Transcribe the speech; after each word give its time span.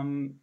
Um, 0.00 0.34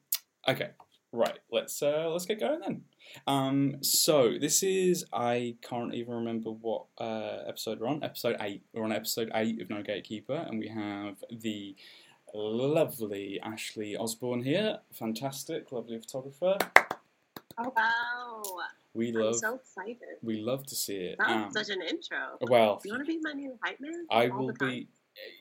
okay, 0.48 0.70
right. 1.12 1.38
Let's 1.52 1.82
uh, 1.82 2.10
let's 2.10 2.26
get 2.26 2.40
going 2.40 2.60
then. 2.60 2.82
Um, 3.26 3.76
so 3.82 4.34
this 4.40 4.64
is 4.64 5.06
I 5.14 5.56
can't 5.68 5.94
even 5.94 6.14
remember 6.14 6.52
what 6.52 6.86
uh, 6.98 7.40
episode 7.48 7.80
we're 7.80 7.88
on. 7.88 8.04
Episode 8.04 8.38
eight. 8.42 8.64
We're 8.74 8.84
on 8.84 8.92
episode 8.92 9.32
eight 9.34 9.62
of 9.62 9.70
No 9.70 9.82
Gatekeeper, 9.82 10.46
and 10.48 10.60
we 10.60 10.68
have 10.68 11.24
the 11.32 11.76
lovely 12.34 13.40
Ashley 13.42 13.96
Osborne 13.96 14.44
here. 14.44 14.80
Fantastic, 14.94 15.72
lovely 15.72 16.00
photographer. 16.00 16.58
Oh 17.60 17.74
wow! 17.76 18.44
We 18.94 19.16
I'm 19.16 19.34
so 19.34 19.56
excited. 19.56 19.98
we 20.22 20.38
love 20.42 20.66
to 20.68 20.76
see 20.76 20.96
it. 20.98 21.18
That 21.20 21.30
Um, 21.30 21.52
such 21.52 21.70
an 21.70 21.82
intro. 21.82 22.18
well, 22.42 22.80
Do 22.82 22.90
you 22.90 22.96
want 22.96 23.06
to 23.08 23.12
be 23.14 23.20
my 23.22 23.34
new 23.34 23.58
hype 23.64 23.80
man? 23.80 24.06
I 24.12 24.28
all 24.30 24.48
will 24.48 24.54
be. 24.60 24.88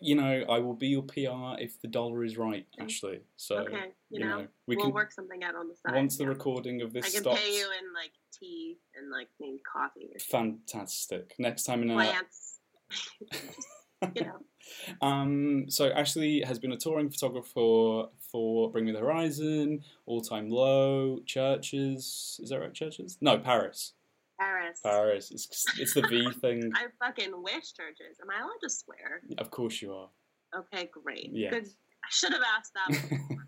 You 0.01 0.15
know, 0.15 0.45
I 0.49 0.59
will 0.59 0.75
be 0.75 0.89
your 0.89 1.03
PR 1.03 1.61
if 1.61 1.81
the 1.81 1.89
dollar 1.89 2.25
is 2.25 2.37
right. 2.37 2.67
Ashley. 2.79 3.21
So 3.37 3.59
okay, 3.59 3.93
you, 4.11 4.21
know, 4.21 4.47
we 4.67 4.77
we'll 4.77 4.87
can 4.87 4.95
work 4.95 5.13
something 5.13 5.43
out 5.43 5.55
on 5.55 5.69
the 5.69 5.75
side. 5.75 5.95
once 5.95 6.17
the 6.17 6.27
recording 6.27 6.83
of 6.83 6.93
this, 6.93 7.07
I 7.07 7.11
can 7.11 7.21
stops. 7.23 7.41
pay 7.41 7.57
you 7.57 7.65
in 7.65 7.95
like 7.95 8.12
tea 8.33 8.79
and 8.97 9.11
like 9.11 9.29
maybe 9.41 9.61
coffee 9.70 10.11
Fantastic. 10.19 11.34
Next 11.39 11.65
time 11.65 11.83
in 11.83 11.91
a 11.91 11.95
plants. 11.95 12.59
you 14.15 14.25
know, 14.25 14.41
Um, 15.01 15.67
so 15.69 15.91
Ashley 15.91 16.43
has 16.43 16.59
been 16.59 16.73
a 16.73 16.77
touring 16.77 17.11
photographer 17.11 18.09
for 18.31 18.70
Bring 18.70 18.84
Me 18.84 18.93
the 18.93 18.98
Horizon, 18.98 19.83
All 20.06 20.20
Time 20.20 20.51
Low, 20.51 21.20
Chvrches. 21.27 22.41
Is 22.41 22.48
that 22.51 22.61
right? 22.61 22.73
Chvrches? 22.73 23.17
No, 23.20 23.39
Paris. 23.39 23.93
Paris. 24.39 24.81
Paris. 24.83 25.31
It's 25.31 25.65
it's 25.79 25.95
the 25.95 26.03
V 26.03 26.31
thing. 26.41 26.71
I 26.75 26.87
fucking 27.05 27.33
wish 27.43 27.73
Chvrches. 27.75 28.21
Am 28.23 28.31
I 28.31 28.41
allowed 28.43 28.61
to 28.62 28.71
swear? 28.71 29.23
Of 29.39 29.51
course 29.51 29.81
you 29.83 29.93
are. 29.95 30.09
Okay, 30.57 30.89
great. 30.93 31.33
Good. 31.35 31.67
I 31.67 32.09
should 32.11 32.33
have 32.33 32.43
asked 32.57 32.73
that. 32.75 33.19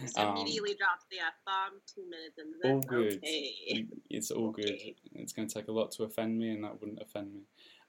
Just 0.00 0.18
Um, 0.18 0.36
immediately 0.36 0.74
dropped 0.74 1.04
the 1.10 1.18
F 1.18 1.34
bomb 1.44 1.80
two 1.94 2.08
minutes 2.08 2.38
into 2.38 2.56
this. 2.62 2.72
all 2.72 2.80
good. 2.80 3.14
Okay. 3.18 3.86
It's 4.10 4.30
all 4.30 4.50
good. 4.50 4.74
It's 5.14 5.32
going 5.34 5.48
to 5.48 5.54
take 5.54 5.68
a 5.68 5.72
lot 5.72 5.92
to 5.92 6.04
offend 6.04 6.38
me, 6.38 6.50
and 6.50 6.64
that 6.64 6.80
wouldn't 6.80 7.00
offend 7.02 7.34
me. 7.34 7.40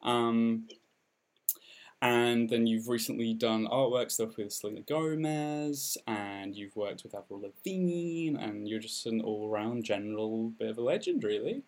Um, 0.04 0.68
and 2.02 2.50
then 2.50 2.68
you've 2.68 2.90
recently 2.90 3.34
done 3.34 3.66
artwork 3.68 4.12
stuff 4.12 4.38
with 4.38 4.52
Selena 4.54 4.82
Gomez, 4.82 5.98
and 6.06 6.56
you've 6.56 6.76
worked 6.76 7.04
with 7.04 7.16
Avril 7.16 7.42
Lavigne, 7.42 8.36
and 8.38 8.68
you're 8.68 8.80
just 8.80 9.06
an 9.08 9.22
all-round 9.22 9.84
general 9.84 10.50
bit 10.60 10.70
of 10.70 10.78
a 10.78 10.82
legend, 10.82 11.24
really. 11.24 11.64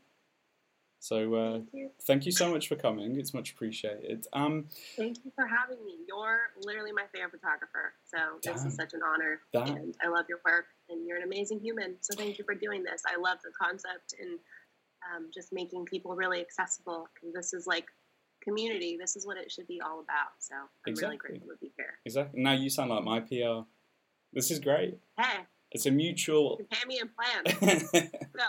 So 1.02 1.34
uh, 1.36 1.52
Thank 1.54 1.70
you. 1.74 1.90
thank 2.06 2.26
you 2.26 2.32
so 2.32 2.52
much 2.52 2.68
for 2.68 2.76
coming. 2.76 3.18
It's 3.18 3.34
much 3.34 3.52
appreciated. 3.52 4.28
Um, 4.34 4.66
Thank 4.98 5.18
you 5.24 5.32
for 5.34 5.48
having 5.48 5.84
me. 5.86 5.96
You're 6.08 6.40
literally 6.66 6.92
my 6.92 7.06
favorite 7.14 7.32
photographer. 7.32 7.94
So 8.06 8.18
this 8.44 8.66
is 8.66 8.76
such 8.76 8.94
an 8.94 9.00
honor. 9.08 9.40
That- 9.54 9.70
And 9.70 9.96
I 10.04 10.10
love 10.10 10.26
your 10.28 10.40
work 10.46 10.66
and 10.90 11.08
you're 11.08 11.18
an 11.18 11.24
amazing 11.24 11.62
human. 11.62 11.96
So 12.02 12.16
thank 12.18 12.38
you 12.38 12.44
for 12.44 12.54
doing 12.54 12.84
this. 12.84 13.04
I 13.08 13.18
love 13.20 13.38
the 13.44 13.52
concept 13.60 14.14
and 14.20 14.40
um, 15.16 15.30
just 15.34 15.54
making 15.54 15.86
people 15.86 16.16
really 16.16 16.42
accessible 16.42 17.08
this 17.34 17.54
is 17.54 17.66
like 17.66 17.86
community. 18.44 18.98
This 19.00 19.16
is 19.16 19.26
what 19.26 19.38
it 19.38 19.50
should 19.52 19.68
be 19.68 19.80
all 19.80 20.02
about. 20.02 20.32
So 20.40 20.56
I'm 20.56 20.68
Exactly. 20.88 21.08
really 21.08 21.18
grateful 21.40 21.48
to 21.54 21.58
be 21.62 21.72
here. 21.78 21.94
exactly. 22.06 22.42
Now 22.42 22.54
you 22.54 22.70
sound 22.70 22.90
like 22.90 23.04
my 23.06 23.22
PR. 23.22 23.66
This 24.34 24.52
is 24.52 24.60
great. 24.60 25.00
Hey, 25.18 25.46
It's 25.72 25.86
a 25.86 25.92
mutual. 25.92 26.58
you 26.60 26.66
pay 26.70 26.86
me 26.88 27.00
in 27.00 27.10
plans. 27.10 27.90
So 28.38 28.46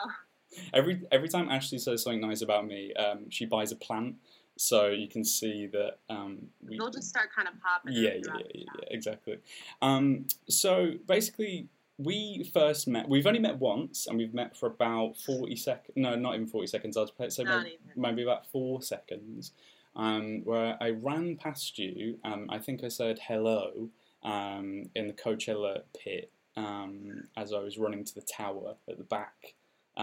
Every 0.72 1.02
every 1.10 1.28
time 1.28 1.48
Ashley 1.48 1.78
says 1.78 2.02
something 2.02 2.20
nice 2.20 2.42
about 2.42 2.66
me, 2.66 2.92
um, 2.94 3.30
she 3.30 3.46
buys 3.46 3.72
a 3.72 3.76
plant, 3.76 4.16
so 4.56 4.88
you 4.88 5.08
can 5.08 5.24
see 5.24 5.66
that 5.68 5.98
um, 6.08 6.38
we. 6.66 6.78
we'll 6.78 6.90
just 6.90 7.08
start 7.08 7.28
kind 7.34 7.48
of 7.48 7.54
popping. 7.62 7.92
yeah, 7.92 8.14
yeah, 8.14 8.32
yeah, 8.36 8.44
yeah, 8.54 8.88
exactly. 8.90 9.38
Um, 9.80 10.26
so 10.48 10.92
basically, 11.06 11.68
we 11.98 12.48
first 12.52 12.88
met. 12.88 13.08
We've 13.08 13.26
only 13.26 13.38
met 13.38 13.58
once, 13.58 14.06
and 14.06 14.18
we've 14.18 14.34
met 14.34 14.56
for 14.56 14.66
about 14.66 15.16
forty 15.16 15.56
seconds. 15.56 15.92
No, 15.96 16.14
not 16.16 16.34
even 16.34 16.46
forty 16.46 16.66
seconds. 16.66 16.96
I'd 16.96 17.32
say 17.32 17.44
maybe, 17.44 17.78
maybe 17.96 18.22
about 18.22 18.46
four 18.46 18.82
seconds. 18.82 19.52
Um, 19.96 20.42
where 20.44 20.76
I 20.80 20.90
ran 20.90 21.36
past 21.36 21.78
you. 21.78 22.18
Um, 22.24 22.46
I 22.48 22.58
think 22.58 22.84
I 22.84 22.88
said 22.88 23.18
hello 23.26 23.88
um, 24.22 24.88
in 24.94 25.08
the 25.08 25.12
Coachella 25.12 25.82
pit 25.98 26.30
um, 26.56 27.24
as 27.36 27.52
I 27.52 27.58
was 27.58 27.78
running 27.78 28.04
to 28.04 28.14
the 28.14 28.22
tower 28.22 28.74
at 28.88 28.98
the 28.98 29.04
back. 29.04 29.54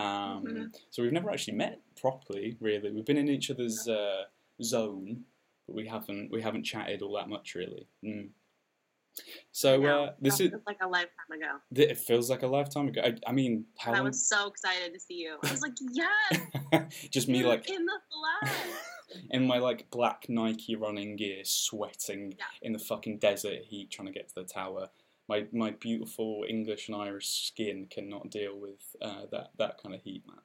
Um, 0.01 0.43
Mhm. 0.45 0.75
So 0.89 1.01
we've 1.03 1.11
never 1.11 1.29
actually 1.31 1.55
met 1.57 1.81
properly, 1.99 2.57
really. 2.59 2.91
We've 2.91 3.05
been 3.05 3.17
in 3.17 3.29
each 3.29 3.49
other's 3.49 3.87
uh, 3.87 4.23
zone, 4.61 5.25
but 5.65 5.75
we 5.75 5.87
haven't 5.87 6.31
we 6.31 6.41
haven't 6.41 6.63
chatted 6.63 7.01
all 7.01 7.13
that 7.15 7.29
much, 7.29 7.55
really. 7.55 7.87
Mm. 8.03 8.29
So 9.51 9.83
uh, 9.83 10.13
this 10.21 10.39
is 10.39 10.51
like 10.67 10.77
a 10.81 10.87
lifetime 10.87 11.31
ago. 11.33 11.57
th- 11.73 11.89
it 11.89 11.97
feels 11.97 12.29
like 12.29 12.43
a 12.43 12.47
lifetime 12.47 12.87
ago. 12.89 13.01
I, 13.03 13.15
I 13.25 13.31
mean, 13.31 13.65
how 13.77 13.93
I 13.93 13.95
long? 13.97 14.05
was 14.07 14.27
so 14.27 14.47
excited 14.47 14.93
to 14.93 14.99
see 14.99 15.15
you. 15.15 15.37
I 15.43 15.51
was 15.51 15.61
like, 15.63 15.73
yes, 15.91 17.09
Just 17.09 17.27
me 17.27 17.43
like 17.43 17.67
in 17.69 17.83
the 17.85 17.99
flesh. 18.11 18.55
in 19.31 19.47
my 19.47 19.57
like 19.57 19.89
black 19.89 20.27
Nike 20.29 20.75
running 20.75 21.15
gear, 21.15 21.43
sweating 21.43 22.35
Yeah. 22.37 22.45
in 22.61 22.73
the 22.73 22.79
fucking 22.79 23.17
desert 23.17 23.63
heat, 23.63 23.89
trying 23.89 24.05
to 24.07 24.11
get 24.13 24.27
to 24.29 24.35
the 24.35 24.43
tower. 24.43 24.89
My 25.27 25.45
my 25.51 25.71
beautiful 25.71 26.45
English 26.47 26.87
and 26.87 26.95
Irish 26.95 27.47
skin 27.47 27.87
cannot 27.89 28.29
deal 28.29 28.57
with 28.57 28.95
uh, 29.01 29.25
that 29.31 29.51
that 29.57 29.81
kind 29.81 29.93
of 29.95 30.01
heat, 30.01 30.23
man. 30.27 30.39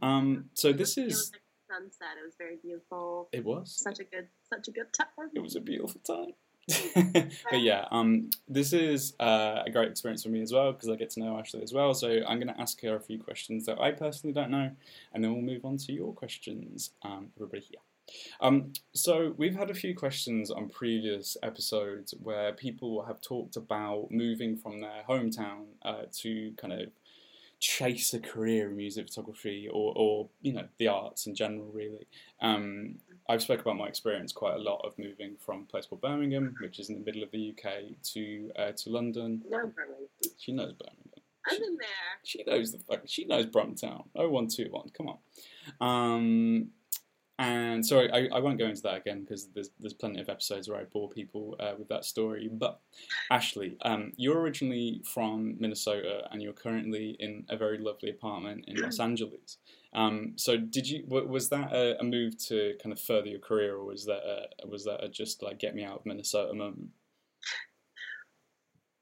Um, 0.00 0.44
so 0.54 0.72
this 0.72 0.96
is 0.96 1.32
sunset. 1.68 2.16
It 2.20 2.24
was 2.24 2.34
very 2.38 2.56
beautiful. 2.62 3.28
it 3.32 3.44
was 3.44 3.72
Such 3.72 4.00
a 4.00 4.04
good, 4.04 4.28
such 4.52 4.68
a 4.68 4.70
good 4.70 4.92
time. 4.92 5.30
it 5.34 5.40
was 5.40 5.56
a 5.56 5.60
beautiful 5.60 6.00
time. 6.00 6.34
but 7.50 7.60
yeah, 7.60 7.86
um, 7.90 8.30
this 8.46 8.72
is 8.72 9.14
uh, 9.18 9.62
a 9.66 9.70
great 9.70 9.90
experience 9.90 10.22
for 10.22 10.28
me 10.28 10.42
as 10.42 10.52
well 10.52 10.72
because 10.72 10.88
I 10.88 10.94
get 10.94 11.10
to 11.10 11.20
know 11.20 11.36
Ashley 11.36 11.62
as 11.62 11.72
well. 11.72 11.92
So 11.92 12.08
I'm 12.28 12.38
going 12.38 12.54
to 12.54 12.60
ask 12.60 12.80
her 12.82 12.94
a 12.94 13.00
few 13.00 13.18
questions 13.18 13.66
that 13.66 13.80
I 13.80 13.90
personally 13.90 14.32
don't 14.32 14.50
know, 14.50 14.70
and 15.12 15.24
then 15.24 15.32
we'll 15.32 15.42
move 15.42 15.64
on 15.64 15.76
to 15.78 15.92
your 15.92 16.12
questions, 16.12 16.90
um, 17.02 17.30
everybody 17.36 17.62
here. 17.68 17.80
Um, 18.40 18.72
so 18.94 19.34
we've 19.36 19.54
had 19.54 19.70
a 19.70 19.74
few 19.74 19.94
questions 19.94 20.50
on 20.50 20.68
previous 20.68 21.36
episodes 21.42 22.14
where 22.22 22.52
people 22.52 23.04
have 23.04 23.20
talked 23.20 23.56
about 23.56 24.08
moving 24.10 24.56
from 24.56 24.80
their 24.80 25.02
hometown 25.08 25.66
uh, 25.82 26.02
to 26.20 26.52
kind 26.56 26.72
of 26.72 26.88
chase 27.60 28.12
a 28.12 28.18
career 28.18 28.68
in 28.70 28.76
music 28.76 29.06
photography 29.08 29.68
or, 29.72 29.92
or 29.96 30.28
you 30.40 30.52
know 30.52 30.64
the 30.78 30.88
arts 30.88 31.26
in 31.28 31.34
general 31.34 31.70
really 31.72 32.08
um, 32.40 32.96
I've 33.28 33.40
spoke 33.40 33.60
about 33.60 33.76
my 33.76 33.86
experience 33.86 34.32
quite 34.32 34.54
a 34.56 34.58
lot 34.58 34.80
of 34.84 34.98
moving 34.98 35.36
from 35.38 35.60
a 35.60 35.64
place 35.70 35.86
called 35.86 36.00
Birmingham 36.00 36.56
which 36.60 36.80
is 36.80 36.88
in 36.90 36.96
the 36.96 37.04
middle 37.04 37.22
of 37.22 37.30
the 37.30 37.50
UK 37.56 37.72
to 38.14 38.50
uh, 38.58 38.72
to 38.72 38.90
London 38.90 39.42
No, 39.48 39.58
Berlin. 39.58 40.08
she 40.38 40.50
knows 40.50 40.72
Birmingham 40.72 41.22
I'm 41.48 41.56
in 41.62 41.76
there. 41.76 41.88
she 42.24 42.42
knows 42.46 42.72
the. 42.72 42.78
She 43.06 43.24
knows 43.24 43.46
Brumtown. 43.46 44.04
0121. 44.14 44.90
Come 44.96 45.08
on. 45.08 45.18
Um, 45.80 46.68
and 47.38 47.84
sorry, 47.84 48.10
I, 48.12 48.36
I 48.36 48.40
won't 48.40 48.58
go 48.58 48.66
into 48.66 48.82
that 48.82 48.96
again 48.96 49.22
because 49.22 49.48
there's 49.54 49.70
there's 49.80 49.94
plenty 49.94 50.20
of 50.20 50.28
episodes 50.28 50.68
where 50.68 50.78
I 50.80 50.84
bore 50.84 51.08
people 51.08 51.56
uh, 51.58 51.72
with 51.78 51.88
that 51.88 52.04
story. 52.04 52.48
But 52.52 52.80
Ashley, 53.30 53.76
um, 53.82 54.12
you're 54.16 54.40
originally 54.40 55.02
from 55.04 55.56
Minnesota 55.58 56.28
and 56.30 56.42
you're 56.42 56.52
currently 56.52 57.16
in 57.18 57.44
a 57.48 57.56
very 57.56 57.78
lovely 57.78 58.10
apartment 58.10 58.64
in 58.68 58.76
Los 58.76 59.00
Angeles. 59.08 59.58
Um, 59.94 60.34
so 60.36 60.56
did 60.56 60.88
you 60.88 61.04
was 61.06 61.48
that 61.50 61.72
a, 61.72 61.98
a 62.00 62.04
move 62.04 62.38
to 62.48 62.74
kind 62.82 62.92
of 62.92 63.00
further 63.00 63.28
your 63.28 63.40
career, 63.40 63.76
or 63.76 63.84
was 63.84 64.04
that 64.06 64.22
a, 64.24 64.66
was 64.66 64.84
that 64.84 65.02
a 65.04 65.08
just 65.08 65.42
like 65.42 65.58
get 65.58 65.74
me 65.74 65.84
out 65.84 65.98
of 66.00 66.06
Minnesota 66.06 66.54
moment? 66.54 66.90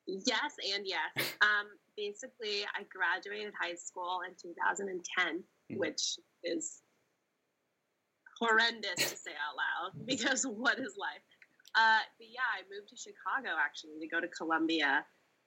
Yes 0.07 0.57
and 0.75 0.87
yes. 0.87 1.01
Um, 1.43 1.67
basically, 1.97 2.65
I 2.75 2.83
graduated 2.93 3.53
high 3.61 3.75
school 3.75 4.21
in 4.27 4.35
2010, 4.35 5.43
Mhm. 5.71 5.79
which 5.79 6.19
is 6.43 6.83
horrendous 8.41 8.97
to 8.97 9.17
say 9.17 9.33
out 9.33 9.57
loud 9.57 10.07
because 10.07 10.45
what 10.45 10.79
is 10.79 10.97
life? 10.99 11.23
Uh, 11.77 12.03
but 12.19 12.27
yeah, 12.29 12.49
I 12.57 12.63
moved 12.75 12.89
to 12.91 12.97
Chicago 12.97 13.55
actually 13.61 14.01
to 14.01 14.09
go 14.09 14.21
to 14.21 14.29
Columbia. 14.29 15.05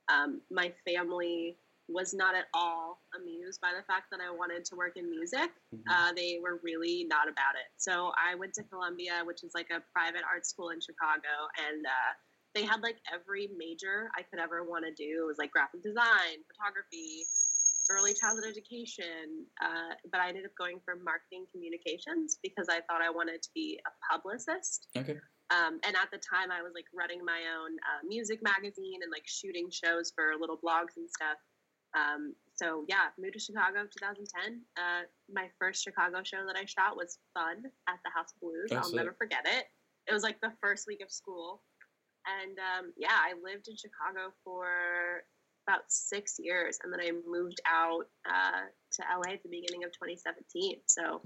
Um, 0.08 0.42
my 0.52 0.72
family 0.86 1.58
was 1.90 2.14
not 2.14 2.34
at 2.34 2.46
all 2.54 3.02
amused 3.20 3.60
by 3.60 3.72
the 3.76 3.84
fact 3.84 4.08
that 4.10 4.20
I 4.24 4.32
wanted 4.32 4.64
to 4.66 4.76
work 4.76 4.96
in 4.96 5.10
music. 5.10 5.52
Mhm. 5.76 5.84
Uh, 5.90 6.14
they 6.14 6.40
were 6.42 6.60
really 6.64 7.04
not 7.10 7.28
about 7.28 7.56
it. 7.56 7.68
So 7.76 8.14
I 8.16 8.36
went 8.36 8.54
to 8.56 8.64
Columbia, 8.64 9.24
which 9.26 9.44
is 9.44 9.52
like 9.54 9.70
a 9.70 9.82
private 9.92 10.24
art 10.24 10.46
school 10.46 10.70
in 10.70 10.80
Chicago, 10.80 11.52
and 11.60 11.86
uh, 11.86 12.12
they 12.56 12.64
had 12.64 12.82
like 12.82 12.98
every 13.12 13.50
major 13.58 14.10
I 14.16 14.22
could 14.24 14.40
ever 14.40 14.64
want 14.64 14.86
to 14.86 14.94
do. 14.94 15.24
It 15.24 15.28
was 15.28 15.38
like 15.38 15.52
graphic 15.52 15.84
design, 15.84 16.40
photography, 16.48 17.26
early 17.90 18.14
childhood 18.14 18.46
education. 18.50 19.46
Uh, 19.62 19.96
but 20.12 20.22
I 20.22 20.30
ended 20.30 20.46
up 20.46 20.56
going 20.58 20.80
for 20.86 20.96
marketing 20.96 21.46
communications 21.52 22.40
because 22.42 22.68
I 22.70 22.82
thought 22.88 23.02
I 23.02 23.10
wanted 23.10 23.42
to 23.42 23.50
be 23.54 23.80
a 23.86 23.92
publicist. 24.12 24.88
Okay. 24.98 25.18
Um, 25.52 25.80
and 25.86 25.96
at 25.96 26.10
the 26.12 26.18
time, 26.18 26.52
I 26.52 26.64
was 26.64 26.72
like 26.74 26.86
running 26.96 27.24
my 27.24 27.46
own 27.52 27.76
uh, 27.86 28.02
music 28.08 28.40
magazine 28.42 29.04
and 29.04 29.12
like 29.12 29.28
shooting 29.28 29.70
shows 29.70 30.12
for 30.16 30.34
little 30.40 30.58
blogs 30.58 30.98
and 30.98 31.10
stuff. 31.10 31.38
Um, 31.94 32.34
so 32.56 32.86
yeah, 32.88 33.14
moved 33.20 33.34
to 33.34 33.40
Chicago 33.40 33.86
2010. 33.86 34.62
Uh, 34.78 35.06
my 35.32 35.50
first 35.60 35.84
Chicago 35.84 36.24
show 36.24 36.46
that 36.48 36.56
I 36.56 36.66
shot 36.66 36.98
was 36.98 37.20
fun 37.34 37.70
at 37.88 38.00
the 38.04 38.12
House 38.16 38.34
of 38.34 38.42
Blues. 38.42 38.70
That's 38.70 38.88
I'll 38.88 38.94
it. 38.94 38.98
never 38.98 39.14
forget 39.14 39.46
it. 39.46 39.66
It 40.08 40.14
was 40.14 40.24
like 40.24 40.42
the 40.42 40.52
first 40.62 40.88
week 40.88 41.02
of 41.02 41.12
school, 41.12 41.62
and 42.28 42.58
um, 42.60 42.94
yeah, 42.98 43.16
I 43.16 43.34
lived 43.40 43.68
in 43.68 43.76
Chicago 43.76 44.34
for 44.44 45.23
about 45.68 45.82
six 45.88 46.36
years, 46.40 46.80
and 46.84 46.92
then 46.92 47.00
I 47.00 47.12
moved 47.28 47.62
out 47.68 48.06
uh, 48.30 48.62
to 48.94 49.02
LA 49.16 49.34
at 49.34 49.44
the 49.44 49.50
beginning 49.50 49.84
of 49.84 49.92
2017. 49.92 50.82
So 50.88 51.22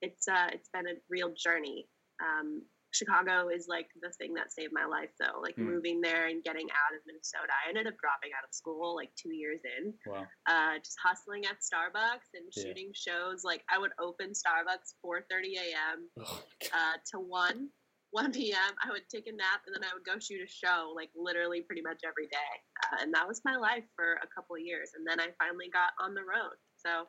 it's 0.00 0.28
uh, 0.28 0.48
it's 0.52 0.68
been 0.72 0.86
a 0.86 0.94
real 1.10 1.32
journey. 1.36 1.88
Um, 2.22 2.62
Chicago 2.94 3.48
is 3.48 3.66
like 3.68 3.88
the 4.02 4.10
thing 4.20 4.34
that 4.34 4.52
saved 4.52 4.72
my 4.72 4.84
life, 4.84 5.08
though. 5.18 5.40
Like 5.40 5.56
Mm. 5.56 5.64
moving 5.64 6.00
there 6.02 6.26
and 6.26 6.44
getting 6.44 6.68
out 6.70 6.94
of 6.94 7.00
Minnesota. 7.06 7.48
I 7.64 7.70
ended 7.70 7.86
up 7.86 7.94
dropping 7.98 8.30
out 8.36 8.44
of 8.46 8.52
school 8.54 8.94
like 8.94 9.10
two 9.16 9.32
years 9.34 9.60
in, 9.78 9.94
Wow. 10.06 10.26
uh, 10.46 10.76
just 10.78 10.98
hustling 11.02 11.46
at 11.46 11.56
Starbucks 11.60 12.28
and 12.34 12.44
Yeah. 12.54 12.62
shooting 12.64 12.92
shows. 12.94 13.44
Like 13.44 13.64
I 13.70 13.78
would 13.78 13.92
open 13.98 14.32
Starbucks 14.32 14.94
4:30 15.02 15.56
a.m. 15.56 16.10
Oh, 16.20 16.44
Uh, 16.72 16.96
to 17.12 17.18
one. 17.18 17.70
1 18.12 18.32
p.m. 18.32 18.72
I 18.84 18.92
would 18.92 19.08
take 19.08 19.26
a 19.26 19.32
nap 19.32 19.64
and 19.66 19.74
then 19.74 19.82
I 19.82 19.92
would 19.94 20.04
go 20.04 20.20
shoot 20.20 20.44
a 20.44 20.46
show 20.46 20.92
like 20.94 21.10
literally 21.16 21.62
pretty 21.62 21.82
much 21.82 22.00
every 22.06 22.28
day. 22.28 22.52
Uh, 22.84 23.02
and 23.02 23.12
that 23.14 23.26
was 23.26 23.40
my 23.44 23.56
life 23.56 23.84
for 23.96 24.20
a 24.22 24.28
couple 24.32 24.54
of 24.54 24.62
years. 24.62 24.92
And 24.94 25.04
then 25.08 25.18
I 25.18 25.32
finally 25.40 25.68
got 25.72 25.96
on 25.98 26.14
the 26.14 26.20
road. 26.20 26.56
So 26.76 27.08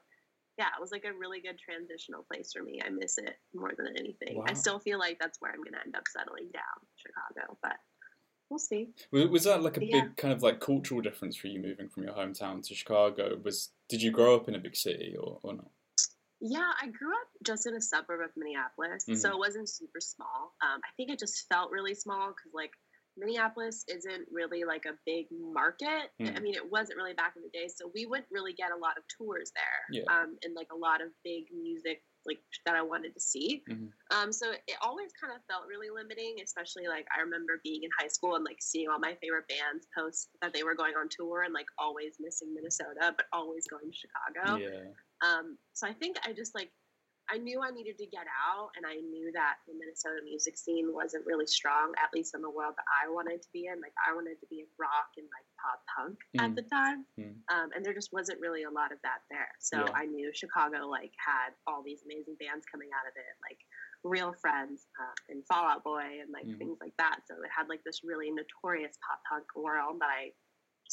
yeah, 0.57 0.71
it 0.71 0.81
was 0.81 0.91
like 0.91 1.03
a 1.03 1.17
really 1.17 1.41
good 1.41 1.59
transitional 1.59 2.23
place 2.31 2.51
for 2.55 2.63
me. 2.63 2.79
I 2.83 2.89
miss 2.89 3.17
it 3.17 3.35
more 3.53 3.71
than 3.75 3.87
anything. 3.97 4.37
Wow. 4.37 4.45
I 4.47 4.53
still 4.53 4.79
feel 4.79 4.97
like 4.99 5.17
that's 5.19 5.41
where 5.41 5.51
I'm 5.51 5.63
going 5.63 5.73
to 5.73 5.83
end 5.83 5.95
up 5.95 6.03
settling 6.07 6.49
down, 6.53 6.79
Chicago, 6.95 7.57
but 7.61 7.75
we'll 8.49 8.59
see. 8.59 8.89
Was, 9.11 9.27
was 9.27 9.43
that 9.43 9.61
like 9.61 9.77
a 9.77 9.85
Yeah. 9.85 10.05
big 10.05 10.15
kind 10.15 10.33
of 10.33 10.41
like 10.41 10.59
cultural 10.59 11.01
difference 11.01 11.35
for 11.35 11.47
you 11.47 11.59
moving 11.59 11.89
from 11.89 12.03
your 12.03 12.13
hometown 12.13 12.65
to 12.67 12.75
Chicago? 12.75 13.39
Was 13.43 13.71
did 13.89 14.01
you 14.01 14.11
grow 14.11 14.35
up 14.35 14.47
in 14.47 14.55
a 14.55 14.59
big 14.59 14.75
city 14.75 15.15
or, 15.19 15.39
or 15.43 15.53
not? 15.53 15.71
Yeah, 16.45 16.71
I 16.81 16.87
grew 16.87 17.13
up 17.13 17.27
just 17.45 17.65
in 17.67 17.75
a 17.75 17.81
suburb 17.81 18.19
of 18.19 18.35
Minneapolis, 18.35 19.05
Mhm. 19.07 19.15
so 19.17 19.31
it 19.31 19.37
wasn't 19.37 19.69
super 19.69 20.01
small. 20.01 20.53
Um, 20.61 20.81
I 20.83 20.91
think 20.97 21.09
it 21.09 21.17
just 21.17 21.47
felt 21.47 21.71
really 21.71 21.95
small 21.95 22.33
because 22.33 22.53
like 22.53 22.73
Minneapolis 23.15 23.85
isn't 23.87 24.27
really 24.29 24.65
like 24.65 24.85
a 24.85 24.97
big 25.05 25.27
market. 25.31 26.11
I 26.19 26.23
Mhm. 26.23 26.41
mean, 26.41 26.55
it 26.55 26.69
wasn't 26.69 26.97
really 26.97 27.13
back 27.13 27.37
in 27.37 27.43
the 27.43 27.49
day, 27.49 27.69
so 27.69 27.87
we 27.93 28.05
wouldn't 28.07 28.29
really 28.31 28.51
get 28.53 28.71
a 28.71 28.75
lot 28.75 28.97
of 28.97 29.07
tours 29.07 29.51
there, 29.51 29.85
Yeah. 29.91 30.03
um, 30.09 30.37
and 30.43 30.53
like 30.53 30.71
a 30.73 30.75
lot 30.75 30.99
of 30.99 31.13
big 31.23 31.49
music 31.53 32.03
like 32.25 32.41
that 32.65 32.75
I 32.75 32.81
wanted 32.81 33.13
to 33.13 33.19
see. 33.19 33.63
Mhm. 33.67 33.91
Um, 34.11 34.31
so 34.31 34.51
it 34.51 34.77
always 34.81 35.11
kind 35.13 35.33
of 35.33 35.43
felt 35.45 35.67
really 35.67 35.89
limiting, 35.89 36.39
especially 36.41 36.87
like 36.87 37.05
I 37.15 37.19
remember 37.19 37.59
being 37.63 37.83
in 37.83 37.89
high 37.99 38.07
school 38.07 38.35
and 38.35 38.43
like 38.45 38.61
seeing 38.61 38.87
all 38.89 38.97
my 38.99 39.15
favorite 39.15 39.47
bands 39.47 39.87
post 39.95 40.29
that 40.41 40.53
they 40.53 40.63
were 40.63 40.73
going 40.75 40.95
on 40.95 41.07
tour 41.09 41.43
and 41.43 41.53
like 41.53 41.67
always 41.77 42.19
missing 42.19 42.53
Minnesota, 42.53 43.13
but 43.15 43.27
always 43.33 43.67
going 43.67 43.91
to 43.91 43.95
Chicago. 43.97 44.55
Yeah. 44.57 44.93
Um, 45.23 45.57
so 45.73 45.87
I 45.87 45.93
think 45.93 46.17
I 46.27 46.33
just 46.33 46.53
like 46.53 46.69
I 47.31 47.37
knew 47.39 47.63
I 47.63 47.71
needed 47.71 47.95
to 48.03 48.05
get 48.11 48.27
out, 48.27 48.75
and 48.75 48.83
I 48.85 48.99
knew 48.99 49.31
that 49.31 49.55
the 49.65 49.71
Minnesota 49.79 50.19
music 50.27 50.57
scene 50.59 50.91
wasn't 50.91 51.25
really 51.25 51.47
strong, 51.47 51.93
at 51.95 52.11
least 52.13 52.35
in 52.35 52.41
the 52.43 52.49
world 52.51 52.75
that 52.75 52.83
I 52.91 53.07
wanted 53.07 53.41
to 53.41 53.47
be 53.55 53.67
in. 53.71 53.79
Like 53.79 53.95
I 54.03 54.11
wanted 54.13 54.35
to 54.43 54.47
be 54.51 54.59
in 54.59 54.67
rock 54.77 55.15
and 55.15 55.25
like 55.31 55.47
pop 55.55 55.79
punk 55.95 56.19
Mm. 56.35 56.43
at 56.43 56.51
the 56.59 56.63
time, 56.67 57.05
Mm. 57.17 57.39
um, 57.47 57.71
and 57.73 57.79
there 57.85 57.93
just 57.95 58.11
wasn't 58.11 58.41
really 58.41 58.63
a 58.63 58.69
lot 58.69 58.91
of 58.91 58.99
that 59.07 59.23
there. 59.31 59.47
So 59.59 59.79
Yeah. 59.79 59.91
I 59.95 60.05
knew 60.05 60.33
Chicago 60.35 60.85
like 60.85 61.13
had 61.17 61.55
all 61.65 61.81
these 61.81 62.03
amazing 62.03 62.35
bands 62.43 62.65
coming 62.67 62.89
out 62.91 63.07
of 63.07 63.15
it, 63.15 63.33
like 63.49 63.59
Real 64.03 64.33
Friends 64.33 64.87
uh, 64.99 65.15
and 65.29 65.47
Fall 65.47 65.63
Out 65.63 65.81
Boy 65.85 66.19
and 66.19 66.29
like 66.29 66.45
Mm. 66.45 66.57
things 66.57 66.77
like 66.81 66.95
that. 66.97 67.21
So 67.25 67.41
it 67.41 67.49
had 67.55 67.69
like 67.69 67.85
this 67.85 68.03
really 68.03 68.31
notorious 68.31 68.97
pop 68.99 69.23
punk 69.23 69.47
world 69.55 70.01
that 70.01 70.09
I 70.11 70.33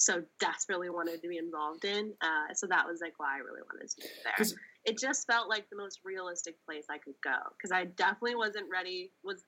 so 0.01 0.23
desperately 0.41 0.89
wanted 0.89 1.21
to 1.21 1.29
be 1.29 1.37
involved 1.37 1.85
in. 1.85 2.15
Uh, 2.23 2.55
so 2.55 2.67
that 2.67 2.87
was 2.87 3.01
like 3.03 3.13
why 3.19 3.37
I 3.37 3.39
really 3.39 3.61
wanted 3.69 3.89
to 3.91 3.97
move 4.01 4.11
there 4.25 4.59
it 4.87 4.99
just 4.99 5.27
felt 5.27 5.47
like 5.51 5.69
the 5.69 5.77
most 5.77 6.01
realistic 6.05 6.57
place 6.65 6.87
I 6.91 6.97
could 6.97 7.15
go 7.23 7.37
because 7.57 7.71
I 7.71 7.85
definitely 7.85 8.35
wasn't 8.35 8.65
ready. 8.73 9.13
Was 9.23 9.45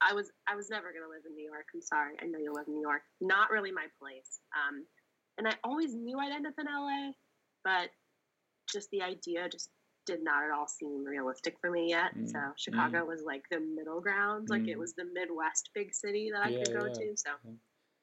I 0.00 0.12
was 0.12 0.32
I 0.48 0.56
was 0.56 0.68
never 0.70 0.92
gonna 0.92 1.08
live 1.08 1.22
in 1.24 1.34
New 1.36 1.44
York. 1.44 1.66
I'm 1.72 1.80
sorry, 1.80 2.14
I 2.20 2.26
know 2.26 2.40
you 2.40 2.52
live 2.52 2.66
in 2.66 2.74
New 2.74 2.80
York. 2.82 3.02
Not 3.20 3.50
really 3.50 3.70
my 3.70 3.86
place. 4.00 4.40
Um, 4.58 4.84
and 5.38 5.46
I 5.46 5.54
always 5.62 5.94
knew 5.94 6.18
I'd 6.18 6.32
end 6.32 6.48
up 6.48 6.54
in 6.58 6.66
LA, 6.66 7.12
but 7.62 7.90
just 8.72 8.90
the 8.90 9.02
idea 9.02 9.48
just 9.48 9.70
did 10.04 10.24
not 10.24 10.42
at 10.42 10.50
all 10.50 10.66
seem 10.66 11.04
realistic 11.04 11.54
for 11.60 11.70
me 11.70 11.90
yet. 11.90 12.10
Mm, 12.18 12.28
So 12.28 12.38
Chicago 12.56 13.04
was 13.04 13.22
like 13.24 13.44
the 13.52 13.60
middle 13.60 14.00
ground, 14.00 14.48
like 14.50 14.66
it 14.66 14.76
Mm. 14.76 14.80
was 14.80 14.94
the 14.94 15.04
Midwest 15.04 15.70
big 15.74 15.94
city 15.94 16.30
that 16.32 16.42
I 16.42 16.50
Yeah, 16.50 16.58
could 16.58 16.72
go 16.72 16.86
yeah. 16.86 16.92
to. 16.92 17.16
So 17.16 17.30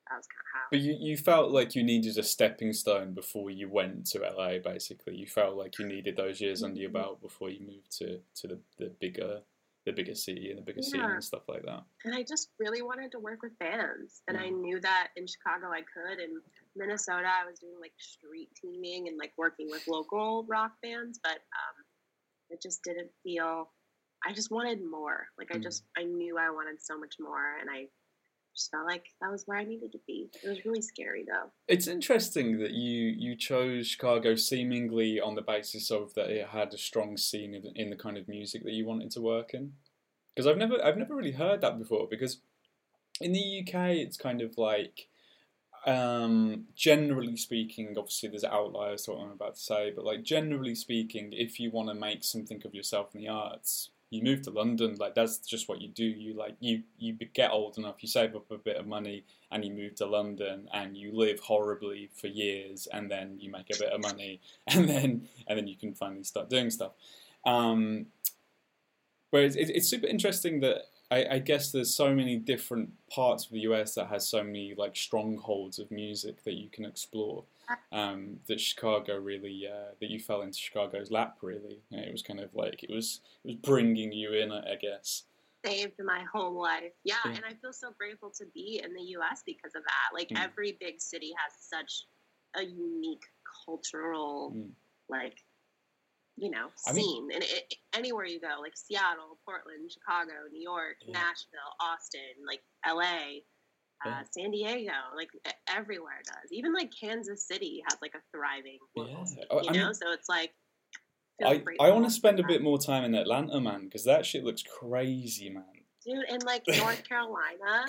Yeah. 0.10 0.16
that 0.16 0.18
was 0.18 0.28
kind 0.28 0.40
of 0.42 0.46
how. 0.54 0.68
But 0.72 0.80
you, 0.82 0.96
you 1.00 1.18
felt 1.18 1.52
like 1.52 1.76
you 1.76 1.84
needed 1.84 2.18
a 2.18 2.24
stepping 2.24 2.74
stone 2.74 3.14
before 3.14 3.50
you 3.52 3.70
went 3.70 4.06
to 4.08 4.20
LA, 4.20 4.60
basically. 4.60 5.16
You 5.16 5.28
felt 5.28 5.56
like 5.56 5.78
you 5.80 5.86
needed 5.86 6.16
those 6.18 6.42
years 6.42 6.64
under 6.64 6.80
your 6.80 6.90
Mhm. 6.90 6.94
belt 6.94 7.22
before 7.22 7.50
you 7.50 7.62
moved 7.66 7.92
to, 8.00 8.20
to 8.36 8.48
the, 8.48 8.60
the 8.78 8.88
bigger 9.00 9.42
the 9.86 9.94
bigger 9.94 10.14
city 10.14 10.50
and 10.50 10.60
the 10.60 10.62
bigger 10.62 10.82
scene 10.82 11.02
and 11.02 11.24
stuff 11.24 11.48
like 11.48 11.64
that. 11.64 11.82
and 12.04 12.14
I 12.14 12.22
just 12.22 12.50
really 12.60 12.82
wanted 12.82 13.12
to 13.14 13.20
work 13.20 13.42
with 13.42 13.58
bands. 13.60 14.22
And 14.28 14.38
I 14.38 14.50
Mm. 14.50 14.60
knew 14.62 14.80
that 14.82 15.08
in 15.16 15.26
Chicago 15.26 15.72
I 15.72 15.82
could. 15.82 16.20
In 16.20 16.42
Minnesota, 16.76 17.28
I 17.28 17.46
was 17.50 17.60
doing 17.60 17.80
like 17.80 17.94
street 17.98 18.50
teaming 18.62 19.08
and 19.08 19.18
like 19.18 19.34
working 19.38 19.68
with 19.72 19.88
local 19.88 20.44
rock 20.44 20.74
bands, 20.84 21.18
but 21.24 21.38
um, 21.38 21.86
it 22.50 22.62
just 22.62 22.84
didn't 22.84 23.10
feel. 23.24 23.72
I 24.24 24.34
just 24.34 24.52
wanted 24.52 24.84
more. 24.84 25.28
Like 25.40 25.50
I 25.52 25.56
Mm. 25.58 25.64
just 25.64 25.86
I 25.98 26.04
knew 26.04 26.38
I 26.38 26.50
wanted 26.52 26.82
so 26.84 27.00
much 27.00 27.16
more, 27.18 27.56
and 27.60 27.70
I 27.72 27.88
just 28.60 28.72
felt 28.72 28.86
like 28.86 29.06
that 29.22 29.32
was 29.32 29.44
where 29.46 29.58
I 29.58 29.64
needed 29.64 29.94
to 29.94 30.00
be. 30.06 30.30
It 30.44 30.50
was 30.50 30.66
really 30.66 30.82
scary 30.82 31.26
though. 31.26 31.50
It's 31.68 31.88
interesting 31.88 32.60
that 32.60 32.72
you 32.72 33.14
you 33.18 33.36
chose 33.36 33.88
Chicago 33.88 34.36
seemingly 34.36 35.20
on 35.20 35.36
the 35.36 35.42
basis 35.42 35.90
of 35.90 36.14
that 36.16 36.30
it 36.30 36.50
had 36.50 36.74
a 36.74 36.78
strong 36.78 37.18
scene 37.18 37.56
in, 37.76 37.90
the 37.90 37.96
kind 37.96 38.18
of 38.18 38.28
music 38.28 38.64
that 38.64 38.74
you 38.74 38.86
wanted 38.86 39.12
to 39.12 39.22
work 39.22 39.54
in. 39.54 39.74
Because 40.36 40.46
I've 40.46 40.58
never 40.58 40.84
I've 40.84 40.98
never 40.98 41.16
really 41.16 41.32
heard 41.32 41.62
that 41.62 41.80
before. 41.80 42.08
Because 42.10 42.42
in 43.22 43.32
the 43.32 43.62
UK, 43.62 43.92
it's 43.92 44.18
kind 44.18 44.42
of 44.42 44.58
like 44.58 45.08
um, 45.86 46.66
generally 46.76 47.38
speaking, 47.38 47.96
obviously 47.98 48.30
there's 48.30 48.44
outliers 48.44 49.04
to 49.04 49.12
what 49.12 49.22
I'm 49.22 49.32
about 49.32 49.56
to 49.56 49.62
say, 49.62 49.92
but 49.96 50.04
like 50.04 50.24
generally 50.24 50.76
speaking, 50.76 51.30
if 51.32 51.60
you 51.60 51.72
want 51.72 51.88
to 51.90 51.96
make 51.96 52.24
something 52.24 52.62
of 52.66 52.76
yourself 52.76 53.16
in 53.16 53.22
the 53.22 53.30
arts, 53.30 53.92
you 54.10 54.24
move 54.24 54.42
to 54.44 54.52
London. 54.52 54.96
Like 55.00 55.16
that's 55.16 55.38
just 55.38 55.70
what 55.70 55.82
you 55.82 55.88
do. 55.88 56.06
You 56.06 56.34
like 56.34 56.56
you 56.60 56.84
you 56.98 57.14
get 57.14 57.52
old 57.52 57.78
enough, 57.78 57.98
you 58.02 58.08
save 58.08 58.36
up 58.36 58.50
a 58.52 58.58
bit 58.58 58.78
of 58.78 58.88
money, 58.88 59.24
and 59.52 59.64
you 59.64 59.72
move 59.72 59.96
to 59.96 60.06
London, 60.06 60.68
and 60.74 60.98
you 60.98 61.12
live 61.16 61.40
horribly 61.40 62.10
for 62.14 62.28
years, 62.28 62.88
and 62.92 63.10
then 63.10 63.38
you 63.40 63.52
make 63.52 63.70
a 63.74 63.80
bit 63.80 63.92
of 63.92 64.02
money, 64.02 64.42
and 64.68 64.90
then 64.90 65.28
and 65.48 65.58
then 65.58 65.68
you 65.68 65.76
can 65.76 65.94
finally 65.94 66.24
start 66.24 66.50
doing 66.50 66.70
stuff. 66.70 66.92
Um, 67.46 68.08
Whereas 69.32 69.56
it's, 69.56 69.70
it's 69.70 69.88
super 69.88 70.08
interesting 70.08 70.60
that 70.62 70.84
I, 71.12 71.26
I 71.32 71.40
guess 71.40 71.72
there's 71.72 71.94
so 71.94 72.14
many 72.14 72.36
different 72.38 72.92
parts 73.10 73.46
of 73.46 73.52
the 73.52 73.62
US 73.62 73.96
that 73.96 74.08
has 74.08 74.28
so 74.28 74.44
many 74.44 74.74
like 74.78 74.96
strongholds 74.96 75.80
of 75.80 75.90
music 75.92 76.44
that 76.44 76.54
you 76.54 76.70
can 76.70 76.86
explore. 76.86 77.44
Um, 77.92 78.40
that 78.48 78.60
Chicago 78.60 79.18
really, 79.20 79.68
uh, 79.68 79.92
that 80.00 80.10
you 80.10 80.20
fell 80.20 80.42
into 80.42 80.58
Chicago's 80.58 81.12
lap. 81.12 81.38
Really, 81.42 81.80
You 81.92 81.98
know, 81.98 82.04
it 82.04 82.12
was 82.12 82.24
kind 82.24 82.40
of 82.40 82.54
like 82.56 82.84
it 82.84 82.90
was 82.90 83.22
it 83.44 83.48
was 83.48 83.56
bringing 83.58 84.12
you 84.12 84.34
in, 84.34 84.52
I 84.52 84.72
I 84.72 84.76
guess. 84.76 85.24
saved 85.64 85.94
my 86.04 86.24
whole 86.34 86.60
life. 86.60 86.94
Yeah, 87.04 87.16
Yeah. 87.26 87.34
and 87.36 87.46
I 87.46 87.54
feel 87.62 87.74
so 87.74 87.92
grateful 87.98 88.32
to 88.32 88.46
be 88.56 88.82
in 88.84 88.94
the 88.96 89.04
US 89.18 89.44
because 89.46 89.76
of 89.76 89.84
that. 89.84 90.10
Like 90.16 90.30
Mm. 90.30 90.44
every 90.44 90.72
big 90.80 91.00
city 91.00 91.32
has 91.38 91.54
such 91.60 92.08
a 92.56 92.64
unique 92.64 93.26
cultural 93.66 94.52
Mm. 94.56 94.72
like 95.08 95.44
you 96.40 96.50
know, 96.50 96.68
I 96.88 96.94
mean- 96.94 97.04
scene. 97.06 97.30
and 97.34 97.44
it, 97.44 97.74
anywhere 97.94 98.26
you 98.26 98.40
go, 98.40 98.62
like 98.62 98.74
Seattle, 98.76 99.38
Portland, 99.46 99.92
Chicago, 99.92 100.32
New 100.52 100.62
York, 100.62 100.96
Yeah. 101.06 101.14
Nashville, 101.14 101.74
Austin, 101.82 102.46
like 102.48 102.62
LA, 102.88 103.42
Yeah. 104.06 104.20
uh, 104.20 104.24
San 104.32 104.52
Diego, 104.52 104.94
like 105.16 105.30
everywhere 105.68 106.22
does. 106.26 106.52
Even 106.52 106.74
like 106.74 106.92
Kansas 106.98 107.46
City 107.48 107.82
has 107.90 107.98
like 108.02 108.14
a 108.16 108.22
thriving 108.36 108.80
Yeah. 108.96 109.24
scene, 109.26 109.44
Oh, 109.50 109.62
you 109.62 109.70
I 109.70 109.72
mean- 109.72 109.82
know? 109.82 109.94
so 109.94 110.12
it's 110.12 110.30
like 110.30 110.54
I, 111.42 111.64
I 111.80 111.90
want 111.92 112.04
to 112.04 112.12
spend 112.12 112.38
a 112.42 112.44
bit 112.46 112.62
more 112.62 112.78
time 112.78 113.06
in 113.06 113.16
Atlanta, 113.16 113.62
man, 113.62 113.86
because 113.86 114.04
that 114.04 114.26
shit 114.26 114.44
looks 114.44 114.62
crazy, 114.62 115.50
man. 115.50 115.64
dude 116.06 116.26
and 116.30 116.44
like 116.44 116.64
North 116.68 117.04
Carolina 117.08 117.86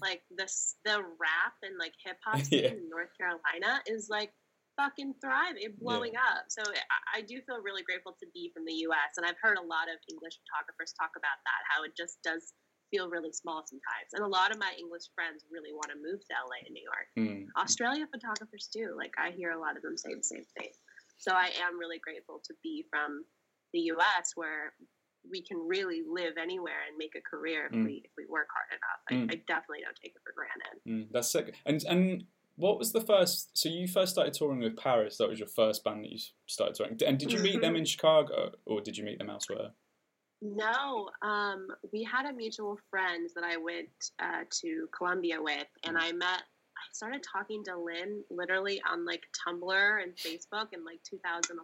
like 0.00 0.22
this 0.36 0.76
the 0.84 0.98
rap 0.98 1.54
and 1.62 1.78
like 1.78 1.92
hip 2.04 2.16
hop 2.24 2.40
scene 2.44 2.62
Yeah. 2.64 2.70
in 2.70 2.88
North 2.88 3.10
Carolina 3.18 3.80
is 3.86 4.08
like 4.08 4.32
fucking 4.76 5.14
thriving, 5.20 5.64
and 5.64 5.76
blowing 5.78 6.16
up. 6.16 6.48
So 6.48 6.62
I, 6.64 7.18
I 7.18 7.20
do 7.22 7.40
feel 7.44 7.60
really 7.60 7.82
grateful 7.82 8.16
to 8.18 8.26
be 8.32 8.50
from 8.54 8.64
the 8.64 8.72
U.S. 8.88 9.16
and 9.20 9.26
I've 9.26 9.38
heard 9.42 9.58
a 9.60 9.64
lot 9.66 9.88
of 9.92 10.00
English 10.08 10.40
photographers 10.44 10.94
talk 10.96 11.12
about 11.16 11.38
that 11.44 11.60
how 11.68 11.84
it 11.84 11.92
just 11.96 12.18
does 12.24 12.52
feel 12.92 13.08
really 13.08 13.32
small 13.32 13.64
sometimes. 13.64 14.12
And 14.12 14.20
a 14.24 14.28
lot 14.28 14.52
of 14.52 14.58
my 14.60 14.72
English 14.76 15.08
friends 15.16 15.44
really 15.48 15.72
want 15.72 15.88
to 15.92 15.96
move 15.96 16.20
to 16.28 16.32
LA 16.36 16.60
and 16.68 16.72
New 16.76 16.84
York. 16.84 17.08
Mm. 17.16 17.48
Australia 17.56 18.04
photographers 18.08 18.68
do. 18.72 18.92
Like 18.96 19.12
I 19.16 19.32
hear 19.32 19.52
a 19.52 19.60
lot 19.60 19.76
of 19.76 19.82
them 19.82 19.96
say 19.96 20.12
the 20.12 20.22
same 20.24 20.44
thing. 20.58 20.72
So 21.16 21.32
I 21.32 21.52
am 21.64 21.78
really 21.80 22.00
grateful 22.04 22.40
to 22.44 22.52
be 22.62 22.84
from 22.90 23.24
the 23.72 23.80
U.S. 23.96 24.32
where 24.36 24.72
we 25.30 25.40
can 25.40 25.56
really 25.56 26.02
live 26.04 26.34
anywhere 26.36 26.82
and 26.88 26.98
make 26.98 27.14
a 27.16 27.22
career 27.24 27.66
if 27.66 27.72
Mm. 27.72 27.84
we 27.86 28.02
if 28.04 28.10
we 28.18 28.26
work 28.28 28.48
hard 28.52 28.70
enough. 28.76 29.00
I, 29.08 29.12
Mm. 29.14 29.26
I 29.32 29.36
definitely 29.46 29.84
don't 29.84 29.96
take 29.96 30.12
it 30.16 30.22
for 30.26 30.34
granted. 30.36 30.74
Mm, 30.88 31.12
that's 31.12 31.30
sick. 31.30 31.54
And 31.64 31.80
and 31.88 32.24
what 32.56 32.78
was 32.78 32.92
the 32.92 33.00
first? 33.00 33.56
So 33.56 33.68
you 33.68 33.88
first 33.88 34.12
started 34.12 34.34
touring 34.34 34.60
with 34.60 34.76
Paris. 34.76 35.16
That 35.18 35.28
was 35.28 35.38
your 35.38 35.48
first 35.48 35.84
band 35.84 36.04
that 36.04 36.12
you 36.12 36.18
started 36.46 36.74
touring. 36.74 36.98
And 37.06 37.18
did 37.18 37.32
you 37.32 37.38
meet 37.38 37.60
them 37.60 37.76
in 37.76 37.84
Chicago, 37.84 38.52
or 38.66 38.80
did 38.80 38.96
you 38.96 39.04
meet 39.04 39.18
them 39.18 39.30
elsewhere? 39.30 39.70
No, 40.42 41.08
um, 41.22 41.68
we 41.92 42.02
had 42.02 42.26
a 42.26 42.32
mutual 42.32 42.76
friend 42.90 43.30
that 43.36 43.44
I 43.44 43.56
went 43.56 44.10
uh, 44.20 44.42
to 44.60 44.88
Columbia 44.96 45.40
with, 45.40 45.68
and 45.84 45.96
I 45.96 46.12
met. 46.12 46.42
I 46.42 46.84
started 46.92 47.22
talking 47.22 47.62
to 47.64 47.78
Lynn 47.78 48.24
literally 48.28 48.82
on 48.90 49.06
like 49.06 49.22
Tumblr 49.46 50.02
and 50.02 50.16
Facebook 50.16 50.72
in 50.72 50.84
like 50.84 50.98
2011. 51.08 51.60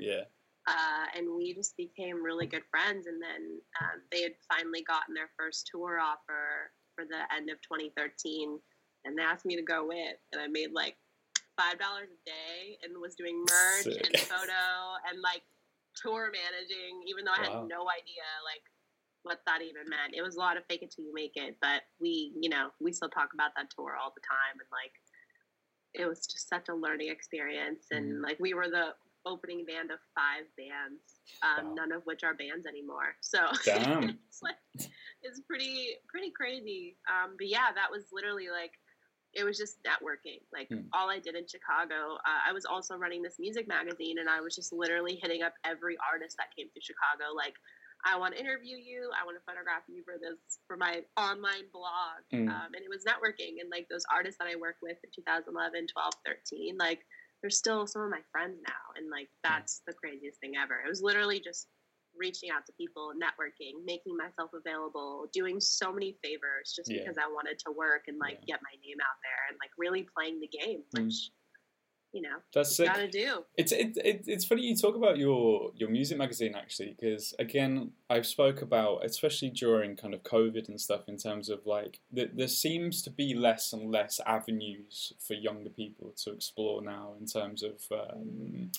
Yeah. 0.00 0.24
Uh, 0.68 1.06
and 1.16 1.34
we 1.34 1.54
just 1.54 1.74
became 1.78 2.22
really 2.22 2.46
good 2.46 2.64
friends. 2.70 3.06
And 3.06 3.22
then 3.22 3.60
um, 3.80 4.02
they 4.12 4.20
had 4.20 4.32
finally 4.52 4.82
gotten 4.82 5.14
their 5.14 5.30
first 5.38 5.70
tour 5.72 5.98
offer 5.98 6.70
for 6.94 7.06
the 7.06 7.34
end 7.34 7.48
of 7.48 7.56
2013, 7.62 8.58
and 9.04 9.16
they 9.16 9.22
asked 9.22 9.44
me 9.46 9.56
to 9.56 9.62
go 9.62 9.86
with, 9.86 10.16
and 10.32 10.40
I 10.40 10.46
made 10.48 10.72
like 10.72 10.96
five 11.56 11.78
dollars 11.78 12.08
a 12.10 12.20
day 12.24 12.78
and 12.82 12.96
was 13.00 13.14
doing 13.14 13.38
merch 13.40 13.84
Sick. 13.84 14.06
and 14.06 14.16
photo 14.28 14.62
and 15.10 15.20
like 15.20 15.42
tour 15.96 16.30
managing, 16.30 17.02
even 17.08 17.24
though 17.24 17.32
I 17.32 17.42
had 17.42 17.52
Wow. 17.52 17.66
no 17.68 17.80
idea 17.90 18.26
like 18.44 18.62
what 19.22 19.40
that 19.46 19.62
even 19.62 19.82
meant. 19.90 20.14
It 20.14 20.22
was 20.22 20.36
a 20.36 20.38
lot 20.38 20.56
of 20.56 20.62
fake 20.70 20.82
it 20.82 20.92
till 20.94 21.04
you 21.04 21.12
make 21.12 21.32
it, 21.34 21.56
but 21.60 21.82
we, 22.00 22.32
you 22.40 22.48
know, 22.48 22.70
we 22.80 22.92
still 22.92 23.08
talk 23.10 23.34
about 23.34 23.50
that 23.56 23.68
tour 23.74 23.96
all 24.00 24.12
the 24.14 24.22
time, 24.22 24.60
and 24.60 24.68
like 24.70 24.92
it 25.94 26.06
was 26.06 26.26
just 26.26 26.48
such 26.48 26.68
a 26.68 26.74
learning 26.74 27.08
experience, 27.10 27.86
and 27.90 28.18
Mhm. 28.18 28.22
like 28.22 28.38
we 28.38 28.54
were 28.54 28.68
the 28.68 28.94
opening 29.26 29.64
band 29.66 29.90
of 29.90 29.98
five 30.14 30.44
bands, 30.56 31.20
um, 31.42 31.68
Wow. 31.68 31.74
none 31.74 31.92
of 31.92 32.06
which 32.06 32.22
are 32.22 32.34
bands 32.34 32.66
anymore. 32.66 33.16
So 33.20 33.38
it's 34.30 34.42
like 34.42 34.56
it's 35.22 35.40
pretty 35.40 35.96
pretty 36.06 36.30
crazy. 36.30 36.96
Um, 37.10 37.34
but 37.36 37.48
yeah, 37.48 37.72
that 37.74 37.90
was 37.90 38.04
literally 38.12 38.48
like 38.48 38.78
it 39.34 39.44
was 39.44 39.58
just 39.58 39.82
networking. 39.82 40.40
Like 40.52 40.68
Hmm. 40.68 40.88
all 40.92 41.10
I 41.10 41.18
did 41.18 41.34
in 41.34 41.46
Chicago. 41.46 42.16
Uh, 42.24 42.40
I 42.48 42.52
was 42.52 42.64
also 42.64 42.96
running 42.96 43.22
this 43.22 43.38
music 43.38 43.68
magazine, 43.68 44.18
and 44.18 44.28
I 44.28 44.40
was 44.40 44.54
just 44.54 44.72
literally 44.72 45.16
hitting 45.16 45.42
up 45.42 45.54
every 45.64 45.96
artist 46.10 46.36
that 46.38 46.54
came 46.56 46.68
to 46.74 46.80
Chicago. 46.80 47.34
Like, 47.34 47.54
I 48.04 48.16
want 48.16 48.34
to 48.34 48.40
interview 48.40 48.76
you. 48.76 49.10
I 49.20 49.24
want 49.24 49.36
to 49.36 49.42
photograph 49.44 49.82
you 49.88 50.02
for 50.04 50.14
this 50.18 50.38
for 50.66 50.76
my 50.76 51.02
online 51.16 51.68
blog. 51.72 52.22
Mm. 52.32 52.48
Um, 52.48 52.74
and 52.74 52.82
it 52.82 52.88
was 52.88 53.04
networking, 53.04 53.60
and 53.60 53.70
like 53.70 53.88
those 53.88 54.04
artists 54.10 54.38
that 54.38 54.48
I 54.48 54.56
worked 54.56 54.82
with 54.82 54.98
in 55.04 55.10
2011, 55.14 55.86
12, 55.88 56.14
13, 56.24 56.76
like. 56.78 57.04
They're 57.40 57.50
still 57.50 57.86
some 57.86 58.02
of 58.02 58.10
my 58.10 58.22
friends 58.32 58.58
now, 58.66 58.84
and 58.96 59.08
like 59.10 59.28
that's 59.44 59.80
the 59.86 59.92
craziest 59.92 60.40
thing 60.40 60.54
ever. 60.60 60.82
It 60.84 60.88
was 60.88 61.02
literally 61.02 61.38
just 61.38 61.68
reaching 62.18 62.50
out 62.50 62.66
to 62.66 62.72
people, 62.72 63.12
networking, 63.14 63.84
making 63.84 64.16
myself 64.16 64.50
available, 64.52 65.26
doing 65.32 65.60
so 65.60 65.92
many 65.92 66.16
favors 66.22 66.72
just 66.74 66.90
Yeah. 66.90 67.00
because 67.00 67.16
I 67.18 67.28
wanted 67.32 67.58
to 67.60 67.72
work 67.72 68.04
and 68.08 68.18
like 68.18 68.38
Yeah. 68.40 68.54
get 68.56 68.60
my 68.62 68.74
name 68.86 68.98
out 69.00 69.18
there 69.22 69.42
and 69.48 69.58
like 69.62 69.70
really 69.78 70.02
playing 70.14 70.40
the 70.40 70.48
game, 70.48 70.82
Mm. 70.96 71.12
you 72.12 72.22
know 72.22 72.38
That's 72.54 72.78
you 72.78 72.86
gotta 72.86 73.06
do. 73.06 73.44
It's 73.56 73.70
it, 73.70 73.96
it, 73.98 74.24
it's 74.26 74.46
funny 74.46 74.62
you 74.62 74.74
talk 74.76 74.96
about 74.96 75.18
your 75.18 75.72
your 75.76 75.90
music 75.90 76.16
magazine 76.16 76.54
actually 76.54 76.96
because 76.98 77.34
again 77.38 77.92
I've 78.08 78.26
spoke 78.26 78.62
about 78.62 79.04
especially 79.04 79.50
during 79.50 79.94
kind 79.94 80.14
of 80.14 80.22
COVID 80.22 80.68
and 80.70 80.80
stuff 80.80 81.02
in 81.08 81.18
terms 81.18 81.50
of 81.50 81.66
like 81.66 82.00
th- 82.14 82.30
there 82.34 82.48
seems 82.48 83.02
to 83.02 83.10
be 83.10 83.34
less 83.34 83.72
and 83.74 83.90
less 83.90 84.20
avenues 84.26 85.12
for 85.18 85.34
younger 85.34 85.68
people 85.70 86.14
to 86.24 86.32
explore 86.32 86.80
now 86.82 87.14
in 87.20 87.26
terms 87.26 87.62
of 87.62 87.76
um, 87.92 88.70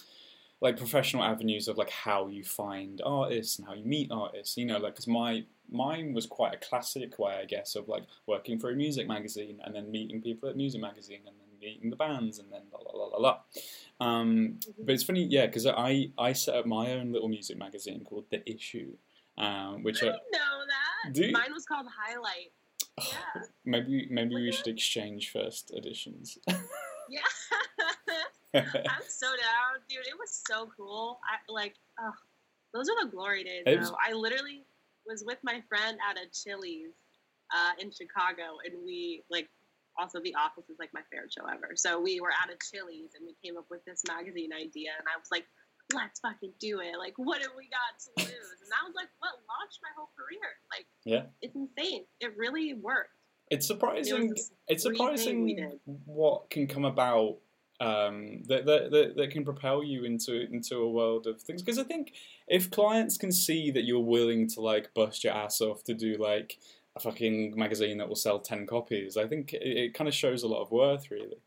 like 0.62 0.78
professional 0.78 1.24
avenues 1.24 1.68
of 1.68 1.78
like 1.78 1.90
how 1.90 2.28
you 2.28 2.44
find 2.44 3.02
artists 3.06 3.58
and 3.60 3.68
how 3.68 3.74
you 3.74 3.86
meet 3.86 4.12
artists 4.12 4.58
you 4.58 4.66
know 4.66 4.78
like 4.78 4.94
because 4.94 5.08
my 5.08 5.44
mine 5.72 6.14
was 6.14 6.26
quite 6.26 6.54
a 6.54 6.58
classic 6.58 7.18
way 7.20 7.40
I 7.42 7.46
guess 7.46 7.76
of 7.76 7.88
like 7.88 8.04
working 8.28 8.60
for 8.60 8.72
a 8.72 8.76
music 8.76 9.08
magazine 9.08 9.60
and 9.64 9.74
then 9.76 9.92
meeting 9.92 10.22
people 10.22 10.50
at 10.50 10.58
music 10.58 10.82
magazine 10.82 11.22
and 11.28 11.36
then 11.40 11.60
meeting 11.62 11.90
the 11.90 11.96
bands 11.96 12.40
and 12.40 12.52
then 12.52 12.62
la 12.74 12.80
la 12.80 12.98
la 12.98 13.06
la 13.06 13.18
la 13.18 13.40
um, 14.02 14.60
but 14.82 14.94
it's 14.94 15.04
funny, 15.04 15.26
yeah, 15.26 15.46
because 15.46 15.66
I, 15.66 16.12
I 16.18 16.34
set 16.34 16.56
up 16.56 16.66
my 16.66 16.92
own 16.94 17.12
little 17.12 17.28
music 17.28 17.58
magazine 17.58 18.04
called 18.04 18.26
The 18.32 18.50
Issue, 18.50 18.94
um, 19.38 19.84
which 19.84 20.02
I 20.02 20.08
I, 20.08 20.12
didn't 20.12 20.32
know 20.32 20.66
that. 20.68 21.14
Do 21.14 21.32
Mine 21.32 21.54
was 21.54 21.66
called 21.66 21.88
Highlight. 21.88 22.52
Yeah. 23.00 23.44
maybe 23.64 24.10
maybe 24.12 24.36
we 24.36 24.52
should 24.52 24.68
exchange 24.68 25.32
first 25.32 25.72
editions. 25.74 26.38
Yeah. 27.10 27.22
I'm 28.56 29.04
so 29.08 29.28
down, 29.28 29.82
dude. 29.88 30.08
It 30.08 30.18
was 30.20 30.42
so 30.48 30.70
cool. 30.76 31.20
I 31.24 31.52
like, 31.52 31.76
oh, 32.00 32.12
those 32.74 32.90
are 32.90 33.06
the 33.06 33.12
glory 33.12 33.44
days. 33.44 33.64
It 33.66 33.80
was- 33.80 33.92
I 34.06 34.14
literally 34.14 34.64
was 35.06 35.24
with 35.26 35.38
my 35.44 35.62
friend 35.70 35.98
at 36.10 36.18
a 36.18 36.28
Chili's 36.32 36.94
uh, 37.56 37.72
in 37.80 37.92
Chicago, 37.92 38.58
and 38.66 38.84
we 38.84 39.24
like. 39.30 39.48
Also, 39.98 40.22
The 40.22 40.34
Office 40.36 40.64
is 40.70 40.80
like 40.80 40.94
my 40.94 41.02
favorite 41.12 41.34
show 41.34 41.46
ever. 41.46 41.72
So 41.76 42.00
we 42.00 42.22
were 42.22 42.32
at 42.32 42.48
a 42.50 42.56
Chili's, 42.64 43.16
and 43.18 43.26
we 43.28 43.36
came 43.44 43.58
up 43.58 43.66
with 43.70 43.84
this 43.84 44.02
magazine 44.08 44.54
idea, 44.54 44.92
and 44.98 45.06
I 45.14 45.18
was 45.20 45.28
like, 45.30 45.44
"Let's 45.94 46.22
fucking 46.22 46.54
do 46.58 46.80
it! 46.80 46.98
Like, 46.98 47.16
what 47.18 47.42
have 47.42 47.52
we 47.58 47.68
got 47.68 48.00
to 48.00 48.24
lose?" 48.24 48.32
And 48.62 48.70
that 48.72 48.86
was 48.86 48.96
like 48.96 49.10
what 49.20 49.32
launched 49.50 49.80
my 49.84 49.90
whole 49.98 50.08
career. 50.16 50.40
Like, 50.72 50.86
Yeah. 51.04 51.24
it's 51.42 51.54
insane. 51.54 52.06
It 52.22 52.38
really 52.38 52.76
worked. 52.76 53.12
it's 53.52 53.68
surprising. 53.68 54.30
this 54.30 54.52
It's 54.70 54.86
free 54.86 54.96
thing 54.96 55.44
we 55.44 55.56
surprising 55.58 56.02
what 56.06 56.50
can 56.50 56.68
come 56.68 56.86
about 56.86 57.40
um, 57.80 58.44
that, 58.48 58.66
that, 58.66 58.92
that 58.92 59.14
that 59.16 59.32
can 59.32 59.46
propel 59.46 59.84
you 59.84 60.04
into 60.04 60.48
into 60.52 60.78
a 60.78 60.90
world 60.90 61.28
of 61.28 61.42
things. 61.42 61.62
Because 61.62 61.80
I 61.80 61.84
think 61.84 62.14
if 62.48 62.70
clients 62.72 63.18
can 63.18 63.32
see 63.32 63.72
that 63.72 63.86
you're 63.86 64.00
willing 64.00 64.48
to 64.50 64.62
like 64.62 64.94
bust 64.94 65.24
your 65.24 65.34
ass 65.34 65.62
off 65.62 65.84
to 65.86 65.94
do 65.94 66.16
like 66.18 66.58
a 66.96 67.00
fucking 67.00 67.54
magazine 67.56 67.98
that 67.98 68.10
will 68.10 68.16
sell 68.16 68.40
ten 68.40 68.66
copies, 68.68 69.18
I 69.18 69.28
think 69.28 69.54
it, 69.54 69.62
it 69.62 69.94
kind 69.94 70.08
of 70.08 70.14
shows 70.14 70.44
a 70.44 70.48
lot 70.48 70.62
of 70.62 70.72
worth, 70.72 71.10
really. 71.12 71.38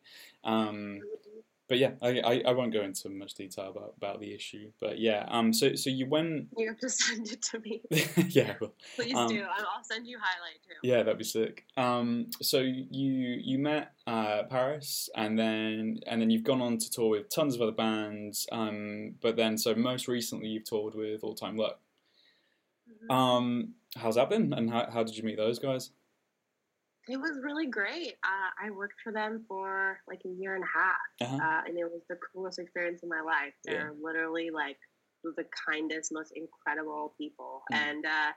Um, 0.45 1.01
but 1.69 1.79
yeah, 1.79 1.93
I, 2.03 2.21
I, 2.21 2.43
I 2.49 2.53
won't 2.53 2.73
go 2.73 2.83
into 2.83 3.09
much 3.09 3.35
detail 3.35 3.71
about, 3.71 3.95
about 3.97 4.21
the 4.21 4.35
issue. 4.35 4.71
But 4.81 4.99
yeah, 4.99 5.25
um, 5.29 5.53
so 5.53 5.75
so 5.75 5.89
you 5.91 6.07
went, 6.07 6.49
You 6.57 6.69
have 6.69 6.79
to 6.81 6.89
send 6.91 7.31
it 7.31 7.41
to 7.51 7.59
me. 7.61 7.81
yeah, 8.29 8.55
well, 8.61 8.75
Please 8.97 9.15
Um, 9.15 9.29
do. 9.29 9.43
I'll 9.43 9.67
I'll 9.77 9.85
send 9.85 10.07
you 10.07 10.19
highlight 10.21 10.61
too. 10.67 10.75
yeah, 10.83 10.99
that'd 11.03 11.19
be 11.19 11.25
sick. 11.25 11.65
Um, 11.77 12.31
so 12.43 12.59
you 12.61 13.13
you 13.43 13.59
met 13.59 13.93
uh, 14.07 14.43
Paris, 14.51 15.09
and 15.17 15.39
then 15.39 16.01
and 16.07 16.21
then 16.21 16.31
you've 16.31 16.45
gone 16.45 16.61
on 16.61 16.79
to 16.79 16.91
tour 16.91 17.11
with 17.11 17.29
tons 17.31 17.55
of 17.55 17.63
other 17.63 17.73
bands. 17.73 18.47
Um, 18.53 19.15
but 19.23 19.37
then 19.37 19.57
so 19.57 19.75
most 19.75 20.09
recently 20.09 20.49
you've 20.49 20.65
toured 20.65 20.95
with 20.95 21.23
All 21.25 21.35
Time 21.35 21.57
Low. 21.57 21.75
Mhm. 23.09 23.15
Um, 23.15 23.75
how's 23.97 24.17
that 24.17 24.29
been, 24.29 24.53
and 24.53 24.71
how 24.71 24.91
how 24.91 25.03
did 25.03 25.17
you 25.17 25.23
meet 25.23 25.37
those 25.37 25.59
guys? 25.59 25.91
It 27.09 27.17
was 27.17 27.39
really 27.43 27.67
great. 27.67 28.15
Uh, 28.25 28.51
I 28.63 28.71
worked 28.71 29.01
for 29.03 29.13
them 29.13 29.45
for 29.49 29.99
like 30.09 30.21
a 30.25 30.29
year 30.29 30.55
and 30.55 30.63
a 30.65 30.79
half, 30.79 30.97
Uh-huh. 31.21 31.37
uh, 31.37 31.63
and 31.67 31.77
it 31.79 31.85
was 31.85 32.03
the 32.09 32.17
coolest 32.33 32.59
experience 32.59 33.03
of 33.03 33.09
my 33.09 33.21
life. 33.21 33.55
Yeah. 33.65 33.73
They're 33.73 33.95
literally 34.01 34.51
like 34.51 34.79
the 35.25 35.45
kindest, 35.69 36.13
most 36.13 36.33
incredible 36.37 37.15
people. 37.19 37.63
Mm. 37.73 37.77
And, 37.77 38.07
uh, 38.07 38.33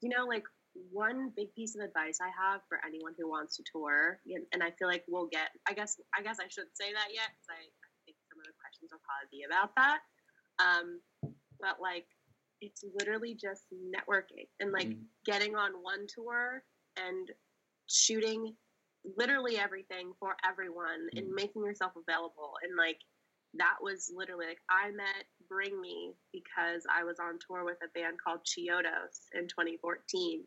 you 0.00 0.08
know, 0.10 0.24
like 0.26 0.44
one 0.90 1.30
big 1.36 1.52
piece 1.54 1.74
of 1.76 1.82
advice 1.82 2.18
I 2.20 2.30
have 2.30 2.60
for 2.68 2.78
anyone 2.86 3.14
who 3.18 3.28
wants 3.28 3.56
to 3.56 3.64
tour, 3.72 4.20
and- 4.52 4.62
I 4.62 4.70
feel 4.72 4.88
like 4.88 5.04
we'll 5.08 5.26
get, 5.28 5.50
I 5.68 5.72
guess, 5.74 6.00
I 6.16 6.22
guess 6.22 6.38
I 6.40 6.48
should 6.48 6.66
say 6.74 6.92
that 6.92 7.08
yet, 7.12 7.30
because 7.34 7.48
I, 7.50 7.62
I 7.62 7.98
think 8.06 8.16
some 8.30 8.38
of 8.40 8.46
the 8.46 8.52
questions 8.60 8.90
will 8.92 9.02
probably 9.06 9.30
be 9.30 9.44
about 9.44 9.74
that. 9.76 10.00
Um, 10.58 11.00
but 11.60 11.80
like, 11.80 12.06
it's 12.60 12.82
literally 12.98 13.34
just 13.34 13.66
networking 13.72 14.48
and 14.60 14.72
like 14.72 14.88
Mm. 14.88 15.04
getting 15.24 15.54
on 15.54 15.82
one 15.82 16.06
tour 16.08 16.64
and 16.96 17.30
shooting 17.88 18.54
literally 19.18 19.58
everything 19.58 20.12
for 20.18 20.36
everyone 20.48 21.08
and 21.16 21.26
Mm. 21.28 21.34
making 21.34 21.62
yourself 21.64 21.92
available 21.96 22.54
and 22.62 22.76
like 22.76 23.00
that 23.56 23.76
was 23.80 24.10
literally 24.14 24.46
like 24.46 24.60
I 24.68 24.90
met 24.90 25.26
Bring 25.48 25.80
Me 25.80 26.12
because 26.32 26.84
I 26.90 27.04
was 27.04 27.18
on 27.20 27.38
tour 27.38 27.64
with 27.64 27.78
a 27.84 27.88
band 27.98 28.16
called 28.20 28.40
Chiodos 28.44 29.28
in 29.32 29.46
2014, 29.46 30.44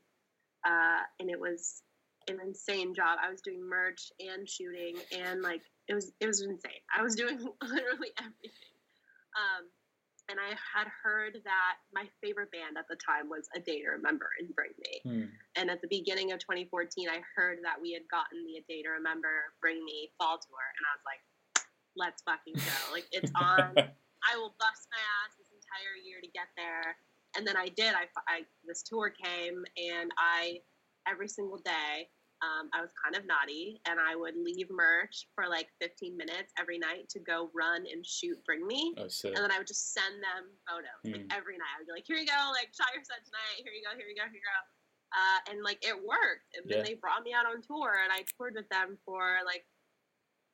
uh, 0.66 1.00
and 1.20 1.30
it 1.30 1.40
was 1.40 1.84
an 2.30 2.40
insane 2.42 2.94
job. 2.94 3.18
I 3.22 3.30
was 3.30 3.40
doing 3.42 3.62
merch 3.64 4.12
and 4.20 4.48
shooting, 4.50 4.98
and 5.14 5.42
like 5.42 5.62
it 5.88 5.94
was 5.94 6.12
it 6.20 6.28
was 6.28 6.42
insane. 6.42 6.82
I 6.94 7.02
was 7.02 7.16
doing 7.16 7.38
literally 7.62 8.12
everything. 8.20 8.76
Um, 9.38 9.70
and 10.30 10.40
I 10.40 10.50
had 10.50 10.88
heard 11.02 11.38
that 11.46 11.76
my 11.94 12.10
favorite 12.22 12.52
band 12.52 12.76
at 12.78 12.90
the 12.90 12.98
time 12.98 13.30
was 13.30 13.48
A 13.56 13.60
Day 13.62 13.82
to 13.84 13.90
Remember 13.92 14.28
in 14.42 14.52
Bring 14.52 14.72
Me. 14.84 15.02
Hmm. 15.04 15.26
And 15.58 15.70
at 15.72 15.82
the 15.82 15.88
beginning 15.90 16.32
of 16.32 16.40
2014, 16.40 17.10
I 17.10 17.18
heard 17.36 17.58
that 17.66 17.82
we 17.82 17.92
had 17.92 18.04
gotten 18.14 18.46
the 18.46 18.62
A 18.62 18.64
Day 18.70 18.84
to 18.84 18.90
Remember 18.94 19.50
Bring 19.60 19.84
Me 19.84 20.12
fall 20.18 20.38
tour, 20.38 20.62
and 20.78 20.84
I 20.86 20.92
was 20.94 21.06
like, 21.10 21.22
let's 21.98 22.22
fucking 22.22 22.54
go. 22.62 22.94
Like, 22.94 23.10
it's 23.12 23.32
on. 23.42 23.74
I 24.22 24.36
will 24.38 24.54
bust 24.62 24.86
my 24.94 25.02
ass 25.26 25.34
this 25.38 25.50
entire 25.50 25.98
year 26.06 26.22
to 26.22 26.30
get 26.30 26.50
there. 26.58 26.94
And 27.36 27.46
then 27.46 27.58
I 27.58 27.70
did. 27.74 27.94
I, 27.98 28.06
I 28.30 28.46
this 28.66 28.84
tour 28.84 29.10
came, 29.10 29.66
and 29.78 30.12
I 30.18 30.62
every 31.10 31.28
single 31.28 31.58
day 31.64 32.10
um, 32.46 32.70
I 32.74 32.82
was 32.82 32.94
kind 33.02 33.18
of 33.18 33.26
naughty, 33.26 33.82
and 33.90 33.98
I 33.98 34.14
would 34.14 34.38
leave 34.38 34.70
merch 34.70 35.26
for 35.34 35.50
like 35.50 35.74
15 35.82 36.14
minutes 36.18 36.54
every 36.62 36.78
night 36.78 37.10
to 37.18 37.20
go 37.20 37.50
run 37.58 37.82
and 37.90 38.06
shoot 38.06 38.38
Bring 38.46 38.62
Me. 38.68 38.94
oh. 39.02 39.10
And 39.26 39.38
then 39.42 39.50
I 39.50 39.58
would 39.58 39.66
just 39.66 39.94
send 39.94 40.22
them 40.22 40.54
photos 40.70 41.02
like 41.02 41.26
Mm. 41.26 41.34
every 41.34 41.58
night. 41.58 41.74
I 41.74 41.82
would 41.82 41.90
be 41.90 41.94
like, 41.98 42.06
"Here 42.06 42.18
you 42.18 42.30
go, 42.30 42.38
like 42.54 42.70
shot 42.78 42.94
your 42.94 43.02
set 43.02 43.26
tonight. 43.26 43.66
Here 43.66 43.74
you 43.74 43.82
go, 43.82 43.98
here 43.98 44.06
you 44.06 44.14
go, 44.18 44.30
here 44.30 44.38
you 44.38 44.46
go." 44.46 44.60
Uh, 45.14 45.52
and 45.52 45.64
like 45.64 45.84
it 45.86 45.96
worked. 45.96 46.56
And 46.56 46.70
then 46.70 46.80
Yeah. 46.80 46.84
they 46.84 46.94
brought 46.96 47.24
me 47.24 47.34
out 47.34 47.46
on 47.46 47.62
tour, 47.62 47.96
and 48.04 48.12
I 48.12 48.24
toured 48.38 48.56
with 48.56 48.68
them 48.70 48.98
for 49.06 49.38
like 49.46 49.66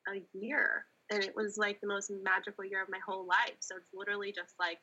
a 0.07 0.21
year, 0.37 0.85
and 1.09 1.23
it 1.23 1.35
was 1.35 1.57
like 1.57 1.81
the 1.81 1.87
most 1.87 2.11
magical 2.11 2.63
year 2.63 2.81
of 2.81 2.89
my 2.89 2.99
whole 3.05 3.25
life. 3.25 3.57
So 3.59 3.75
it's 3.77 3.89
literally 3.93 4.31
just 4.31 4.53
like 4.59 4.79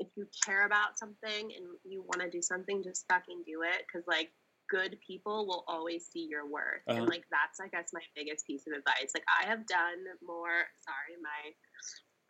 if 0.00 0.08
you 0.16 0.26
care 0.44 0.66
about 0.66 0.98
something 0.98 1.52
and 1.54 1.66
you 1.84 2.02
want 2.02 2.20
to 2.20 2.30
do 2.30 2.42
something, 2.42 2.82
just 2.82 3.06
fucking 3.08 3.42
do 3.46 3.62
it. 3.62 3.84
Because 3.86 4.06
like 4.06 4.32
good 4.70 4.98
people 5.06 5.46
will 5.46 5.64
always 5.68 6.06
see 6.06 6.26
your 6.28 6.46
worth. 6.46 6.82
Uh-huh. 6.88 6.98
And 7.00 7.08
like 7.08 7.24
that's 7.30 7.60
I 7.60 7.68
guess 7.68 7.90
my 7.92 8.00
biggest 8.14 8.46
piece 8.46 8.66
of 8.66 8.72
advice. 8.72 9.12
Like 9.14 9.24
I 9.42 9.46
have 9.46 9.66
done 9.66 10.04
more 10.24 10.66
sorry, 10.82 11.16
my 11.22 11.52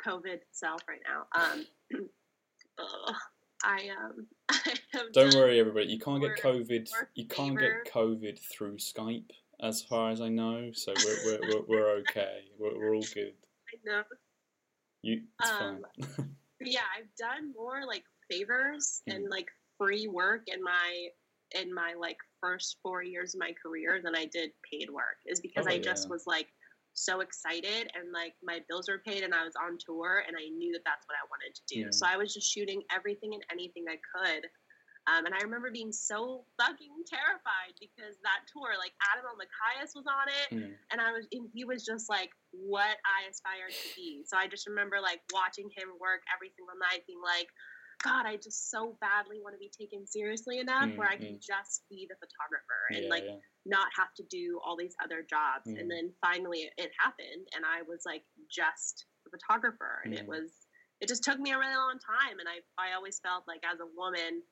COVID 0.05 0.41
self 0.53 0.81
right 0.89 1.03
now. 1.07 1.27
Um 1.35 1.67
I 3.65 3.89
um 3.99 4.27
I 4.51 4.75
have 4.93 5.13
Don't 5.13 5.35
worry, 5.35 5.59
everybody. 5.59 5.87
You 5.87 5.99
can't 5.99 6.21
get 6.23 6.37
COVID. 6.37 6.89
You 7.15 7.27
can't 7.27 7.59
get 7.59 7.87
COVID 7.93 8.39
through 8.39 8.77
Skype, 8.77 9.31
as 9.61 9.83
far 9.83 10.11
as 10.11 10.21
I 10.21 10.29
know. 10.29 10.71
So 10.73 10.93
we're 11.05 11.17
we're 11.25 11.41
we're, 11.49 11.63
we're 11.69 11.91
okay. 12.01 12.41
We're, 12.59 12.77
we're 12.79 12.95
all 12.95 13.05
good. 13.15 13.33
I 13.89 13.91
know. 13.91 14.03
You, 15.03 15.23
it's 15.41 15.51
Um, 15.51 15.85
fine. 16.17 16.31
Yeah, 16.61 16.81
I've 16.97 17.15
done 17.19 17.53
more 17.55 17.85
like 17.87 18.05
favors 18.31 19.03
Mm. 19.09 19.17
and 19.17 19.29
like 19.31 19.49
free 19.77 20.07
work 20.09 20.43
in 20.47 20.63
my 20.63 21.09
in 21.61 21.75
my 21.75 21.95
like 21.99 22.17
first 22.41 22.79
four 22.83 23.03
years 23.03 23.35
of 23.35 23.41
my 23.41 23.53
career 23.63 24.01
than 24.03 24.15
I 24.17 24.25
did 24.27 24.51
paid 24.71 24.89
work. 24.89 25.17
Is 25.27 25.41
because 25.41 25.67
Oh, 25.69 25.73
I 25.73 25.79
just 25.79 26.09
was 26.09 26.27
like 26.27 26.47
so 26.95 27.21
excited 27.21 27.91
and 27.95 28.13
like 28.13 28.35
my 28.43 28.61
bills 28.69 28.89
were 28.89 29.03
paid 29.05 29.23
and 29.23 29.35
I 29.35 29.45
was 29.45 29.55
on 29.61 29.79
tour 29.79 30.23
and 30.27 30.37
I 30.37 30.49
knew 30.49 30.73
that 30.73 30.87
that's 30.87 31.05
what 31.07 31.19
I 31.19 31.27
wanted 31.29 31.53
to 31.55 31.63
do. 31.67 31.81
Mm. 31.91 31.95
So 31.95 32.07
I 32.07 32.17
was 32.17 32.33
just 32.33 32.51
shooting 32.51 32.83
everything 32.95 33.35
and 33.35 33.43
anything 33.51 33.85
I 33.91 33.99
could. 34.15 34.47
Um, 35.05 35.27
and 35.29 35.35
I 35.37 35.45
remember 35.45 35.69
being 35.69 35.93
so 35.93 36.49
fucking 36.57 37.05
terrified 37.05 37.77
because 37.77 38.17
that 38.25 38.49
tour, 38.49 38.73
like 38.81 38.97
Adam 39.13 39.29
Elmakias 39.29 39.93
was 39.93 40.09
on 40.09 40.27
it, 40.33 40.49
Mm. 40.57 40.73
and 40.93 40.99
I 41.01 41.13
was 41.13 41.29
and 41.29 41.45
he 41.53 41.69
was 41.69 41.85
just 41.85 42.09
like 42.09 42.31
what 42.57 42.97
I 43.05 43.29
aspired 43.29 43.77
to 43.77 43.89
be. 43.95 44.25
So 44.25 44.39
I 44.39 44.49
just 44.49 44.65
remember 44.67 45.05
like 45.05 45.21
watching 45.29 45.69
him 45.77 45.93
work 46.01 46.25
every 46.33 46.49
single 46.57 46.79
night, 46.81 47.05
being 47.05 47.21
like, 47.21 47.53
God, 48.03 48.25
I 48.25 48.37
just 48.41 48.71
so 48.73 48.97
badly 49.05 49.45
want 49.45 49.53
to 49.53 49.61
be 49.61 49.69
taken 49.69 50.07
seriously 50.07 50.59
enough 50.59 50.89
where 50.97 51.09
I 51.09 51.17
can 51.17 51.37
just 51.37 51.85
be 51.93 52.09
the 52.09 52.17
photographer 52.17 52.81
and 52.97 53.05
Yeah, 53.05 53.11
like 53.13 53.25
yeah. 53.29 53.45
Not 53.67 53.89
have 53.97 54.13
to 54.15 54.23
do 54.25 54.61
all 54.65 54.77
these 54.77 54.95
other 55.03 55.23
jobs. 55.23 55.69
Mm. 55.69 55.81
And 55.81 55.91
then 55.91 56.13
finally 56.21 56.71
it 56.77 56.91
happened, 56.99 57.49
and 57.55 57.65
I 57.65 57.83
was 57.83 58.03
like 58.05 58.25
just 58.51 59.07
a 59.27 59.31
photographer, 59.31 60.03
and 60.05 60.15
it 60.15 60.25
Mm. 60.27 60.29
was 60.29 60.67
it 61.01 61.09
just 61.09 61.25
took 61.25 61.39
me 61.41 61.51
a 61.53 61.59
really 61.59 61.75
long 61.75 61.99
time, 61.99 62.39
and 62.39 62.49
I 62.49 62.61
I 62.79 62.95
always 62.95 63.19
felt 63.21 63.45
like 63.49 63.63
as 63.65 63.81
a 63.81 63.87
woman. 63.97 64.43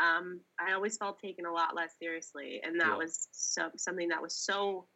Um, 0.00 0.40
I 0.58 0.72
always 0.72 0.96
felt 0.96 1.18
taken 1.20 1.44
a 1.44 1.52
lot 1.52 1.74
less 1.76 1.98
seriously, 1.98 2.62
and 2.62 2.80
that 2.80 2.92
Yeah. 2.92 2.96
was 2.96 3.28
so, 3.32 3.70
something 3.76 4.08
that 4.08 4.22
was 4.22 4.34
so 4.34 4.88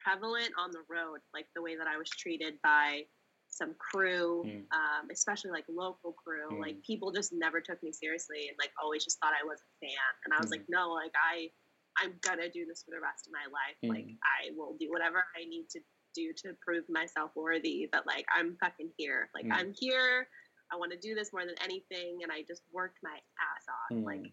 prevalent 0.00 0.50
on 0.58 0.70
the 0.70 0.82
road, 0.88 1.20
like 1.34 1.46
the 1.54 1.60
way 1.60 1.76
that 1.76 1.86
I 1.86 1.98
was 1.98 2.08
treated 2.08 2.58
by 2.62 3.06
some 3.48 3.74
crew, 3.74 4.42
Mm. 4.46 4.66
um, 4.72 5.10
especially 5.10 5.50
like 5.50 5.66
local 5.68 6.14
crew. 6.14 6.48
Mm. 6.52 6.60
Like 6.60 6.82
people 6.82 7.12
just 7.12 7.32
never 7.34 7.60
took 7.60 7.82
me 7.82 7.92
seriously 7.92 8.48
and 8.48 8.56
like 8.58 8.72
always 8.82 9.04
just 9.04 9.18
thought 9.20 9.34
I 9.34 9.44
was 9.44 9.60
a 9.60 9.86
fan. 9.86 10.12
And 10.24 10.32
I 10.32 10.38
was 10.40 10.48
Mm. 10.48 10.52
like, 10.52 10.68
no, 10.70 10.92
like 10.92 11.12
I, 11.14 11.52
I'm 11.98 12.14
gonna 12.22 12.50
do 12.50 12.64
this 12.66 12.82
for 12.84 12.90
the 12.90 13.00
rest 13.00 13.26
of 13.26 13.32
my 13.32 13.46
life. 13.50 13.76
Like 13.82 14.06
Mm. 14.06 14.18
I 14.24 14.50
will 14.56 14.76
do 14.78 14.90
whatever 14.90 15.24
I 15.36 15.44
need 15.44 15.68
to 15.70 15.80
do 16.14 16.32
to 16.44 16.54
prove 16.60 16.84
myself 16.88 17.30
worthy. 17.34 17.88
But 17.90 18.06
like 18.06 18.26
I'm 18.34 18.56
fucking 18.60 18.92
here. 18.96 19.30
Like 19.34 19.46
Mm. 19.46 19.52
I'm 19.52 19.74
here. 19.78 20.28
I 20.72 20.76
want 20.76 20.92
to 20.92 20.98
do 20.98 21.14
this 21.14 21.32
more 21.32 21.44
than 21.44 21.54
anything. 21.62 22.20
And 22.22 22.32
I 22.32 22.42
just 22.48 22.62
worked 22.72 22.98
my 23.02 23.10
ass 23.16 23.66
off. 23.68 23.96
Mm. 23.96 24.04
Like 24.04 24.32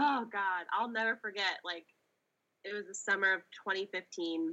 oh 0.00 0.26
god 0.32 0.66
i'll 0.72 0.90
never 0.90 1.16
forget 1.22 1.60
like 1.64 1.86
it 2.64 2.74
was 2.74 2.84
the 2.88 2.94
summer 2.94 3.32
of 3.32 3.42
2015 3.64 4.52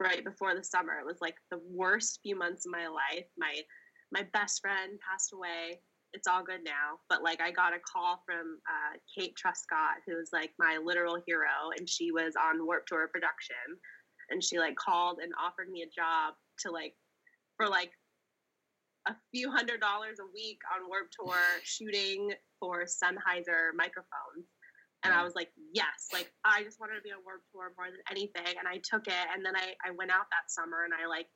right 0.00 0.24
before 0.24 0.56
the 0.56 0.64
summer 0.64 0.98
it 0.98 1.06
was 1.06 1.20
like 1.20 1.36
the 1.52 1.60
worst 1.70 2.18
few 2.20 2.36
months 2.36 2.66
of 2.66 2.72
my 2.72 2.88
life 2.88 3.26
my 3.38 3.60
my 4.10 4.24
best 4.32 4.60
friend 4.60 4.98
passed 5.08 5.32
away 5.32 5.80
it's 6.12 6.26
all 6.26 6.42
good 6.42 6.64
now 6.64 6.98
but 7.08 7.22
like 7.22 7.40
i 7.40 7.50
got 7.50 7.74
a 7.74 7.78
call 7.80 8.22
from 8.24 8.58
uh, 8.68 8.96
kate 9.14 9.34
truscott 9.36 10.00
who 10.06 10.16
was 10.16 10.30
like 10.32 10.50
my 10.58 10.78
literal 10.82 11.18
hero 11.26 11.70
and 11.78 11.88
she 11.88 12.10
was 12.10 12.34
on 12.36 12.64
Warped 12.64 12.88
Tour 12.88 13.08
production 13.12 13.56
and 14.30 14.42
she 14.42 14.58
like 14.58 14.76
called 14.76 15.18
and 15.22 15.32
offered 15.42 15.70
me 15.70 15.82
a 15.82 15.90
job 15.94 16.34
to 16.60 16.70
like 16.70 16.94
for 17.56 17.68
like 17.68 17.90
a 19.06 19.14
few 19.32 19.50
hundred 19.50 19.80
dollars 19.80 20.18
a 20.20 20.26
week 20.34 20.58
on 20.74 20.88
Warped 20.88 21.14
Tour 21.18 21.38
shooting 21.62 22.32
for 22.60 22.84
Sennheiser 22.84 23.70
microphones. 23.74 24.50
And 25.04 25.14
I 25.14 25.22
was 25.22 25.36
like, 25.36 25.50
yes, 25.72 26.10
like 26.12 26.32
I 26.44 26.64
just 26.64 26.80
wanted 26.80 26.96
to 26.96 27.02
be 27.02 27.12
on 27.14 27.22
Warped 27.22 27.46
Tour 27.54 27.70
more 27.78 27.86
than 27.86 28.02
anything. 28.10 28.58
And 28.58 28.66
I 28.66 28.82
took 28.82 29.06
it. 29.06 29.26
And 29.30 29.44
then 29.46 29.54
I, 29.54 29.78
I 29.86 29.94
went 29.94 30.10
out 30.10 30.26
that 30.34 30.50
summer 30.50 30.82
and 30.82 30.90
I 30.90 31.06
like 31.06 31.30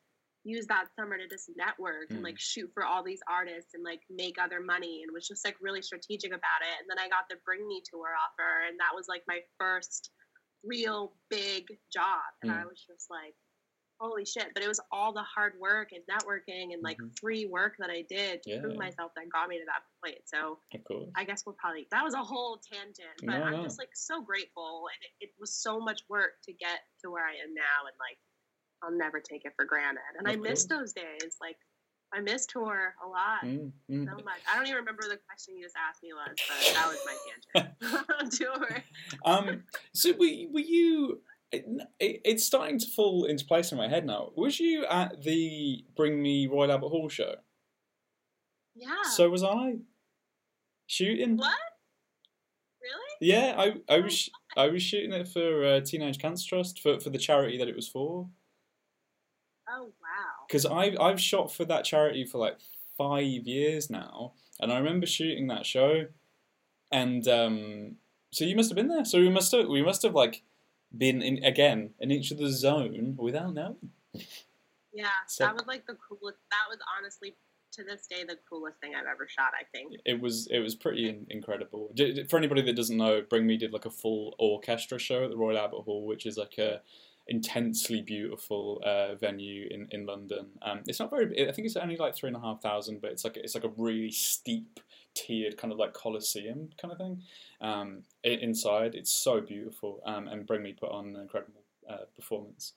used 0.44 0.68
that 0.68 0.86
summer 0.98 1.18
to 1.18 1.28
just 1.28 1.50
network 1.56 2.10
and 2.10 2.20
Mm. 2.20 2.24
like 2.24 2.38
shoot 2.38 2.70
for 2.72 2.84
all 2.84 3.02
these 3.02 3.20
artists 3.28 3.74
and 3.74 3.84
like 3.84 4.00
make 4.08 4.38
other 4.38 4.60
money 4.60 5.02
and 5.02 5.12
was 5.12 5.28
just 5.28 5.44
like 5.44 5.56
really 5.60 5.82
strategic 5.82 6.30
about 6.32 6.62
it. 6.62 6.80
And 6.80 6.88
then 6.88 6.98
I 6.98 7.08
got 7.08 7.28
the 7.28 7.36
Bring 7.44 7.66
Me 7.68 7.82
Tour 7.84 8.14
offer. 8.16 8.62
And 8.66 8.78
that 8.80 8.94
was 8.94 9.06
like 9.08 9.22
my 9.28 9.40
first 9.58 10.10
real 10.64 11.14
big 11.28 11.66
job. 11.92 12.22
And 12.42 12.50
I 12.52 12.62
Mm. 12.64 12.68
was 12.70 12.80
just 12.84 13.10
like, 13.10 13.34
holy 14.00 14.24
shit. 14.24 14.54
But 14.54 14.62
it 14.62 14.68
was 14.68 14.80
all 14.90 15.12
the 15.12 15.22
hard 15.22 15.58
work 15.60 15.92
and 15.92 16.02
networking 16.06 16.72
and 16.72 16.82
like 16.82 16.96
Mhm. 16.98 17.18
free 17.18 17.44
work 17.44 17.76
that 17.78 17.90
I 17.90 18.02
did 18.02 18.42
to 18.44 18.60
prove 18.60 18.76
myself 18.78 19.12
that 19.14 19.28
got 19.28 19.48
me 19.48 19.58
to 19.58 19.64
that 19.66 19.84
point. 20.02 20.26
So 20.26 20.58
I 21.16 21.24
guess 21.24 21.44
we'll 21.44 21.54
probably 21.56 21.86
that 21.90 22.02
was 22.02 22.14
a 22.14 22.22
whole 22.24 22.56
tangent, 22.58 23.16
but 23.18 23.26
No, 23.38 23.42
I'm 23.44 23.52
no. 23.52 23.62
just 23.64 23.78
like 23.78 23.94
so 23.94 24.22
grateful, 24.22 24.88
and 24.88 25.02
it, 25.20 25.26
it 25.28 25.34
was 25.38 25.52
so 25.54 25.80
much 25.80 26.02
work 26.08 26.40
to 26.44 26.52
get 26.54 26.80
to 27.02 27.10
where 27.10 27.26
I 27.26 27.34
am 27.34 27.52
now, 27.52 27.84
and 27.86 27.96
like 27.98 28.18
I'll 28.82 28.96
never 28.96 29.20
take 29.20 29.44
it 29.44 29.52
for 29.56 29.64
granted. 29.64 30.00
And 30.18 30.26
I 30.28 30.32
Of 30.32 30.40
miss 30.40 30.64
those 30.64 30.92
days. 30.92 31.36
Like 31.40 31.56
I 32.12 32.20
miss 32.20 32.46
tour 32.46 32.94
a 33.04 33.08
lot, 33.08 33.42
Mm, 33.44 33.70
mm. 33.90 34.04
so 34.04 34.24
much. 34.24 34.40
I 34.50 34.56
don't 34.56 34.66
even 34.66 34.76
remember 34.78 35.02
the 35.08 35.18
question 35.28 35.56
you 35.56 35.62
just 35.62 35.76
asked 35.76 36.02
me 36.02 36.10
was, 36.12 36.34
but 36.48 36.74
that 36.74 36.88
was 36.88 36.98
my 37.06 37.62
tangent. 38.32 38.32
tour. 38.68 38.84
Um, 39.24 39.62
so 39.94 40.10
were, 40.12 40.52
were 40.52 40.60
you? 40.60 41.20
It, 41.52 41.64
it, 41.98 42.20
it's 42.24 42.44
starting 42.44 42.78
to 42.78 42.86
fall 42.94 43.24
into 43.24 43.44
place 43.44 43.72
in 43.72 43.78
my 43.78 43.88
head 43.88 44.06
now. 44.06 44.30
Was 44.36 44.60
you 44.60 44.86
at 44.86 45.22
the 45.22 45.84
Bring 45.96 46.22
Me 46.22 46.46
Royal 46.46 46.70
Albert 46.70 46.88
Hall 46.88 47.08
show? 47.08 47.34
Yeah. 48.74 49.02
So 49.14 49.28
was 49.30 49.42
I. 49.42 49.74
Shooting. 50.86 51.36
what? 51.36 51.54
Really? 52.82 53.32
Yeah, 53.32 53.54
I, 53.56 53.94
I 53.94 54.00
was 54.00 54.30
I 54.56 54.68
was 54.68 54.82
shooting 54.82 55.12
it 55.12 55.28
for 55.28 55.64
uh, 55.64 55.80
Teenage 55.80 56.18
Cancer 56.18 56.48
Trust 56.48 56.80
for, 56.80 56.98
for 56.98 57.10
the 57.10 57.18
charity 57.18 57.58
that 57.58 57.68
it 57.68 57.76
was 57.76 57.86
for. 57.88 58.28
Oh 59.72 59.84
wow. 60.02 60.46
Because 60.46 60.66
I've 60.66 60.98
I've 61.00 61.20
shot 61.20 61.52
for 61.52 61.64
that 61.66 61.84
charity 61.84 62.24
for 62.24 62.38
like 62.38 62.58
five 62.98 63.46
years 63.46 63.88
now, 63.90 64.32
and 64.58 64.72
I 64.72 64.78
remember 64.78 65.06
shooting 65.06 65.46
that 65.48 65.66
show, 65.66 66.06
and 66.90 67.26
um, 67.28 67.96
so 68.32 68.44
you 68.44 68.56
must 68.56 68.70
have 68.70 68.76
been 68.76 68.88
there. 68.88 69.04
So 69.04 69.18
we 69.20 69.30
must 69.30 69.52
have 69.52 69.68
we 69.68 69.82
must 69.82 70.02
have 70.02 70.14
like 70.14 70.42
been 70.96 71.22
in 71.22 71.44
again 71.44 71.90
in 72.00 72.10
each 72.10 72.32
other's 72.32 72.58
zone 72.58 73.14
without 73.18 73.54
knowing. 73.54 73.90
Yeah, 74.92 75.06
So- 75.28 75.44
that 75.44 75.54
was 75.54 75.66
like 75.66 75.86
the 75.86 75.96
coolest. 76.08 76.38
That 76.50 76.68
was 76.68 76.78
honestly 76.98 77.34
to 77.72 77.84
this 77.84 78.08
day 78.08 78.24
the 78.26 78.36
coolest 78.48 78.78
thing 78.80 78.94
I've 78.96 79.06
ever 79.06 79.28
shot. 79.28 79.52
I 79.58 79.64
think. 79.72 80.00
It 80.04 80.20
was 80.20 80.48
it 80.50 80.58
was 80.58 80.74
pretty 80.74 81.24
incredible. 81.30 81.94
For 82.28 82.36
anybody 82.36 82.62
that 82.62 82.74
doesn't 82.76 82.96
know, 82.96 83.22
Bring 83.28 83.46
Me 83.46 83.56
did 83.56 83.72
like 83.72 83.86
a 83.86 83.90
full 83.90 84.34
orchestra 84.38 84.98
show 84.98 85.24
at 85.24 85.30
the 85.30 85.36
Royal 85.36 85.58
Albert 85.58 85.82
Hall, 85.82 86.04
which 86.06 86.26
is 86.26 86.36
like 86.36 86.58
a 86.58 86.80
intensely 87.30 88.02
beautiful 88.02 88.82
uh, 88.84 89.14
venue 89.14 89.68
in 89.70 89.88
in 89.90 90.04
London. 90.04 90.46
Um, 90.62 90.80
it's 90.86 90.98
not 91.00 91.10
very. 91.10 91.48
I 91.48 91.52
think 91.52 91.66
it's 91.66 91.76
only 91.76 91.96
like 91.96 92.14
three 92.14 92.28
and 92.28 92.36
a 92.36 92.40
half 92.40 92.60
thousand, 92.60 93.00
but 93.00 93.12
it's 93.12 93.24
like 93.24 93.36
it's 93.36 93.54
like 93.54 93.64
a 93.64 93.72
really 93.76 94.10
steep 94.10 94.80
tiered 95.14 95.56
kind 95.56 95.72
of 95.72 95.78
like 95.78 95.92
coliseum 95.94 96.68
kind 96.80 96.92
of 96.92 96.98
thing. 96.98 97.22
Um, 97.60 98.02
i- 98.24 98.28
inside, 98.28 98.94
it's 98.94 99.12
so 99.12 99.40
beautiful. 99.40 100.02
Um, 100.04 100.28
and 100.28 100.46
Bring 100.46 100.62
Me 100.62 100.72
put 100.72 100.90
on 100.90 101.14
an 101.14 101.16
incredible 101.16 101.62
uh, 101.88 102.04
performance. 102.16 102.74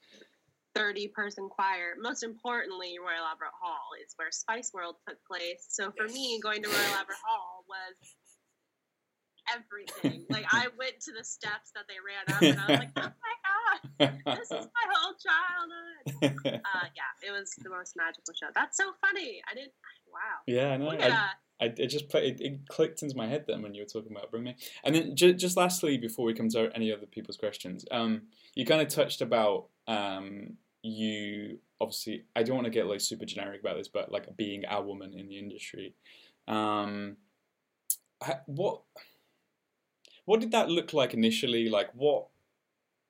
30 0.76 1.10
person 1.10 1.50
choir. 1.50 1.94
Most 2.00 2.24
importantly, 2.24 2.96
Royal 3.00 3.24
Albert 3.24 3.54
Hall 3.62 3.90
is 4.04 4.14
where 4.16 4.32
Spice 4.32 4.72
World 4.74 4.96
took 5.08 5.18
place. 5.26 5.68
So 5.70 5.92
for 5.96 6.08
me, 6.12 6.40
going 6.42 6.64
to 6.64 6.70
Royal 6.70 6.96
Albert 6.98 7.18
Hall 7.24 7.64
was 7.70 7.96
everything. 9.54 10.26
like 10.30 10.46
I 10.52 10.68
went 10.80 11.00
to 11.02 11.12
the 11.12 11.24
steps 11.24 11.72
that 11.76 11.86
they 11.88 11.96
ran 12.02 12.36
up 12.36 12.42
and 12.42 12.60
I 12.60 12.72
was 12.72 12.80
like, 12.80 12.92
oh 12.98 13.02
my 13.02 13.36
this 14.00 14.52
is 14.52 14.68
my 14.68 14.86
whole 14.94 15.14
childhood. 15.16 16.40
Uh, 16.64 16.86
yeah, 16.96 17.28
it 17.28 17.32
was 17.32 17.52
the 17.64 17.70
most 17.70 17.96
magical 17.96 18.34
show. 18.34 18.48
That's 18.54 18.78
so 18.78 18.92
funny. 19.02 19.42
I 19.50 19.54
didn't, 19.56 19.72
wow. 20.12 20.20
yeah, 20.48 20.70
I 20.74 20.78
know. 20.78 20.90
Look 20.90 21.02
I- 21.02 21.30
I, 21.62 21.66
it 21.66 21.88
just 21.88 22.10
put, 22.10 22.24
it, 22.24 22.42
it 22.42 22.68
clicked 22.68 23.04
into 23.04 23.16
my 23.16 23.28
head 23.28 23.46
then 23.48 23.62
when 23.62 23.74
you 23.74 23.84
were 23.84 23.88
talking 23.88 24.12
about 24.12 24.32
Bring 24.32 24.44
Me. 24.44 24.56
And 24.84 24.94
then 24.94 25.16
ju- 25.16 25.34
just 25.34 25.56
lastly, 25.56 25.98
before 25.98 26.26
we 26.26 26.34
come 26.34 26.50
to 26.50 26.70
any 26.76 26.92
other 26.92 27.06
people's 27.06 27.38
questions, 27.38 27.86
um, 27.92 28.24
you 28.56 28.66
kind 28.66 28.82
of 28.82 28.88
touched 28.90 29.22
about 29.22 29.68
um, 29.88 30.58
you 30.82 31.60
obviously. 31.80 32.26
I 32.36 32.44
don't 32.44 32.56
want 32.56 32.66
to 32.66 32.72
get 32.72 32.88
like 32.88 33.02
super 33.02 33.26
generic 33.26 33.62
about 33.62 33.78
this, 33.78 33.88
but 33.88 34.12
like 34.12 34.36
being 34.36 34.64
a 34.70 34.82
woman 34.82 35.14
in 35.14 35.28
the 35.30 35.38
industry. 35.38 35.96
Um, 36.48 37.18
ha- 38.22 38.42
what 38.48 38.82
what 40.26 40.40
did 40.42 40.52
that 40.52 40.70
look 40.70 40.92
like 40.94 41.14
initially? 41.14 41.70
Like 41.70 41.90
what? 41.94 42.28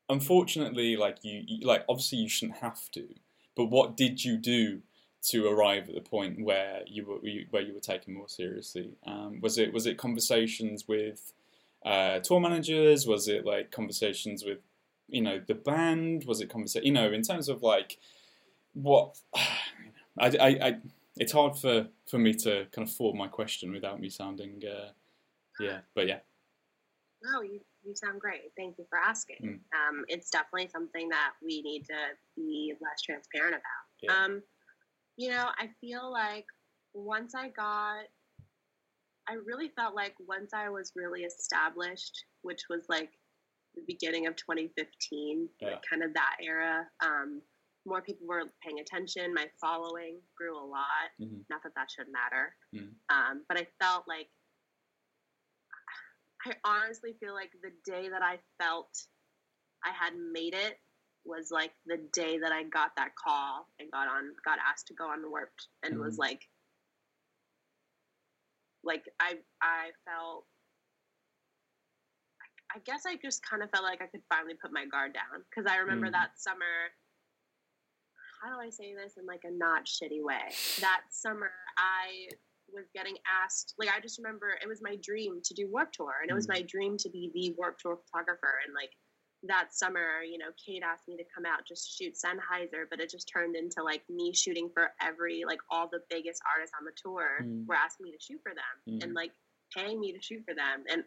Unfortunately, 0.09 0.95
like 0.95 1.17
you, 1.23 1.65
like 1.65 1.85
obviously 1.87 2.19
you 2.19 2.29
shouldn't 2.29 2.59
have 2.59 2.89
to, 2.91 3.07
but 3.55 3.65
what 3.65 3.95
did 3.95 4.23
you 4.23 4.37
do 4.37 4.81
to 5.29 5.47
arrive 5.47 5.87
at 5.87 5.95
the 5.95 6.01
point 6.01 6.43
where 6.43 6.81
you 6.85 7.05
were 7.05 7.19
where 7.49 7.61
you 7.61 7.73
were 7.73 7.79
taken 7.79 8.13
more 8.13 8.27
seriously? 8.27 8.91
Um, 9.05 9.39
was 9.41 9.57
it 9.57 9.73
was 9.73 9.85
it 9.85 9.97
conversations 9.97 10.87
with 10.87 11.33
uh, 11.85 12.19
tour 12.19 12.39
managers? 12.39 13.07
Was 13.07 13.27
it 13.27 13.45
like 13.45 13.71
conversations 13.71 14.43
with 14.43 14.59
you 15.07 15.21
know 15.21 15.41
the 15.45 15.55
band? 15.55 16.25
Was 16.25 16.41
it 16.41 16.49
conversation? 16.49 16.85
You 16.85 16.93
know, 16.93 17.11
in 17.11 17.21
terms 17.21 17.47
of 17.47 17.63
like 17.63 17.97
what 18.73 19.17
I, 19.35 20.27
I, 20.27 20.47
I 20.47 20.77
it's 21.15 21.31
hard 21.31 21.57
for 21.57 21.87
for 22.09 22.17
me 22.19 22.33
to 22.33 22.65
kind 22.71 22.87
of 22.87 22.93
form 22.93 23.17
my 23.17 23.27
question 23.27 23.71
without 23.71 24.01
me 24.01 24.09
sounding 24.09 24.61
uh, 24.65 24.89
yeah, 25.59 25.79
but 25.95 26.07
yeah. 26.07 26.19
No, 27.21 27.41
you 27.41 27.61
you 27.85 27.95
sound 27.95 28.19
great. 28.19 28.51
Thank 28.57 28.77
you 28.77 28.85
for 28.89 28.97
asking. 28.97 29.37
Mm. 29.41 29.53
Um, 29.77 30.05
it's 30.07 30.29
definitely 30.29 30.69
something 30.69 31.09
that 31.09 31.31
we 31.43 31.61
need 31.61 31.85
to 31.85 31.97
be 32.35 32.73
less 32.81 33.01
transparent 33.01 33.55
about. 33.55 33.85
Yeah. 34.01 34.13
Um, 34.23 34.43
you 35.17 35.29
know, 35.29 35.49
I 35.57 35.69
feel 35.81 36.11
like 36.11 36.45
once 36.93 37.35
I 37.35 37.49
got, 37.49 38.05
I 39.27 39.33
really 39.45 39.69
felt 39.75 39.95
like 39.95 40.15
once 40.27 40.51
I 40.53 40.69
was 40.69 40.91
really 40.95 41.21
established, 41.23 42.25
which 42.41 42.61
was 42.69 42.85
like 42.89 43.11
the 43.75 43.81
beginning 43.87 44.27
of 44.27 44.35
2015, 44.35 45.49
Yeah. 45.59 45.67
like 45.69 45.81
kind 45.89 46.03
of 46.03 46.13
that 46.13 46.37
era. 46.41 46.87
Um, 47.01 47.41
more 47.85 48.01
people 48.01 48.25
were 48.27 48.43
paying 48.63 48.79
attention. 48.79 49.33
My 49.33 49.47
following 49.59 50.21
grew 50.37 50.57
a 50.57 50.63
lot. 50.65 51.11
Mhm. 51.19 51.43
Not 51.49 51.63
that 51.63 51.73
that 51.75 51.91
should 51.91 52.07
matter, 52.09 52.55
Mm. 52.73 52.93
um, 53.09 53.45
but 53.49 53.57
I 53.57 53.65
felt 53.79 54.07
like 54.07 54.29
I 56.45 56.53
honestly 56.65 57.13
feel 57.19 57.33
like 57.33 57.51
the 57.61 57.71
day 57.89 58.09
that 58.09 58.21
I 58.21 58.37
felt 58.61 58.89
I 59.85 59.91
had 59.91 60.13
made 60.17 60.53
it 60.53 60.79
was 61.25 61.51
like 61.51 61.71
the 61.85 61.97
day 62.11 62.37
that 62.39 62.51
I 62.51 62.63
got 62.63 62.91
that 62.97 63.15
call 63.15 63.67
and 63.79 63.89
got 63.91 64.07
on, 64.09 64.33
got 64.43 64.59
asked 64.59 64.87
to 64.87 64.93
go 64.93 65.05
on 65.07 65.21
the 65.21 65.29
Warped, 65.29 65.67
and 65.83 65.99
was 65.99 66.15
Mhm. 66.15 66.19
like, 66.19 66.49
like 68.83 69.05
I, 69.19 69.39
I 69.61 69.91
felt. 70.05 70.47
I 72.75 72.79
guess 72.79 73.05
I 73.05 73.17
just 73.17 73.45
kind 73.45 73.61
of 73.61 73.69
felt 73.69 73.83
like 73.83 74.01
I 74.01 74.07
could 74.07 74.23
finally 74.29 74.55
put 74.55 74.73
my 74.73 74.85
guard 74.85 75.13
down 75.13 75.45
because 75.49 75.71
I 75.71 75.77
remember 75.77 76.07
Mm. 76.07 76.13
that 76.13 76.39
summer. 76.39 76.91
How 78.41 78.49
do 78.51 78.59
I 78.59 78.69
say 78.71 78.93
this 78.95 79.15
in 79.15 79.25
like 79.27 79.43
a 79.45 79.51
not 79.51 79.85
shitty 79.85 80.23
way? 80.23 80.49
That 80.79 81.03
summer, 81.11 81.51
I 81.77 82.29
was 82.73 82.85
getting 82.93 83.15
asked 83.43 83.73
like 83.77 83.89
I 83.89 83.99
just 83.99 84.17
remember 84.17 84.57
it 84.61 84.67
was 84.67 84.81
my 84.81 84.95
dream 85.01 85.41
to 85.43 85.53
do 85.53 85.67
Warped 85.71 85.95
Tour 85.95 86.13
and 86.21 86.29
it 86.29 86.33
was 86.33 86.47
Mm. 86.47 86.53
my 86.55 86.61
dream 86.63 86.97
to 86.97 87.09
be 87.09 87.31
the 87.33 87.53
Warped 87.57 87.81
Tour 87.81 87.97
photographer 88.05 88.59
and 88.65 88.73
like 88.73 88.91
that 89.45 89.73
summer, 89.75 90.23
you 90.23 90.37
know, 90.37 90.51
Kate 90.55 90.83
asked 90.83 91.05
me 91.09 91.17
to 91.17 91.23
come 91.35 91.43
out 91.45 91.67
just 91.67 91.97
shoot 91.97 92.13
Sennheiser, 92.15 92.85
but 92.89 93.01
it 93.01 93.09
just 93.09 93.27
turned 93.27 93.57
into 93.57 93.83
like 93.83 94.01
me 94.09 94.33
shooting 94.33 94.69
for 94.73 94.91
every 95.01 95.43
like 95.45 95.59
all 95.69 95.89
the 95.91 95.99
biggest 96.09 96.41
artists 96.55 96.73
on 96.79 96.85
the 96.85 96.93
tour 96.95 97.39
Mm. 97.43 97.67
were 97.67 97.75
asking 97.75 98.05
me 98.05 98.11
to 98.11 98.19
shoot 98.23 98.39
for 98.41 98.53
them 98.55 98.75
Mm. 98.87 99.03
and 99.03 99.13
like 99.13 99.33
paying 99.75 99.99
me 99.99 100.13
to 100.13 100.21
shoot 100.21 100.43
for 100.45 100.53
them 100.55 100.83
and 100.89 101.03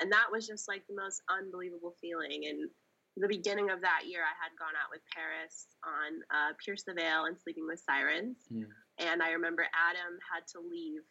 and 0.00 0.12
that 0.12 0.30
was 0.30 0.46
just 0.46 0.68
like 0.68 0.86
the 0.86 0.94
most 0.94 1.22
unbelievable 1.30 1.96
feeling 2.00 2.44
and 2.46 2.70
the 3.16 3.26
beginning 3.26 3.70
of 3.70 3.80
that 3.80 4.02
year 4.06 4.22
I 4.22 4.34
had 4.40 4.52
gone 4.58 4.76
out 4.80 4.90
with 4.92 5.00
Paris 5.12 5.66
on 5.82 6.20
uh, 6.30 6.52
Pierce 6.64 6.84
the 6.84 6.94
Veil 6.94 7.24
and 7.24 7.36
Sleeping 7.40 7.66
with 7.66 7.80
Sirens 7.80 8.36
Mm. 8.52 8.66
And 8.98 9.22
I 9.22 9.30
remember 9.30 9.66
Adam 9.74 10.18
had 10.32 10.46
to 10.52 10.60
leave. 10.60 11.02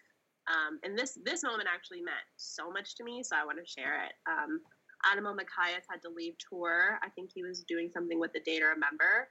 Um, 0.48 0.80
and 0.84 0.98
this 0.98 1.18
this 1.26 1.44
moment 1.44 1.68
actually 1.74 2.02
meant 2.02 2.24
so 2.38 2.72
much 2.72 2.96
to 2.96 3.04
me, 3.04 3.24
so 3.24 3.36
I 3.36 3.46
want 3.46 3.60
to 3.60 3.68
share 3.68 4.04
it. 4.06 4.14
Um, 4.30 4.62
Adam 5.06 5.26
Elmakias 5.26 5.86
had 5.90 6.02
to 6.04 6.10
leave 6.10 6.34
tour. 6.50 7.00
I 7.04 7.10
think 7.10 7.32
he 7.34 7.44
was 7.44 7.64
doing 7.68 7.90
something 7.94 8.20
with 8.20 8.34
the 8.34 8.40
Day 8.40 8.60
to 8.60 8.66
Remember, 8.66 9.28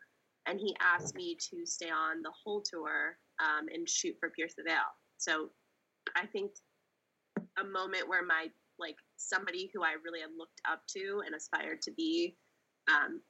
and 0.47 0.61
he 0.61 0.77
asked 0.81 1.15
me 1.15 1.37
to 1.51 1.65
stay 1.65 1.91
on 1.91 2.23
the 2.23 2.33
whole 2.45 2.63
tour 2.63 3.17
um, 3.41 3.67
and 3.73 3.89
shoot 3.89 4.15
for 4.21 4.31
Pierce 4.31 4.55
the 4.57 4.65
Veil. 4.65 4.89
So 5.19 5.51
I 6.15 6.27
think 6.27 6.53
a 7.59 7.65
moment 7.65 8.09
where 8.09 8.25
my 8.25 8.49
like 8.79 8.97
somebody 9.17 9.71
who 9.73 9.83
I 9.83 9.95
really 10.05 10.21
had 10.21 10.31
looked 10.37 10.61
up 10.71 10.83
to 10.97 11.23
and 11.25 11.35
aspired 11.35 11.81
to 11.83 11.93
be, 11.93 12.37
um, 12.89 13.21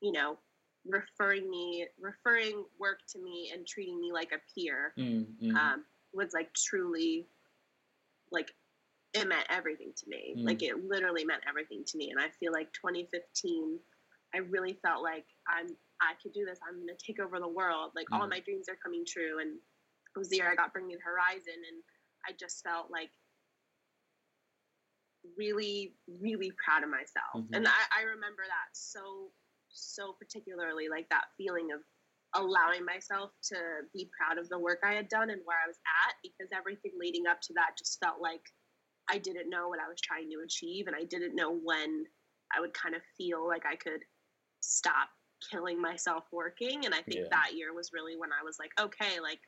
you 0.00 0.10
know, 0.12 0.38
referring 0.88 1.48
me, 1.50 1.86
referring 1.98 2.64
work 2.78 3.00
to 3.08 3.18
me 3.18 3.50
and 3.54 3.66
treating 3.66 4.00
me 4.00 4.12
like 4.12 4.32
a 4.32 4.40
peer 4.54 4.92
Mm, 4.98 5.26
mm. 5.42 5.54
um, 5.56 5.84
was 6.12 6.32
like 6.32 6.52
truly, 6.54 7.26
like, 8.30 8.54
it 9.12 9.26
meant 9.28 9.46
everything 9.50 9.92
to 9.96 10.08
me. 10.08 10.34
Mm. 10.38 10.44
Like, 10.44 10.62
it 10.62 10.84
literally 10.84 11.24
meant 11.24 11.42
everything 11.48 11.84
to 11.86 11.96
me. 11.98 12.10
And 12.10 12.20
I 12.20 12.28
feel 12.38 12.52
like 12.52 12.72
2015, 12.72 13.78
I 14.34 14.38
really 14.38 14.74
felt 14.82 15.02
like 15.02 15.26
I'm, 15.48 15.68
I 16.00 16.12
could 16.22 16.32
do 16.32 16.44
this. 16.44 16.58
I'm 16.66 16.86
to 16.86 16.94
take 16.96 17.20
over 17.20 17.38
the 17.38 17.48
world. 17.48 17.92
Like, 17.94 18.06
all 18.12 18.26
Mm. 18.26 18.30
my 18.30 18.40
dreams 18.40 18.68
are 18.68 18.76
coming 18.76 19.04
true. 19.06 19.38
And 19.40 19.56
it 20.14 20.18
was 20.18 20.28
the 20.28 20.36
year 20.36 20.50
I 20.50 20.54
got 20.54 20.72
Bring 20.72 20.86
Me 20.86 20.94
the 20.96 21.02
Horizon. 21.02 21.54
And 21.56 21.82
I 22.28 22.32
just 22.38 22.62
felt 22.62 22.90
like 22.90 23.10
really, 25.36 25.94
really 26.20 26.52
proud 26.62 26.82
of 26.84 26.90
myself. 26.90 27.34
Mhm. 27.34 27.48
And 27.56 27.68
I, 27.68 27.72
I 27.98 28.02
remember 28.02 28.42
that 28.46 28.68
so, 28.76 29.32
so 29.76 30.12
particularly, 30.18 30.88
like 30.88 31.08
that 31.10 31.26
feeling 31.36 31.72
of 31.72 31.80
allowing 32.34 32.84
myself 32.84 33.30
to 33.42 33.56
be 33.94 34.10
proud 34.16 34.38
of 34.38 34.48
the 34.48 34.58
work 34.58 34.80
I 34.84 34.92
had 34.94 35.08
done 35.08 35.30
and 35.30 35.40
where 35.44 35.58
I 35.62 35.66
was 35.68 35.78
at 36.06 36.14
because 36.22 36.50
everything 36.52 36.92
leading 36.98 37.26
up 37.26 37.40
to 37.42 37.54
that 37.54 37.78
just 37.78 37.98
felt 38.02 38.20
like 38.20 38.42
I 39.08 39.18
didn't 39.18 39.48
know 39.48 39.68
what 39.68 39.78
I 39.80 39.88
was 39.88 40.00
trying 40.00 40.28
to 40.30 40.42
achieve 40.44 40.86
and 40.86 40.96
I 40.96 41.04
didn't 41.04 41.36
know 41.36 41.52
when 41.52 42.04
I 42.54 42.60
would 42.60 42.74
kind 42.74 42.94
of 42.94 43.02
feel 43.16 43.46
like 43.46 43.64
I 43.64 43.76
could 43.76 44.00
stop 44.60 45.08
killing 45.50 45.80
myself 45.80 46.24
working 46.32 46.84
and 46.86 46.94
I 46.94 47.02
think 47.02 47.20
Yeah. 47.22 47.28
that 47.30 47.54
year 47.54 47.72
was 47.72 47.92
really 47.92 48.16
when 48.16 48.32
I 48.32 48.42
was 48.42 48.58
like 48.58 48.72
okay 48.80 49.20
like 49.20 49.40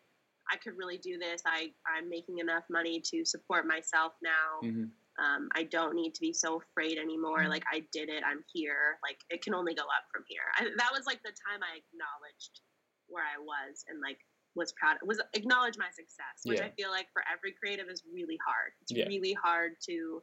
I 0.51 0.57
could 0.57 0.77
really 0.77 0.99
do 0.99 1.19
this 1.19 1.43
I 1.47 1.75
I'm 1.87 2.09
making 2.09 2.39
enough 2.39 2.65
money 2.71 3.01
to 3.07 3.25
support 3.25 3.67
myself 3.67 4.15
now 4.23 4.61
Mhm. 4.63 4.93
Um, 5.19 5.49
I 5.55 5.65
don't 5.65 5.95
need 5.95 6.15
to 6.15 6.21
be 6.21 6.33
so 6.33 6.61
afraid 6.61 6.99
anymore. 6.99 7.49
Like 7.49 7.65
I 7.73 7.85
did 7.93 8.09
it. 8.09 8.23
I'm 8.25 8.45
here. 8.53 8.99
Like 9.03 9.19
it 9.31 9.43
can 9.43 9.55
only 9.55 9.75
go 9.75 9.83
up 9.83 10.05
from 10.13 10.25
here. 10.29 10.43
I, 10.57 10.65
that 10.77 10.91
was 10.93 11.07
like 11.07 11.23
the 11.23 11.35
time 11.51 11.61
I 11.63 11.79
acknowledged 11.79 12.61
where 13.09 13.25
I 13.25 13.39
was 13.39 13.85
and 13.89 14.01
like 14.01 14.19
was 14.55 14.73
proud. 14.73 14.97
Was 15.05 15.21
acknowledge 15.35 15.77
my 15.79 15.91
success, 15.91 16.43
which 16.45 16.59
Yeah. 16.59 16.67
I 16.67 16.71
feel 16.71 16.91
like 16.91 17.09
for 17.13 17.23
every 17.33 17.53
creative 17.53 17.89
is 17.89 18.03
really 18.13 18.39
hard. 18.45 18.73
It's 18.83 18.93
Yeah. 18.93 19.07
really 19.07 19.33
hard 19.33 19.73
to 19.89 20.23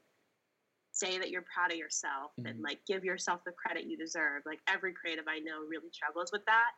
say 0.92 1.18
that 1.20 1.30
you're 1.30 1.46
proud 1.54 1.72
of 1.72 1.78
yourself 1.78 2.32
Mhm. 2.40 2.50
and 2.52 2.62
like 2.62 2.80
give 2.86 3.04
yourself 3.04 3.44
the 3.44 3.52
credit 3.52 3.84
you 3.86 3.98
deserve. 3.98 4.44
Like 4.46 4.62
every 4.68 4.94
creative 4.94 5.26
I 5.28 5.40
know 5.40 5.60
really 5.68 5.92
struggles 5.92 6.32
with 6.32 6.46
that. 6.46 6.72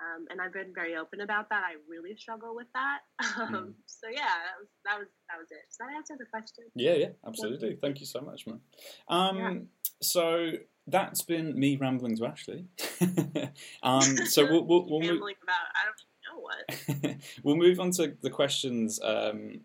Um, 0.00 0.26
and 0.30 0.40
I've 0.40 0.52
been 0.52 0.72
very 0.74 0.96
open 0.96 1.20
about 1.20 1.48
that. 1.50 1.62
I 1.64 1.74
really 1.88 2.16
struggle 2.16 2.54
with 2.54 2.68
that. 2.74 3.00
Um, 3.38 3.54
Mhm. 3.54 3.74
So 3.86 4.08
yeah, 4.08 4.34
that 4.44 4.58
was 4.58 4.68
that 4.84 4.98
was 4.98 5.08
that 5.28 5.38
was 5.38 5.48
it. 5.50 5.64
Does 5.68 5.78
that 5.78 5.96
answer 5.96 6.14
the 6.18 6.26
question? 6.26 6.64
Yeah, 6.74 6.94
yeah, 6.94 7.10
absolutely. 7.26 7.76
Thank 7.76 8.00
you 8.00 8.06
so 8.06 8.20
much, 8.20 8.46
man. 8.46 8.60
Um, 9.08 9.38
Yeah. 9.38 9.54
So 10.00 10.52
that's 10.86 11.22
been 11.22 11.58
me 11.58 11.76
rambling 11.76 12.16
to 12.16 12.26
Ashley. 12.26 12.66
um, 13.82 14.16
so 14.26 14.44
we'll 14.50 14.64
we'll, 14.64 14.88
we'll, 14.88 15.00
move, 15.00 15.22
about 15.42 15.68
I 15.74 15.84
don't 15.86 16.02
know 16.26 16.40
what. 16.40 17.16
we'll 17.44 17.56
move 17.56 17.78
on 17.78 17.90
to 17.92 18.16
the 18.20 18.30
questions 18.30 19.00
um, 19.02 19.60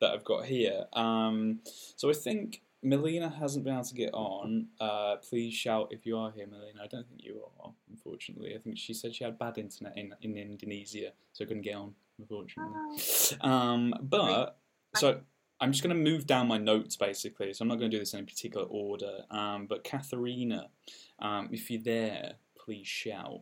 that 0.00 0.10
I've 0.12 0.24
got 0.24 0.44
here. 0.46 0.86
Um, 0.92 1.60
so 1.64 2.10
I 2.10 2.14
think 2.14 2.62
Melina 2.82 3.28
hasn't 3.28 3.64
been 3.64 3.74
able 3.74 3.84
to 3.84 3.94
get 3.94 4.14
on. 4.14 4.68
Uh, 4.80 5.16
please 5.16 5.54
shout 5.54 5.88
if 5.90 6.06
you 6.06 6.16
are 6.16 6.30
here, 6.30 6.46
Melina. 6.46 6.80
I 6.82 6.86
don't 6.86 7.06
think 7.08 7.24
you 7.24 7.42
are, 7.60 7.72
unfortunately. 7.90 8.54
I 8.54 8.58
think 8.58 8.78
she 8.78 8.94
said 8.94 9.14
she 9.14 9.24
had 9.24 9.38
bad 9.38 9.58
internet 9.58 9.96
in, 9.96 10.14
in 10.22 10.36
Indonesia, 10.36 11.12
so 11.32 11.44
couldn't 11.44 11.62
get 11.62 11.74
on, 11.74 11.94
unfortunately. 12.18 12.72
Um, 13.40 13.94
but 14.00 14.58
so 14.94 15.20
I'm 15.60 15.72
just 15.72 15.82
going 15.82 15.96
to 15.96 16.10
move 16.10 16.26
down 16.26 16.46
my 16.46 16.58
notes 16.58 16.96
basically. 16.96 17.52
So 17.52 17.62
I'm 17.62 17.68
not 17.68 17.78
going 17.78 17.90
to 17.90 17.96
do 17.96 18.00
this 18.00 18.14
in 18.14 18.20
a 18.20 18.24
particular 18.24 18.66
order. 18.66 19.22
Um, 19.30 19.66
but 19.66 19.84
Katharina, 19.84 20.68
um, 21.18 21.48
if 21.52 21.70
you're 21.70 21.82
there, 21.82 22.34
please 22.56 22.86
shout. 22.86 23.40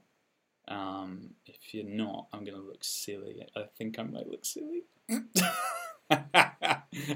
Um, 0.69 1.31
if 1.45 1.75
you're 1.75 1.85
not, 1.85 2.29
I'm 2.33 2.45
going 2.45 2.59
to 2.59 2.67
look 2.67 2.83
silly. 2.83 3.47
I 3.55 3.65
think 3.77 3.99
I 3.99 4.03
might 4.03 4.29
look 4.29 4.45
silly. 4.45 4.85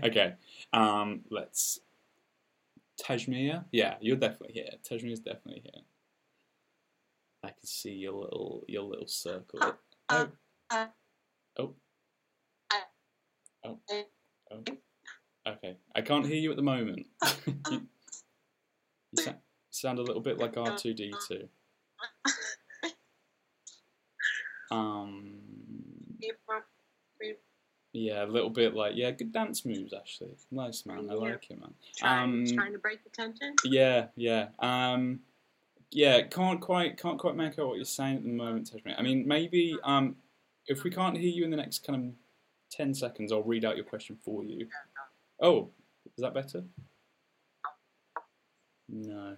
okay. 0.04 0.34
Um, 0.72 1.22
let's. 1.30 1.80
Tajmir? 3.00 3.64
Yeah, 3.72 3.96
you're 4.00 4.16
definitely 4.16 4.52
here. 4.54 4.70
Tajmir's 4.88 5.20
definitely 5.20 5.62
here. 5.64 5.82
I 7.42 7.48
can 7.48 7.64
see 7.66 7.92
your 7.92 8.12
little 8.12 8.64
your 8.68 8.82
little 8.82 9.06
circle. 9.06 9.58
Oh. 9.62 9.74
oh. 10.10 10.28
uh, 10.70 10.86
Oh. 11.58 11.74
uh, 12.72 12.76
Oh. 13.64 13.78
Oh. 14.50 14.62
Okay. 15.46 15.76
I 15.94 16.00
can't 16.02 16.26
hear 16.26 16.36
you 16.36 16.50
at 16.50 16.56
the 16.56 16.62
moment. 16.62 17.06
you, 17.70 17.86
you 19.12 19.22
sa- 19.22 19.32
sound 19.70 19.98
a 19.98 20.02
little 20.02 20.22
bit 20.22 20.38
like 20.38 20.54
R2D2. 20.54 21.48
Um. 24.70 25.40
Yeah, 27.92 28.24
a 28.24 28.26
little 28.26 28.50
bit 28.50 28.74
like 28.74 28.92
yeah, 28.94 29.10
good 29.10 29.32
dance 29.32 29.64
moves 29.64 29.92
actually. 29.92 30.36
Nice 30.50 30.86
man, 30.86 31.10
I 31.10 31.14
Yeah. 31.14 31.18
like 31.18 31.50
it 31.50 31.60
man. 31.60 31.74
trying, 31.96 32.22
Um, 32.22 32.46
trying 32.46 32.72
to 32.72 32.78
break 32.78 33.02
the 33.02 33.10
tension. 33.10 33.56
Yeah, 33.64 34.08
yeah. 34.14 34.50
Um, 34.60 35.20
yeah, 35.90 36.22
can't 36.22 36.60
quite 36.60 36.96
can't 36.96 37.18
quite 37.18 37.34
make 37.34 37.58
out 37.58 37.66
what 37.66 37.76
you're 37.76 37.84
saying 37.84 38.18
at 38.18 38.22
the 38.22 38.28
moment. 38.28 38.72
I 38.96 39.02
mean, 39.02 39.26
maybe 39.26 39.76
um, 39.82 40.16
if 40.68 40.84
we 40.84 40.90
can't 40.90 41.16
hear 41.16 41.30
you 41.30 41.44
in 41.44 41.50
the 41.50 41.56
next 41.56 41.84
kind 41.84 42.10
of 42.10 42.14
ten 42.70 42.94
seconds, 42.94 43.32
I'll 43.32 43.42
read 43.42 43.64
out 43.64 43.76
your 43.76 43.86
question 43.86 44.16
for 44.22 44.44
you. 44.44 44.68
Oh, 45.40 45.70
is 46.16 46.22
that 46.22 46.32
better? 46.32 46.62
No. 48.88 49.36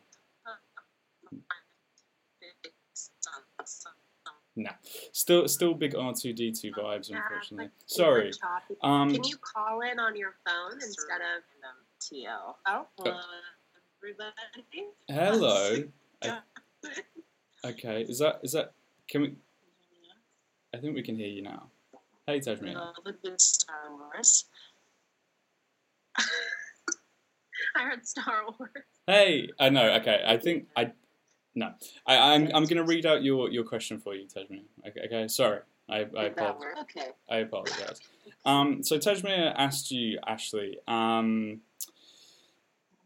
No. 4.55 4.71
Still, 5.13 5.49
still 5.49 5.73
big 5.75 5.95
R 5.95 6.13
two 6.13 6.33
D 6.33 6.53
two 6.53 6.73
vibes, 6.73 7.09
Yeah, 7.11 7.21
unfortunately. 7.23 7.71
Sorry. 7.87 8.33
Um, 8.83 9.11
Can 9.13 9.25
you 9.25 9.37
call 9.39 9.81
in 9.81 9.99
on 9.99 10.15
your 10.17 10.35
phone 10.47 10.75
instead 10.75 11.21
of 11.21 11.43
TL. 12.01 12.55
oh 12.67 12.87
hello 12.99 13.21
everybody? 13.99 14.89
hello. 15.09 15.85
Okay, 17.65 18.03
is 18.03 18.19
that 18.19 18.41
is 18.43 18.53
that? 18.53 18.73
Can 19.07 19.21
we? 19.23 19.35
I 20.75 20.79
think 20.79 20.97
we 20.97 21.03
can 21.03 21.15
hear 21.17 21.29
you 21.29 21.43
now. 21.43 21.69
Hey, 22.27 22.41
Tajmir. 22.41 22.75
Love 22.75 22.97
a 23.07 23.13
good 23.13 23.41
Star 23.41 23.77
Wars. 23.91 24.47
I 27.77 27.83
heard 27.85 28.05
Star 28.07 28.43
Wars. 28.59 28.71
Hey, 29.07 29.49
I 29.61 29.69
know. 29.69 29.93
Okay, 30.01 30.23
I 30.27 30.39
think 30.39 30.67
I. 30.77 30.91
No, 31.55 31.73
I, 32.07 32.35
I'm 32.35 32.51
I'm 32.55 32.65
gonna 32.65 32.85
read 32.85 33.05
out 33.05 33.23
your, 33.23 33.51
your 33.51 33.65
question 33.65 33.99
for 33.99 34.15
you, 34.15 34.27
Tajmir. 34.27 34.63
Okay, 34.87 35.01
okay 35.07 35.29
sorry. 35.29 35.61
I 35.89 36.07
I 36.17 36.25
apologize. 36.25 36.75
Okay. 36.83 37.09
I 37.31 37.37
apologize. 37.39 38.01
Um, 38.45 38.83
so 38.83 38.99
Tajmir 38.99 39.55
asked 39.57 39.91
you, 39.91 40.19
Ashley, 40.27 40.79
um, 40.89 41.61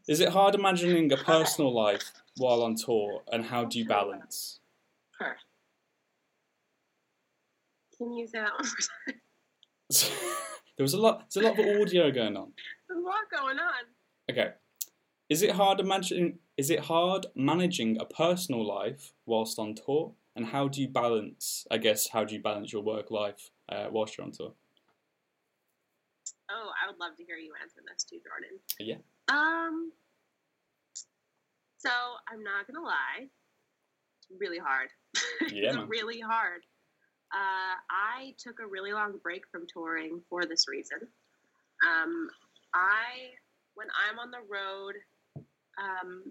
is 0.07 0.21
it 0.21 0.29
hard 0.29 0.55
imagining 0.55 1.11
a 1.11 1.17
personal 1.17 1.73
life 1.73 2.11
while 2.37 2.63
on 2.63 2.75
tour, 2.75 3.21
and 3.31 3.43
how 3.45 3.65
do 3.65 3.77
you 3.77 3.85
balance? 3.85 4.59
Her. 5.19 5.35
Can 7.97 8.13
you 8.13 8.27
say 8.27 8.39
that 8.39 8.53
one 8.53 9.15
there 10.77 10.83
was 10.83 10.93
a 10.93 10.97
lot. 10.97 11.25
There's 11.33 11.45
a 11.45 11.49
lot 11.49 11.59
of 11.59 11.81
audio 11.81 12.11
going 12.11 12.37
on. 12.37 12.51
There's 12.87 12.99
a 12.99 13.05
lot 13.05 13.15
going 13.31 13.57
on. 13.57 13.83
Okay, 14.29 14.51
is 15.29 15.41
it 15.41 15.51
hard 15.51 15.79
imagining? 15.79 16.39
Is 16.57 16.69
it 16.69 16.79
hard 16.81 17.27
managing 17.35 17.97
a 17.99 18.05
personal 18.05 18.65
life 18.65 19.13
whilst 19.25 19.59
on 19.59 19.75
tour, 19.75 20.13
and 20.35 20.47
how 20.47 20.67
do 20.67 20.81
you 20.81 20.87
balance? 20.87 21.65
I 21.69 21.77
guess 21.77 22.09
how 22.09 22.23
do 22.23 22.33
you 22.35 22.41
balance 22.41 22.71
your 22.71 22.81
work 22.81 23.11
life 23.11 23.51
uh, 23.69 23.87
whilst 23.91 24.17
you're 24.17 24.25
on 24.25 24.31
tour? 24.31 24.53
Oh, 26.49 26.69
I 26.81 26.89
would 26.89 26.99
love 26.99 27.17
to 27.17 27.23
hear 27.23 27.35
you 27.35 27.51
answer 27.61 27.81
this 27.87 28.03
too, 28.03 28.19
Jordan. 28.23 28.59
Yeah. 28.79 28.97
Um. 29.27 29.91
So 31.77 31.89
I'm 32.27 32.43
not 32.43 32.67
gonna 32.67 32.85
lie, 32.85 33.27
it's 34.17 34.39
really 34.39 34.59
hard. 34.59 34.89
Yeah, 35.53 35.69
it's 35.69 35.77
really 35.87 36.19
hard. 36.19 36.61
Uh, 37.33 37.75
I 37.89 38.33
took 38.37 38.59
a 38.59 38.67
really 38.67 38.91
long 38.91 39.19
break 39.21 39.43
from 39.51 39.65
touring 39.71 40.21
for 40.29 40.45
this 40.45 40.67
reason. 40.67 40.99
Um, 41.85 42.29
I, 42.73 43.35
when 43.75 43.87
I'm 44.09 44.19
on 44.19 44.31
the 44.31 44.41
road, 44.49 44.95
um, 45.77 46.23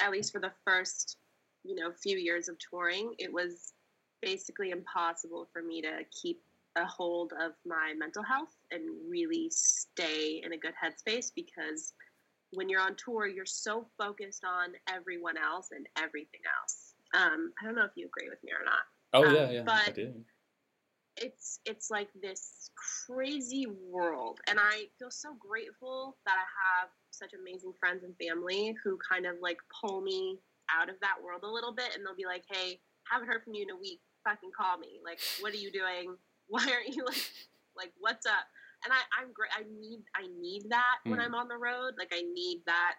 at 0.00 0.10
least 0.10 0.32
for 0.32 0.40
the 0.40 0.52
first, 0.66 1.18
you 1.64 1.74
know, 1.74 1.90
few 1.92 2.18
years 2.18 2.48
of 2.48 2.56
touring, 2.58 3.14
it 3.18 3.32
was 3.32 3.72
basically 4.22 4.70
impossible 4.70 5.48
for 5.52 5.62
me 5.62 5.80
to 5.82 6.00
keep 6.10 6.42
a 6.76 6.84
hold 6.84 7.32
of 7.40 7.52
my 7.66 7.92
mental 7.98 8.22
health 8.22 8.54
and 8.70 8.82
really 9.08 9.48
stay 9.50 10.40
in 10.44 10.52
a 10.52 10.56
good 10.56 10.74
headspace 10.82 11.32
because 11.34 11.94
when 12.52 12.68
you're 12.68 12.80
on 12.80 12.96
tour, 12.96 13.26
you're 13.26 13.46
so 13.46 13.86
focused 13.98 14.44
on 14.44 14.72
everyone 14.88 15.36
else 15.36 15.68
and 15.72 15.86
everything 15.96 16.40
else. 16.60 16.94
Um, 17.14 17.52
I 17.60 17.64
don't 17.64 17.74
know 17.74 17.84
if 17.84 17.92
you 17.96 18.06
agree 18.06 18.28
with 18.28 18.42
me 18.44 18.52
or 18.52 18.64
not 18.64 18.80
Oh 19.12 19.26
Um, 19.26 19.34
yeah, 19.34 19.50
yeah, 19.50 19.64
I 19.66 19.90
do. 19.90 20.12
It's 21.16 21.60
it's 21.64 21.90
like 21.90 22.08
this 22.22 22.70
crazy 23.06 23.66
world. 23.66 24.40
And 24.48 24.58
i 24.60 24.84
feel 24.98 25.10
so 25.10 25.34
grateful 25.38 26.16
that 26.26 26.34
i 26.36 26.46
have 26.80 26.88
such 27.10 27.32
amazing 27.34 27.72
friends 27.78 28.04
and 28.04 28.14
family 28.16 28.74
who 28.84 28.98
kind 29.10 29.26
of 29.26 29.36
like 29.42 29.58
pull 29.80 30.00
me 30.00 30.38
out 30.70 30.88
of 30.88 30.96
that 31.00 31.16
world 31.22 31.42
a 31.44 31.50
little 31.50 31.72
bit. 31.74 31.94
And 31.94 32.04
they'll 32.06 32.16
be 32.16 32.26
like 32.26 32.44
hey 32.50 32.80
haven't 33.10 33.28
heard 33.28 33.42
from 33.44 33.54
you 33.54 33.62
in 33.64 33.70
a 33.70 33.80
week. 33.80 34.00
Fucking 34.24 34.50
call 34.56 34.78
me. 34.78 35.00
Like 35.04 35.18
what 35.40 35.52
are 35.52 35.58
you 35.58 35.70
doing? 35.72 36.16
Why 36.48 36.62
aren't 36.62 36.94
you 36.94 37.04
like 37.04 37.26
like 37.76 37.92
what's 37.98 38.26
up? 38.26 38.46
And 38.84 38.92
i 38.92 39.00
i'm 39.20 39.32
great 39.32 39.50
i 39.52 39.62
need 39.78 40.00
i 40.16 40.24
need 40.40 40.64
that 40.70 40.98
when 41.04 41.18
Mm. 41.18 41.24
i'm 41.26 41.34
on 41.34 41.48
the 41.48 41.58
road. 41.58 41.94
Like 41.98 42.12
i 42.14 42.22
need 42.22 42.62
that 42.66 42.94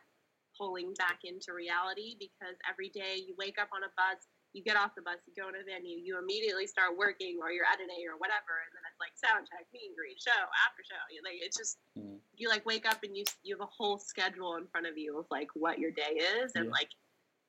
pulling 0.59 0.93
back 0.99 1.19
into 1.23 1.53
reality 1.55 2.15
because 2.19 2.55
every 2.69 2.89
day 2.89 3.15
you 3.25 3.33
wake 3.39 3.55
up 3.59 3.69
on 3.73 3.83
a 3.83 3.91
bus 3.95 4.19
you 4.53 4.63
get 4.63 4.75
off 4.75 4.91
the 4.95 5.01
bus, 5.01 5.15
you 5.25 5.33
go 5.35 5.47
to 5.51 5.59
a 5.59 5.63
venue, 5.63 5.95
you 5.97 6.19
immediately 6.19 6.67
start 6.67 6.97
working 6.97 7.39
or 7.39 7.51
you're 7.51 7.67
editing 7.71 8.03
or 8.07 8.19
whatever, 8.19 8.59
and 8.67 8.71
then 8.75 8.83
it's 8.83 8.99
like 8.99 9.15
sound 9.15 9.47
check, 9.47 9.63
meet 9.71 9.87
and 9.87 9.95
greet, 9.95 10.19
show, 10.19 10.35
after 10.67 10.83
show. 10.83 10.99
You 11.11 11.21
like 11.23 11.39
it's 11.39 11.57
just 11.57 11.79
Mm. 11.97 12.19
you 12.35 12.47
like 12.49 12.65
wake 12.65 12.85
up 12.85 13.03
and 13.03 13.15
you 13.15 13.23
you 13.43 13.55
have 13.55 13.63
a 13.63 13.71
whole 13.71 13.97
schedule 13.97 14.55
in 14.55 14.67
front 14.67 14.87
of 14.87 14.97
you 14.97 15.17
of 15.19 15.25
like 15.31 15.47
what 15.55 15.79
your 15.79 15.91
day 15.91 16.15
is, 16.39 16.51
and 16.55 16.65
Yeah. 16.67 16.71
like 16.71 16.91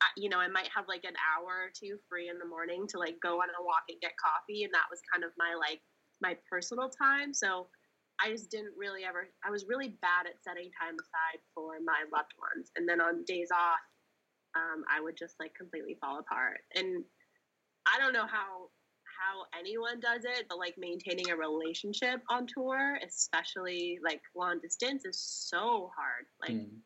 I- 0.00 0.14
you 0.16 0.28
know 0.28 0.38
I 0.38 0.48
might 0.48 0.68
have 0.74 0.86
like 0.88 1.04
an 1.04 1.14
hour 1.30 1.66
or 1.66 1.70
two 1.74 1.98
free 2.08 2.28
in 2.28 2.38
the 2.38 2.44
morning 2.46 2.86
to 2.88 2.98
like 2.98 3.18
go 3.20 3.38
on 3.42 3.48
a 3.50 3.62
walk 3.62 3.84
and 3.88 4.00
get 4.00 4.14
coffee, 4.18 4.64
and 4.64 4.72
that 4.74 4.86
was 4.90 5.00
kind 5.12 5.22
of 5.24 5.32
my 5.36 5.54
like 5.54 5.82
my 6.20 6.34
personal 6.48 6.90
time. 6.90 7.34
So 7.34 7.68
I 8.20 8.30
just 8.30 8.50
didn't 8.50 8.74
really 8.76 9.04
ever. 9.04 9.28
I 9.44 9.50
was 9.50 9.66
really 9.66 9.98
bad 10.02 10.26
at 10.26 10.42
setting 10.42 10.70
time 10.80 10.94
aside 10.94 11.40
for 11.54 11.78
my 11.82 12.04
loved 12.14 12.34
ones, 12.38 12.70
and 12.76 12.88
then 12.88 13.00
on 13.00 13.24
days 13.24 13.50
off 13.50 13.80
um, 14.56 14.84
I 14.90 15.00
would 15.00 15.16
just 15.16 15.36
like 15.40 15.54
completely 15.54 15.96
fall 16.00 16.18
apart. 16.18 16.60
And 16.74 17.04
I 17.86 17.98
don't 18.00 18.12
know 18.12 18.26
how 18.26 18.68
how 19.20 19.44
anyone 19.58 20.00
does 20.00 20.24
it, 20.24 20.46
but 20.48 20.58
like 20.58 20.74
maintaining 20.78 21.30
a 21.30 21.36
relationship 21.36 22.20
on 22.30 22.46
tour, 22.46 22.98
especially 23.06 23.98
like 24.04 24.20
long 24.36 24.58
distance, 24.60 25.04
is 25.04 25.20
so 25.20 25.90
hard. 25.96 26.26
Like 26.40 26.56
Mm. 26.56 26.80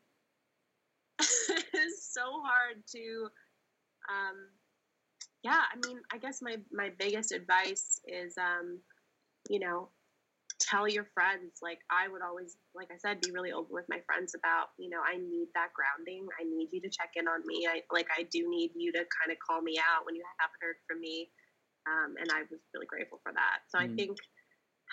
it's 1.73 2.13
so 2.13 2.41
hard 2.43 2.83
to 2.87 3.27
um 4.09 4.47
yeah, 5.43 5.61
I 5.71 5.75
mean, 5.87 5.99
I 6.11 6.17
guess 6.17 6.41
my 6.41 6.57
my 6.71 6.91
biggest 6.97 7.31
advice 7.31 7.99
is 8.07 8.37
um 8.37 8.79
you 9.49 9.59
know, 9.59 9.89
tell 10.59 10.87
your 10.87 11.05
friends 11.13 11.59
like 11.61 11.79
I 11.91 12.07
would 12.07 12.21
always 12.21 12.57
like 12.75 12.89
I 12.91 12.97
said 12.97 13.21
be 13.21 13.31
really 13.31 13.51
open 13.51 13.73
with 13.73 13.85
my 13.89 14.01
friends 14.05 14.33
about, 14.35 14.69
you 14.79 14.89
know, 14.89 15.01
I 15.05 15.17
need 15.17 15.49
that 15.55 15.69
grounding. 15.73 16.27
I 16.39 16.43
need 16.45 16.69
you 16.71 16.81
to 16.81 16.89
check 16.89 17.11
in 17.15 17.27
on 17.27 17.41
me. 17.45 17.67
I 17.69 17.81
like 17.91 18.07
I 18.17 18.23
do 18.23 18.49
need 18.49 18.71
you 18.75 18.91
to 18.93 18.99
kind 19.21 19.31
of 19.31 19.37
call 19.39 19.61
me 19.61 19.79
out 19.79 20.05
when 20.05 20.15
you 20.15 20.23
haven't 20.39 20.59
heard 20.61 20.77
from 20.87 20.99
me. 21.01 21.29
Um, 21.87 22.15
and 22.19 22.31
I 22.31 22.41
was 22.51 22.59
really 22.73 22.87
grateful 22.87 23.19
for 23.23 23.33
that. 23.33 23.59
So 23.69 23.79
I 23.79 23.87
Mm. 23.87 23.95
think 23.95 24.17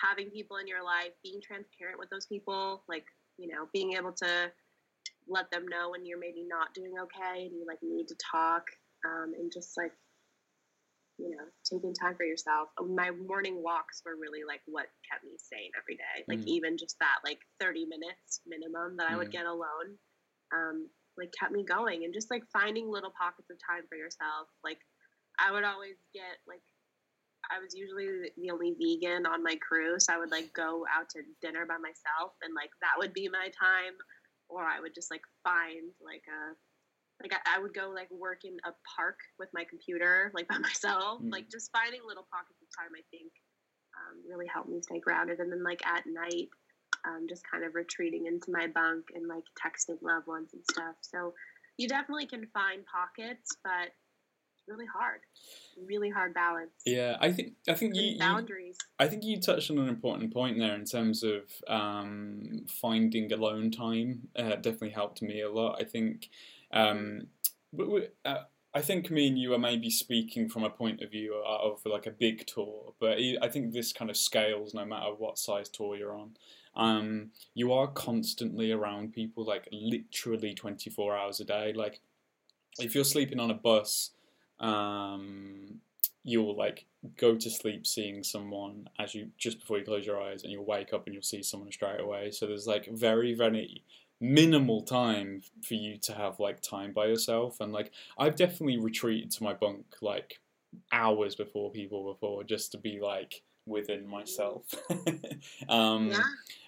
having 0.01 0.31
people 0.31 0.57
in 0.57 0.67
your 0.67 0.83
life, 0.83 1.11
being 1.23 1.41
transparent 1.41 1.99
with 1.99 2.09
those 2.09 2.27
people, 2.27 2.83
like, 2.87 3.05
you 3.37 3.47
know, 3.47 3.69
being 3.73 3.93
able 3.93 4.13
to 4.13 4.51
let 5.27 5.49
them 5.51 5.67
know 5.67 5.89
when 5.91 6.05
you're 6.05 6.19
maybe 6.19 6.43
not 6.43 6.73
doing 6.73 6.93
okay 6.99 7.45
and 7.45 7.57
you 7.57 7.65
like 7.67 7.79
need 7.81 8.07
to 8.07 8.15
talk 8.31 8.63
um, 9.05 9.33
and 9.37 9.51
just 9.51 9.77
like 9.77 9.93
you 11.17 11.29
know 11.31 11.45
taking 11.63 11.93
time 11.93 12.15
for 12.15 12.25
yourself 12.25 12.69
Uh, 12.77 12.83
my 12.83 13.11
morning 13.11 13.61
walks 13.63 14.01
were 14.05 14.15
really 14.19 14.43
like 14.47 14.61
what 14.65 14.87
kept 15.09 15.23
me 15.23 15.31
sane 15.37 15.71
every 15.77 15.95
day 15.95 16.23
like 16.27 16.39
Mm. 16.39 16.47
even 16.47 16.77
just 16.77 16.97
that 16.99 17.19
like 17.23 17.39
30 17.59 17.85
minutes 17.85 18.41
minimum 18.45 18.97
that 18.97 19.09
i 19.09 19.15
would 19.15 19.29
Mm. 19.29 19.31
get 19.31 19.45
alone 19.45 19.97
um, 20.53 20.89
like 21.17 21.31
kept 21.37 21.51
me 21.51 21.63
going 21.63 22.03
and 22.03 22.13
just 22.13 22.29
like 22.29 22.43
finding 22.51 22.89
little 22.89 23.11
pockets 23.17 23.49
of 23.49 23.57
time 23.65 23.87
for 23.87 23.95
yourself 23.95 24.47
like 24.63 24.79
i 25.39 25.51
would 25.51 25.63
always 25.63 25.95
get 26.13 26.37
like 26.47 26.61
i 27.49 27.59
was 27.59 27.73
usually 27.73 28.29
the 28.37 28.51
only 28.51 28.75
vegan 28.77 29.25
on 29.25 29.41
my 29.43 29.55
crew 29.65 29.99
so 29.99 30.13
i 30.13 30.17
would 30.17 30.31
like 30.31 30.51
go 30.53 30.85
out 30.93 31.09
to 31.09 31.21
dinner 31.41 31.65
by 31.65 31.77
myself 31.77 32.33
and 32.43 32.53
like 32.53 32.71
that 32.81 32.95
would 32.97 33.13
be 33.13 33.29
my 33.29 33.49
time 33.57 33.95
or 34.49 34.63
I 34.63 34.79
would 34.79 34.93
just 34.93 35.11
like 35.11 35.23
find 35.43 35.89
like 36.03 36.23
a 36.29 36.53
like 37.21 37.33
I, 37.33 37.57
I 37.57 37.61
would 37.61 37.73
go 37.73 37.91
like 37.93 38.09
work 38.11 38.43
in 38.43 38.57
a 38.65 38.71
park 38.95 39.19
with 39.39 39.49
my 39.53 39.63
computer 39.63 40.31
like 40.33 40.47
by 40.51 40.57
myself 40.57 41.21
Mm. 41.21 41.31
like 41.31 41.49
just 41.49 41.71
finding 41.71 42.01
little 42.07 42.27
pockets 42.31 42.59
of 42.61 42.67
time 42.77 42.91
I 42.95 43.03
think 43.11 43.31
um, 43.95 44.21
really 44.29 44.47
helped 44.47 44.69
me 44.69 44.81
stay 44.81 44.99
grounded 44.99 45.39
and 45.39 45.51
then 45.51 45.63
like 45.63 45.85
at 45.85 46.03
night 46.05 46.49
um, 47.07 47.27
just 47.29 47.43
kind 47.49 47.63
of 47.63 47.75
retreating 47.75 48.25
into 48.25 48.51
my 48.51 48.67
bunk 48.67 49.05
and 49.15 49.27
like 49.27 49.43
texting 49.55 50.01
loved 50.01 50.27
ones 50.27 50.49
and 50.53 50.63
stuff 50.69 50.95
so 51.01 51.33
you 51.77 51.87
definitely 51.87 52.25
can 52.25 52.45
find 52.53 52.83
pockets 52.85 53.55
but 53.63 53.93
really 54.67 54.85
hard 54.85 55.19
really 55.87 56.09
hard 56.09 56.33
balance 56.33 56.71
Yeah, 56.85 57.17
I 57.21 57.31
think 57.31 57.53
I 57.69 57.73
think 57.75 57.95
you, 57.95 58.01
you 58.03 58.19
boundaries 58.19 58.77
I 58.97 59.07
think 59.07 59.23
you 59.23 59.39
touched 59.39 59.69
on 59.71 59.77
an 59.77 59.87
important 59.89 60.33
point 60.33 60.57
there 60.57 60.73
in 60.75 60.85
terms 60.85 61.23
of 61.23 61.43
um, 61.67 62.65
finding 62.81 63.31
alone 63.31 63.69
time. 63.71 64.27
Uh, 64.35 64.55
definitely 64.55 64.91
helped 64.91 65.21
me 65.21 65.41
a 65.41 65.51
lot. 65.51 65.77
I 65.81 65.83
think, 65.83 66.29
um, 66.75 67.27
but 67.73 67.89
we, 67.89 68.07
uh, 68.23 68.43
I 68.73 68.81
think 68.81 69.09
me 69.09 69.27
and 69.27 69.39
you 69.39 69.53
are 69.53 69.59
maybe 69.59 69.89
speaking 69.89 70.49
from 70.49 70.63
a 70.63 70.69
point 70.69 71.01
of 71.01 71.09
view 71.09 71.33
of 71.47 71.79
like 71.85 72.07
a 72.07 72.11
big 72.11 72.45
tour, 72.45 72.93
but 72.99 73.17
I 73.41 73.47
think 73.47 73.71
this 73.71 73.93
kind 73.93 74.11
of 74.11 74.17
scales 74.17 74.73
no 74.73 74.85
matter 74.85 75.11
what 75.17 75.37
size 75.37 75.69
tour 75.69 75.95
you're 75.95 76.13
on. 76.13 76.35
Um, 76.75 77.31
you 77.53 77.71
are 77.71 77.87
constantly 77.87 78.73
around 78.73 79.13
people, 79.13 79.45
like 79.45 79.69
literally 79.71 80.53
twenty 80.53 80.89
four 80.89 81.15
hours 81.15 81.39
a 81.39 81.45
day. 81.45 81.71
Like 81.71 82.01
if 82.77 82.93
you're 82.93 83.05
sleeping 83.05 83.39
on 83.39 83.49
a 83.49 83.53
bus, 83.53 84.11
um, 84.59 85.79
you'll 86.25 86.57
like 86.57 86.85
go 87.17 87.35
to 87.35 87.49
sleep 87.49 87.85
seeing 87.87 88.23
someone 88.23 88.89
as 88.99 89.15
you 89.15 89.29
just 89.37 89.59
before 89.59 89.77
you 89.77 89.85
close 89.85 90.05
your 90.05 90.21
eyes 90.21 90.43
and 90.43 90.51
you'll 90.51 90.65
wake 90.65 90.91
up 90.91 91.05
and 91.05 91.13
you'll 91.13 91.23
see 91.23 91.43
someone 91.43 91.71
straight 91.71 92.01
away 92.01 92.31
so 92.31 92.47
there's 92.47 92.65
like 92.65 92.87
very 92.91 93.33
very 93.35 93.83
minimal 94.21 94.81
time 94.81 95.41
for 95.61 95.73
you 95.73 95.97
to 95.97 96.13
have 96.13 96.39
like 96.39 96.61
time 96.61 96.93
by 96.93 97.05
yourself 97.05 97.59
and 97.59 97.73
like 97.73 97.91
I've 98.17 98.35
definitely 98.35 98.77
retreated 98.77 99.31
to 99.31 99.43
my 99.43 99.53
bunk 99.53 99.85
like 100.01 100.39
hours 100.91 101.35
before 101.35 101.71
people 101.71 102.13
before 102.13 102.43
just 102.43 102.71
to 102.71 102.77
be 102.77 102.99
like 103.01 103.43
within 103.65 104.07
myself. 104.07 104.63
um 105.69 106.09
yeah, 106.11 106.19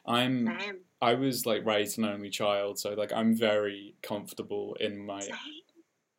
I'm 0.05 0.47
same. 0.59 0.77
I 1.01 1.13
was 1.13 1.45
like 1.45 1.65
raised 1.65 1.97
an 1.97 2.05
only 2.05 2.29
child, 2.29 2.79
so 2.79 2.93
like 2.93 3.13
I'm 3.13 3.35
very 3.35 3.95
comfortable 4.01 4.75
in 4.79 5.05
my 5.05 5.19
Same. 5.21 5.35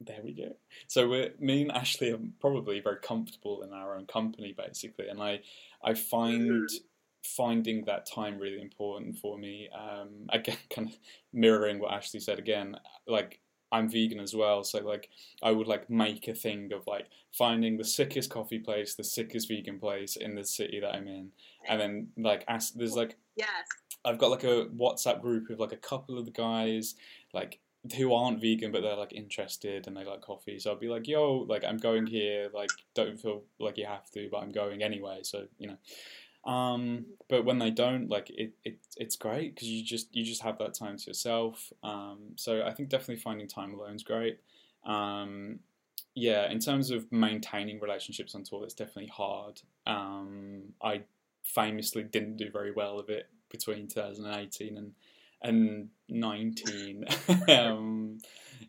there 0.01 0.21
we 0.23 0.33
go. 0.33 0.55
So 0.87 1.09
we're, 1.09 1.31
me 1.41 1.63
and 1.63 1.73
Ashley 1.73 2.13
are 2.13 2.21
probably 2.41 2.81
very 2.81 3.01
comfortable 3.03 3.63
in 3.63 3.73
our 3.73 3.97
own 3.97 4.07
company, 4.07 4.55
basically, 4.57 5.09
and 5.09 5.21
I, 5.21 5.41
I 5.83 5.95
find 5.95 6.69
finding 7.23 7.85
that 7.85 8.07
time 8.07 8.39
really 8.39 8.61
important 8.61 9.17
for 9.19 9.39
me. 9.39 9.69
Um, 9.77 10.09
again, 10.31 10.59
kind 10.71 10.89
of 10.89 10.97
mirroring 11.33 11.79
what 11.79 11.93
Ashley 11.93 12.21
said 12.21 12.39
again, 12.39 12.77
like 13.07 13.41
I'm 13.71 13.89
vegan 13.89 14.21
as 14.21 14.35
well, 14.35 14.65
so 14.65 14.81
like 14.81 15.11
I 15.43 15.51
would 15.51 15.67
like 15.67 15.91
make 15.91 16.27
a 16.29 16.35
thing 16.35 16.73
of 16.73 16.87
like 16.87 17.07
finding 17.33 17.77
the 17.77 17.85
sickest 17.85 18.31
coffee 18.31 18.59
place, 18.59 18.95
the 18.95 19.05
sickest 19.05 19.49
vegan 19.49 19.79
place 19.79 20.17
in 20.17 20.35
the 20.35 20.45
city 20.45 20.81
that 20.81 20.95
I'm 20.95 21.07
in, 21.07 21.31
and 21.69 21.81
then 21.81 22.09
like 22.17 22.45
ask. 22.49 22.75
There's 22.75 22.97
like 22.97 23.17
Yes. 23.37 23.49
I've 24.05 24.19
got 24.19 24.31
like 24.31 24.45
a 24.45 24.67
WhatsApp 24.77 25.21
group 25.21 25.49
with 25.49 25.61
like 25.61 25.73
a 25.73 25.77
couple 25.77 26.19
of 26.19 26.25
the 26.25 26.31
guys 26.31 26.95
like 27.33 27.61
who 27.97 28.13
aren't 28.13 28.41
vegan 28.41 28.73
but 28.73 28.83
they're 28.83 28.97
like 28.97 29.13
interested 29.13 29.87
and 29.87 29.97
they 29.97 30.05
like 30.05 30.21
coffee. 30.21 30.59
So 30.59 30.71
I'll 30.71 30.79
be 30.79 30.89
like, 30.89 31.07
yo, 31.07 31.47
like 31.49 31.65
I'm 31.65 31.79
going 31.79 32.07
here, 32.07 32.49
like 32.53 32.71
don't 32.95 33.19
feel 33.21 33.45
like 33.59 33.79
you 33.79 33.87
have 33.87 34.11
to, 34.13 34.29
but 34.31 34.39
I'm 34.39 34.53
going 34.53 34.83
anyway. 34.83 35.21
So 35.23 35.47
you 35.59 35.69
know. 35.69 35.77
Um, 36.49 37.05
but 37.29 37.45
when 37.45 37.59
they 37.59 37.71
don't, 37.71 38.09
like 38.09 38.31
it, 38.31 38.53
it 38.65 38.79
it's 38.97 39.17
great 39.17 39.55
because 39.55 39.69
you 39.69 39.85
just 39.85 40.09
you 40.17 40.25
just 40.25 40.43
have 40.43 40.59
that 40.59 40.73
time 40.73 40.97
to 40.97 41.07
yourself. 41.07 41.73
Um, 41.83 42.33
so 42.37 42.63
I 42.65 42.73
think 42.73 42.89
definitely 42.89 43.17
finding 43.17 43.47
time 43.47 43.75
alone 43.75 43.95
is 43.95 44.03
great. 44.03 44.39
Um, 44.85 45.61
yeah, 46.15 46.51
in 46.51 46.59
terms 46.59 46.91
of 46.91 47.11
maintaining 47.13 47.81
relationships 47.81 48.35
on 48.35 48.45
tour, 48.45 48.65
it's 48.65 48.75
definitely 48.75 49.13
hard. 49.15 49.61
Um, 49.87 50.73
I 50.83 51.03
famously 51.45 52.03
didn't 52.03 52.39
do 52.39 52.51
very 52.51 52.73
well 52.73 52.99
of 52.99 53.11
it 53.11 53.29
between 53.51 53.87
2018 53.87 54.77
and 54.77 54.93
and 55.41 55.89
19 56.09 57.05
um 57.49 58.19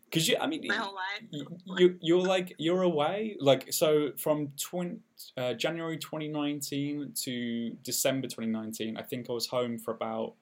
because 0.04 0.28
you 0.28 0.36
i 0.40 0.46
mean 0.46 0.64
My 0.66 0.76
whole 0.76 0.94
life. 0.94 1.22
you, 1.30 1.46
you 1.76 1.96
you're 2.00 2.26
like 2.26 2.54
you're 2.58 2.82
away 2.82 3.36
like 3.40 3.72
so 3.72 4.12
from 4.16 4.48
20, 4.60 4.98
uh, 5.36 5.54
january 5.54 5.98
2019 5.98 7.12
to 7.24 7.70
december 7.82 8.26
2019 8.26 8.96
i 8.96 9.02
think 9.02 9.28
i 9.28 9.32
was 9.32 9.46
home 9.46 9.78
for 9.78 9.92
about 9.92 10.34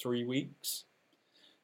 three 0.00 0.24
weeks. 0.24 0.84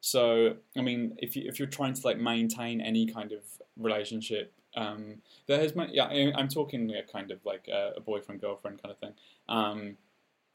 So 0.01 0.55
i 0.77 0.81
mean 0.81 1.15
if 1.19 1.35
you 1.35 1.43
if 1.47 1.59
you're 1.59 1.67
trying 1.67 1.93
to 1.93 2.01
like 2.05 2.17
maintain 2.17 2.81
any 2.81 3.05
kind 3.05 3.31
of 3.31 3.41
relationship 3.77 4.53
um 4.75 5.15
there 5.47 5.59
has 5.59 5.75
my 5.75 5.87
yeah 5.91 6.07
i'm 6.35 6.47
talking 6.47 6.91
a 6.95 7.03
kind 7.03 7.31
of 7.31 7.39
like 7.45 7.67
a, 7.67 7.93
a 7.97 8.01
boyfriend 8.01 8.41
girlfriend 8.41 8.81
kind 8.81 8.91
of 8.91 8.97
thing. 8.99 9.13
Um 9.47 9.97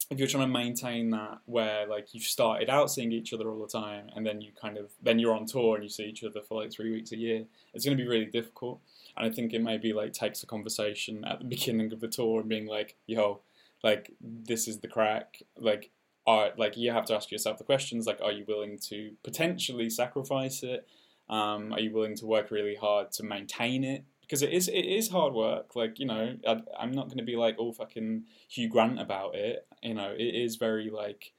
if 0.09 0.17
you're 0.17 0.27
trying 0.27 0.47
to 0.47 0.53
maintain 0.53 1.11
that 1.11 1.39
where 1.45 1.87
like 1.87 2.13
you've 2.13 2.23
started 2.23 2.69
out 2.69 2.89
seeing 2.89 3.11
each 3.11 3.31
other 3.31 3.49
all 3.49 3.61
the 3.61 3.67
time 3.67 4.09
and 4.15 4.25
then 4.25 4.41
you 4.41 4.51
kind 4.59 4.77
of 4.77 4.89
then 5.01 5.19
you're 5.19 5.35
on 5.35 5.45
tour 5.45 5.75
and 5.75 5.83
you 5.83 5.89
see 5.89 6.05
each 6.05 6.23
other 6.23 6.41
for 6.41 6.61
like 6.61 6.71
three 6.71 6.91
weeks 6.91 7.11
a 7.11 7.17
year 7.17 7.45
it's 7.73 7.85
going 7.85 7.95
to 7.95 8.03
be 8.03 8.09
really 8.09 8.25
difficult. 8.25 8.81
And 9.15 9.25
i 9.25 9.29
think 9.29 9.53
it 9.53 9.61
maybe 9.61 9.93
like 9.93 10.13
takes 10.13 10.41
a 10.41 10.47
conversation 10.47 11.23
at 11.25 11.39
the 11.39 11.45
beginning 11.55 11.93
of 11.93 11.99
the 11.99 12.07
tour 12.07 12.39
and 12.39 12.49
being 12.49 12.67
like 12.67 12.95
yo 13.05 13.41
like 13.83 14.11
this 14.21 14.67
is 14.67 14.79
the 14.79 14.87
crack. 14.87 15.41
Like 15.57 15.91
are 16.27 16.51
like 16.57 16.77
you 16.77 16.91
have 16.91 17.05
to 17.05 17.15
ask 17.15 17.31
yourself 17.31 17.57
the 17.57 17.63
questions 17.63 18.05
like 18.05 18.19
are 18.21 18.31
you 18.31 18.45
willing 18.47 18.77
to 18.89 19.11
potentially 19.23 19.89
sacrifice 19.89 20.63
it? 20.63 20.87
Um, 21.29 21.73
are 21.73 21.79
you 21.79 21.91
willing 21.91 22.15
to 22.17 22.25
work 22.25 22.51
really 22.51 22.75
hard 22.75 23.11
to 23.13 23.23
maintain 23.23 23.83
it 23.83 24.03
because 24.29 24.43
it 24.43 24.53
is 24.53 24.67
it 24.67 24.85
is 24.85 25.09
hard 25.09 25.33
work 25.33 25.75
like 25.75 25.99
you 25.99 26.05
know 26.05 26.35
I, 26.47 26.61
i'm 26.79 26.91
not 26.91 27.07
going 27.07 27.17
to 27.17 27.23
be 27.23 27.35
like 27.35 27.57
all 27.57 27.73
fucking 27.73 28.25
hugh 28.47 28.69
grant 28.69 29.01
about 29.01 29.33
it 29.35 29.65
you 29.81 29.95
know 29.95 30.11
it 30.11 30.35
is 30.35 30.55
very 30.57 30.91
like 30.91 31.33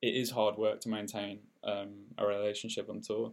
it 0.00 0.14
is 0.14 0.30
hard 0.30 0.56
work 0.56 0.80
to 0.82 0.88
maintain 0.88 1.40
um, 1.64 2.04
a 2.18 2.26
relationship 2.26 2.88
on 2.88 3.00
tour. 3.00 3.32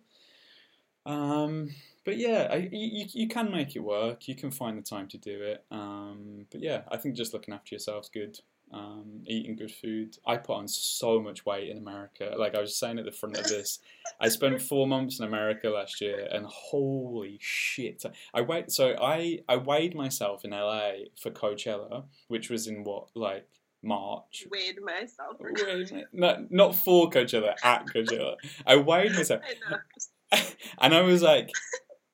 Um, 1.05 1.69
but 2.05 2.17
yeah 2.17 2.47
I, 2.49 2.69
you, 2.71 3.05
you 3.11 3.27
can 3.27 3.51
make 3.51 3.75
it 3.75 3.83
work 3.83 4.27
you 4.27 4.35
can 4.35 4.49
find 4.49 4.77
the 4.77 4.81
time 4.81 5.07
to 5.09 5.17
do 5.17 5.41
it 5.41 5.63
um, 5.69 6.47
but 6.49 6.61
yeah 6.61 6.83
i 6.89 6.97
think 6.97 7.15
just 7.15 7.33
looking 7.33 7.53
after 7.53 7.75
yourself's 7.75 8.09
good 8.09 8.39
um, 8.73 9.21
eating 9.27 9.55
good 9.55 9.71
food 9.71 10.17
i 10.25 10.35
put 10.35 10.55
on 10.55 10.67
so 10.67 11.21
much 11.21 11.45
weight 11.45 11.69
in 11.69 11.77
america 11.77 12.33
like 12.37 12.55
i 12.55 12.59
was 12.59 12.75
saying 12.75 12.97
at 12.99 13.05
the 13.05 13.11
front 13.11 13.37
of 13.37 13.45
this 13.47 13.79
i 14.19 14.27
spent 14.27 14.61
four 14.61 14.87
months 14.87 15.19
in 15.19 15.25
america 15.25 15.69
last 15.69 16.01
year 16.01 16.27
and 16.31 16.45
holy 16.47 17.37
shit 17.39 18.03
i 18.33 18.41
weighed 18.41 18.71
so 18.71 18.95
i 19.01 19.39
i 19.47 19.55
weighed 19.55 19.95
myself 19.95 20.43
in 20.43 20.51
la 20.51 20.91
for 21.21 21.29
coachella 21.31 22.03
which 22.27 22.49
was 22.49 22.67
in 22.67 22.83
what 22.83 23.07
like 23.15 23.47
march 23.83 24.45
Weighed 24.49 24.81
myself. 24.81 25.37
for- 25.37 25.51
Wait 25.53 25.61
a 25.91 25.93
minute. 25.93 26.07
No, 26.13 26.47
not 26.49 26.73
for 26.75 27.09
Coachella, 27.09 27.53
at 27.63 27.85
Coachella. 27.87 28.35
I 28.65 28.77
weighed 28.77 29.11
myself, 29.11 29.41
I 30.31 30.41
and 30.79 30.95
I 30.95 31.01
was 31.01 31.21
like, 31.21 31.49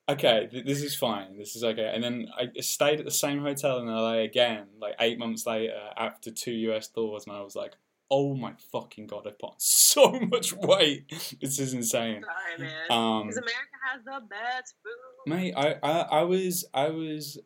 okay, 0.10 0.48
th- 0.52 0.66
this 0.66 0.82
is 0.82 0.96
fine, 0.96 1.38
this 1.38 1.56
is 1.56 1.64
okay. 1.64 1.92
And 1.94 2.04
then 2.04 2.28
I 2.38 2.60
stayed 2.62 3.00
at 3.00 3.06
the 3.06 3.12
same 3.12 3.42
hotel 3.42 3.80
in 3.80 3.88
LA 3.88 4.20
again, 4.20 4.66
like 4.82 4.96
eight 5.00 5.20
months 5.20 5.46
later, 5.46 5.74
after 5.98 6.32
two 6.32 6.52
US 6.52 6.88
tours, 6.88 7.26
and 7.28 7.36
I 7.36 7.42
was 7.42 7.56
like, 7.56 7.74
oh 8.12 8.36
my 8.36 8.54
fucking 8.72 9.08
god, 9.08 9.28
I've 9.28 9.38
put 9.38 9.52
on 9.52 9.56
so 9.58 10.20
much 10.32 10.54
weight. 10.54 11.10
This 11.42 11.60
is 11.60 11.74
insane. 11.74 12.24
Sorry, 12.24 12.68
man. 12.68 12.92
Um, 12.92 13.28
Because 13.28 13.38
America 13.38 13.78
has 13.92 14.04
the 14.04 14.28
best 14.28 14.76
food. 14.84 15.32
Mate, 15.32 15.54
I, 15.56 15.76
I, 15.84 16.00
I 16.20 16.22
was 16.24 16.66
I 16.74 16.90
was 16.90 17.38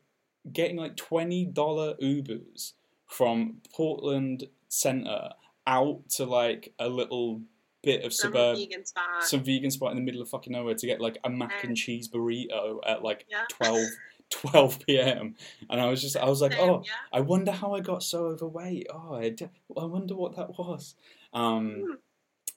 getting 0.52 0.78
like 0.78 0.96
twenty 0.96 1.46
dollar 1.46 1.96
Ubers 2.02 2.74
from 3.08 3.58
Portland 3.74 4.48
Center 4.70 5.30
out 5.68 6.10
to 6.10 6.26
like 6.26 6.74
a 6.80 6.90
little 6.90 7.42
bit 7.84 8.04
of 8.06 8.14
Some 8.14 8.32
suburb, 8.32 8.58
vegan 8.58 8.86
spot. 8.86 9.24
some 9.24 9.44
vegan 9.44 9.70
spot 9.72 9.92
in 9.92 9.98
the 9.98 10.04
middle 10.04 10.22
of 10.22 10.30
fucking 10.30 10.54
nowhere 10.54 10.74
to 10.76 10.86
get 10.88 11.02
like 11.02 11.18
a 11.24 11.30
mac 11.30 11.64
and 11.64 11.76
cheese 11.78 12.08
burrito 12.10 12.80
at 12.88 13.04
like 13.04 13.26
Yeah. 13.30 13.44
12, 13.50 13.82
12 14.30 14.80
p.m. 14.88 15.36
And 15.70 15.80
I 15.82 15.88
was 15.90 16.02
just 16.02 16.18
I 16.18 16.26
was 16.26 16.42
like, 16.42 16.54
Same, 16.54 16.70
oh, 16.70 16.84
yeah. 16.86 16.92
I 17.12 17.20
wonder 17.20 17.52
how 17.52 17.74
I 17.76 17.82
got 17.82 18.02
so 18.04 18.26
overweight. 18.28 18.88
Oh, 18.94 19.16
I, 19.16 19.30
d- 19.30 19.50
I 19.78 19.86
wonder 19.86 20.16
what 20.16 20.36
that 20.38 20.58
was. 20.58 20.96
Um, 21.34 21.76
Mm. 21.76 21.98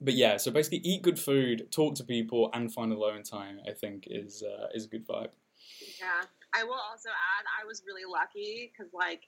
but 0.01 0.15
yeah, 0.15 0.37
so 0.37 0.51
basically, 0.51 0.79
eat 0.79 1.03
good 1.03 1.19
food, 1.19 1.69
talk 1.71 1.95
to 1.97 2.05
people, 2.05 2.51
and 2.55 2.73
find 2.73 2.93
alone 2.93 3.23
time. 3.23 3.61
I 3.69 3.73
think 3.73 4.05
is 4.11 4.43
uh, 4.43 4.69
is 4.75 4.85
a 4.87 4.89
good 4.89 5.07
vibe. 5.07 5.31
Yeah. 6.01 6.23
I 6.55 6.65
will 6.65 6.73
also 6.91 7.11
add, 7.11 7.45
I 7.63 7.67
was 7.67 7.83
really 7.87 8.05
lucky 8.11 8.73
because, 8.73 8.91
like, 8.95 9.25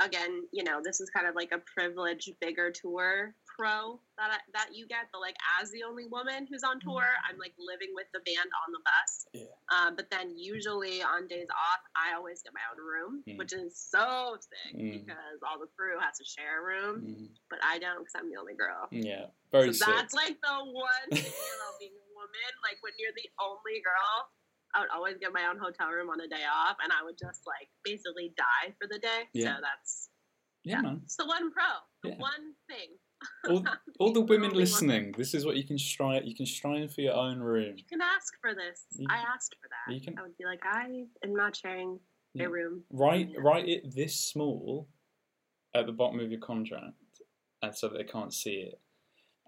again, 0.00 0.44
you 0.52 0.64
know, 0.64 0.80
this 0.82 1.00
is 1.00 1.10
kind 1.10 1.26
of 1.26 1.34
like 1.34 1.52
a 1.52 1.58
privileged, 1.58 2.30
bigger 2.40 2.70
tour 2.70 3.34
pro 3.56 4.00
that 4.18 4.30
I, 4.32 4.38
that 4.54 4.70
you 4.72 4.86
get. 4.86 5.08
But 5.12 5.20
like, 5.20 5.36
as 5.60 5.70
the 5.70 5.82
only 5.84 6.06
woman 6.06 6.46
who's 6.48 6.62
on 6.62 6.80
tour, 6.80 7.04
I'm 7.28 7.38
like 7.38 7.52
living 7.58 7.92
with 7.94 8.06
the 8.12 8.20
band 8.20 8.48
on 8.64 8.68
the 8.72 8.80
bus. 8.84 9.12
Yeah. 9.32 9.54
Um, 9.70 9.96
but 9.96 10.10
then 10.10 10.34
usually 10.36 11.02
on 11.02 11.28
days 11.28 11.48
off, 11.50 11.80
I 11.96 12.14
always 12.16 12.42
get 12.42 12.52
my 12.54 12.64
own 12.72 12.80
room, 12.80 13.22
Mm. 13.28 13.38
which 13.38 13.52
is 13.52 13.76
so 13.76 14.36
sick 14.40 14.74
Mm. 14.76 15.04
because 15.04 15.38
all 15.46 15.58
the 15.60 15.68
crew 15.76 15.98
has 16.00 16.18
to 16.18 16.24
share 16.24 16.60
a 16.60 16.64
room, 16.64 16.96
Mm, 17.02 17.28
but 17.50 17.58
I 17.62 17.78
don't 17.78 17.98
because 18.00 18.14
I'm 18.16 18.30
the 18.30 18.36
only 18.40 18.54
girl. 18.54 18.88
yeah, 18.90 19.26
very 19.50 19.72
so 19.72 19.86
sick. 19.86 19.94
that's 19.96 20.14
like 20.14 20.36
the 20.40 20.56
one 20.64 21.08
thing 21.10 21.20
about 21.56 21.74
being 21.78 21.92
a 21.94 22.08
woman. 22.16 22.50
Like 22.62 22.78
when 22.82 22.92
you're 22.98 23.12
the 23.14 23.28
only 23.40 23.80
girl, 23.84 24.30
I 24.74 24.80
would 24.80 24.90
always 24.90 25.18
get 25.18 25.32
my 25.32 25.46
own 25.46 25.58
hotel 25.58 25.90
room 25.90 26.08
on 26.08 26.20
a 26.20 26.28
day 26.28 26.44
off, 26.48 26.76
and 26.82 26.90
I 26.92 27.02
would 27.04 27.18
just 27.18 27.46
like 27.46 27.68
basically 27.84 28.32
die 28.36 28.72
for 28.80 28.88
the 28.88 28.98
day. 28.98 29.28
Yeah. 29.34 29.56
So 29.56 29.60
that's 29.62 30.08
Yeah, 30.64 30.80
man. 30.80 31.00
it's 31.04 31.16
the 31.16 31.26
one 31.26 31.50
pro, 31.52 31.64
the 32.02 32.10
Yeah. 32.10 32.18
one 32.18 32.54
thing. 32.68 32.96
All, 33.48 33.64
all 33.98 34.12
the 34.12 34.20
women 34.20 34.50
listening, 34.52 35.12
this 35.16 35.34
is 35.34 35.44
what 35.44 35.56
you 35.56 35.64
can 35.64 35.78
strive. 35.78 36.24
You 36.24 36.34
can 36.34 36.46
strive 36.46 36.94
for 36.94 37.00
your 37.00 37.14
own 37.14 37.38
room. 37.40 37.74
You 37.76 37.84
can 37.88 38.00
ask 38.00 38.34
for 38.40 38.54
this. 38.54 38.86
You- 38.96 39.06
I 39.10 39.16
asked 39.34 39.56
for 39.60 39.68
that. 39.68 39.94
you 39.94 40.00
can- 40.00 40.18
I 40.18 40.22
would 40.22 40.36
be 40.38 40.44
like, 40.44 40.60
I 40.64 41.04
am 41.24 41.34
not 41.34 41.56
sharing 41.56 41.98
Yeah. 42.34 42.44
a 42.44 42.48
room. 42.50 42.84
Write 42.90 43.30
Yeah. 43.30 43.40
write 43.40 43.68
it 43.68 43.94
this 43.94 44.18
small 44.18 44.88
at 45.74 45.86
the 45.86 45.92
bottom 45.92 46.20
of 46.20 46.30
your 46.30 46.40
contract, 46.40 46.94
and 47.62 47.74
so 47.76 47.88
that 47.88 47.98
they 47.98 48.04
can't 48.04 48.32
see 48.32 48.56
it, 48.60 48.80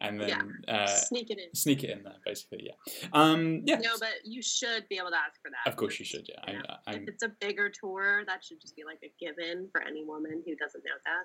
and 0.01 0.20
then 0.20 0.62
uh, 0.68 0.87
Sneak 0.87 1.31
it 1.31 1.39
in. 1.39 1.55
sneak 1.55 1.85
it 1.85 1.91
in 1.91 2.03
there. 2.03 2.16
Basically, 2.25 2.64
yeah. 2.70 3.09
Um, 3.12 3.62
yeah. 3.66 3.77
No, 3.79 3.97
but 3.99 4.14
you 4.25 4.43
should 4.43 4.89
be 4.89 4.97
able 4.99 5.11
to 5.11 5.16
ask 5.16 5.41
for 5.43 5.51
that. 5.51 5.70
Of 5.70 5.77
course 5.77 5.99
you 5.99 6.05
should. 6.05 6.27
Yeah. 6.29 6.53
Yeah. 6.53 6.62
I, 6.87 6.93
I'm, 6.95 7.03
if 7.03 7.09
it's 7.09 7.22
a 7.22 7.29
bigger 7.41 7.68
tour, 7.70 8.25
that 8.27 8.43
should 8.45 8.61
just 8.61 8.75
be 8.77 8.85
like 8.85 9.01
a 9.05 9.12
given 9.20 9.68
for 9.72 9.83
any 9.83 10.05
woman 10.05 10.43
who 10.47 10.55
doesn't 10.57 10.83
know 10.85 10.99
that. 11.05 11.25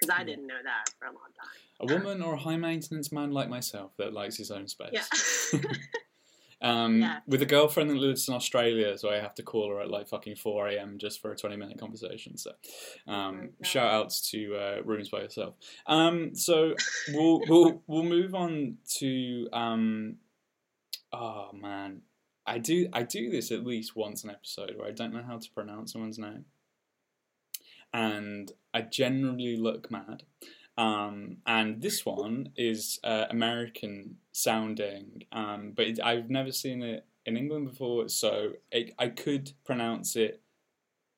Because 0.00 0.16
I 0.18 0.24
didn't 0.24 0.46
know 0.46 0.58
that 0.64 0.90
for 0.98 1.06
a 1.06 1.08
long 1.12 1.30
time. 1.38 1.88
a 1.88 1.94
woman 1.94 2.22
or 2.22 2.34
a 2.34 2.38
high 2.38 2.56
maintenance 2.56 3.12
man 3.12 3.30
like 3.32 3.48
myself 3.48 3.92
that 3.98 4.12
likes 4.12 4.36
his 4.36 4.50
own 4.50 4.66
space. 4.68 4.90
Yeah. 5.52 5.60
Um, 6.62 7.00
Yeah. 7.00 7.20
With 7.26 7.40
a 7.40 7.46
girlfriend 7.46 7.88
that 7.88 7.96
lives 7.96 8.28
in 8.28 8.34
Australia, 8.34 8.98
so 8.98 9.08
I 9.08 9.16
have 9.16 9.34
to 9.36 9.42
call 9.42 9.70
her 9.70 9.80
at 9.80 9.90
like 9.90 10.08
fucking 10.08 10.36
4 10.36 10.68
a.m. 10.68 10.98
just 10.98 11.22
for 11.22 11.32
a 11.32 11.36
20 11.36 11.56
minute 11.56 11.78
conversation. 11.78 12.36
So, 12.36 12.52
Oh 13.08 13.12
um, 13.14 13.40
God. 13.40 13.66
shout 13.66 13.90
outs 13.90 14.30
to 14.32 14.56
uh, 14.56 14.82
Rooms 14.84 15.08
by 15.08 15.22
Yourself. 15.22 15.54
Um, 15.86 16.34
so, 16.34 16.74
we'll, 17.14 17.40
we'll, 17.48 17.82
we'll 17.86 18.02
move 18.02 18.34
on 18.34 18.76
to 18.98 19.48
um, 19.54 20.16
Oh 21.12 21.50
man, 21.54 22.02
I 22.46 22.58
do 22.58 22.88
I 22.92 23.04
do 23.04 23.30
this 23.30 23.50
at 23.50 23.64
least 23.64 23.96
once 23.96 24.22
an 24.24 24.30
episode 24.30 24.74
where 24.76 24.86
I 24.86 24.92
don't 24.92 25.12
know 25.14 25.22
how 25.26 25.38
to 25.38 25.50
pronounce 25.52 25.92
someone's 25.92 26.18
name, 26.18 26.44
and 27.92 28.52
I 28.72 28.82
generally 28.82 29.56
look 29.56 29.90
mad. 29.90 30.24
Um, 30.78 31.38
and 31.46 31.82
this 31.82 32.06
one 32.06 32.50
is 32.56 32.98
uh, 33.04 33.26
American 33.30 34.16
sounding, 34.32 35.24
um, 35.32 35.72
but 35.74 35.86
it, 35.86 36.00
I've 36.02 36.30
never 36.30 36.52
seen 36.52 36.82
it 36.82 37.04
in 37.26 37.36
England 37.36 37.68
before, 37.68 38.08
so 38.08 38.52
it, 38.70 38.94
I 38.98 39.08
could 39.08 39.52
pronounce 39.64 40.16
it 40.16 40.40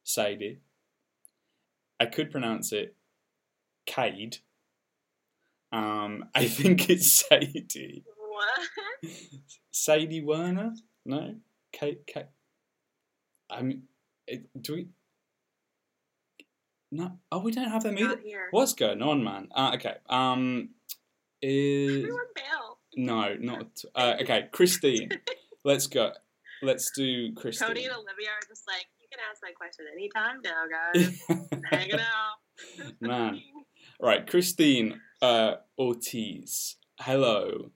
Sadie. 0.05 0.59
I 2.01 2.07
could 2.07 2.31
pronounce 2.31 2.73
it 2.73 2.97
Cade. 3.87 4.39
Um, 5.71 6.25
I 6.35 6.47
think 6.49 6.91
it's 6.91 7.13
Sadie. 7.13 8.05
What? 8.17 9.13
Sadie 9.71 10.23
Werner? 10.23 10.75
No? 11.05 11.37
Kate, 11.73 12.07
Kate. 12.07 12.27
I 13.51 13.63
mean, 13.63 13.83
it, 14.27 14.47
do 14.61 14.75
we. 14.75 14.89
No. 16.93 17.13
Oh, 17.33 17.39
we 17.39 17.53
don't 17.53 17.71
have 17.71 17.83
them 17.83 17.99
either. 17.99 18.21
What's 18.51 18.75
going 18.75 19.01
on, 19.01 19.25
man? 19.25 19.49
Uh, 19.55 19.73
okay. 19.77 19.95
Um, 20.11 20.69
is 21.41 22.05
Everyone 22.05 22.27
bail. 22.37 22.79
no, 22.97 23.35
not 23.41 23.83
uh, 23.95 24.17
okay. 24.21 24.49
Christine, 24.53 25.09
let's 25.65 25.87
go. 25.87 26.13
Let's 26.61 26.91
do 26.95 27.33
Christine. 27.35 27.69
Cody 27.69 27.85
and 27.87 27.95
Olivia 27.95 28.29
are 28.29 28.47
just 28.47 28.65
like, 28.69 28.87
you 29.01 29.09
can 29.11 29.21
ask 29.31 29.41
that 29.41 29.55
question 29.57 29.87
anytime 29.91 30.43
now, 30.45 30.67
guys. 30.69 31.19
Hang 31.71 31.89
it 31.89 31.99
out. 31.99 32.93
Man. 33.01 33.41
right, 33.99 34.27
Christine 34.27 35.01
uh, 35.23 35.55
Ortiz. 35.79 36.77
Hello. 37.01 37.71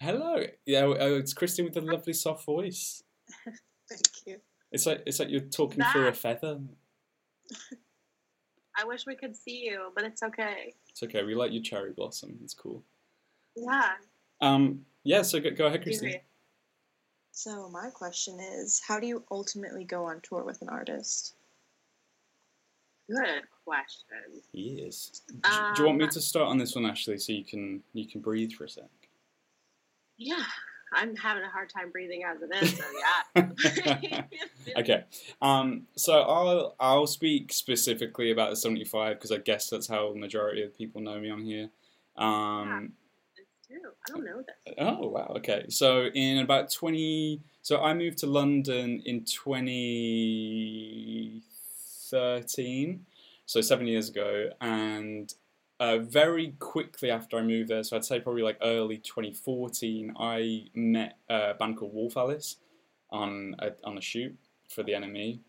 Hello. 0.00 0.18
Hello. 0.24 0.46
Yeah, 0.64 0.86
uh, 0.86 1.18
it's 1.18 1.34
Christine 1.34 1.66
with 1.66 1.76
a 1.76 1.82
lovely 1.82 2.14
soft 2.14 2.46
voice. 2.46 3.02
Thank 3.90 4.08
you. 4.26 4.40
It's 4.72 4.86
like 4.86 5.02
it's 5.06 5.20
like 5.20 5.28
you're 5.28 5.42
talking 5.42 5.84
through 5.92 6.08
a 6.08 6.14
feather. 6.14 6.58
I 8.76 8.84
wish 8.84 9.06
we 9.06 9.14
could 9.14 9.36
see 9.36 9.62
you, 9.64 9.92
but 9.94 10.04
it's 10.04 10.22
okay. 10.22 10.74
It's 10.88 11.02
okay. 11.02 11.22
We 11.22 11.34
like 11.34 11.52
your 11.52 11.62
cherry 11.62 11.92
blossom. 11.92 12.38
It's 12.42 12.54
cool. 12.54 12.82
Yeah. 13.56 13.90
Um. 14.40 14.84
Yeah. 15.04 15.22
So 15.22 15.40
go, 15.40 15.50
go 15.50 15.66
ahead, 15.66 15.80
do 15.80 15.84
Christine. 15.84 16.20
So 17.30 17.68
my 17.70 17.90
question 17.90 18.38
is, 18.40 18.80
how 18.86 19.00
do 19.00 19.06
you 19.06 19.24
ultimately 19.30 19.84
go 19.84 20.04
on 20.04 20.20
tour 20.22 20.44
with 20.44 20.62
an 20.62 20.68
artist? 20.68 21.34
Good 23.08 23.42
question. 23.64 24.42
Yes. 24.52 25.20
Do, 25.28 25.34
do 25.42 25.82
you 25.82 25.86
want 25.86 25.98
me 25.98 26.04
Um, 26.04 26.10
to 26.10 26.20
start 26.20 26.48
on 26.48 26.58
this 26.58 26.74
one, 26.74 26.86
Ashley, 26.86 27.18
so 27.18 27.32
you 27.32 27.44
can 27.44 27.82
you 27.92 28.06
can 28.08 28.20
breathe 28.20 28.52
for 28.52 28.64
a 28.64 28.68
sec? 28.68 28.84
Yeah. 30.16 30.44
I'm 30.94 31.16
having 31.16 31.42
a 31.42 31.48
hard 31.48 31.70
time 31.70 31.90
breathing 31.90 32.22
as 32.24 32.40
it 32.42 32.50
is, 32.62 32.76
so 32.76 32.84
yeah. 33.36 34.22
okay. 34.78 35.04
Um, 35.42 35.86
so 35.96 36.20
I'll 36.20 36.76
I'll 36.78 37.06
speak 37.06 37.52
specifically 37.52 38.30
about 38.30 38.50
the 38.50 38.56
seventy 38.56 38.84
five 38.84 39.16
because 39.16 39.32
I 39.32 39.38
guess 39.38 39.68
that's 39.70 39.86
how 39.86 40.12
the 40.12 40.18
majority 40.18 40.62
of 40.62 40.76
people 40.76 41.00
know 41.00 41.18
me 41.18 41.30
on 41.30 41.42
here. 41.44 41.70
Um, 42.16 42.92
true. 43.66 43.80
I 44.08 44.12
don't 44.12 44.24
know 44.24 44.42
this. 44.46 44.74
Oh 44.78 45.08
wow. 45.08 45.34
Okay. 45.36 45.66
So 45.68 46.06
in 46.14 46.38
about 46.38 46.70
twenty, 46.70 47.42
so 47.62 47.82
I 47.82 47.94
moved 47.94 48.18
to 48.18 48.26
London 48.26 49.02
in 49.04 49.24
twenty 49.24 50.62
thirteen, 52.10 53.06
so 53.46 53.60
seven 53.60 53.86
years 53.86 54.08
ago, 54.08 54.50
and 54.60 55.32
uh, 55.80 55.98
very 55.98 56.54
quickly 56.58 57.10
after 57.10 57.36
I 57.38 57.42
moved 57.42 57.70
there, 57.70 57.82
so 57.82 57.96
I'd 57.96 58.04
say 58.04 58.20
probably 58.20 58.42
like 58.42 58.58
early 58.62 58.98
twenty 58.98 59.32
fourteen, 59.32 60.12
I 60.18 60.66
met 60.74 61.18
a 61.28 61.54
band 61.54 61.76
called 61.76 61.94
Wolf 61.94 62.16
Alice 62.16 62.56
on 63.10 63.56
a, 63.58 63.72
on 63.84 63.98
a 63.98 64.00
shoot 64.00 64.36
for 64.68 64.82
the 64.82 64.92
NME. 64.92 65.40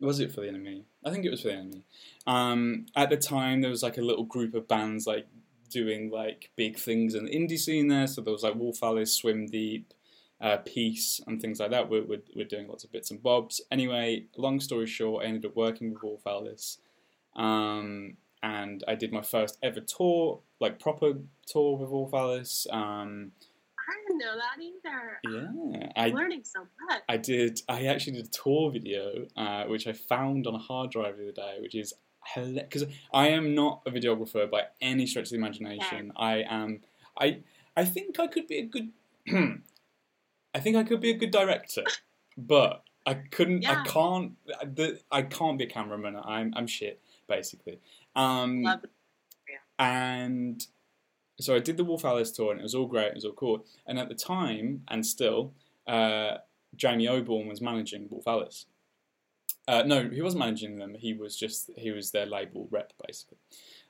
Was 0.00 0.18
it 0.18 0.32
for 0.32 0.40
the 0.40 0.48
NME? 0.48 0.84
I 1.04 1.10
think 1.10 1.24
it 1.24 1.30
was 1.30 1.42
for 1.42 1.48
the 1.48 1.54
NME. 1.54 1.82
Um, 2.26 2.86
at 2.96 3.10
the 3.10 3.16
time, 3.16 3.60
there 3.60 3.70
was 3.70 3.82
like 3.82 3.98
a 3.98 4.02
little 4.02 4.24
group 4.24 4.54
of 4.54 4.66
bands 4.66 5.06
like 5.06 5.26
doing 5.70 6.10
like 6.10 6.50
big 6.56 6.78
things 6.78 7.14
in 7.14 7.24
the 7.24 7.30
indie 7.30 7.58
scene 7.58 7.88
there. 7.88 8.06
So 8.06 8.20
there 8.20 8.32
was 8.32 8.42
like 8.42 8.54
Wolf 8.54 8.82
Alice, 8.82 9.14
Swim 9.14 9.46
Deep, 9.46 9.94
uh, 10.40 10.58
Peace, 10.58 11.20
and 11.26 11.40
things 11.40 11.60
like 11.60 11.70
that. 11.70 11.88
We're, 11.88 12.04
we're, 12.04 12.22
we're 12.34 12.44
doing 12.44 12.68
lots 12.68 12.84
of 12.84 12.92
bits 12.92 13.10
and 13.10 13.22
bobs. 13.22 13.60
Anyway, 13.70 14.26
long 14.36 14.60
story 14.60 14.86
short, 14.86 15.24
I 15.24 15.28
ended 15.28 15.46
up 15.46 15.56
working 15.56 15.92
with 15.92 16.02
Wolf 16.02 16.22
Alice. 16.26 16.78
Um, 17.36 18.16
and 18.42 18.82
I 18.88 18.94
did 18.94 19.12
my 19.12 19.22
first 19.22 19.58
ever 19.62 19.80
tour, 19.80 20.40
like 20.60 20.78
proper 20.78 21.14
tour 21.46 21.76
with 21.76 21.90
Wolf 21.90 22.12
Alice. 22.12 22.66
Um, 22.70 23.32
I 23.78 23.94
didn't 24.06 24.18
know 24.18 24.36
that 24.36 24.62
either. 24.62 25.78
yeah, 25.78 25.92
I'm 25.96 26.14
I 26.14 26.14
learning 26.14 26.42
so 26.44 26.66
much. 26.88 27.02
I 27.08 27.16
did. 27.16 27.60
I 27.68 27.86
actually 27.86 28.14
did 28.14 28.26
a 28.26 28.28
tour 28.28 28.70
video, 28.72 29.26
uh, 29.36 29.64
which 29.64 29.86
I 29.86 29.92
found 29.92 30.46
on 30.46 30.54
a 30.54 30.58
hard 30.58 30.90
drive 30.90 31.16
the 31.16 31.24
other 31.24 31.32
day, 31.32 31.58
which 31.60 31.74
is 31.74 31.94
because 32.34 32.84
I 33.12 33.28
am 33.28 33.54
not 33.54 33.82
a 33.86 33.90
videographer 33.90 34.48
by 34.50 34.64
any 34.80 35.06
stretch 35.06 35.24
of 35.24 35.30
the 35.30 35.36
imagination. 35.36 36.12
I 36.16 36.44
am. 36.48 36.80
I 37.18 37.40
I 37.76 37.84
think 37.84 38.18
I 38.18 38.26
could 38.26 38.48
be 38.48 38.58
a 38.58 38.64
good. 38.64 38.90
I 40.54 40.60
think 40.60 40.76
I 40.76 40.82
could 40.82 41.00
be 41.00 41.10
a 41.10 41.16
good 41.16 41.30
director, 41.30 41.84
but 42.36 42.84
I 43.06 43.14
couldn't. 43.14 43.62
Yeah. 43.62 43.82
I 43.82 43.88
can't. 43.88 44.32
The, 44.74 45.00
I 45.10 45.22
can't 45.22 45.58
be 45.58 45.64
a 45.64 45.68
cameraman. 45.68 46.16
I'm 46.16 46.52
I'm 46.56 46.66
shit 46.66 47.00
basically. 47.32 47.80
Um, 48.14 48.62
Love 48.62 48.84
it. 48.84 48.90
and 49.78 50.64
so 51.40 51.54
I 51.54 51.58
did 51.58 51.76
the 51.76 51.84
Wolf 51.84 52.04
Alice 52.04 52.30
tour, 52.30 52.52
and 52.52 52.60
it 52.60 52.62
was 52.62 52.74
all 52.74 52.86
great. 52.86 53.08
It 53.08 53.14
was 53.14 53.24
all 53.24 53.32
cool. 53.32 53.64
And 53.86 53.98
at 53.98 54.08
the 54.08 54.14
time, 54.14 54.82
and 54.88 55.04
still, 55.04 55.54
uh, 55.86 56.38
Jamie 56.76 57.06
Oborn 57.06 57.48
was 57.48 57.60
managing 57.60 58.06
Wolf 58.10 58.26
Alice. 58.26 58.66
Uh, 59.68 59.82
no, 59.84 60.08
he 60.08 60.20
wasn't 60.22 60.40
managing 60.40 60.78
them. 60.78 60.94
He 60.94 61.14
was 61.14 61.36
just 61.36 61.70
he 61.76 61.90
was 61.90 62.10
their 62.10 62.26
label 62.26 62.68
rep 62.70 62.92
basically. 63.06 63.38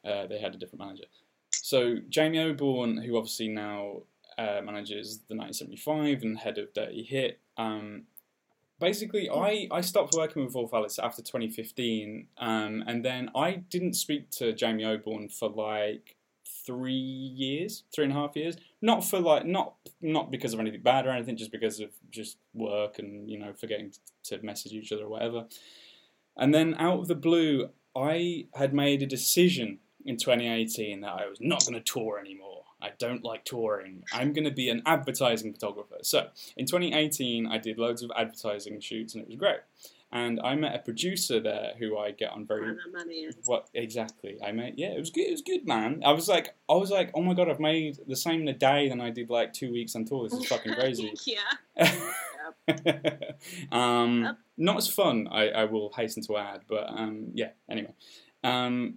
Uh, 0.04 0.26
they 0.26 0.38
had 0.38 0.54
a 0.54 0.58
different 0.58 0.80
manager. 0.80 1.04
So 1.50 1.96
Jamie 2.08 2.38
Oborn, 2.38 3.04
who 3.04 3.16
obviously 3.16 3.48
now 3.48 4.02
uh, 4.36 4.60
manages 4.62 5.20
the 5.28 5.36
1975 5.36 6.22
and 6.22 6.38
head 6.38 6.58
of 6.58 6.72
Dirty 6.74 7.02
Hit. 7.02 7.40
Um, 7.56 8.04
basically, 8.82 9.30
I, 9.30 9.68
I 9.70 9.80
stopped 9.80 10.14
working 10.14 10.44
with 10.44 10.54
Wolf 10.54 10.74
Alice 10.74 10.98
after 10.98 11.22
2015, 11.22 12.26
um, 12.38 12.84
and 12.86 13.04
then 13.04 13.30
I 13.34 13.52
didn't 13.52 13.94
speak 13.94 14.30
to 14.32 14.52
Jamie 14.52 14.82
Oborn 14.82 15.32
for 15.32 15.48
like 15.48 16.16
three 16.66 16.92
years, 16.92 17.84
three 17.94 18.04
and 18.04 18.12
a 18.12 18.16
half 18.16 18.36
years. 18.36 18.56
Not 18.82 19.04
for 19.04 19.20
like 19.20 19.46
not 19.46 19.74
not 20.00 20.30
because 20.32 20.52
of 20.52 20.60
anything 20.60 20.82
bad 20.82 21.06
or 21.06 21.10
anything, 21.10 21.36
just 21.36 21.52
because 21.52 21.80
of 21.80 21.90
just 22.10 22.36
work 22.52 22.98
and 22.98 23.30
you 23.30 23.38
know 23.38 23.52
forgetting 23.52 23.92
to 24.24 24.42
message 24.42 24.72
each 24.72 24.92
other 24.92 25.04
or 25.04 25.08
whatever. 25.08 25.46
And 26.36 26.52
then 26.52 26.74
out 26.78 27.00
of 27.00 27.08
the 27.08 27.14
blue, 27.14 27.70
I 27.96 28.46
had 28.54 28.74
made 28.74 29.02
a 29.02 29.06
decision 29.06 29.78
in 30.04 30.16
2018 30.16 31.02
that 31.02 31.12
I 31.12 31.28
was 31.28 31.38
not 31.40 31.64
going 31.64 31.74
to 31.74 31.80
tour 31.80 32.18
anymore. 32.18 32.61
I 32.82 32.90
don't 32.98 33.24
like 33.24 33.44
touring. 33.44 34.02
I'm 34.12 34.32
going 34.32 34.44
to 34.44 34.50
be 34.50 34.68
an 34.68 34.82
advertising 34.84 35.52
photographer. 35.52 35.98
So 36.02 36.28
in 36.56 36.66
2018, 36.66 37.46
I 37.46 37.58
did 37.58 37.78
loads 37.78 38.02
of 38.02 38.10
advertising 38.16 38.80
shoots 38.80 39.14
and 39.14 39.22
it 39.22 39.28
was 39.28 39.36
great. 39.36 39.60
And 40.14 40.40
I 40.44 40.54
met 40.56 40.74
a 40.74 40.78
producer 40.78 41.40
there 41.40 41.72
who 41.78 41.96
I 41.96 42.10
get 42.10 42.32
on 42.32 42.46
very 42.46 42.76
money 42.92 43.28
what 43.46 43.70
exactly? 43.72 44.36
I 44.44 44.52
met 44.52 44.78
yeah, 44.78 44.88
it 44.88 44.98
was 44.98 45.08
good. 45.08 45.22
It 45.22 45.30
was 45.30 45.40
good, 45.40 45.66
man. 45.66 46.02
I 46.04 46.12
was 46.12 46.28
like, 46.28 46.54
I 46.68 46.74
was 46.74 46.90
like, 46.90 47.10
oh 47.14 47.22
my 47.22 47.32
god, 47.32 47.48
I've 47.48 47.60
made 47.60 47.98
the 48.06 48.16
same 48.16 48.42
in 48.42 48.48
a 48.48 48.52
day 48.52 48.90
than 48.90 49.00
I 49.00 49.08
did 49.08 49.30
like 49.30 49.54
two 49.54 49.72
weeks 49.72 49.96
on 49.96 50.04
tour. 50.04 50.28
This 50.28 50.38
is 50.38 50.46
fucking 50.46 50.74
crazy. 50.74 51.14
yeah. 51.26 51.94
um, 53.72 54.36
not 54.58 54.76
as 54.76 54.88
fun, 54.88 55.28
I, 55.30 55.48
I 55.48 55.64
will 55.64 55.90
hasten 55.96 56.22
to 56.24 56.36
add, 56.36 56.60
but 56.68 56.90
um, 56.90 57.28
yeah. 57.32 57.50
Anyway, 57.70 57.94
um, 58.44 58.96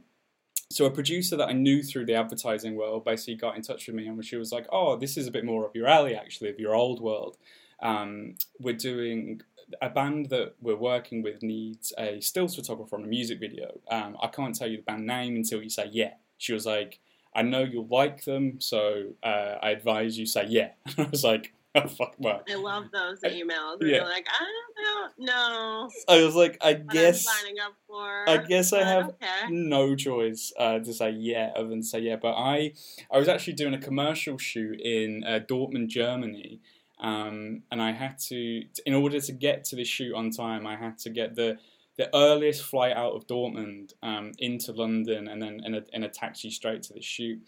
so 0.70 0.86
a 0.86 0.92
producer 0.92 1.36
that 1.38 1.50
I 1.50 1.54
knew 1.54 1.84
through 1.84 2.06
the 2.06 2.16
advertising 2.16 2.76
world 2.76 3.06
basically 3.06 3.36
got 3.36 3.56
in 3.56 3.62
touch 3.62 3.88
with 3.88 3.96
me, 3.96 4.08
and 4.08 4.24
she 4.26 4.36
was 4.36 4.52
like, 4.52 4.68
"Oh, 4.72 4.96
this 4.98 5.18
is 5.18 5.28
a 5.28 5.32
bit 5.32 5.46
more 5.46 5.66
up 5.66 5.76
your 5.76 5.88
alley, 5.88 6.16
actually, 6.16 6.50
of 6.50 6.60
your 6.60 6.76
old 6.76 7.02
world. 7.02 7.38
Um, 7.82 8.36
we're 8.60 8.76
doing." 8.76 9.42
A 9.82 9.90
band 9.90 10.28
that 10.30 10.54
we're 10.62 10.76
working 10.76 11.24
with 11.24 11.42
needs 11.42 11.92
a 11.98 12.22
stills 12.22 12.56
photographer 12.56 12.98
on 12.98 13.04
a 13.04 13.08
music 13.08 13.40
video. 13.40 13.80
Um, 13.90 14.16
I 14.22 14.28
can't 14.28 14.54
tell 14.54 14.68
you 14.68 14.78
the 14.78 14.84
band 14.84 15.08
name 15.08 15.36
until 15.36 15.64
you 15.64 15.72
say 15.72 15.90
yeah. 15.92 16.14
She 16.38 16.54
was 16.54 16.68
like, 16.68 17.00
I 17.36 17.42
know 17.42 17.64
you'll 17.64 17.88
like 17.88 18.26
them, 18.26 18.62
so 18.62 19.14
uh, 19.24 19.56
I 19.64 19.72
advise 19.72 20.20
you 20.20 20.28
say 20.28 20.46
yeah. 20.48 20.70
I 21.00 21.08
was 21.10 21.24
like, 21.24 21.55
fuck, 21.98 22.16
well. 22.20 22.42
I 22.50 22.56
love 22.56 22.86
those 22.92 23.20
emails. 23.22 23.80
Where 23.80 23.90
Yeah. 23.90 24.04
Like, 24.04 24.28
I 24.30 24.46
don't 24.84 25.28
know 25.28 25.90
I 26.08 26.24
was 26.24 26.36
like, 26.36 26.58
I 26.62 26.74
what 26.74 26.88
guess, 26.88 27.28
I'm 27.28 27.34
signing 27.36 27.60
up 27.60 27.74
for. 27.88 28.30
I 28.30 28.38
guess 28.38 28.74
I 28.74 28.84
have 28.84 29.10
Okay. 29.10 29.50
no 29.50 29.96
choice 29.96 30.54
uh, 30.58 30.80
to 30.80 30.94
say 30.94 31.12
yeah 31.12 31.52
other 31.56 31.68
than 31.70 31.84
say 31.84 32.00
yeah. 32.00 32.16
But 32.16 32.34
I, 32.34 32.74
I 33.12 33.18
was 33.18 33.28
actually 33.28 33.54
doing 33.54 33.74
a 33.74 33.80
commercial 33.80 34.38
shoot 34.38 34.80
in 34.82 35.24
uh, 35.26 35.40
Dortmund, 35.50 35.88
Germany, 35.88 36.62
um, 37.00 37.64
and 37.72 37.82
I 37.82 37.92
had 37.92 38.20
to, 38.30 38.64
in 38.86 38.94
order 38.94 39.20
to 39.20 39.32
get 39.32 39.66
to 39.66 39.76
the 39.76 39.84
shoot 39.84 40.14
on 40.16 40.32
time, 40.32 40.66
I 40.66 40.76
had 40.76 40.98
to 41.00 41.10
get 41.10 41.36
the 41.36 41.58
the 41.98 42.14
earliest 42.14 42.62
flight 42.64 42.92
out 42.92 43.14
of 43.14 43.26
Dortmund 43.26 43.94
um, 44.04 44.34
into 44.38 44.74
London, 44.74 45.30
and 45.30 45.42
then 45.42 45.62
in 45.66 45.76
a, 45.76 45.82
in 45.94 46.04
a 46.04 46.10
taxi 46.10 46.50
straight 46.50 46.84
to 46.84 46.94
the 46.94 47.02
shoot. 47.02 47.40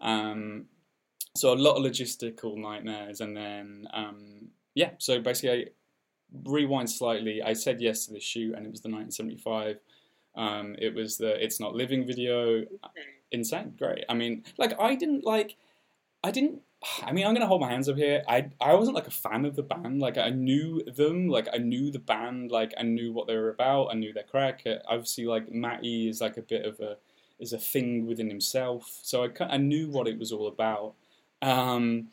Um, 0.00 0.66
so 1.38 1.52
a 1.52 1.54
lot 1.54 1.76
of 1.76 1.82
logistical 1.82 2.56
nightmares, 2.56 3.20
and 3.20 3.36
then 3.36 3.86
um, 3.92 4.48
yeah. 4.74 4.90
So 4.98 5.20
basically, 5.20 5.64
I 5.64 5.66
rewind 6.44 6.90
slightly. 6.90 7.42
I 7.42 7.52
said 7.52 7.80
yes 7.80 8.06
to 8.06 8.12
the 8.12 8.20
shoot, 8.20 8.54
and 8.54 8.66
it 8.66 8.70
was 8.70 8.80
the 8.80 8.88
1975. 8.88 9.78
Um, 10.34 10.76
it 10.78 10.94
was 10.94 11.18
the 11.18 11.42
"It's 11.42 11.60
Not 11.60 11.74
Living" 11.74 12.06
video. 12.06 12.64
Insane, 13.30 13.74
great. 13.78 14.04
I 14.08 14.14
mean, 14.14 14.44
like 14.56 14.78
I 14.80 14.94
didn't 14.94 15.24
like. 15.24 15.56
I 16.24 16.30
didn't. 16.30 16.62
I 17.02 17.12
mean, 17.12 17.26
I'm 17.26 17.34
gonna 17.34 17.46
hold 17.46 17.60
my 17.60 17.70
hands 17.70 17.88
up 17.88 17.96
here. 17.96 18.22
I 18.28 18.50
I 18.60 18.74
wasn't 18.74 18.94
like 18.94 19.06
a 19.06 19.12
fan 19.12 19.44
of 19.44 19.56
the 19.56 19.62
band. 19.62 20.00
Like 20.00 20.18
I 20.18 20.30
knew 20.30 20.82
them. 20.84 21.28
Like 21.28 21.48
I 21.52 21.58
knew 21.58 21.90
the 21.90 21.98
band. 21.98 22.50
Like 22.50 22.72
I 22.78 22.82
knew 22.82 23.12
what 23.12 23.26
they 23.26 23.36
were 23.36 23.50
about. 23.50 23.88
I 23.88 23.94
knew 23.94 24.12
their 24.12 24.24
crack. 24.24 24.62
Uh, 24.66 24.76
Obviously, 24.86 25.24
like 25.26 25.50
Matty 25.52 26.08
is 26.08 26.20
like 26.20 26.36
a 26.36 26.42
bit 26.42 26.64
of 26.64 26.80
a 26.80 26.96
is 27.38 27.52
a 27.52 27.58
thing 27.58 28.06
within 28.06 28.28
himself. 28.28 28.98
So 29.02 29.24
I 29.24 29.44
I 29.44 29.56
knew 29.56 29.88
what 29.90 30.08
it 30.08 30.18
was 30.18 30.32
all 30.32 30.46
about. 30.48 30.94
Um, 31.42 32.08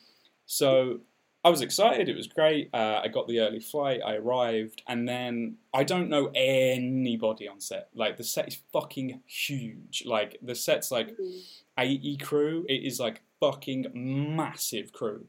so 0.45 0.99
I 1.43 1.49
was 1.49 1.61
excited. 1.61 2.09
It 2.09 2.15
was 2.15 2.27
great. 2.27 2.69
Uh, 2.73 3.01
I 3.03 3.07
got 3.07 3.27
the 3.27 3.39
early 3.39 3.59
flight. 3.59 4.01
I 4.05 4.15
arrived, 4.15 4.81
and 4.87 5.07
then 5.07 5.57
I 5.73 5.83
don't 5.83 6.09
know 6.09 6.31
anybody 6.35 7.47
on 7.47 7.59
set. 7.59 7.89
Like 7.93 8.17
the 8.17 8.23
set 8.23 8.47
is 8.47 8.57
fucking 8.73 9.21
huge. 9.25 10.03
Like 10.05 10.37
the 10.41 10.55
set's 10.55 10.91
like 10.91 11.15
Mhm. 11.17 11.41
80 11.77 12.17
crew. 12.17 12.65
It 12.67 12.83
is 12.83 12.99
like 12.99 13.21
fucking 13.39 13.87
massive 13.93 14.91
crew. 14.91 15.27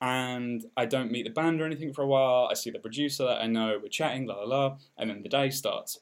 And 0.00 0.66
I 0.76 0.84
don't 0.84 1.10
meet 1.10 1.24
the 1.24 1.30
band 1.30 1.60
or 1.62 1.64
anything 1.64 1.94
for 1.94 2.02
a 2.02 2.06
while. 2.06 2.48
I 2.50 2.54
see 2.54 2.70
the 2.70 2.78
producer 2.78 3.24
that 3.24 3.40
I 3.40 3.46
know. 3.46 3.78
We're 3.82 3.88
chatting, 3.88 4.26
la 4.26 4.34
la 4.34 4.44
la, 4.44 4.76
and 4.98 5.08
then 5.08 5.22
the 5.22 5.28
day 5.30 5.48
starts. 5.48 6.00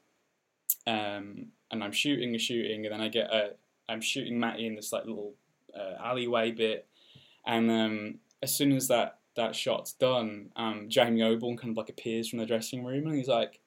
Um, 0.87 1.53
and 1.70 1.82
I'm 1.85 1.93
shooting 1.93 2.30
and 2.30 2.41
shooting, 2.41 2.85
and 2.87 2.93
then 2.93 3.01
I 3.01 3.09
get 3.09 3.32
a. 3.32 3.55
I'm 3.89 4.01
shooting 4.01 4.39
Matty 4.41 4.66
in 4.66 4.74
this 4.74 4.93
like 4.93 5.05
little 5.05 5.35
uh, 5.78 5.95
alleyway 6.03 6.51
bit, 6.51 6.89
and 7.47 7.70
um, 7.70 8.18
as 8.42 8.55
soon 8.55 8.72
as 8.72 8.88
that 8.88 9.18
that 9.36 9.57
shot's 9.57 9.92
done, 9.92 10.51
um, 10.57 10.88
Jamie 10.88 11.20
Oborn 11.20 11.59
kind 11.59 11.70
of 11.72 11.76
like 11.76 11.88
appears 11.88 12.28
from 12.28 12.38
the 12.38 12.47
dressing 12.47 12.84
room, 12.84 13.07
and 13.07 13.16
he's 13.16 13.28
like, 13.28 13.61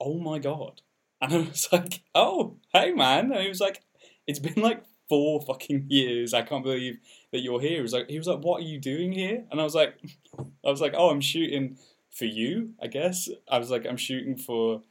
"Oh 0.00 0.18
my 0.18 0.38
god!" 0.38 0.82
And 1.20 1.32
I 1.32 1.38
was 1.38 1.68
like, 1.72 2.02
"Oh, 2.14 2.56
hey 2.72 2.92
man!" 2.92 3.32
And 3.32 3.42
he 3.42 3.48
was 3.48 3.60
like, 3.60 3.82
"It's 4.26 4.40
been 4.40 4.60
like 4.62 4.82
four 5.08 5.40
fucking 5.40 5.86
years. 5.88 6.34
I 6.34 6.42
can't 6.42 6.64
believe 6.64 6.98
that 7.30 7.40
you're 7.40 7.60
here." 7.60 7.76
He 7.76 7.80
was 7.82 7.92
like, 7.92 8.08
"He 8.10 8.18
was 8.18 8.26
like, 8.26 8.40
what 8.44 8.60
are 8.60 8.66
you 8.66 8.78
doing 8.80 9.12
here?" 9.12 9.44
And 9.50 9.60
I 9.60 9.64
was 9.64 9.74
like, 9.74 9.94
"I 10.38 10.70
was 10.70 10.80
like, 10.80 10.94
oh, 10.96 11.10
I'm 11.10 11.20
shooting 11.20 11.78
for 12.10 12.24
you, 12.24 12.74
I 12.82 12.88
guess." 12.88 13.28
I 13.48 13.58
was 13.58 13.70
like, 13.70 13.86
"I'm 13.86 13.96
shooting 13.96 14.36
for." 14.36 14.82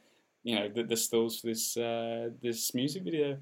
You 0.44 0.56
know 0.56 0.68
the, 0.68 0.82
the 0.82 0.96
stills 0.96 1.38
for 1.38 1.46
this 1.48 1.76
uh, 1.76 2.30
this 2.42 2.74
music 2.74 3.04
video. 3.04 3.38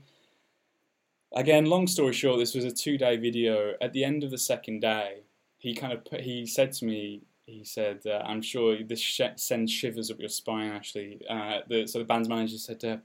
Again, 1.34 1.66
long 1.66 1.86
story 1.86 2.12
short, 2.12 2.38
this 2.38 2.54
was 2.54 2.64
a 2.64 2.72
two 2.72 2.98
day 2.98 3.16
video. 3.16 3.74
At 3.80 3.92
the 3.92 4.04
end 4.04 4.24
of 4.24 4.30
the 4.30 4.38
second 4.38 4.80
day, 4.80 5.22
he 5.58 5.74
kind 5.74 5.92
of 5.92 6.04
put, 6.04 6.20
he 6.20 6.46
said 6.46 6.72
to 6.74 6.84
me, 6.84 7.22
he 7.46 7.64
said, 7.64 8.00
uh, 8.06 8.22
"I'm 8.24 8.42
sure 8.42 8.82
this 8.82 9.00
sh- 9.00 9.22
sends 9.36 9.70
shivers 9.72 10.10
up 10.10 10.18
your 10.18 10.28
spine." 10.28 10.70
Actually, 10.70 11.20
uh, 11.28 11.60
the, 11.68 11.86
so 11.86 11.98
the 11.98 12.04
band's 12.04 12.28
manager 12.28 12.58
said, 12.58 12.84
uh, 12.84 12.98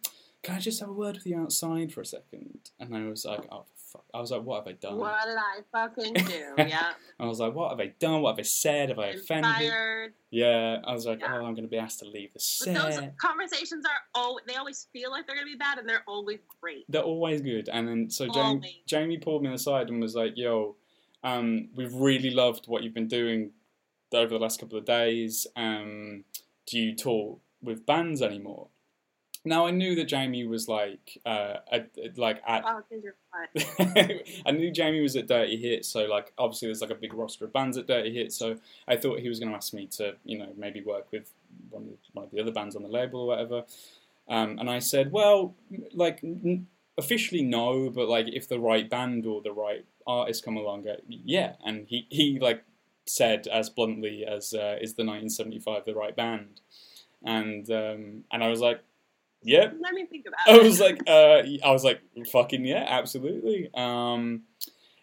"Can 0.43 0.55
I 0.55 0.59
just 0.59 0.79
have 0.79 0.89
a 0.89 0.93
word 0.93 1.15
with 1.15 1.25
you 1.27 1.39
outside 1.39 1.91
for 1.91 2.01
a 2.01 2.05
second? 2.05 2.71
And 2.79 2.95
I 2.95 3.05
was 3.05 3.25
like, 3.25 3.47
"Oh 3.51 3.65
fuck!" 3.95 4.05
I 4.13 4.19
was 4.19 4.31
like, 4.31 4.43
"What 4.43 4.65
have 4.65 4.67
I 4.67 4.77
done?" 4.77 4.97
What 4.97 5.17
did 5.25 5.37
I 5.37 5.61
fucking 5.71 6.13
do? 6.27 6.53
Yeah. 6.57 6.93
I 7.19 7.25
was 7.25 7.39
like, 7.39 7.53
"What 7.53 7.71
have 7.71 7.79
I 7.79 7.93
done? 7.99 8.21
What 8.21 8.31
have 8.31 8.39
I 8.39 8.43
said? 8.43 8.89
Have 8.89 8.99
I 8.99 9.07
offended?" 9.07 9.51
Inspired. 9.51 10.13
Yeah, 10.31 10.81
I 10.85 10.93
was 10.93 11.05
like, 11.05 11.19
Yeah. 11.21 11.33
"Oh, 11.33 11.45
I'm 11.45 11.53
going 11.55 11.63
to 11.63 11.67
be 11.69 11.77
asked 11.77 11.99
to 11.99 12.05
leave 12.05 12.33
the 12.33 12.39
set. 12.39 12.75
But 12.75 12.91
those 12.91 13.09
conversations 13.17 13.85
are 13.85 13.91
oh 14.15 14.39
they 14.47 14.55
always 14.55 14.87
feel 14.91 15.11
like 15.11 15.25
they're 15.27 15.35
gonna 15.35 15.47
be 15.47 15.55
bad 15.55 15.77
and 15.79 15.87
they're 15.87 16.03
always 16.07 16.39
great. 16.61 16.85
They're 16.89 17.01
always 17.01 17.41
good. 17.41 17.69
And 17.69 17.87
then 17.87 18.09
so 18.09 18.27
Jamie, 18.27 18.83
Jamie 18.85 19.17
pulled 19.17 19.43
me 19.43 19.53
aside 19.53 19.89
and 19.89 20.01
was 20.01 20.15
like, 20.15 20.33
"Yo, 20.35 20.75
um, 21.23 21.69
we've 21.75 21.93
really 21.93 22.31
loved 22.31 22.67
what 22.67 22.83
you've 22.83 22.93
been 22.93 23.07
doing 23.07 23.51
over 24.13 24.29
the 24.29 24.39
last 24.39 24.59
couple 24.59 24.77
of 24.77 24.85
days. 24.85 25.47
Um, 25.55 26.23
do 26.67 26.79
you 26.79 26.95
tour 26.95 27.39
with 27.61 27.85
bands 27.85 28.21
anymore?" 28.21 28.69
Now 29.45 29.67
I 29.67 29.71
knew 29.71 29.95
that 29.95 30.05
Jamie 30.05 30.45
was 30.45 30.67
like, 30.67 31.19
uh, 31.25 31.57
like 32.17 32.41
at 32.47 32.63
Oh. 32.65 32.81
I 34.45 34.51
knew 34.51 34.71
Jamie 34.71 35.01
was 35.01 35.15
at 35.15 35.27
Dirty 35.27 35.57
Hit, 35.57 35.85
so 35.85 36.05
like 36.05 36.33
obviously 36.37 36.67
there's 36.67 36.81
like 36.81 36.89
a 36.89 36.95
big 36.95 37.13
roster 37.13 37.45
of 37.45 37.53
bands 37.53 37.77
at 37.77 37.87
Dirty 37.87 38.13
Hit, 38.13 38.31
so 38.31 38.57
I 38.87 38.95
thought 38.95 39.19
he 39.19 39.29
was 39.29 39.39
going 39.39 39.49
to 39.49 39.55
ask 39.55 39.73
me 39.73 39.87
to, 39.97 40.15
you 40.23 40.37
know, 40.37 40.49
maybe 40.57 40.81
work 40.81 41.11
with 41.11 41.31
one 41.69 41.83
of, 41.83 41.97
one 42.13 42.25
of 42.25 42.31
the 42.31 42.39
other 42.41 42.51
bands 42.51 42.75
on 42.75 42.83
the 42.83 42.89
label 42.89 43.21
or 43.21 43.27
whatever. 43.27 43.63
Um, 44.27 44.57
and 44.57 44.69
I 44.69 44.79
said, 44.79 45.11
well, 45.11 45.55
like 45.93 46.23
n- 46.23 46.67
officially 46.97 47.43
no, 47.43 47.89
but 47.89 48.07
like 48.07 48.27
if 48.27 48.47
the 48.47 48.59
right 48.59 48.89
band 48.89 49.25
or 49.25 49.41
the 49.41 49.51
right 49.51 49.85
artist 50.07 50.43
come 50.43 50.57
along, 50.57 50.87
uh, 50.87 50.95
yeah. 51.07 51.53
And 51.63 51.87
he 51.87 52.07
he 52.09 52.39
like 52.39 52.63
said 53.05 53.47
as 53.47 53.69
bluntly 53.69 54.25
as 54.25 54.53
uh, 54.53 54.77
is 54.81 54.95
the 54.95 55.03
1975 55.05 55.85
the 55.85 55.93
right 55.93 56.15
band, 56.15 56.61
and 57.23 57.69
um, 57.69 58.23
and 58.31 58.43
I 58.43 58.47
was 58.47 58.61
like, 58.61 58.81
yep, 59.45 59.75
Let 59.79 59.93
me 59.93 60.05
think 60.05 60.25
about 60.27 60.39
it. 60.47 60.59
I 60.59 60.63
was 60.63 60.79
like, 60.79 61.01
uh, 61.07 61.43
I 61.63 61.71
was 61.71 61.83
like, 61.83 62.01
fucking 62.31 62.65
yeah, 62.65 62.85
absolutely. 62.87 63.69
Um, 63.73 64.43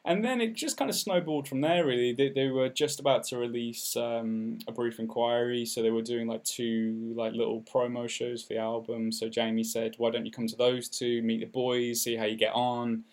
and 0.05 0.25
then 0.25 0.41
it 0.41 0.55
just 0.55 0.77
kind 0.77 0.91
of 0.91 0.97
snowballed 0.97 1.47
from 1.47 1.61
there. 1.61 1.87
Really, 1.87 2.13
they, 2.13 2.29
they 2.31 2.49
were 2.49 2.69
just 2.69 2.99
about 2.99 3.25
to 3.25 3.39
release 3.39 3.97
um, 3.97 4.59
a 4.67 4.73
brief 4.73 4.99
inquiry, 4.99 5.65
so 5.65 5.81
they 5.81 5.93
were 5.93 6.03
doing 6.03 6.27
like 6.27 6.43
two 6.43 7.15
like 7.17 7.35
little 7.35 7.63
promo 7.63 8.09
shows 8.09 8.43
for 8.43 8.55
the 8.55 8.59
album. 8.59 9.13
So 9.13 9.29
Jamie 9.29 9.63
said, 9.63 9.95
"Why 9.99 10.11
don't 10.11 10.27
you 10.27 10.33
come 10.33 10.49
to 10.49 10.57
those 10.57 10.89
two, 10.89 11.23
meet 11.23 11.41
the 11.41 11.47
boys, 11.47 12.03
see 12.03 12.17
how 12.17 12.25
you 12.25 12.37
get 12.37 12.53
on?" 12.53 13.05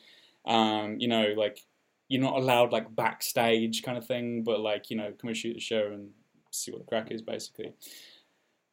Um, 0.46 0.96
you 1.00 1.08
know, 1.08 1.34
like 1.38 1.60
you're 2.08 2.22
not 2.22 2.38
allowed 2.38 2.72
like 2.72 2.96
backstage 2.96 3.84
kind 3.84 3.98
of 3.98 4.08
thing, 4.08 4.44
but 4.44 4.60
like 4.60 4.90
you 4.90 4.98
know, 4.98 5.14
come 5.22 5.28
and 5.28 5.38
shoot 5.38 5.54
the 5.54 5.60
show 5.60 5.92
and 5.94 6.10
see 6.50 6.72
what 6.72 6.82
the 6.82 6.88
crack 6.88 7.12
is, 7.12 7.22
basically 7.22 7.74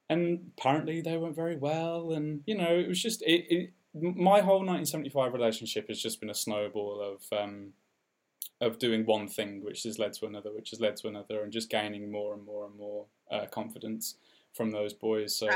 and 0.09 0.51
apparently 0.59 1.01
they 1.01 1.17
went 1.17 1.35
very 1.35 1.57
well 1.57 2.13
and 2.13 2.43
you 2.47 2.57
know 2.57 2.79
it 2.79 2.89
was 2.89 3.03
just 3.03 3.23
it, 3.23 3.45
it 3.51 3.73
my 3.95 4.41
whole 4.41 4.59
1975 4.59 5.33
relationship 5.33 5.89
has 5.89 6.01
just 6.01 6.21
been 6.21 6.31
a 6.31 6.35
snowball 6.35 7.01
of 7.01 7.39
um 7.39 7.73
of 8.61 8.79
doing 8.79 9.05
one 9.05 9.27
thing 9.27 9.65
which 9.65 9.83
has 9.83 9.99
led 9.99 10.13
to 10.13 10.27
another 10.27 10.53
which 10.53 10.71
has 10.71 10.81
led 10.81 10.97
to 10.97 11.09
another 11.09 11.43
and 11.43 11.53
just 11.53 11.71
gaining 11.71 12.11
more 12.11 12.35
and 12.35 12.45
more 12.45 12.67
and 12.67 12.77
more 12.77 13.07
uh, 13.31 13.47
confidence 13.47 14.17
from 14.55 14.71
those 14.71 14.93
boys 14.93 15.37
so 15.37 15.47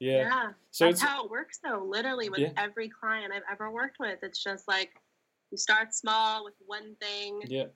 yeah, 0.00 0.22
Yeah. 0.22 0.52
so 0.70 0.86
That's 0.86 1.00
it's 1.00 1.02
how 1.02 1.24
it 1.24 1.30
works 1.30 1.60
though, 1.62 1.84
literally 1.84 2.28
with 2.28 2.40
Yeah. 2.40 2.50
every 2.56 2.88
client 2.88 3.32
I've 3.32 3.44
ever 3.50 3.70
worked 3.70 3.98
with. 4.00 4.18
It's 4.22 4.42
just 4.42 4.66
like 4.66 4.90
you 5.52 5.56
start 5.56 5.94
small 5.94 6.44
with 6.44 6.54
one 6.66 6.96
thing, 6.96 7.42
yeah 7.46 7.66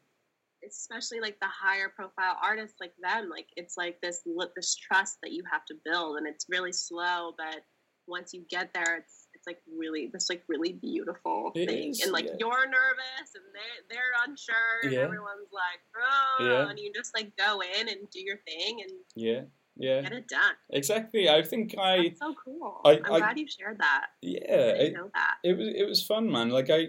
especially 0.77 1.21
like 1.21 1.39
the 1.41 1.47
higher 1.49 1.89
profile 1.95 2.37
artists 2.43 2.77
like 2.81 2.93
them. 3.01 3.29
Like 3.31 3.47
it's 3.57 3.77
like 3.77 4.01
this 4.01 4.23
this 4.57 4.75
trust 4.77 5.19
that 5.23 5.33
you 5.33 5.43
have 5.51 5.65
to 5.67 5.75
build 5.85 6.19
and 6.19 6.27
it's 6.27 6.47
really 6.49 6.73
slow, 6.73 7.33
but 7.37 7.63
once 8.07 8.33
you 8.33 8.43
get 8.49 8.73
there 8.73 8.97
it's 8.97 9.27
it's 9.35 9.47
like 9.47 9.59
really 9.79 10.09
this 10.13 10.31
like 10.31 10.43
really 10.49 10.73
beautiful 10.73 11.53
It 11.55 11.69
thing. 11.69 11.91
is, 11.91 12.01
and 12.01 12.11
like 12.11 12.25
yeah. 12.25 12.33
you're 12.39 12.67
nervous 12.67 13.29
and 13.35 13.45
they 13.55 13.95
they're 13.95 14.15
unsure 14.27 14.55
and 14.83 14.93
Yeah. 14.93 15.01
everyone's 15.01 15.53
like, 15.53 15.81
oh 16.01 16.45
Yeah. 16.45 16.71
and 16.71 16.79
you 16.79 16.91
just 16.95 17.15
like 17.15 17.37
go 17.37 17.61
in 17.61 17.89
and 17.89 17.99
do 18.11 18.21
your 18.21 18.39
thing 18.49 18.81
and 18.83 18.91
yeah 19.15 19.43
yeah 19.77 20.01
get 20.01 20.13
it 20.13 20.27
done. 20.27 20.55
exactly 20.71 21.29
i 21.29 21.43
think 21.43 21.75
i 21.79 22.09
That's 22.09 22.19
so 22.19 22.35
cool. 22.43 22.81
I- 22.85 22.93
I'm 23.05 23.13
I- 23.13 23.19
glad 23.19 23.39
you 23.39 23.47
shared 23.47 23.79
that. 23.79 24.07
yeah 24.23 24.41
I 24.49 24.85
it, 24.87 24.93
know 24.95 25.11
that. 25.15 25.35
it 25.45 25.57
was 25.59 25.69
it 25.69 25.87
was 25.87 26.03
fun, 26.03 26.31
man. 26.33 26.49
Like 26.49 26.71
I, 26.71 26.89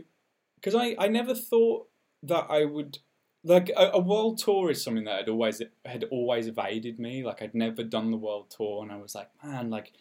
because 0.56 0.74
I 0.76 0.96
I 0.98 1.08
never 1.10 1.36
thought 1.36 1.88
that 2.24 2.46
I 2.50 2.64
would 2.66 2.98
like 3.44 3.70
a, 3.76 3.92
a 3.94 4.00
world 4.00 4.38
tour 4.38 4.70
is 4.70 4.84
something 4.84 5.06
that 5.06 5.20
had 5.20 5.30
always 5.30 5.62
had 5.86 6.06
always 6.12 6.48
evaded 6.48 7.00
me. 7.00 7.24
Like 7.24 7.42
I'd 7.42 7.56
never 7.56 7.84
done 7.84 8.12
the 8.12 8.18
world 8.18 8.50
tour, 8.56 8.84
and 8.84 8.92
I 8.92 8.98
was 8.98 9.16
like, 9.16 9.30
man, 9.44 9.70
like 9.70 9.94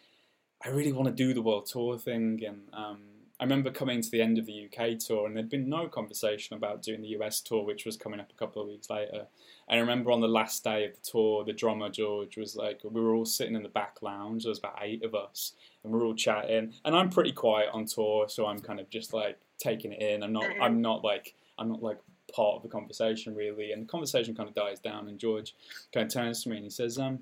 I 0.63 0.69
really 0.69 0.91
want 0.91 1.07
to 1.07 1.13
do 1.13 1.33
the 1.33 1.41
world 1.41 1.65
tour 1.65 1.97
thing. 1.97 2.41
And 2.45 2.63
um, 2.73 3.01
I 3.39 3.45
remember 3.45 3.71
coming 3.71 4.01
to 4.01 4.11
the 4.11 4.21
end 4.21 4.37
of 4.37 4.45
the 4.45 4.65
UK 4.65 4.97
tour, 4.99 5.25
and 5.25 5.35
there'd 5.35 5.49
been 5.49 5.69
no 5.69 5.87
conversation 5.87 6.57
about 6.57 6.81
doing 6.81 7.01
the 7.01 7.15
US 7.19 7.39
tour, 7.39 7.63
which 7.63 7.85
was 7.85 7.95
coming 7.95 8.19
up 8.19 8.29
a 8.29 8.37
couple 8.37 8.61
of 8.61 8.67
weeks 8.67 8.89
later. 8.89 9.27
And 9.69 9.77
I 9.77 9.79
remember 9.79 10.11
on 10.11 10.19
the 10.19 10.27
last 10.27 10.63
day 10.63 10.85
of 10.85 10.95
the 10.95 11.09
tour, 11.09 11.45
the 11.45 11.53
drummer 11.53 11.89
George 11.89 12.35
was 12.35 12.57
like, 12.57 12.81
we 12.83 12.99
were 12.99 13.15
all 13.15 13.25
sitting 13.25 13.55
in 13.55 13.63
the 13.63 13.69
back 13.69 14.01
lounge. 14.01 14.43
There 14.43 14.49
was 14.49 14.59
about 14.59 14.79
eight 14.81 15.05
of 15.05 15.15
us, 15.15 15.53
and 15.83 15.93
we 15.93 15.99
we're 15.99 16.07
all 16.07 16.15
chatting. 16.15 16.73
And 16.83 16.95
I'm 16.95 17.09
pretty 17.09 17.31
quiet 17.31 17.69
on 17.71 17.85
tour, 17.85 18.27
so 18.27 18.47
I'm 18.47 18.59
kind 18.59 18.81
of 18.81 18.89
just 18.89 19.13
like 19.13 19.39
taking 19.57 19.93
it 19.93 20.01
in. 20.01 20.23
I'm 20.23 20.33
not. 20.33 20.47
I'm 20.61 20.81
not 20.81 21.05
like. 21.05 21.35
I'm 21.57 21.69
not 21.69 21.83
like 21.83 21.99
part 22.29 22.55
of 22.55 22.63
the 22.63 22.69
conversation 22.69 23.35
really. 23.35 23.71
And 23.71 23.83
the 23.83 23.87
conversation 23.87 24.35
kind 24.35 24.49
of 24.49 24.55
dies 24.55 24.79
down. 24.79 25.07
And 25.07 25.19
George 25.19 25.55
kind 25.93 26.05
of 26.05 26.13
turns 26.13 26.43
to 26.43 26.49
me 26.49 26.57
and 26.57 26.65
he 26.65 26.69
says, 26.69 26.97
um, 26.97 27.19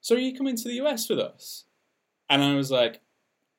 "So 0.00 0.14
are 0.14 0.18
you 0.18 0.36
coming 0.36 0.56
to 0.56 0.64
the 0.68 0.74
US 0.84 1.08
with 1.08 1.18
us?" 1.18 1.64
And 2.28 2.42
I 2.42 2.54
was 2.54 2.70
like, 2.70 3.00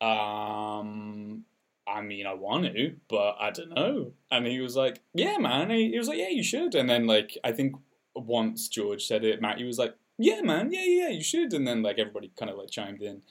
um. 0.01 1.45
I 1.87 2.01
mean, 2.01 2.25
I 2.25 2.33
want 2.33 2.65
to, 2.65 2.95
but 3.07 3.37
I 3.39 3.49
don't 3.49 3.73
know. 3.73 4.11
And 4.29 4.45
he 4.45 4.59
was 4.59 4.75
like, 4.75 4.99
"Yeah, 5.13 5.37
man." 5.37 5.69
He, 5.69 5.91
he 5.91 5.97
was 5.97 6.09
like, 6.09 6.17
"Yeah, 6.17 6.27
you 6.27 6.43
should." 6.43 6.75
And 6.75 6.89
then, 6.89 7.07
like, 7.07 7.37
I 7.45 7.53
think 7.53 7.77
once 8.13 8.67
George 8.67 9.05
said 9.05 9.23
it, 9.23 9.41
Matty 9.41 9.63
was 9.63 9.79
like, 9.79 9.95
"Yeah, 10.17 10.41
man, 10.41 10.71
yeah, 10.73 10.83
yeah, 10.83 11.07
you 11.07 11.23
should." 11.23 11.53
And 11.53 11.65
then, 11.65 11.81
like, 11.81 11.97
everybody 11.97 12.29
kind 12.37 12.51
of 12.51 12.57
like 12.57 12.69
chimed 12.69 13.01
in, 13.01 13.21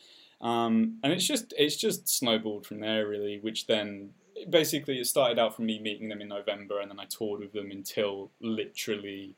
um, 0.41 0.99
and 1.03 1.13
it's 1.13 1.27
just 1.27 1.53
it's 1.59 1.77
just 1.77 2.09
snowballed 2.09 2.67
from 2.67 2.81
there, 2.81 3.07
really. 3.07 3.39
Which 3.39 3.67
then 3.67 4.15
basically, 4.49 4.99
it 4.99 5.07
started 5.07 5.39
out 5.39 5.57
from 5.57 5.67
me 5.67 5.79
meeting 5.79 6.09
them 6.09 6.21
in 6.21 6.29
November, 6.29 6.81
and 6.81 6.91
then 6.91 7.01
I 7.01 7.05
toured 7.05 7.41
with 7.41 7.53
them 7.53 7.71
until 7.71 8.31
literally 8.41 9.37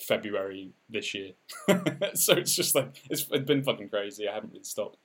February 0.00 0.72
this 0.88 1.14
year. 1.14 1.32
so 2.14 2.34
it's 2.34 2.54
just 2.54 2.74
like 2.74 2.96
it's, 3.10 3.26
it's 3.30 3.44
been 3.46 3.62
fucking 3.62 3.88
crazy. 3.88 4.28
I 4.28 4.34
haven't 4.34 4.50
really 4.52 4.64
stopped. 4.64 4.98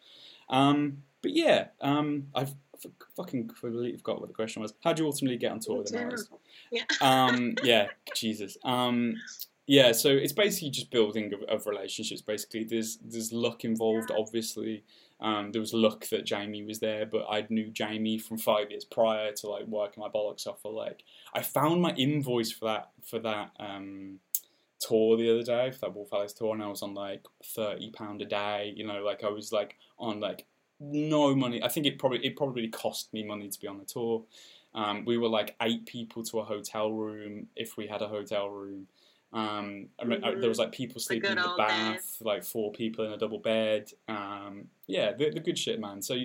Um, 0.50 1.04
but 1.22 1.32
yeah, 1.32 1.68
um, 1.82 2.28
I've 2.36 2.54
f- 2.84 2.92
fucking 3.16 3.48
completely 3.48 3.96
forgot 3.98 4.20
what 4.20 4.28
the 4.28 4.34
question 4.34 4.62
was. 4.62 4.74
How 4.84 4.92
do 4.94 5.04
you 5.04 5.08
ultimately 5.08 5.38
get 5.38 5.52
on 5.52 5.60
tour 5.60 5.78
with 5.78 5.94
an 5.94 6.04
artist? 6.04 6.30
Yeah. 6.72 6.84
Um, 7.00 7.56
yeah, 7.64 7.88
Jesus. 8.16 8.58
Um, 8.64 9.16
yeah, 9.68 9.94
so 9.94 10.10
it's 10.10 10.34
basically 10.34 10.72
just 10.72 10.92
building 10.92 11.34
of, 11.34 11.42
of 11.44 11.68
relationships. 11.68 12.22
Basically, 12.22 12.64
there's 12.66 12.98
there's 12.98 13.32
luck 13.32 13.64
involved, 13.64 14.10
Yeah. 14.10 14.18
obviously. 14.20 14.84
Um, 15.22 15.52
there 15.52 15.62
was 15.62 15.74
luck 15.74 16.08
that 16.10 16.26
Jamie 16.26 16.64
was 16.64 16.80
there, 16.80 17.06
but 17.06 17.26
I 17.30 17.46
knew 17.50 17.70
Jamie 17.70 18.18
from 18.18 18.38
five 18.38 18.72
years 18.72 18.86
prior 18.86 19.32
to 19.34 19.50
like 19.50 19.68
working 19.68 20.02
my 20.02 20.10
bollocks 20.10 20.48
off 20.48 20.62
for 20.62 20.72
like 20.72 21.04
I 21.34 21.42
found 21.44 21.82
my 21.82 21.92
invoice 21.92 22.52
for 22.52 22.66
that 22.66 22.90
for 23.04 23.20
that 23.20 23.52
um, 23.60 24.20
tour 24.80 25.18
the 25.18 25.30
other 25.30 25.44
day 25.44 25.72
for 25.72 25.80
that 25.82 25.96
Wolf 25.96 26.10
Alice 26.12 26.34
tour, 26.34 26.54
and 26.54 26.64
I 26.64 26.68
was 26.68 26.82
on 26.82 26.96
like 26.96 27.24
thirty 27.56 27.92
pound 27.92 28.22
a 28.22 28.26
day. 28.26 28.74
You 28.76 28.88
know, 28.88 29.04
like 29.04 29.24
I 29.24 29.30
was 29.30 29.52
like 29.52 29.78
on 30.00 30.20
like 30.20 30.46
no 30.80 31.36
money. 31.36 31.64
I 31.64 31.68
think 31.68 31.86
it 31.86 32.00
probably 32.00 32.26
it 32.26 32.36
probably 32.36 32.68
cost 32.68 33.14
me 33.14 33.24
money 33.24 33.48
to 33.48 33.60
be 33.60 33.68
on 33.68 33.78
the 33.78 33.86
tour. 33.86 34.24
Um, 34.74 35.06
we 35.06 35.18
were 35.18 35.30
like 35.30 35.56
eight 35.62 35.86
people 35.86 36.24
to 36.24 36.40
a 36.40 36.44
hotel 36.44 36.92
room 36.92 37.48
if 37.56 37.78
we 37.78 37.88
had 37.88 38.02
a 38.02 38.08
hotel 38.08 38.50
room. 38.50 38.88
Um, 39.34 39.88
I 40.00 40.04
mean, 40.06 40.24
uh, 40.24 40.32
there 40.38 40.50
was 40.50 40.60
like 40.60 40.72
people 40.72 41.00
sleeping 41.00 41.32
in 41.32 41.38
the 41.38 41.54
bath, 41.58 42.18
like 42.22 42.44
four 42.44 42.72
people 42.72 43.06
in 43.06 43.14
a 43.14 43.18
double 43.18 43.40
bed. 43.40 43.90
Um, 44.10 44.66
yeah, 44.88 45.14
the, 45.14 45.30
the 45.30 45.40
good 45.40 45.58
shit, 45.58 45.80
man. 45.80 46.02
So, 46.02 46.16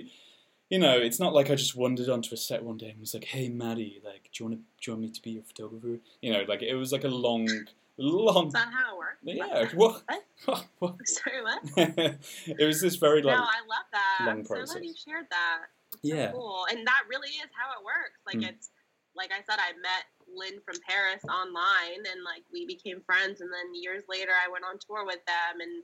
you 0.69 0.79
know, 0.79 0.97
it's 0.97 1.19
not 1.19 1.33
like 1.33 1.49
I 1.49 1.55
just 1.55 1.75
wandered 1.75 2.09
onto 2.09 2.33
a 2.33 2.37
set 2.37 2.63
one 2.63 2.77
day 2.77 2.89
and 2.89 2.99
was 2.99 3.13
like, 3.13 3.23
"Hey, 3.23 3.47
Matty, 3.47 4.01
like, 4.03 4.29
do 4.33 4.43
you 4.43 4.49
want 4.49 4.59
to 4.81 4.91
want 4.91 5.01
me 5.01 5.09
to 5.09 5.21
be 5.21 5.31
your 5.31 5.43
photographer?" 5.43 5.99
You 6.21 6.33
know, 6.33 6.43
like 6.47 6.61
it 6.61 6.75
was 6.75 6.91
like 6.91 7.05
a 7.05 7.09
long, 7.09 7.47
long. 7.97 8.47
Is 8.47 8.53
that 8.53 8.67
how 8.73 8.95
it 8.95 8.97
works? 8.97 9.17
Yeah, 9.23 9.67
what? 9.73 10.03
what? 10.79 10.95
Sorry, 11.05 11.41
what? 11.41 12.17
it 12.45 12.65
was 12.65 12.81
this 12.81 12.95
very 12.97 13.21
like 13.21 13.37
no, 13.37 13.43
I 13.43 13.61
love 13.67 13.85
that. 13.93 14.25
long 14.25 14.39
I'm 14.39 14.45
so 14.45 14.65
glad 14.65 14.83
you 14.83 14.93
shared 14.95 15.27
that. 15.29 15.59
It's 15.93 16.09
so 16.09 16.15
Yeah. 16.15 16.31
cool. 16.31 16.65
And 16.69 16.85
that 16.85 17.03
really 17.09 17.29
is 17.29 17.49
how 17.53 17.71
it 17.79 17.85
works. 17.85 18.19
Like 18.25 18.37
Mm. 18.39 18.49
it's 18.53 18.69
like 19.15 19.31
I 19.31 19.37
said, 19.49 19.59
I 19.59 19.71
met 19.81 20.03
Lynn 20.33 20.59
from 20.65 20.75
PVRIS 20.75 21.23
online 21.29 22.03
and 22.11 22.23
like 22.23 22.43
we 22.51 22.65
became 22.65 23.01
friends 23.05 23.41
and 23.41 23.51
then 23.51 23.73
years 23.73 24.03
later 24.09 24.31
I 24.31 24.51
went 24.51 24.65
on 24.65 24.77
tour 24.79 25.05
with 25.05 25.23
them 25.25 25.61
and 25.61 25.83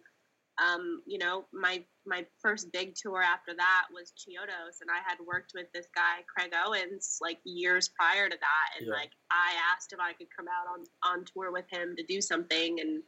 um, 0.61 1.01
you 1.07 1.17
know, 1.17 1.45
my 1.51 1.83
my 2.05 2.25
first 2.39 2.71
big 2.71 2.93
tour 2.95 3.21
after 3.23 3.53
that 3.55 3.85
was 3.91 4.13
Chiodos 4.17 4.81
and 4.81 4.89
I 4.91 5.01
had 5.07 5.17
worked 5.25 5.53
with 5.55 5.71
this 5.73 5.87
guy, 5.95 6.21
Craig 6.27 6.51
Owens, 6.53 7.17
like 7.21 7.39
years 7.43 7.89
prior 7.89 8.29
to 8.29 8.37
that 8.37 8.77
and 8.77 8.87
Yeah. 8.87 8.93
like 8.93 9.11
I 9.31 9.53
asked 9.73 9.93
if 9.93 9.99
I 9.99 10.13
could 10.13 10.27
come 10.35 10.47
out 10.47 10.67
on, 10.67 10.85
on 11.03 11.25
tour 11.25 11.51
with 11.51 11.65
him 11.71 11.95
to 11.95 12.03
do 12.03 12.21
something 12.21 12.79
and 12.79 13.01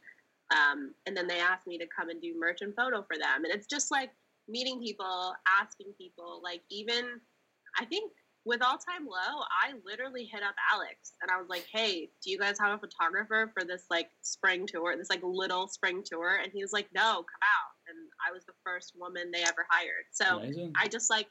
um, 0.50 0.94
and 1.06 1.16
then 1.16 1.26
they 1.26 1.40
asked 1.40 1.66
me 1.66 1.78
to 1.78 1.86
come 1.86 2.08
and 2.08 2.20
do 2.20 2.34
merch 2.38 2.62
and 2.62 2.74
photo 2.74 3.02
for 3.02 3.16
them 3.16 3.44
and 3.44 3.52
it's 3.52 3.66
just 3.66 3.90
like 3.90 4.10
meeting 4.48 4.80
people, 4.80 5.34
asking 5.60 5.92
people, 5.98 6.40
like 6.42 6.62
even 6.70 7.20
I 7.78 7.84
think 7.84 8.12
with 8.46 8.62
All 8.62 8.78
Time 8.78 9.06
Low, 9.06 9.42
I 9.50 9.74
literally 9.84 10.24
hit 10.24 10.42
up 10.42 10.54
Alex 10.72 11.12
and 11.20 11.30
I 11.30 11.38
was 11.38 11.48
like, 11.48 11.66
"Hey, 11.70 12.10
do 12.22 12.30
you 12.30 12.38
guys 12.38 12.58
have 12.60 12.72
a 12.72 12.78
photographer 12.78 13.50
for 13.52 13.64
this 13.64 13.84
like 13.90 14.08
spring 14.22 14.66
tour, 14.66 14.96
this 14.96 15.10
like 15.10 15.22
little 15.24 15.66
spring 15.66 16.02
tour?" 16.04 16.38
And 16.42 16.52
he 16.52 16.62
was 16.62 16.72
like, 16.72 16.88
"No, 16.94 17.02
come 17.02 17.42
out." 17.42 17.74
And 17.88 17.98
I 18.26 18.32
was 18.32 18.44
the 18.44 18.54
first 18.64 18.92
woman 18.96 19.32
they 19.32 19.42
ever 19.42 19.66
hired. 19.68 20.06
So 20.12 20.38
amazing. 20.38 20.72
I 20.80 20.86
just 20.86 21.10
like 21.10 21.26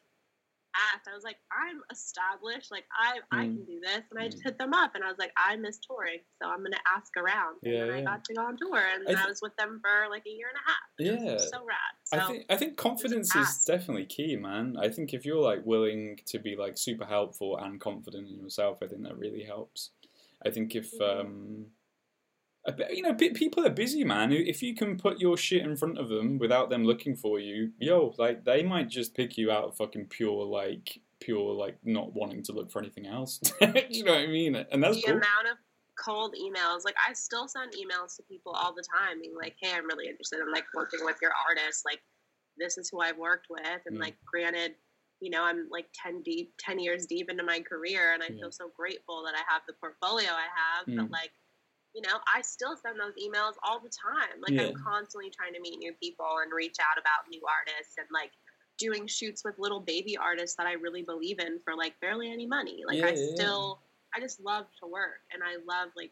asked. 0.93 1.07
I 1.07 1.13
was 1.15 1.23
like, 1.23 1.37
"I'm 1.51 1.81
established. 1.91 2.71
Like 2.71 2.85
I 2.91 3.19
I 3.31 3.45
Mm. 3.45 3.53
can 3.55 3.65
do 3.65 3.79
this." 3.79 4.01
And 4.11 4.19
I 4.19 4.27
just 4.27 4.39
Mm. 4.39 4.45
hit 4.45 4.57
them 4.57 4.73
up 4.73 4.95
and 4.95 5.03
I 5.03 5.07
was 5.07 5.17
like, 5.17 5.31
"I 5.37 5.55
miss 5.55 5.79
touring, 5.79 6.19
so 6.41 6.49
I'm 6.49 6.63
gonna 6.63 6.81
ask 6.95 7.15
around." 7.17 7.57
And 7.63 7.73
Yeah, 7.73 7.95
I 7.95 8.01
got 8.03 8.23
to 8.25 8.33
go 8.33 8.41
on 8.41 8.57
tour, 8.57 8.77
and 8.77 9.07
I 9.07 9.11
I, 9.11 9.15
th- 9.15 9.27
was 9.27 9.41
with 9.41 9.55
them 9.57 9.79
for 9.81 10.09
like 10.09 10.25
a 10.25 10.29
year 10.29 10.47
and 10.49 10.57
a 10.57 10.65
half. 10.69 10.87
yeah. 10.97 11.37
So 11.37 11.65
rad. 11.65 11.77
So 12.05 12.17
I 12.17 12.27
think 12.27 12.45
I 12.49 12.55
think 12.57 12.77
confidence 12.77 13.35
is 13.35 13.63
definitely 13.65 14.05
key, 14.05 14.35
man. 14.35 14.77
I 14.77 14.89
think 14.89 15.13
if 15.13 15.25
you're 15.25 15.41
like 15.41 15.65
willing 15.65 16.19
to 16.27 16.39
be 16.39 16.55
like 16.55 16.77
super 16.77 17.05
helpful 17.05 17.57
and 17.57 17.79
confident 17.79 18.29
in 18.29 18.37
yourself, 18.39 18.79
I 18.83 18.87
think 18.87 19.03
that 19.03 19.17
really 19.17 19.43
helps. 19.43 19.91
I 20.45 20.51
think 20.51 20.75
if 20.75 20.91
Mhm. 20.93 21.01
um, 21.21 21.65
I 21.65 21.74
you 22.89 23.01
know, 23.03 23.13
people 23.13 23.65
are 23.65 23.69
busy, 23.69 24.03
man. 24.03 24.31
If 24.31 24.63
you 24.63 24.73
can 24.75 24.97
put 24.97 25.19
your 25.19 25.37
shit 25.37 25.63
in 25.63 25.75
front 25.75 25.97
of 25.97 26.09
them 26.09 26.37
without 26.39 26.69
them 26.69 26.83
looking 26.83 27.15
for 27.15 27.39
you, 27.39 27.71
yo, 27.79 28.13
like 28.17 28.43
they 28.45 28.63
might 28.63 28.89
just 28.89 29.13
pick 29.15 29.37
you 29.37 29.51
out 29.51 29.65
of 29.65 29.77
fucking 29.77 30.05
pure 30.07 30.43
like 30.45 30.99
pure 31.19 31.53
like 31.53 31.77
not 31.83 32.13
wanting 32.13 32.43
to 32.43 32.51
look 32.51 32.71
for 32.71 32.79
anything 32.79 33.05
else. 33.05 33.37
Do 33.39 33.55
you 33.89 34.03
know 34.03 34.13
what 34.13 34.21
I 34.21 34.27
mean? 34.27 34.55
And 34.55 34.83
that's 34.83 34.97
the 34.97 35.03
cool. 35.03 35.11
amount 35.13 35.47
of 35.51 35.57
cold 35.97 36.35
emails 36.35 36.83
like 36.83 36.93
i 37.07 37.13
still 37.13 37.47
send 37.47 37.71
emails 37.71 38.17
to 38.17 38.23
people 38.23 38.51
all 38.51 38.73
the 38.75 38.83
time 38.99 39.21
being 39.21 39.33
like 39.33 39.55
hey 39.61 39.71
i'm 39.73 39.85
really 39.85 40.09
interested 40.09 40.41
in 40.41 40.51
like 40.51 40.65
working 40.75 40.99
with 41.05 41.15
your 41.21 41.31
artist 41.47 41.83
like 41.85 42.01
this 42.57 42.77
is 42.77 42.89
who 42.89 42.99
i've 42.99 43.17
worked 43.17 43.47
with 43.49 43.61
and 43.85 43.95
Mm. 43.95 44.01
like 44.01 44.15
granted 44.29 44.75
you 45.21 45.29
know 45.31 45.41
i'm 45.45 45.69
like 45.71 45.85
10 46.03 46.21
deep 46.23 46.53
10 46.59 46.79
years 46.79 47.05
deep 47.05 47.29
into 47.29 47.43
my 47.43 47.61
career 47.61 48.11
and 48.13 48.21
i 48.21 48.25
Yeah. 48.29 48.41
feel 48.41 48.51
so 48.51 48.69
grateful 48.75 49.23
that 49.23 49.35
i 49.35 49.43
have 49.47 49.61
the 49.69 49.73
portfolio 49.79 50.31
i 50.31 50.47
have 50.53 50.85
Mm. 50.85 50.97
but 50.97 51.11
like 51.11 51.31
you 51.95 52.01
know 52.01 52.19
i 52.33 52.41
still 52.41 52.75
send 52.75 52.99
those 52.99 53.13
emails 53.15 53.53
all 53.63 53.79
the 53.79 53.89
time 53.89 54.41
like 54.41 54.53
Yeah. 54.53 54.67
i'm 54.67 54.73
constantly 54.75 55.31
trying 55.31 55.53
to 55.53 55.61
meet 55.61 55.79
new 55.79 55.93
people 55.93 56.27
and 56.43 56.51
reach 56.53 56.75
out 56.79 56.99
about 56.99 57.29
new 57.29 57.41
artists 57.47 57.95
and 57.97 58.07
like 58.13 58.31
doing 58.77 59.07
shoots 59.07 59.43
with 59.45 59.57
little 59.57 59.79
baby 59.79 60.17
artists 60.17 60.57
that 60.57 60.67
i 60.67 60.73
really 60.73 61.01
believe 61.03 61.39
in 61.39 61.59
for 61.63 61.73
like 61.75 61.99
barely 62.01 62.29
any 62.31 62.45
money 62.45 62.83
like 62.85 62.97
Yeah, 62.97 63.05
i 63.07 63.13
yeah, 63.13 63.21
yeah. 63.21 63.33
still 63.33 63.79
I 64.15 64.19
just 64.21 64.39
love 64.39 64.65
to 64.81 64.87
work 64.87 65.21
and 65.33 65.43
I 65.43 65.55
love 65.67 65.89
like 65.95 66.11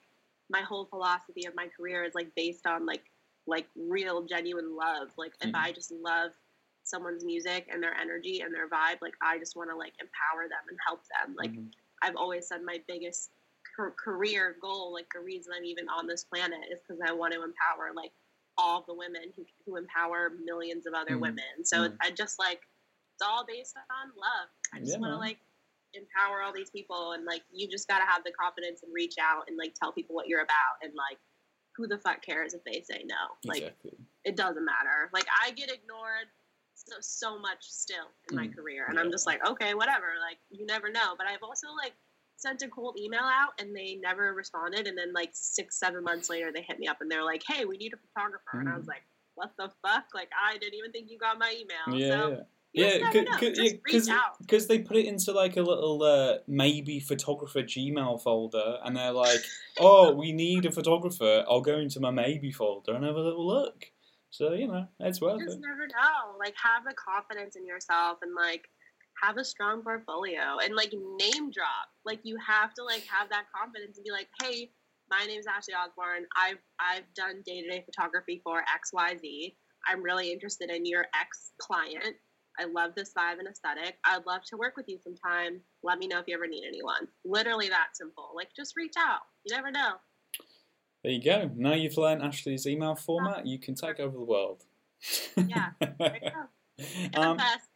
my 0.50 0.62
whole 0.62 0.86
philosophy 0.86 1.46
of 1.46 1.56
my 1.56 1.68
career 1.68 2.04
is 2.04 2.14
like 2.14 2.36
based 2.36 2.68
on 2.68 2.86
like 2.86 3.04
like 3.48 3.66
real 3.76 4.24
genuine 4.24 4.76
love. 4.76 5.10
Like 5.18 5.34
if 5.42 5.52
Mhm. 5.52 5.56
I 5.56 5.72
just 5.72 5.92
love 5.92 6.32
someone's 6.84 7.24
music 7.24 7.68
and 7.72 7.82
their 7.82 7.94
energy 7.94 8.42
and 8.42 8.54
their 8.54 8.68
vibe, 8.68 9.02
like 9.02 9.14
I 9.22 9.40
just 9.40 9.56
want 9.56 9.70
to 9.70 9.76
like 9.76 9.94
empower 10.02 10.50
them 10.50 10.68
and 10.70 10.78
help 10.86 11.02
them. 11.08 11.36
Like 11.36 11.52
Mhm. 11.52 11.72
I've 12.02 12.18
always 12.18 12.48
said 12.48 12.62
my 12.64 12.84
biggest 12.88 13.32
career 13.76 14.56
goal, 14.62 14.94
like 14.94 15.08
the 15.14 15.20
reason 15.20 15.54
I'm 15.56 15.66
even 15.66 15.90
on 15.90 16.08
this 16.08 16.24
planet 16.24 16.60
is 16.72 16.80
because 16.82 17.02
I 17.06 17.12
want 17.12 17.34
to 17.34 17.40
empower 17.44 17.94
like 17.96 18.12
all 18.58 18.84
the 18.88 18.94
women 18.94 19.34
who, 19.36 19.46
who 19.66 19.78
empower 19.78 20.32
millions 20.44 20.86
of 20.86 20.94
other 20.94 21.16
Mhm. 21.18 21.22
women. 21.22 21.66
So 21.66 21.90
Mhm. 21.90 21.98
I 22.02 22.12
just 22.12 22.38
like 22.40 22.68
it's 23.16 23.22
all 23.22 23.44
based 23.46 23.76
on 23.78 24.10
love. 24.16 24.50
I 24.74 24.80
just 24.80 24.94
Yeah, 24.94 25.00
want 25.00 25.14
to 25.14 25.18
like 25.18 25.40
empower 25.94 26.42
all 26.42 26.52
these 26.52 26.72
people 26.72 27.12
and 27.12 27.26
like 27.26 27.44
you 27.52 27.68
just 27.68 27.88
got 27.88 28.00
to 28.00 28.06
have 28.06 28.24
the 28.24 28.32
confidence 28.32 28.82
and 28.82 28.92
reach 28.94 29.16
out 29.20 29.48
and 29.48 29.58
like 29.58 29.76
tell 29.76 29.92
people 29.92 30.16
what 30.16 30.28
you're 30.28 30.42
about 30.42 30.82
and 30.82 30.94
like 30.96 31.20
who 31.76 31.88
the 31.88 32.00
fuck 32.00 32.22
cares 32.24 32.56
if 32.56 32.64
they 32.64 32.82
say 32.82 33.04
no 33.06 33.16
like 33.46 33.62
exactly. 33.62 33.92
it 34.24 34.36
doesn't 34.36 34.66
matter 34.66 35.12
like 35.14 35.28
i 35.40 35.52
get 35.52 35.72
ignored 35.72 36.26
so 36.74 36.96
so 37.02 37.38
much 37.38 37.62
still 37.62 38.10
in 38.30 38.36
my 38.36 38.48
Mm. 38.48 38.56
career 38.56 38.88
and 38.90 39.00
i'm 39.00 39.12
just 39.12 39.28
like 39.28 39.46
okay 39.48 39.76
whatever 39.76 40.14
like 40.20 40.40
you 40.50 40.66
never 40.66 40.90
know 40.90 41.14
but 41.16 41.28
i've 41.28 41.44
also 41.44 41.68
like 41.78 41.94
sent 42.44 42.62
a 42.62 42.68
cold 42.68 42.98
email 43.00 43.22
out 43.24 43.54
and 43.60 43.74
they 43.76 43.96
never 44.02 44.34
responded 44.34 44.86
and 44.88 44.98
then 44.98 45.14
like 45.14 45.30
six 45.34 45.80
seven 45.80 46.04
months 46.04 46.30
later 46.30 46.52
they 46.54 46.62
hit 46.62 46.78
me 46.78 46.88
up 46.88 46.98
and 47.02 47.10
they're 47.10 47.24
like 47.24 47.42
hey 47.48 47.64
we 47.66 47.78
need 47.78 47.94
a 47.94 47.98
photographer 47.98 48.60
and 48.60 48.68
i 48.70 48.76
was 48.76 48.86
Mm. 48.86 48.90
like 48.90 49.04
what 49.36 49.52
the 49.58 49.72
fuck 49.82 50.06
like 50.14 50.30
i 50.48 50.58
didn't 50.58 50.76
even 50.76 50.92
think 50.92 51.10
you 51.10 51.18
got 51.18 51.40
my 51.40 51.52
email 51.58 51.98
Yeah, 52.00 52.10
so 52.12 52.30
yeah. 52.30 52.38
Yeah, 52.76 52.98
just 52.98 53.14
never 53.14 53.26
cause, 53.28 53.40
cause, 53.40 53.58
yeah, 53.58 53.64
reach 53.64 53.82
'cause- 53.92 54.10
out 54.10 54.48
'cause 54.50 54.66
they 54.68 54.80
put 54.80 54.98
it 54.98 55.06
into 55.06 55.32
like 55.32 55.58
a 55.58 55.62
little 55.62 56.02
uh, 56.02 56.40
maybe 56.48 57.00
photographer 57.00 57.62
Gmail 57.62 58.20
folder, 58.24 58.80
and 58.84 58.98
they're 58.98 59.12
like, 59.12 59.42
"Oh, 59.80 60.12
we 60.16 60.32
need 60.32 60.66
a 60.66 60.72
photographer. 60.72 61.46
I'll 61.48 61.62
go 61.62 61.78
into 61.78 62.00
my 62.00 62.10
maybe 62.10 62.52
folder 62.52 62.96
and 62.96 63.06
have 63.06 63.16
a 63.16 63.20
little 63.22 63.46
look." 63.46 63.92
So 64.32 64.54
you 64.54 64.68
know, 64.68 64.88
it's 65.00 65.22
worth 65.22 65.38
you 65.40 65.46
just 65.46 65.60
it. 65.60 65.62
never 65.62 65.86
know. 65.86 66.36
Like, 66.40 66.56
have 66.64 66.84
the 66.84 66.96
confidence 66.96 67.56
in 67.56 67.64
yourself 67.68 68.18
and 68.24 68.34
like 68.34 68.68
have 69.22 69.38
a 69.38 69.46
strong 69.46 69.82
portfolio 69.82 70.58
and 70.64 70.76
like 70.76 70.94
name 70.94 71.52
drop. 71.52 71.88
Like, 72.06 72.20
you 72.24 72.38
have 72.46 72.74
to 72.76 72.84
like 72.84 73.06
have 73.08 73.30
that 73.30 73.46
confidence 73.56 73.98
and 73.98 74.04
be 74.04 74.12
like, 74.12 74.28
hey, 74.42 74.72
my 75.10 75.26
name 75.26 75.40
is 75.40 75.46
Ashley 75.48 75.74
Osborn. 75.74 76.26
I've 76.38 76.58
I've 76.80 77.14
done 77.16 77.44
day 77.46 77.62
to 77.62 77.70
day 77.70 77.84
photography 77.86 78.42
for 78.44 78.60
X 78.60 78.92
Y 78.94 79.18
Z. 79.20 79.58
I'm 79.88 80.02
really 80.02 80.32
interested 80.32 80.70
in 80.70 80.86
your 80.86 81.06
X 81.20 81.52
client. 81.60 82.16
I 82.60 82.66
love 82.66 82.92
this 82.96 83.12
vibe 83.18 83.40
and 83.40 83.48
aesthetic. 83.48 83.96
I'd 84.06 84.26
love 84.26 84.44
to 84.46 84.58
work 84.58 84.78
with 84.78 84.88
you 84.88 85.00
sometime. 85.04 85.60
Let 85.82 85.98
me 85.98 86.08
know 86.08 86.20
if 86.20 86.28
you 86.28 86.36
ever 86.36 86.48
need 86.48 86.64
anyone. 86.68 87.08
Literally 87.26 87.68
that 87.70 87.88
simple. 87.94 88.30
Like, 88.36 88.50
just 88.56 88.76
reach 88.78 88.94
out. 88.98 89.22
You 89.44 89.56
never 89.56 89.72
know. 89.72 89.94
There 91.04 91.12
you 91.12 91.22
go. 91.22 91.50
Now 91.56 91.74
you've 91.74 91.98
learned 91.98 92.22
Ashley's 92.22 92.68
email 92.68 92.96
format, 92.96 93.46
you 93.46 93.60
can 93.60 93.76
take 93.76 94.00
over 94.00 94.16
the 94.16 94.24
world. 94.24 94.64
Yeah. 95.36 95.72
There 95.80 96.20
you 96.24 96.30
go. 96.30 96.46
Um, 97.16 97.38
best. 97.38 97.70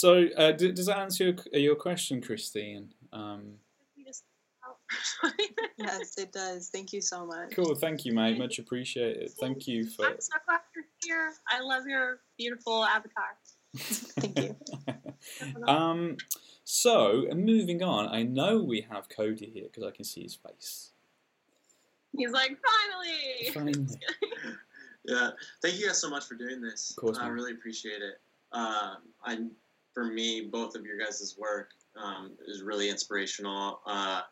So, 0.00 0.28
uh, 0.36 0.52
d- 0.52 0.72
does 0.72 0.86
that 0.86 0.98
answer 0.98 1.24
your, 1.24 1.60
your 1.60 1.76
question, 1.76 2.22
Christine? 2.22 2.94
Um, 3.12 3.54
Yes, 5.78 6.16
it 6.18 6.32
does. 6.32 6.68
Thank 6.68 6.92
you 6.92 7.00
so 7.00 7.24
much. 7.26 7.54
cool. 7.54 7.74
Thank 7.74 8.04
you, 8.04 8.12
mate. 8.12 8.38
Much 8.38 8.58
appreciated. 8.58 9.30
Thank 9.38 9.68
you 9.68 9.86
for. 9.88 10.06
I'm 10.06 10.20
so 10.20 10.32
glad 10.46 10.60
you're 10.74 10.84
here. 11.04 11.32
I 11.48 11.60
love 11.60 11.84
your 11.86 12.20
beautiful 12.36 12.84
avatar. 12.84 13.36
Thank 13.76 14.38
you. 14.40 14.56
um, 15.68 16.16
So, 16.64 17.26
moving 17.34 17.82
on, 17.82 18.08
I 18.08 18.22
know 18.22 18.62
we 18.62 18.86
have 18.90 19.08
Cody 19.08 19.50
here 19.52 19.64
because 19.64 19.84
I 19.84 19.90
can 19.90 20.04
see 20.04 20.22
his 20.22 20.34
face. 20.34 20.90
He's 22.16 22.32
like, 22.32 22.56
finally. 23.52 23.52
Finally. 23.52 23.96
Yeah, 25.06 25.30
thank 25.62 25.80
you 25.80 25.86
guys 25.86 25.98
so 25.98 26.10
much 26.10 26.26
for 26.26 26.34
doing 26.34 26.60
this. 26.60 26.90
Of 26.90 26.96
course, 26.96 27.18
I 27.18 27.24
man. 27.24 27.32
really 27.32 27.52
appreciate 27.52 28.02
it. 28.02 28.20
Um, 28.52 28.98
I, 29.24 29.38
for 30.00 30.06
me, 30.06 30.48
both 30.50 30.74
of 30.74 30.84
your 30.86 30.96
guys' 30.98 31.34
work 31.38 31.72
um, 32.02 32.30
is 32.46 32.62
really 32.62 32.88
inspirational. 32.88 33.80
Uh, 33.86 34.22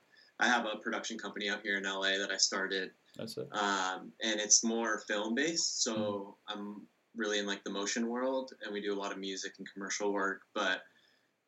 I 0.41 0.47
have 0.49 0.65
a 0.65 0.79
production 0.79 1.19
company 1.19 1.51
out 1.51 1.61
here 1.63 1.77
in 1.77 1.83
LA 1.85 2.17
that 2.19 2.31
I 2.33 2.39
started, 2.39 2.91
That's 3.19 3.37
it. 3.37 3.49
um, 3.53 4.13
and 4.23 4.41
it's 4.41 4.65
more 4.65 5.01
film 5.07 5.35
based. 5.35 5.83
So 5.83 6.37
Hmm. 6.49 6.59
I'm 6.59 6.87
really 7.17 7.39
in 7.39 7.47
like 7.47 7.65
the 7.65 7.71
motion 7.71 8.09
world, 8.09 8.53
and 8.65 8.73
we 8.73 8.81
do 8.81 8.95
a 8.95 8.99
lot 8.99 9.13
of 9.13 9.19
music 9.19 9.53
and 9.59 9.69
commercial 9.71 10.11
work. 10.13 10.43
But 10.55 10.83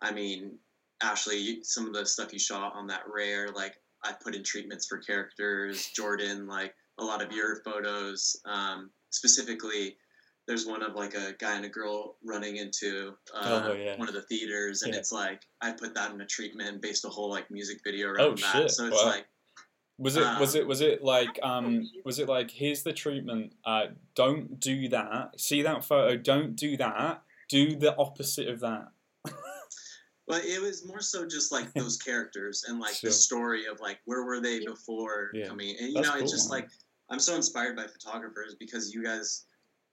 I 0.02 0.12
mean, 0.12 0.58
Ashley, 1.02 1.60
some 1.62 1.86
of 1.86 1.94
the 1.94 2.04
stuff 2.04 2.30
you 2.32 2.38
shot 2.38 2.74
on 2.74 2.86
that 2.88 3.04
rare, 3.10 3.48
like 3.54 3.76
I 4.04 4.12
put 4.12 4.34
in 4.34 4.42
treatments 4.42 4.86
for 4.86 4.98
characters. 4.98 5.86
Jordan, 5.96 6.46
like 6.46 6.74
a 6.98 7.04
lot 7.04 7.22
of 7.22 7.32
your 7.32 7.62
photos, 7.64 8.36
um, 8.44 8.90
specifically. 9.08 9.96
There's 10.51 10.66
one 10.66 10.82
of 10.82 10.96
like 10.96 11.14
a 11.14 11.32
guy 11.38 11.55
and 11.55 11.64
a 11.64 11.68
girl 11.68 12.16
running 12.24 12.57
into 12.57 13.14
uh, 13.32 13.68
Oh, 13.68 13.72
yeah. 13.74 13.96
one 13.96 14.09
of 14.09 14.14
the 14.14 14.22
theaters, 14.22 14.82
and 14.82 14.92
Yeah. 14.92 14.98
it's 14.98 15.12
like 15.12 15.42
I 15.61 15.70
put 15.70 15.94
that 15.94 16.11
in 16.12 16.20
a 16.20 16.26
treatment, 16.26 16.82
based 16.82 17.05
a 17.05 17.09
whole 17.09 17.30
like 17.30 17.53
music 17.53 17.82
video 17.84 18.09
around 18.09 18.20
Oh, 18.20 18.34
that. 18.34 18.40
shit. 18.62 18.70
So 18.72 18.86
it's 18.86 18.96
Wow. 18.96 19.11
like 19.11 19.26
Was 19.98 20.16
it 20.16 20.26
was 20.40 20.57
Um, 20.57 20.61
it 20.61 20.66
was 20.66 20.80
it 20.80 21.05
like 21.05 21.38
um 21.44 21.88
was 22.05 22.18
it 22.18 22.28
like 22.28 22.51
here's 22.51 22.82
the 22.82 22.92
treatment 22.92 23.53
uh 23.64 23.88
don't 24.16 24.59
do 24.59 24.88
that 24.88 25.38
see 25.38 25.62
that 25.62 25.84
photo 25.84 26.16
don't 26.16 26.57
do 26.57 26.76
that 26.78 27.22
do 27.48 27.76
the 27.76 27.94
opposite 27.96 28.48
of 28.48 28.59
that 28.61 28.88
But 30.26 30.44
it 30.46 30.61
was 30.61 30.84
more 30.84 31.01
so 31.01 31.26
just 31.28 31.53
like 31.53 31.72
those 31.74 31.96
characters 31.96 32.64
and 32.66 32.80
like 32.80 32.94
Sure. 32.94 33.11
the 33.11 33.14
story 33.14 33.66
of 33.66 33.78
like 33.80 34.01
where 34.05 34.24
were 34.24 34.40
they 34.40 34.64
before 34.64 35.30
Yeah. 35.32 35.46
coming. 35.46 35.76
And 35.78 35.88
you 35.90 35.94
That's 35.94 36.09
know, 36.09 36.14
cool, 36.14 36.22
it's 36.22 36.32
just 36.32 36.51
man. 36.51 36.62
like 36.62 36.70
I'm 37.11 37.20
so 37.20 37.36
inspired 37.36 37.76
by 37.76 37.86
photographers 37.86 38.57
because 38.59 38.92
you 38.94 39.05
guys 39.05 39.44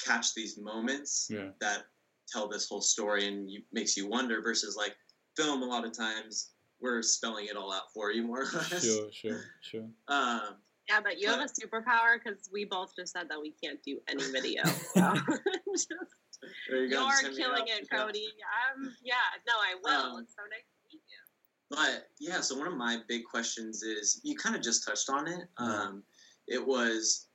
catch 0.05 0.33
these 0.33 0.57
moments 0.57 1.27
Yeah. 1.29 1.49
that 1.61 1.83
tell 2.27 2.47
this 2.47 2.67
whole 2.67 2.81
story 2.81 3.27
and 3.27 3.49
you, 3.49 3.61
makes 3.71 3.95
you 3.97 4.07
wonder. 4.07 4.41
Versus 4.41 4.75
like 4.75 4.95
film, 5.35 5.61
a 5.61 5.65
lot 5.65 5.85
of 5.85 5.95
times 5.95 6.51
we're 6.79 7.01
spelling 7.01 7.47
it 7.47 7.55
all 7.55 7.71
out 7.73 7.91
for 7.93 8.11
you 8.11 8.23
more 8.23 8.41
or 8.41 8.45
less. 8.53 8.83
sure 8.85 9.09
sure 9.11 9.41
sure 9.61 9.87
Um, 10.07 10.57
Yeah, 10.89 11.01
but 11.01 11.19
you 11.19 11.27
have 11.27 11.39
a 11.41 11.45
superpower 11.45 12.17
because 12.23 12.49
we 12.51 12.65
both 12.65 12.93
just 12.95 13.13
said 13.13 13.27
that 13.29 13.39
we 13.41 13.53
can't 13.63 13.81
do 13.83 13.99
any 14.07 14.23
video. 14.31 14.63
So. 14.93 15.13
Just- 15.73 15.91
there 16.69 16.83
you 16.83 16.89
go. 16.91 17.01
You're 17.01 17.29
just 17.29 17.37
killing 17.39 17.63
up. 17.63 17.67
it, 17.67 17.87
Yeah. 17.91 17.97
Cody. 18.05 18.27
Um, 18.75 18.95
yeah, 19.03 19.15
no, 19.47 19.53
I 19.53 19.73
will. 19.83 20.15
Um, 20.17 20.21
it's 20.23 20.35
so 20.35 20.43
nice 20.51 20.61
to 20.61 20.95
meet 20.95 21.01
you. 21.09 21.17
But 21.71 22.09
yeah, 22.19 22.41
so 22.41 22.55
one 22.57 22.67
of 22.67 22.77
my 22.77 22.99
big 23.07 23.23
questions 23.25 23.81
is 23.81 24.21
you 24.23 24.35
kind 24.35 24.55
of 24.55 24.61
just 24.61 24.85
touched 24.85 25.09
on 25.09 25.27
it. 25.27 25.47
Um, 25.57 26.03
it 26.47 26.63
was 26.65 27.27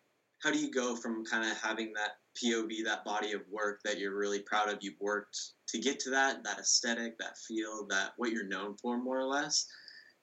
how 0.43 0.53
do 0.53 0.59
you 0.59 0.71
go 0.71 0.95
from 0.95 1.25
kind 1.25 1.45
of 1.51 1.59
having 1.59 1.93
that 1.95 2.13
POV, 2.43 2.85
that 2.85 3.05
body 3.05 3.33
of 3.33 3.43
work 3.51 3.81
that 3.85 3.99
you're 3.99 4.17
really 4.17 4.41
proud 4.41 4.69
of, 4.69 4.79
you've 4.81 5.01
worked 5.01 5.37
to 5.69 5.79
get 5.79 5.99
to 6.01 6.11
that, 6.11 6.43
that 6.45 6.59
aesthetic, 6.59 7.19
that 7.19 7.37
feel, 7.49 7.87
that 7.89 8.13
what 8.17 8.31
you're 8.31 8.49
known 8.49 8.77
for, 8.81 9.03
more 9.03 9.19
or 9.19 9.27
less. 9.27 9.67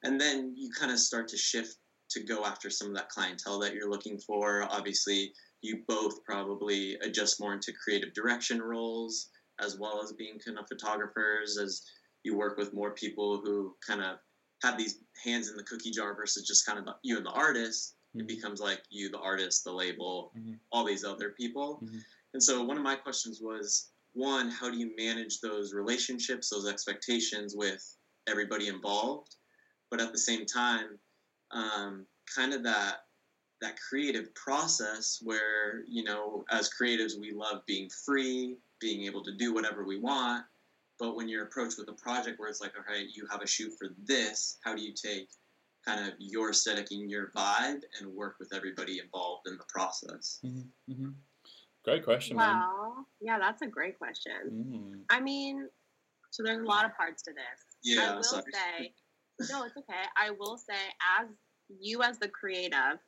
And 0.03 0.19
then 0.19 0.53
you 0.55 0.69
kind 0.77 0.91
of 0.91 0.99
start 0.99 1.27
to 1.29 1.37
shift 1.37 1.75
to 2.11 2.23
go 2.23 2.45
after 2.45 2.69
some 2.69 2.89
of 2.89 2.95
that 2.95 3.09
clientele 3.09 3.59
that 3.59 3.73
you're 3.73 3.89
looking 3.89 4.17
for. 4.19 4.63
Obviously, 4.69 5.31
you 5.61 5.83
both 5.87 6.23
probably 6.23 6.95
adjust 7.01 7.39
more 7.39 7.53
into 7.53 7.73
creative 7.83 8.13
direction 8.13 8.61
roles 8.61 9.29
as 9.61 9.77
well 9.77 10.01
as 10.01 10.13
being 10.13 10.39
kind 10.43 10.57
of 10.57 10.65
photographers 10.67 11.57
as 11.57 11.83
you 12.23 12.37
work 12.37 12.57
with 12.57 12.73
more 12.73 12.93
people 12.93 13.41
who 13.43 13.75
kind 13.85 14.01
of 14.01 14.17
have 14.63 14.77
these 14.77 14.99
hands 15.23 15.49
in 15.49 15.55
the 15.55 15.63
cookie 15.63 15.91
jar 15.91 16.15
versus 16.15 16.47
just 16.47 16.65
kind 16.65 16.79
of 16.79 16.93
you 17.03 17.17
and 17.17 17.25
the 17.25 17.31
artist. 17.31 17.95
It 18.15 18.27
becomes 18.27 18.59
like 18.59 18.83
you, 18.89 19.09
the 19.09 19.19
artist, 19.19 19.63
the 19.63 19.71
label, 19.71 20.31
Mhm. 20.35 20.59
all 20.71 20.83
these 20.83 21.03
other 21.03 21.31
people. 21.31 21.79
Mhm. 21.83 22.03
And 22.33 22.43
so 22.43 22.63
one 22.63 22.77
of 22.77 22.83
my 22.83 22.95
questions 22.95 23.39
was 23.39 23.91
one, 24.13 24.49
how 24.49 24.69
do 24.69 24.77
you 24.77 24.95
manage 24.95 25.39
those 25.39 25.73
relationships, 25.73 26.49
those 26.49 26.67
expectations 26.67 27.55
with 27.55 27.95
everybody 28.27 28.67
involved? 28.67 29.35
But 29.89 30.01
at 30.01 30.11
the 30.11 30.17
same 30.17 30.45
time, 30.45 30.99
um, 31.51 32.07
kind 32.25 32.53
of 32.53 32.63
that 32.63 33.05
that 33.61 33.77
creative 33.77 34.33
process 34.35 35.19
where 35.21 35.83
you 35.85 36.01
know 36.03 36.45
as 36.49 36.69
creatives 36.69 37.19
we 37.19 37.31
love 37.33 37.65
being 37.65 37.89
free 37.89 38.57
being 38.79 39.03
able 39.03 39.21
to 39.21 39.33
do 39.35 39.51
whatever 39.53 39.83
we 39.83 39.97
want 39.97 40.45
but 40.97 41.13
when 41.15 41.27
you're 41.27 41.43
approached 41.43 41.77
with 41.77 41.89
a 41.89 41.93
project 41.93 42.39
where 42.39 42.47
it's 42.47 42.61
like 42.61 42.77
okay 42.77 43.01
you 43.11 43.25
have 43.27 43.41
a 43.41 43.47
shoot 43.47 43.75
for 43.77 43.89
this 44.03 44.59
how 44.63 44.73
do 44.73 44.81
you 44.81 44.93
take 44.93 45.29
kind 45.85 46.07
of 46.07 46.13
your 46.19 46.51
aesthetic 46.51 46.87
and 46.91 47.09
your 47.09 47.31
vibe 47.35 47.81
and 47.99 48.13
work 48.13 48.35
with 48.39 48.53
everybody 48.53 48.99
involved 48.99 49.47
in 49.47 49.57
the 49.57 49.63
process 49.69 50.39
mm-hmm. 50.45 50.91
Mm-hmm. 50.91 51.09
great 51.83 52.03
question 52.03 52.37
man 52.37 52.63
yeah, 53.21 53.37
that's 53.39 53.61
a 53.61 53.67
great 53.67 53.97
question. 53.97 54.31
mm. 54.51 55.01
I 55.09 55.19
mean, 55.19 55.67
so 56.31 56.43
there's 56.43 56.59
a 56.59 56.67
lot 56.67 56.85
of 56.85 56.95
parts 56.95 57.23
to 57.23 57.31
this. 57.31 57.77
yeah 57.83 58.11
I 58.11 58.15
will 58.15 58.23
sorry. 58.23 58.43
say, 58.53 58.93
no, 59.51 59.63
it's 59.63 59.77
okay. 59.77 60.03
I 60.17 60.31
will 60.31 60.57
say, 60.57 60.75
as 61.19 61.27
you 61.79 62.01
as 62.01 62.17
the 62.19 62.27
creative, 62.27 62.99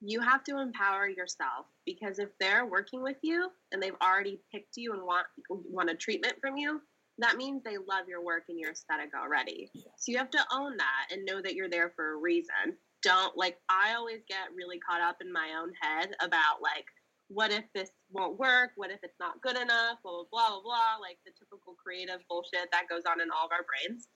you 0.00 0.20
have 0.20 0.44
to 0.44 0.58
empower 0.58 1.08
yourself 1.08 1.66
because 1.84 2.18
if 2.18 2.30
they're 2.38 2.64
working 2.64 3.02
with 3.02 3.18
you 3.22 3.50
and 3.72 3.82
they've 3.82 3.96
already 4.02 4.40
picked 4.52 4.76
you 4.76 4.94
and 4.94 5.02
want 5.02 5.26
want 5.48 5.90
a 5.90 5.94
treatment 5.94 6.34
from 6.40 6.56
you, 6.56 6.80
that 7.20 7.36
means 7.36 7.62
they 7.62 7.76
love 7.76 8.08
your 8.08 8.24
work 8.24 8.44
and 8.48 8.58
your 8.58 8.72
aesthetic 8.72 9.10
already. 9.14 9.70
Yeah. 9.74 9.92
So 9.96 10.12
you 10.12 10.18
have 10.18 10.30
to 10.30 10.44
own 10.52 10.76
that 10.76 11.12
and 11.12 11.24
know 11.24 11.40
that 11.42 11.54
you're 11.54 11.68
there 11.68 11.92
for 11.96 12.14
a 12.14 12.16
reason. 12.16 12.76
Don't 13.02 13.36
like 13.36 13.58
I 13.68 13.94
always 13.94 14.20
get 14.28 14.54
really 14.54 14.78
caught 14.78 15.00
up 15.00 15.16
in 15.20 15.32
my 15.32 15.50
own 15.60 15.72
head 15.80 16.10
about 16.20 16.62
like 16.62 16.84
what 17.28 17.52
if 17.52 17.64
this 17.74 17.90
won't 18.10 18.38
work? 18.38 18.70
What 18.74 18.90
if 18.90 18.98
it's 19.04 19.18
not 19.20 19.40
good 19.40 19.56
enough? 19.56 19.98
Blah 20.02 20.12
blah 20.12 20.24
blah 20.30 20.48
blah 20.50 20.62
blah. 20.62 20.94
Like 21.00 21.18
the 21.24 21.32
typical 21.38 21.74
creative 21.82 22.20
bullshit 22.28 22.68
that 22.72 22.88
goes 22.90 23.02
on 23.08 23.20
in 23.20 23.30
all 23.30 23.46
of 23.46 23.52
our 23.52 23.64
brains. 23.64 24.08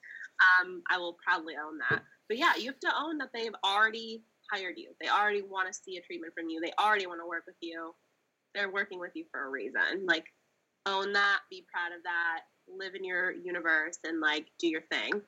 Um, 0.59 0.83
I 0.91 0.97
will 0.97 1.17
proudly 1.25 1.55
own 1.55 1.79
that. 1.89 2.03
But 2.27 2.37
yeah, 2.37 2.53
you 2.57 2.67
have 2.67 2.79
to 2.81 2.93
own 2.97 3.17
that 3.19 3.29
they've 3.33 3.55
already 3.63 4.23
hired 4.51 4.75
you. 4.77 4.91
They 5.01 5.07
already 5.07 5.41
want 5.41 5.71
to 5.71 5.73
see 5.73 5.97
a 5.97 6.01
treatment 6.01 6.33
from 6.35 6.49
you. 6.49 6.59
They 6.59 6.73
already 6.77 7.07
want 7.07 7.21
to 7.21 7.27
work 7.27 7.43
with 7.47 7.55
you. 7.61 7.95
They're 8.53 8.71
working 8.71 8.99
with 8.99 9.11
you 9.15 9.25
for 9.31 9.45
a 9.45 9.49
reason. 9.49 10.05
Like 10.05 10.25
own 10.85 11.13
that, 11.13 11.39
be 11.49 11.65
proud 11.71 11.95
of 11.95 12.03
that, 12.03 12.41
live 12.67 12.95
in 12.95 13.03
your 13.03 13.31
universe 13.31 13.99
and 14.03 14.19
like 14.19 14.47
do 14.59 14.67
your 14.67 14.81
thing. 14.81 15.21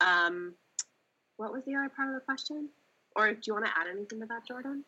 Um, 0.00 0.54
what 1.36 1.52
was 1.52 1.64
the 1.64 1.74
other 1.74 1.88
part 1.88 2.08
of 2.08 2.14
the 2.14 2.20
question? 2.20 2.68
Or 3.16 3.32
do 3.32 3.40
you 3.46 3.54
want 3.54 3.66
to 3.66 3.72
add 3.78 3.86
anything 3.90 4.20
to 4.20 4.26
that, 4.26 4.46
Jordan? 4.46 4.84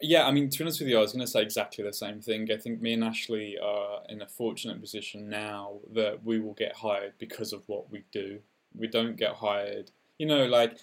Yeah, 0.00 0.26
I 0.26 0.32
mean, 0.32 0.50
to 0.50 0.58
be 0.58 0.64
honest 0.64 0.80
with 0.80 0.88
you, 0.88 0.98
I 0.98 1.00
was 1.00 1.12
going 1.12 1.24
to 1.24 1.30
say 1.30 1.42
exactly 1.42 1.84
the 1.84 1.92
same 1.92 2.20
thing. 2.20 2.50
I 2.50 2.56
think 2.56 2.80
me 2.80 2.92
and 2.92 3.04
Ashley 3.04 3.56
are 3.62 4.00
in 4.08 4.20
a 4.22 4.26
fortunate 4.26 4.80
position 4.80 5.28
now 5.28 5.78
that 5.94 6.24
we 6.24 6.40
will 6.40 6.54
get 6.54 6.76
hired 6.76 7.14
because 7.18 7.52
of 7.52 7.62
what 7.68 7.90
we 7.90 8.04
do. 8.12 8.40
We 8.76 8.88
don't 8.88 9.16
get 9.16 9.36
hired, 9.36 9.92
you 10.18 10.26
know, 10.26 10.46
like, 10.46 10.78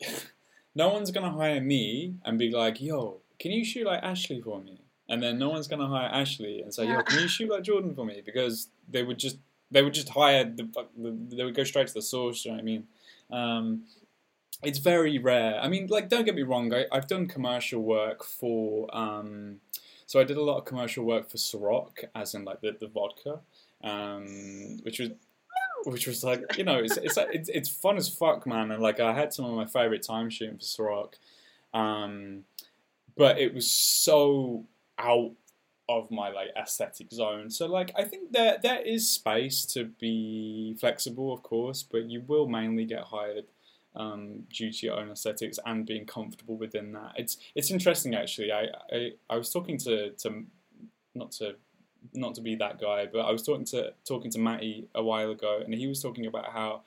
no 0.74 0.88
one's 0.88 1.10
going 1.10 1.30
to 1.30 1.36
hire 1.36 1.60
me 1.60 2.14
and 2.24 2.38
be 2.38 2.50
like, 2.50 2.80
yo, 2.80 3.20
can 3.40 3.50
you 3.50 3.64
shoot 3.64 3.86
like 3.86 4.02
Ashley 4.02 4.40
for 4.40 4.60
me? 4.60 4.80
And 5.10 5.22
then 5.22 5.38
no 5.38 5.50
one's 5.50 5.68
going 5.68 5.80
to 5.80 5.86
hire 5.86 6.08
Ashley 6.08 6.62
and 6.62 6.72
say, 6.72 6.84
yo, 6.84 6.92
Yeah. 6.92 7.02
can 7.02 7.20
you 7.20 7.28
shoot 7.28 7.50
like 7.50 7.64
Jordan 7.64 7.94
for 7.94 8.04
me? 8.06 8.22
Because 8.24 8.68
they 8.88 9.02
would 9.02 9.18
just, 9.18 9.38
they 9.70 9.82
would 9.82 9.92
just 9.92 10.08
hire, 10.10 10.44
the, 10.44 10.62
the 10.96 11.36
they 11.36 11.44
would 11.44 11.54
go 11.54 11.64
straight 11.64 11.88
to 11.88 11.94
the 11.94 12.00
source, 12.02 12.44
you 12.44 12.52
know 12.52 12.56
what 12.56 12.62
I 12.62 12.64
mean? 12.64 12.84
Um, 13.30 13.82
it's 14.62 14.78
very 14.78 15.18
rare. 15.18 15.58
I 15.60 15.68
mean, 15.68 15.88
like, 15.88 16.08
don't 16.08 16.24
get 16.24 16.34
me 16.34 16.42
wrong. 16.42 16.72
I, 16.72 16.86
I've 16.92 17.06
done 17.06 17.26
commercial 17.26 17.82
work 17.82 18.24
for. 18.24 18.88
Um, 18.96 19.60
so 20.06 20.20
I 20.20 20.24
did 20.24 20.36
a 20.36 20.42
lot 20.42 20.58
of 20.58 20.64
commercial 20.64 21.04
work 21.04 21.30
for 21.30 21.38
Ciroc, 21.38 22.04
as 22.14 22.34
in 22.34 22.44
like 22.44 22.60
the, 22.60 22.76
the 22.78 22.88
vodka, 22.88 23.40
um, 23.82 24.78
which 24.82 24.98
was 24.98 25.10
which 25.84 26.06
was 26.06 26.22
like 26.22 26.58
you 26.58 26.64
know 26.64 26.76
it's 26.78 26.98
it's, 26.98 27.16
like, 27.16 27.28
it's 27.32 27.48
it's 27.48 27.68
fun 27.68 27.96
as 27.96 28.08
fuck, 28.08 28.46
man. 28.46 28.70
And 28.70 28.82
like 28.82 29.00
I 29.00 29.14
had 29.14 29.32
some 29.32 29.44
of 29.46 29.52
my 29.52 29.66
favorite 29.66 30.02
time 30.02 30.28
shooting 30.28 30.58
for 30.58 30.64
Ciroc, 30.64 31.14
um, 31.72 32.44
but 33.16 33.38
it 33.38 33.54
was 33.54 33.70
so 33.70 34.64
out 35.00 35.32
of 35.88 36.10
my 36.10 36.30
like 36.30 36.48
aesthetic 36.56 37.12
zone. 37.12 37.50
So 37.50 37.66
like 37.66 37.92
I 37.96 38.04
think 38.04 38.32
there 38.32 38.58
there 38.62 38.80
is 38.80 39.08
space 39.08 39.64
to 39.74 39.84
be 39.84 40.76
flexible, 40.78 41.32
of 41.32 41.42
course, 41.42 41.82
but 41.82 42.08
you 42.08 42.22
will 42.26 42.48
mainly 42.48 42.84
get 42.84 43.04
hired 43.04 43.46
um, 43.96 44.44
due 44.52 44.72
to 44.72 44.86
your 44.86 45.00
own 45.00 45.10
aesthetics 45.10 45.58
and 45.66 45.84
being 45.84 46.06
comfortable 46.06 46.56
within 46.56 46.92
that. 46.92 47.12
It's 47.16 47.38
it's 47.54 47.70
interesting 47.70 48.14
actually. 48.14 48.52
I 48.52 48.66
I, 48.92 49.10
I 49.28 49.36
was 49.36 49.50
talking 49.50 49.78
to, 49.78 50.10
to 50.10 50.44
not 51.14 51.32
to 51.32 51.56
not 52.14 52.34
to 52.36 52.40
be 52.40 52.54
that 52.56 52.80
guy, 52.80 53.06
but 53.12 53.20
I 53.20 53.32
was 53.32 53.42
talking 53.42 53.66
to 53.66 53.92
talking 54.06 54.30
to 54.30 54.38
Matty 54.38 54.88
a 54.94 55.02
while 55.02 55.30
ago, 55.30 55.60
and 55.64 55.74
he 55.74 55.86
was 55.86 56.00
talking 56.00 56.26
about 56.26 56.52
how 56.52 56.82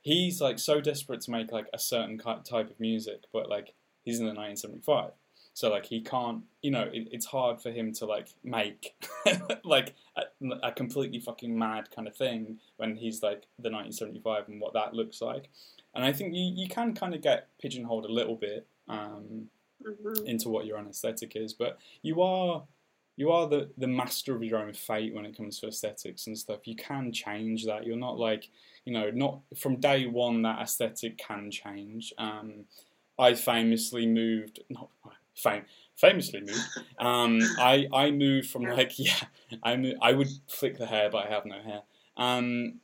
he's 0.00 0.40
like 0.40 0.58
so 0.58 0.80
desperate 0.80 1.22
to 1.22 1.30
make 1.30 1.50
like 1.50 1.66
a 1.74 1.78
certain 1.78 2.18
type 2.18 2.70
of 2.70 2.78
music, 2.78 3.24
but 3.32 3.48
like 3.48 3.74
he's 4.04 4.20
in 4.20 4.26
the 4.26 4.34
1975. 4.34 5.10
So 5.54 5.70
like 5.70 5.86
he 5.86 6.00
can't, 6.00 6.42
you 6.62 6.70
know, 6.72 6.82
it, 6.92 7.08
it's 7.12 7.26
hard 7.26 7.60
for 7.62 7.70
him 7.70 7.92
to 7.94 8.06
like 8.06 8.28
make 8.42 8.94
like 9.64 9.94
a, 10.16 10.22
a 10.62 10.72
completely 10.72 11.20
fucking 11.20 11.56
mad 11.56 11.90
kind 11.94 12.08
of 12.08 12.16
thing 12.16 12.58
when 12.76 12.96
he's 12.96 13.22
like 13.22 13.44
the 13.58 13.70
1975 13.70 14.48
and 14.48 14.60
what 14.60 14.74
that 14.74 14.94
looks 14.94 15.22
like. 15.22 15.48
And 15.94 16.04
I 16.04 16.12
think 16.12 16.34
you, 16.34 16.52
you 16.54 16.68
can 16.68 16.92
kind 16.92 17.14
of 17.14 17.22
get 17.22 17.48
pigeonholed 17.60 18.04
a 18.04 18.12
little 18.12 18.36
bit 18.36 18.66
um, 18.88 19.48
Mhm. 19.84 20.24
into 20.24 20.48
what 20.48 20.64
your 20.66 20.78
own 20.78 20.86
aesthetic 20.88 21.36
is, 21.36 21.52
but 21.52 21.78
you 22.02 22.22
are 22.22 22.62
you 23.16 23.30
are 23.30 23.46
the, 23.48 23.70
the 23.76 23.86
master 23.86 24.34
of 24.34 24.42
your 24.42 24.58
own 24.58 24.72
fate 24.72 25.14
when 25.14 25.26
it 25.26 25.36
comes 25.36 25.60
to 25.60 25.66
aesthetics 25.68 26.26
and 26.26 26.36
stuff. 26.38 26.60
You 26.66 26.74
can 26.74 27.12
change 27.12 27.66
that. 27.66 27.84
You're 27.86 27.96
not 27.96 28.18
like 28.18 28.48
you 28.86 28.92
know, 28.92 29.10
not 29.10 29.40
from 29.56 29.76
day 29.80 30.06
one 30.06 30.42
that 30.42 30.60
aesthetic 30.60 31.18
can 31.18 31.50
change. 31.50 32.12
Um, 32.18 32.64
I 33.18 33.34
famously 33.34 34.06
moved, 34.06 34.60
not 34.70 34.88
fam- 35.34 35.66
famously 35.96 36.40
moved. 36.40 36.60
Um, 36.98 37.40
I 37.58 37.88
I 37.92 38.10
moved 38.10 38.50
from 38.50 38.62
like 38.64 38.98
yeah, 38.98 39.20
I 39.62 39.76
mo- 39.76 39.98
I 40.00 40.12
would 40.12 40.28
flick 40.48 40.78
the 40.78 40.86
hair, 40.86 41.10
but 41.10 41.26
I 41.26 41.30
have 41.30 41.46
no 41.46 41.60
hair. 41.60 41.82
Um, 42.16 42.80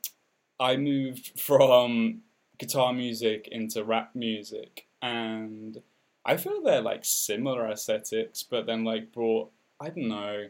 I 0.59 0.77
moved 0.77 1.41
from 1.41 2.23
guitar 2.59 2.93
music 2.93 3.49
into 3.51 3.85
rap 3.85 4.15
music, 4.15 4.87
and 5.01 5.83
I 6.25 6.37
feel 6.37 6.63
they're 6.63 6.83
like 6.83 7.05
similar 7.05 7.67
aesthetics, 7.69 8.43
but 8.43 8.67
then 8.67 8.85
like 8.85 9.13
brought 9.13 9.51
I 9.81 9.89
don't 9.91 10.09
know. 10.09 10.49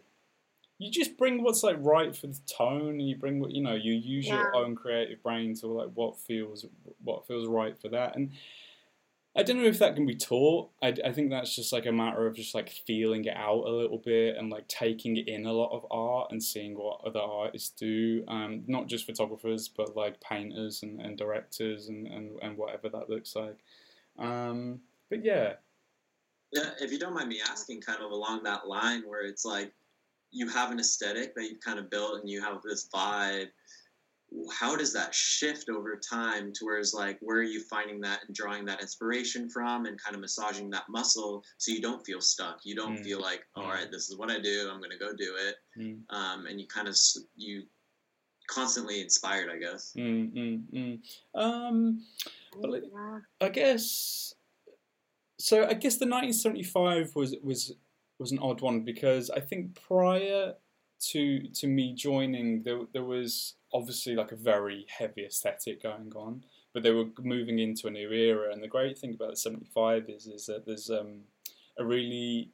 You 0.79 0.91
just 0.91 1.19
bring 1.19 1.43
what's 1.43 1.63
like 1.63 1.77
right 1.79 2.17
for 2.17 2.27
the 2.27 2.41
tone, 2.47 2.89
and 3.01 3.09
you 3.09 3.15
bring 3.17 3.39
what 3.39 3.51
you 3.51 3.63
know. 3.63 3.75
You 3.75 3.93
use 3.93 4.27
your 4.27 4.55
own 4.57 4.75
creative 4.75 5.23
brain 5.23 5.55
to 5.57 5.67
like 5.67 5.91
what 5.95 6.19
feels 6.19 6.65
what 7.05 7.27
feels 7.27 7.47
right 7.47 7.79
for 7.79 7.91
that, 7.91 8.17
and 8.17 8.33
I 9.37 9.45
don't 9.45 9.59
know 9.59 9.69
if 9.69 9.79
that 9.79 9.95
can 9.95 10.07
be 10.07 10.17
taught. 10.17 10.71
I, 10.83 10.93
I 11.05 11.13
think 11.13 11.31
that's 11.31 11.55
just 11.55 11.73
like 11.73 11.87
a 11.87 11.93
matter 11.93 12.27
of 12.27 12.35
just 12.35 12.53
like 12.53 12.69
feeling 12.69 13.25
it 13.25 13.37
out 13.37 13.65
a 13.65 13.71
little 13.71 13.99
bit 13.99 14.37
and 14.37 14.51
like 14.51 14.67
taking 14.67 15.17
in 15.17 15.47
a 15.47 15.53
lot 15.53 15.71
of 15.71 15.87
art 15.91 16.33
and 16.33 16.43
seeing 16.43 16.77
what 16.77 17.01
other 17.07 17.21
artists 17.21 17.71
do. 17.71 18.25
Um, 18.27 18.65
not 18.67 18.89
just 18.89 19.07
photographers, 19.07 19.69
but 19.69 19.97
like 19.97 20.21
painters 20.21 20.83
and, 20.83 21.01
and 21.01 21.17
directors 21.17 21.89
and, 21.89 22.09
and, 22.09 22.39
and 22.43 22.57
whatever 22.57 22.89
that 22.89 23.09
looks 23.09 23.37
like. 23.37 23.59
Um, 24.19 24.81
but 25.09 25.25
yeah, 25.25 25.55
Yeah, 26.53 26.71
if 26.81 26.91
you 26.91 26.99
don't 26.99 27.15
mind 27.15 27.29
me 27.29 27.41
asking, 27.49 27.83
kind 27.83 28.03
of 28.03 28.11
along 28.11 28.43
that 28.43 28.67
line, 28.67 29.03
where 29.07 29.25
it's 29.25 29.45
like 29.45 29.73
you 30.33 30.49
have 30.49 30.73
an 30.73 30.81
aesthetic 30.81 31.37
that 31.37 31.45
you've 31.45 31.61
kind 31.61 31.79
of 31.79 31.89
built 31.89 32.21
and 32.21 32.29
you 32.29 32.43
have 32.43 32.63
this 32.63 32.89
vibe. 32.93 33.49
How 34.53 34.77
does 34.77 34.93
that 34.93 35.15
shift 35.15 35.69
over 35.69 35.97
time 35.97 36.53
to 36.55 36.65
where 36.65 36.79
it's 36.79 36.95
like, 36.95 37.19
where 37.21 37.39
are 37.39 37.43
you 37.43 37.61
finding 37.65 38.01
that 38.03 38.21
and 38.27 38.35
drawing 38.35 38.65
that 38.67 38.81
inspiration 38.81 39.49
from 39.51 39.87
and 39.87 40.01
kind 40.01 40.15
of 40.15 40.21
massaging 40.21 40.71
that 40.71 40.85
muscle 40.89 41.43
so 41.59 41.73
you 41.73 41.81
don't 41.81 42.05
feel 42.07 42.21
stuck? 42.21 42.61
You 42.65 42.75
don't 42.77 42.99
Mm. 42.99 43.05
feel 43.05 43.21
like, 43.21 43.45
all 43.57 43.65
Mm. 43.65 43.69
right, 43.75 43.91
this 43.91 44.09
is 44.09 44.17
what 44.17 44.31
I 44.31 44.39
do, 44.39 44.69
I'm 44.71 44.79
going 44.79 44.91
to 44.93 44.99
go 44.99 45.13
do 45.15 45.35
it. 45.37 45.57
Mm. 45.77 46.03
Um, 46.11 46.47
and 46.47 46.61
you 46.61 46.67
kind 46.69 46.87
of, 46.89 46.97
you 47.37 47.65
constantly 48.47 49.01
inspired, 49.01 49.51
I 49.51 49.59
guess. 49.59 49.93
mm, 49.97 50.33
mm, 50.33 50.63
mm. 50.73 51.41
Um, 51.41 52.05
Well, 52.57 52.77
Yeah. 52.77 53.21
I 53.41 53.49
guess 53.49 54.35
so. 55.39 55.67
I 55.67 55.75
guess 55.75 55.97
the 55.99 56.07
1975 56.07 57.15
was 57.15 57.37
was 57.43 57.73
was 58.19 58.33
an 58.33 58.39
odd 58.41 58.61
one 58.61 58.81
because 58.81 59.31
I 59.31 59.41
think 59.41 59.75
prior 59.81 60.55
to 61.11 61.49
to 61.49 61.67
me 61.69 61.95
joining, 61.95 62.63
there 62.65 62.81
there 62.93 63.05
was 63.05 63.55
obviously 63.73 64.15
like 64.15 64.33
a 64.33 64.37
very 64.37 64.87
heavy 64.89 65.25
aesthetic 65.25 65.83
going 65.83 66.13
on, 66.17 66.45
but 66.73 66.83
they 66.83 66.91
were 66.91 67.07
moving 67.23 67.59
into 67.59 67.87
a 67.87 67.91
new 67.91 68.11
era. 68.11 68.53
And 68.53 68.63
the 68.63 68.69
great 68.69 68.99
thing 68.99 69.15
about 69.15 69.31
the 69.31 69.37
75 69.37 70.09
is 70.09 70.27
is 70.27 70.47
that 70.47 70.67
there's 70.67 70.91
um 70.91 71.21
a 71.79 71.85
really 71.85 72.51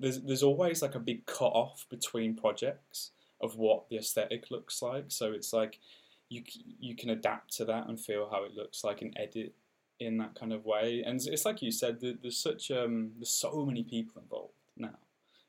there's 0.00 0.20
there's 0.22 0.42
always 0.42 0.82
like 0.82 0.94
a 0.94 1.00
big 1.00 1.26
cut 1.26 1.52
off 1.52 1.86
between 1.90 2.36
projects 2.36 3.10
of 3.40 3.56
what 3.56 3.88
the 3.88 3.96
aesthetic 3.96 4.50
looks 4.50 4.80
like. 4.82 5.06
So 5.08 5.32
it's 5.32 5.52
like 5.52 5.80
you 6.28 6.42
you 6.80 6.94
can 6.96 7.10
adapt 7.10 7.52
to 7.56 7.64
that 7.66 7.88
and 7.88 7.98
feel 7.98 8.28
how 8.30 8.44
it 8.44 8.54
looks 8.54 8.84
like 8.84 9.02
and 9.02 9.16
edit 9.18 9.54
in 10.00 10.16
that 10.18 10.34
kind 10.34 10.52
of 10.52 10.64
way. 10.64 11.02
And 11.04 11.16
it's- 11.16 11.26
it's 11.26 11.44
like 11.44 11.62
you 11.62 11.70
said, 11.70 12.00
there's 12.00 12.38
such 12.38 12.70
um 12.70 13.12
there's 13.16 13.30
so 13.30 13.64
many 13.64 13.82
people 13.82 14.20
involved 14.22 14.54
now. 14.76 14.98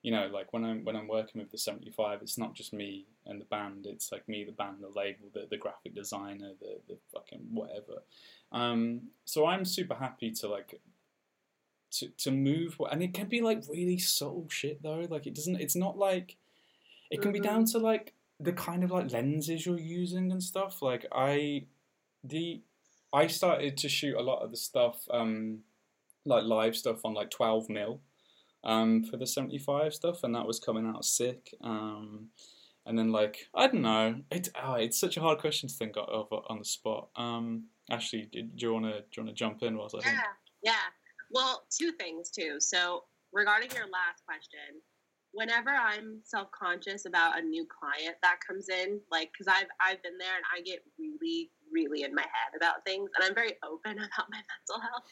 You 0.01 0.11
know, 0.11 0.27
like 0.27 0.51
when 0.51 0.65
I'm 0.65 0.83
when 0.83 0.95
I'm 0.95 1.07
working 1.07 1.39
with 1.41 1.51
the 1.51 1.57
75, 1.57 2.21
it's 2.21 2.37
not 2.37 2.53
just 2.53 2.73
me 2.73 3.05
and 3.25 3.39
the 3.39 3.45
band. 3.45 3.85
It's 3.85 4.11
like 4.11 4.27
me, 4.27 4.43
the 4.43 4.51
band, 4.51 4.77
the 4.81 4.89
label, 4.89 5.29
the, 5.33 5.47
the 5.49 5.57
graphic 5.57 5.95
designer, 5.95 6.51
the 6.59 6.79
the 6.87 6.97
fucking 7.13 7.47
whatever. 7.51 8.03
Um, 8.51 9.09
so 9.25 9.45
I'm 9.45 9.65
super 9.65 9.95
happy 9.95 10.31
to 10.31 10.47
like 10.47 10.79
to 11.91 12.07
to 12.09 12.31
move, 12.31 12.79
and 12.91 13.03
it 13.03 13.13
can 13.13 13.27
be 13.27 13.41
like 13.41 13.63
really 13.69 13.97
subtle 13.97 14.47
shit 14.49 14.81
though. 14.81 15.05
Like 15.09 15.27
it 15.27 15.35
doesn't. 15.35 15.61
It's 15.61 15.75
not 15.75 15.97
like 15.97 16.37
it 17.11 17.21
can 17.21 17.31
be 17.31 17.39
Mhm. 17.39 17.43
down 17.43 17.65
to 17.65 17.77
like 17.79 18.13
the 18.39 18.53
kind 18.53 18.83
of 18.83 18.91
like 18.91 19.11
lenses 19.11 19.65
you're 19.65 19.79
using 19.79 20.31
and 20.31 20.41
stuff. 20.41 20.81
Like 20.81 21.05
I, 21.11 21.65
the 22.23 22.61
I 23.13 23.27
started 23.27 23.77
to 23.77 23.89
shoot 23.89 24.15
a 24.17 24.21
lot 24.23 24.41
of 24.41 24.49
the 24.51 24.57
stuff, 24.57 25.07
um, 25.11 25.59
like 26.25 26.43
live 26.43 26.75
stuff 26.75 27.05
on 27.05 27.13
like 27.13 27.29
12 27.29 27.69
mil, 27.69 28.01
um, 28.63 29.03
for 29.03 29.17
the 29.17 29.27
75 29.27 29.93
stuff, 29.93 30.23
and 30.23 30.33
that 30.33 30.47
was 30.47 30.59
coming 30.59 30.87
out 30.87 31.05
sick. 31.05 31.53
Um, 31.61 32.29
and 32.85 32.97
then 32.97 33.11
like 33.11 33.47
I 33.55 33.67
don't 33.67 33.81
know, 33.81 34.15
it 34.31 34.49
oh, 34.61 34.75
it's 34.75 34.99
such 34.99 35.17
a 35.17 35.21
hard 35.21 35.39
question 35.39 35.69
to 35.69 35.75
think 35.75 35.95
of 35.97 36.27
on 36.31 36.59
the 36.59 36.65
spot. 36.65 37.09
Um, 37.15 37.65
Ashley, 37.89 38.29
do 38.31 38.47
you 38.57 38.73
wanna 38.73 39.01
do 39.01 39.07
you 39.17 39.23
wanna 39.23 39.33
jump 39.33 39.63
in 39.63 39.77
whilst 39.77 39.95
I 39.95 39.99
think? 39.99 40.15
Yeah, 40.15 40.71
yeah. 40.71 40.85
Well, 41.31 41.63
two 41.69 41.91
things 41.93 42.29
too. 42.29 42.57
So 42.59 43.05
regarding 43.31 43.71
your 43.71 43.85
last 43.85 44.23
question, 44.25 44.81
whenever 45.31 45.69
I'm 45.69 46.21
self-conscious 46.23 47.05
about 47.05 47.39
a 47.39 47.41
new 47.41 47.65
client 47.65 48.15
that 48.21 48.37
comes 48.45 48.69
in, 48.69 48.99
like 49.11 49.31
because 49.31 49.47
I've 49.47 49.67
I've 49.81 50.01
been 50.03 50.17
there 50.17 50.35
and 50.35 50.45
I 50.55 50.61
get 50.61 50.79
really 50.99 51.51
really 51.71 52.03
in 52.03 52.13
my 52.13 52.21
head 52.21 52.55
about 52.55 52.85
things, 52.85 53.09
and 53.15 53.25
I'm 53.25 53.35
very 53.35 53.53
open 53.63 53.91
about 53.97 54.29
my 54.29 54.39
mental 54.39 54.81
health. 54.81 55.07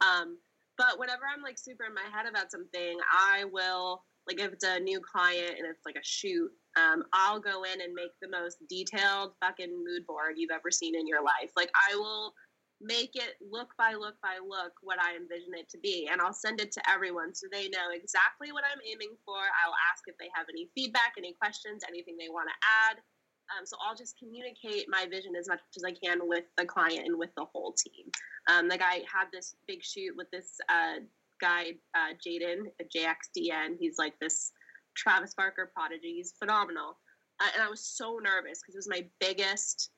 Um, 0.00 0.38
but 0.78 0.98
whenever 0.98 1.22
I'm 1.28 1.42
like 1.42 1.58
super 1.58 1.84
in 1.84 1.94
my 1.94 2.08
head 2.10 2.26
about 2.26 2.50
something, 2.50 2.98
I 3.12 3.44
will 3.44 4.02
like 4.30 4.40
if 4.40 4.52
it's 4.52 4.64
a 4.64 4.78
new 4.78 5.00
client 5.00 5.58
and 5.58 5.66
it's 5.66 5.84
like 5.84 5.96
a 5.96 6.04
shoot, 6.04 6.50
um, 6.76 7.02
I'll 7.12 7.40
go 7.40 7.64
in 7.64 7.80
and 7.80 7.92
make 7.94 8.12
the 8.22 8.28
most 8.28 8.58
detailed 8.68 9.32
fucking 9.42 9.74
mood 9.84 10.06
board 10.06 10.34
you've 10.36 10.54
ever 10.54 10.70
seen 10.70 10.94
in 10.94 11.08
your 11.08 11.22
life. 11.22 11.50
Like 11.56 11.70
I 11.74 11.96
will 11.96 12.34
make 12.80 13.16
it 13.16 13.34
look 13.42 13.74
by 13.76 13.94
look 13.94 14.14
by 14.22 14.38
look 14.38 14.72
what 14.82 15.02
I 15.02 15.16
envision 15.16 15.52
it 15.54 15.68
to 15.70 15.78
be. 15.78 16.08
And 16.10 16.20
I'll 16.20 16.32
send 16.32 16.60
it 16.60 16.70
to 16.72 16.82
everyone 16.88 17.34
so 17.34 17.46
they 17.50 17.68
know 17.68 17.90
exactly 17.92 18.52
what 18.52 18.62
I'm 18.64 18.78
aiming 18.86 19.16
for. 19.26 19.36
I'll 19.36 19.76
ask 19.90 20.04
if 20.06 20.16
they 20.18 20.30
have 20.32 20.46
any 20.48 20.70
feedback, 20.74 21.14
any 21.18 21.34
questions, 21.34 21.82
anything 21.88 22.16
they 22.16 22.30
want 22.30 22.48
to 22.48 22.56
add. 22.88 23.02
Um, 23.50 23.66
so 23.66 23.76
I'll 23.84 23.96
just 23.96 24.16
communicate 24.16 24.86
my 24.88 25.06
vision 25.10 25.34
as 25.34 25.48
much 25.48 25.58
as 25.76 25.82
I 25.82 25.90
can 25.90 26.28
with 26.28 26.44
the 26.56 26.64
client 26.64 27.02
and 27.06 27.18
with 27.18 27.34
the 27.36 27.44
whole 27.44 27.74
team. 27.74 28.06
Um, 28.48 28.68
like 28.68 28.80
I 28.80 29.02
had 29.12 29.26
this 29.32 29.56
big 29.66 29.82
shoot 29.82 30.14
with 30.16 30.30
this 30.30 30.56
uh, 30.68 31.02
guy, 31.40 31.72
uh, 31.94 32.14
Jaden, 32.24 32.64
JXDN. 32.94 33.76
He's 33.78 33.98
like 33.98 34.14
this 34.20 34.52
Travis 34.96 35.34
Barker 35.34 35.70
prodigy. 35.74 36.14
He's 36.16 36.34
phenomenal. 36.38 36.98
Uh, 37.40 37.48
and 37.54 37.62
I 37.62 37.68
was 37.68 37.80
so 37.80 38.18
nervous 38.22 38.60
because 38.60 38.74
it 38.74 38.78
was 38.78 38.88
my 38.88 39.06
biggest 39.18 39.90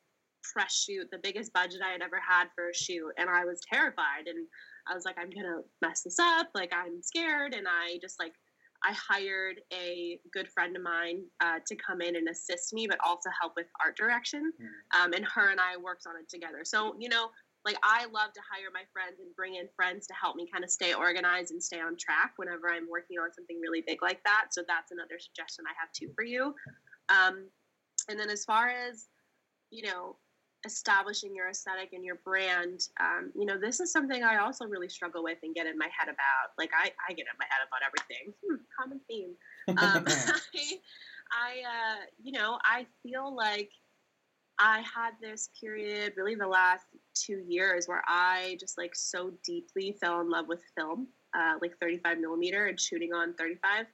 press 0.42 0.84
shoot, 0.84 1.08
the 1.10 1.18
biggest 1.18 1.52
budget 1.52 1.80
I 1.84 1.92
had 1.92 2.02
ever 2.02 2.20
had 2.26 2.46
for 2.54 2.70
a 2.70 2.74
shoot, 2.74 3.12
and 3.16 3.28
I 3.30 3.44
was 3.44 3.60
terrified. 3.72 4.26
And 4.26 4.46
I 4.88 4.94
was 4.94 5.04
like, 5.04 5.16
I'm 5.18 5.30
gonna 5.30 5.62
mess 5.80 6.02
this 6.02 6.18
up. 6.18 6.48
Like 6.54 6.72
I'm 6.72 7.02
scared, 7.02 7.54
and 7.54 7.66
I 7.68 7.98
just 8.00 8.18
like 8.18 8.34
I 8.84 8.92
hired 8.92 9.60
a 9.72 10.18
good 10.32 10.48
friend 10.48 10.76
of 10.76 10.82
mine 10.82 11.22
uh, 11.40 11.60
to 11.66 11.76
come 11.76 12.00
in 12.00 12.16
and 12.16 12.28
assist 12.28 12.72
me, 12.72 12.86
but 12.88 12.98
also 13.04 13.30
help 13.40 13.52
with 13.56 13.66
art 13.82 13.96
direction. 13.96 14.52
Um, 15.00 15.12
and 15.12 15.24
her 15.24 15.50
and 15.50 15.60
I 15.60 15.76
worked 15.76 16.06
on 16.08 16.16
it 16.16 16.28
together. 16.28 16.64
So 16.64 16.94
you 16.98 17.08
know, 17.08 17.28
like 17.64 17.76
I 17.82 18.06
love 18.06 18.32
to 18.34 18.40
hire 18.42 18.70
my 18.72 18.82
friends 18.92 19.20
and 19.20 19.34
bring 19.36 19.54
in 19.56 19.68
friends 19.76 20.06
to 20.08 20.14
help 20.14 20.36
me 20.36 20.48
kind 20.50 20.64
of 20.64 20.70
stay 20.70 20.94
organized 20.94 21.52
and 21.52 21.62
stay 21.62 21.80
on 21.80 21.96
track 21.96 22.34
whenever 22.36 22.68
I'm 22.68 22.88
working 22.90 23.18
on 23.18 23.32
something 23.32 23.60
really 23.60 23.82
big 23.86 24.02
like 24.02 24.22
that. 24.24 24.46
So 24.50 24.62
that's 24.66 24.90
another 24.90 25.18
suggestion 25.18 25.64
I 25.66 25.74
have 25.78 25.92
too 25.92 26.10
for 26.14 26.24
you. 26.24 26.54
Um, 27.08 27.46
and 28.08 28.18
then 28.18 28.30
as 28.30 28.44
far 28.44 28.68
as 28.68 29.08
you 29.70 29.82
know 29.82 30.16
establishing 30.64 31.34
your 31.34 31.48
aesthetic 31.48 31.92
and 31.92 32.04
your 32.04 32.16
brand 32.24 32.88
um, 33.00 33.32
you 33.34 33.44
know 33.44 33.58
this 33.58 33.80
is 33.80 33.90
something 33.90 34.22
i 34.22 34.38
also 34.38 34.64
really 34.64 34.88
struggle 34.88 35.22
with 35.22 35.38
and 35.42 35.54
get 35.54 35.66
in 35.66 35.76
my 35.76 35.88
head 35.96 36.08
about 36.08 36.52
like 36.56 36.70
i, 36.76 36.90
I 37.08 37.12
get 37.12 37.26
in 37.26 37.38
my 37.38 37.46
head 37.48 37.66
about 37.66 37.80
everything 37.84 38.32
hmm, 38.46 38.56
common 38.78 39.00
theme 39.08 39.34
um, 39.68 40.04
I, 40.54 40.78
I 41.32 41.50
uh, 41.66 42.04
you 42.22 42.32
know 42.32 42.58
i 42.64 42.86
feel 43.02 43.34
like 43.34 43.70
i 44.60 44.80
had 44.80 45.12
this 45.20 45.50
period 45.60 46.12
really 46.16 46.36
the 46.36 46.46
last 46.46 46.86
two 47.14 47.42
years 47.46 47.86
where 47.86 48.02
i 48.06 48.56
just 48.60 48.78
like 48.78 48.94
so 48.94 49.32
deeply 49.44 49.96
fell 50.00 50.20
in 50.20 50.30
love 50.30 50.46
with 50.48 50.62
film 50.76 51.06
uh, 51.34 51.54
like 51.62 51.72
35 51.80 52.18
millimeter 52.18 52.66
and 52.66 52.78
shooting 52.78 53.12
on 53.14 53.32
35 53.34 53.86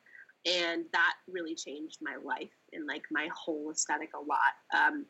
and 0.47 0.85
that 0.93 1.15
really 1.31 1.55
changed 1.55 1.99
my 2.01 2.17
life 2.23 2.55
and 2.73 2.87
like 2.87 3.05
my 3.11 3.29
whole 3.35 3.71
aesthetic 3.71 4.11
a 4.15 4.19
lot. 4.19 4.55
Um, 4.75 5.07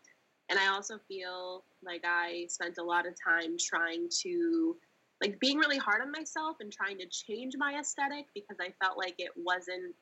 and 0.49 0.59
I 0.59 0.69
also 0.69 0.99
feel 1.07 1.65
like 1.83 2.03
I 2.05 2.47
spent 2.49 2.79
a 2.79 2.83
lot 2.83 3.07
of 3.07 3.15
time 3.23 3.57
trying 3.59 4.09
to 4.23 4.77
like 5.23 5.39
being 5.41 5.59
really 5.59 5.77
hard 5.77 6.01
on 6.01 6.11
myself 6.11 6.57
and 6.61 6.73
trying 6.73 6.99
to 6.99 7.07
change 7.07 7.55
my 7.59 7.79
aesthetic 7.79 8.27
because 8.35 8.57
I 8.61 8.73
felt 8.83 8.97
like 8.97 9.17
it 9.19 9.33
wasn't 9.37 9.95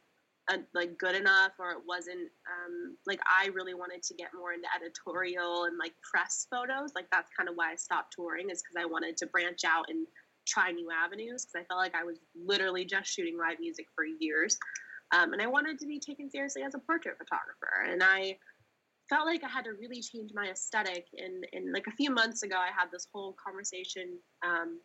like 0.74 0.96
good 0.96 1.16
enough 1.16 1.52
or 1.58 1.72
it 1.72 1.78
wasn't 1.86 2.30
um, 2.46 2.96
like 3.06 3.20
I 3.26 3.48
really 3.48 3.74
wanted 3.74 4.02
to 4.04 4.14
get 4.14 4.28
more 4.38 4.52
into 4.52 4.68
editorial 4.74 5.64
and 5.64 5.76
like 5.78 5.92
press 6.08 6.46
photos. 6.50 6.92
Like 6.94 7.06
that's 7.10 7.30
kind 7.36 7.48
of 7.48 7.56
why 7.56 7.72
I 7.72 7.76
stopped 7.76 8.14
touring 8.14 8.50
is 8.50 8.62
because 8.62 8.80
I 8.80 8.86
wanted 8.86 9.16
to 9.18 9.26
branch 9.26 9.64
out 9.64 9.86
and 9.88 10.06
try 10.46 10.70
new 10.70 10.88
avenues 10.90 11.44
because 11.44 11.64
I 11.64 11.66
felt 11.66 11.80
like 11.80 11.94
I 11.94 12.04
was 12.04 12.18
literally 12.34 12.84
just 12.84 13.10
shooting 13.10 13.36
live 13.36 13.58
music 13.58 13.86
for 13.94 14.04
years. 14.04 14.56
Um, 15.12 15.32
and 15.32 15.42
I 15.42 15.46
wanted 15.46 15.78
to 15.80 15.86
be 15.86 15.98
taken 15.98 16.30
seriously 16.30 16.62
as 16.62 16.74
a 16.74 16.78
portrait 16.78 17.16
photographer. 17.18 17.90
And 17.90 18.02
I 18.02 18.38
felt 19.08 19.26
like 19.26 19.44
I 19.44 19.48
had 19.48 19.64
to 19.64 19.72
really 19.72 20.00
change 20.00 20.32
my 20.34 20.48
aesthetic. 20.48 21.06
And, 21.16 21.46
and 21.52 21.72
like 21.72 21.86
a 21.86 21.92
few 21.92 22.10
months 22.10 22.42
ago, 22.42 22.56
I 22.56 22.70
had 22.76 22.90
this 22.92 23.06
whole 23.12 23.36
conversation 23.44 24.18
um, 24.44 24.80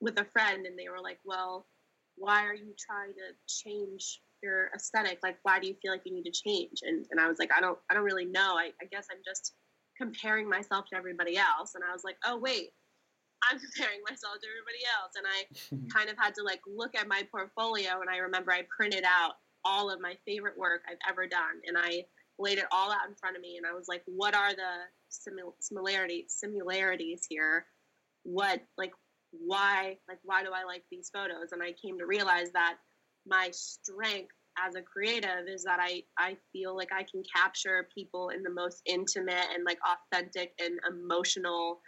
with 0.00 0.18
a 0.20 0.24
friend, 0.24 0.66
and 0.66 0.78
they 0.78 0.88
were 0.88 1.00
like, 1.02 1.18
Well, 1.24 1.66
why 2.16 2.44
are 2.44 2.54
you 2.54 2.74
trying 2.78 3.12
to 3.14 3.34
change 3.46 4.20
your 4.46 4.70
aesthetic? 4.74 5.18
Like, 5.22 5.38
why 5.42 5.58
do 5.58 5.66
you 5.66 5.74
feel 5.82 5.92
like 5.92 6.02
you 6.04 6.14
need 6.14 6.24
to 6.24 6.30
change? 6.30 6.80
And, 6.82 7.04
and 7.10 7.20
I 7.20 7.28
was 7.28 7.38
like, 7.38 7.50
I 7.56 7.60
don't, 7.60 7.78
I 7.90 7.94
don't 7.94 8.04
really 8.04 8.24
know. 8.24 8.54
I, 8.56 8.70
I 8.80 8.86
guess 8.90 9.06
I'm 9.10 9.22
just 9.26 9.54
comparing 9.98 10.48
myself 10.48 10.86
to 10.90 10.96
everybody 10.96 11.36
else. 11.36 11.74
And 11.74 11.82
I 11.82 11.92
was 11.92 12.04
like, 12.04 12.16
oh, 12.24 12.38
wait, 12.38 12.70
I'm 13.50 13.58
comparing 13.72 14.00
myself 14.08 14.36
to 14.40 14.46
everybody 14.46 14.82
else. 14.96 15.12
And 15.16 15.26
I 15.26 15.88
kind 15.98 16.10
of 16.10 16.16
had 16.18 16.34
to 16.36 16.42
like 16.42 16.60
look 16.66 16.94
at 16.94 17.08
my 17.08 17.26
portfolio. 17.30 18.00
And 18.00 18.10
I 18.10 18.18
remember 18.18 18.52
I 18.52 18.62
printed 18.74 19.04
out 19.04 19.34
all 19.64 19.90
of 19.90 20.00
my 20.00 20.14
favorite 20.24 20.56
work 20.56 20.82
I've 20.88 21.02
ever 21.08 21.26
done. 21.26 21.60
And 21.66 21.76
I 21.76 22.04
laid 22.38 22.58
it 22.58 22.66
all 22.70 22.92
out 22.92 23.08
in 23.08 23.14
front 23.16 23.36
of 23.36 23.42
me. 23.42 23.56
And 23.56 23.66
I 23.66 23.74
was 23.74 23.88
like, 23.88 24.02
what 24.06 24.34
are 24.34 24.54
the 24.54 24.86
simil- 25.10 25.54
similarities, 25.60 26.26
similarities 26.28 27.26
here? 27.28 27.66
What, 28.22 28.62
like, 28.76 28.92
why, 29.32 29.98
like, 30.08 30.18
why 30.22 30.42
do 30.42 30.50
I 30.54 30.64
like 30.64 30.84
these 30.90 31.10
photos? 31.12 31.52
And 31.52 31.62
I 31.62 31.72
came 31.72 31.98
to 31.98 32.06
realize 32.06 32.52
that 32.52 32.76
my 33.26 33.50
strength 33.52 34.32
as 34.64 34.74
a 34.74 34.82
creative 34.82 35.48
is 35.48 35.64
that 35.64 35.78
I, 35.80 36.02
I 36.18 36.36
feel 36.52 36.76
like 36.76 36.92
I 36.92 37.02
can 37.02 37.22
capture 37.34 37.88
people 37.94 38.30
in 38.30 38.42
the 38.42 38.50
most 38.50 38.82
intimate 38.86 39.46
and 39.54 39.64
like 39.64 39.78
authentic 39.84 40.52
and 40.58 40.78
emotional 40.88 41.80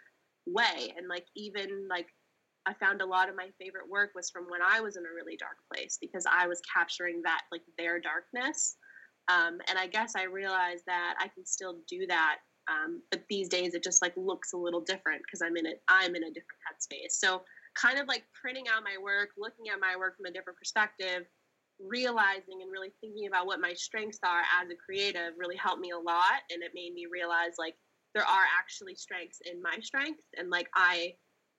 way. 0.47 0.93
And 0.97 1.09
like 1.09 1.27
even 1.37 1.87
like 1.89 2.07
I 2.66 2.75
found 2.75 3.01
a 3.01 3.07
lot 3.07 3.29
of 3.29 3.37
my 3.37 3.49
favorite 3.61 3.89
work 3.89 4.11
was 4.14 4.31
from 4.31 4.45
when 4.49 4.61
I 4.62 4.81
was 4.81 4.97
in 4.97 5.05
a 5.05 5.14
really 5.14 5.37
dark 5.39 5.57
place 5.73 5.99
because 6.01 6.25
I 6.31 6.47
was 6.47 6.61
capturing 6.73 7.23
that 7.25 7.43
like 7.51 7.62
their 7.79 7.99
darkness. 8.01 8.77
Um, 9.29 9.59
and 9.69 9.79
I 9.79 9.87
guess 9.87 10.14
I 10.16 10.25
realized 10.25 10.85
that 10.87 11.14
I 11.19 11.29
can 11.29 11.47
still 11.47 11.79
do 11.89 12.07
that. 12.09 12.39
Um, 12.71 13.01
but 13.11 13.23
these 13.31 13.49
days 13.49 13.75
it 13.75 13.83
just 13.83 14.03
like 14.03 14.12
looks 14.16 14.53
a 14.53 14.59
little 14.59 14.83
different 14.83 15.23
because 15.25 15.41
I'm 15.41 15.57
in 15.57 15.64
it. 15.64 15.83
I'm 15.89 16.14
in 16.14 16.25
a 16.25 16.31
different 16.31 16.61
headspace. 16.69 17.12
So 17.12 17.43
kind 17.75 17.99
of 17.99 18.07
like 18.09 18.25
printing 18.39 18.64
out 18.69 18.83
my 18.85 19.03
work, 19.03 19.31
looking 19.39 19.73
at 19.73 19.81
my 19.81 19.97
work 19.97 20.16
from 20.16 20.27
a 20.27 20.33
different 20.33 20.59
perspective, 20.59 21.25
realizing 21.81 22.62
and 22.62 22.70
really 22.72 22.93
thinking 23.01 23.26
about 23.26 23.47
what 23.47 23.61
my 23.61 23.72
strengths 23.74 24.18
are 24.24 24.43
as 24.61 24.68
a 24.70 24.76
creative 24.76 25.33
really 25.39 25.57
helped 25.57 25.81
me 25.81 25.91
a 25.91 25.99
lot. 25.99 26.43
And 26.51 26.62
it 26.62 26.72
made 26.74 26.95
me 26.95 27.07
realize 27.11 27.55
like 27.59 27.76
there 28.14 28.24
are 28.24 28.45
actually 28.59 28.95
strengths 28.95 29.39
in 29.51 29.61
my 29.62 29.76
strengths 29.83 30.24
and 30.37 30.51
like 30.51 30.68
I 30.74 31.14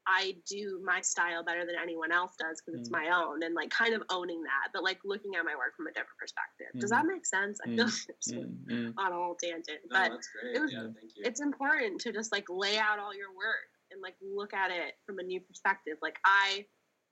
I 0.07 0.33
do 0.49 0.81
my 0.83 1.01
style 1.01 1.43
better 1.43 1.67
than 1.67 1.75
anyone 1.79 2.11
else 2.11 2.33
does 2.39 2.59
because 2.65 2.79
it's 2.79 2.89
Mm. 2.89 2.93
my 3.03 3.09
own 3.13 3.43
and 3.43 3.53
like 3.53 3.69
kind 3.69 3.93
of 3.93 4.01
owning 4.09 4.41
that, 4.41 4.69
but 4.73 4.81
like 4.83 4.97
looking 5.05 5.35
at 5.35 5.45
my 5.45 5.53
work 5.55 5.75
from 5.77 5.85
a 5.85 5.91
different 5.91 6.17
perspective. 6.17 6.67
Does 6.79 6.89
Mm. 6.89 6.95
that 6.95 7.05
make 7.05 7.25
sense? 7.27 7.59
I 7.61 7.67
feel 7.67 7.85
like 7.85 7.93
I'm 7.93 8.15
just 8.17 8.33
Mm, 8.33 8.65
mm. 8.65 8.93
on 8.97 9.11
a 9.11 9.15
whole 9.15 9.35
tangent, 9.35 9.81
No, 9.85 9.99
but 9.99 10.09
that's 10.09 10.27
great. 10.29 10.55
it 10.55 10.59
was- 10.61 10.71
yeah, 10.71 10.81
thank 10.97 11.15
you. 11.15 11.23
it's 11.25 11.41
important 11.41 12.01
to 12.01 12.11
just 12.11 12.31
like 12.31 12.45
lay 12.49 12.79
out 12.79 12.97
all 12.97 13.13
your 13.13 13.31
work 13.35 13.69
and 13.91 14.01
like 14.01 14.15
look 14.21 14.53
at 14.53 14.71
it 14.71 14.95
from 15.05 15.19
a 15.19 15.23
new 15.23 15.41
perspective. 15.41 15.97
Like 16.01 16.17
I 16.25 16.65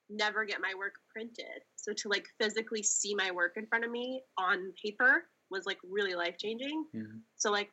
never 0.09 0.45
get 0.45 0.61
my 0.61 0.73
work 0.77 0.95
printed. 1.11 1.63
So 1.75 1.93
to 1.93 2.09
like 2.09 2.27
physically 2.39 2.83
see 2.83 3.15
my 3.15 3.31
work 3.31 3.53
in 3.57 3.67
front 3.67 3.85
of 3.85 3.91
me 3.91 4.23
on 4.37 4.73
paper 4.81 5.29
was 5.49 5.65
like 5.65 5.77
really 5.83 6.15
life 6.15 6.37
changing. 6.37 6.85
Mhm. 6.95 7.21
So 7.35 7.51
like, 7.51 7.71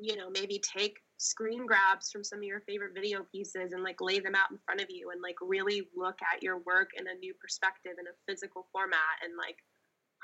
you 0.00 0.16
know, 0.16 0.30
maybe 0.30 0.60
take 0.60 0.98
screen 1.18 1.66
grabs 1.66 2.10
from 2.10 2.22
some 2.22 2.38
of 2.38 2.44
your 2.44 2.60
favorite 2.60 2.94
video 2.94 3.24
pieces 3.32 3.72
and 3.72 3.82
like 3.82 4.00
lay 4.00 4.20
them 4.20 4.34
out 4.34 4.50
in 4.50 4.58
front 4.64 4.80
of 4.80 4.86
you 4.88 5.10
and 5.10 5.20
like 5.20 5.34
really 5.42 5.88
look 5.96 6.16
at 6.32 6.42
your 6.42 6.58
work 6.58 6.90
in 6.96 7.08
a 7.08 7.14
new 7.14 7.34
perspective 7.34 7.92
in 7.98 8.06
a 8.06 8.16
physical 8.26 8.68
format 8.72 9.18
and 9.24 9.32
like 9.36 9.56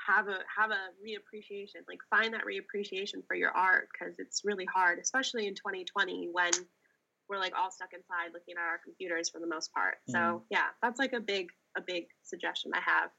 have 0.07 0.27
a 0.27 0.39
have 0.57 0.71
a 0.71 0.91
reappreciation 1.03 1.81
like 1.87 1.99
find 2.09 2.33
that 2.33 2.43
reappreciation 2.45 3.25
for 3.27 3.35
your 3.35 3.51
art 3.51 3.87
because 3.91 4.15
it's 4.19 4.41
really 4.45 4.65
hard 4.73 4.99
especially 4.99 5.47
in 5.47 5.55
2020 5.55 6.29
when 6.31 6.51
we're 7.29 7.39
like 7.39 7.53
all 7.57 7.71
stuck 7.71 7.93
inside 7.93 8.31
looking 8.33 8.55
at 8.57 8.61
our 8.63 8.79
computers 8.83 9.29
for 9.29 9.39
the 9.39 9.47
most 9.47 9.73
part 9.73 9.95
so 10.07 10.17
Mhm. 10.17 10.41
yeah 10.49 10.67
that's 10.81 10.99
like 10.99 11.13
a 11.13 11.19
big 11.19 11.49
a 11.77 11.81
big 11.81 12.07
suggestion 12.23 12.71
i 12.75 12.79
have 12.79 13.09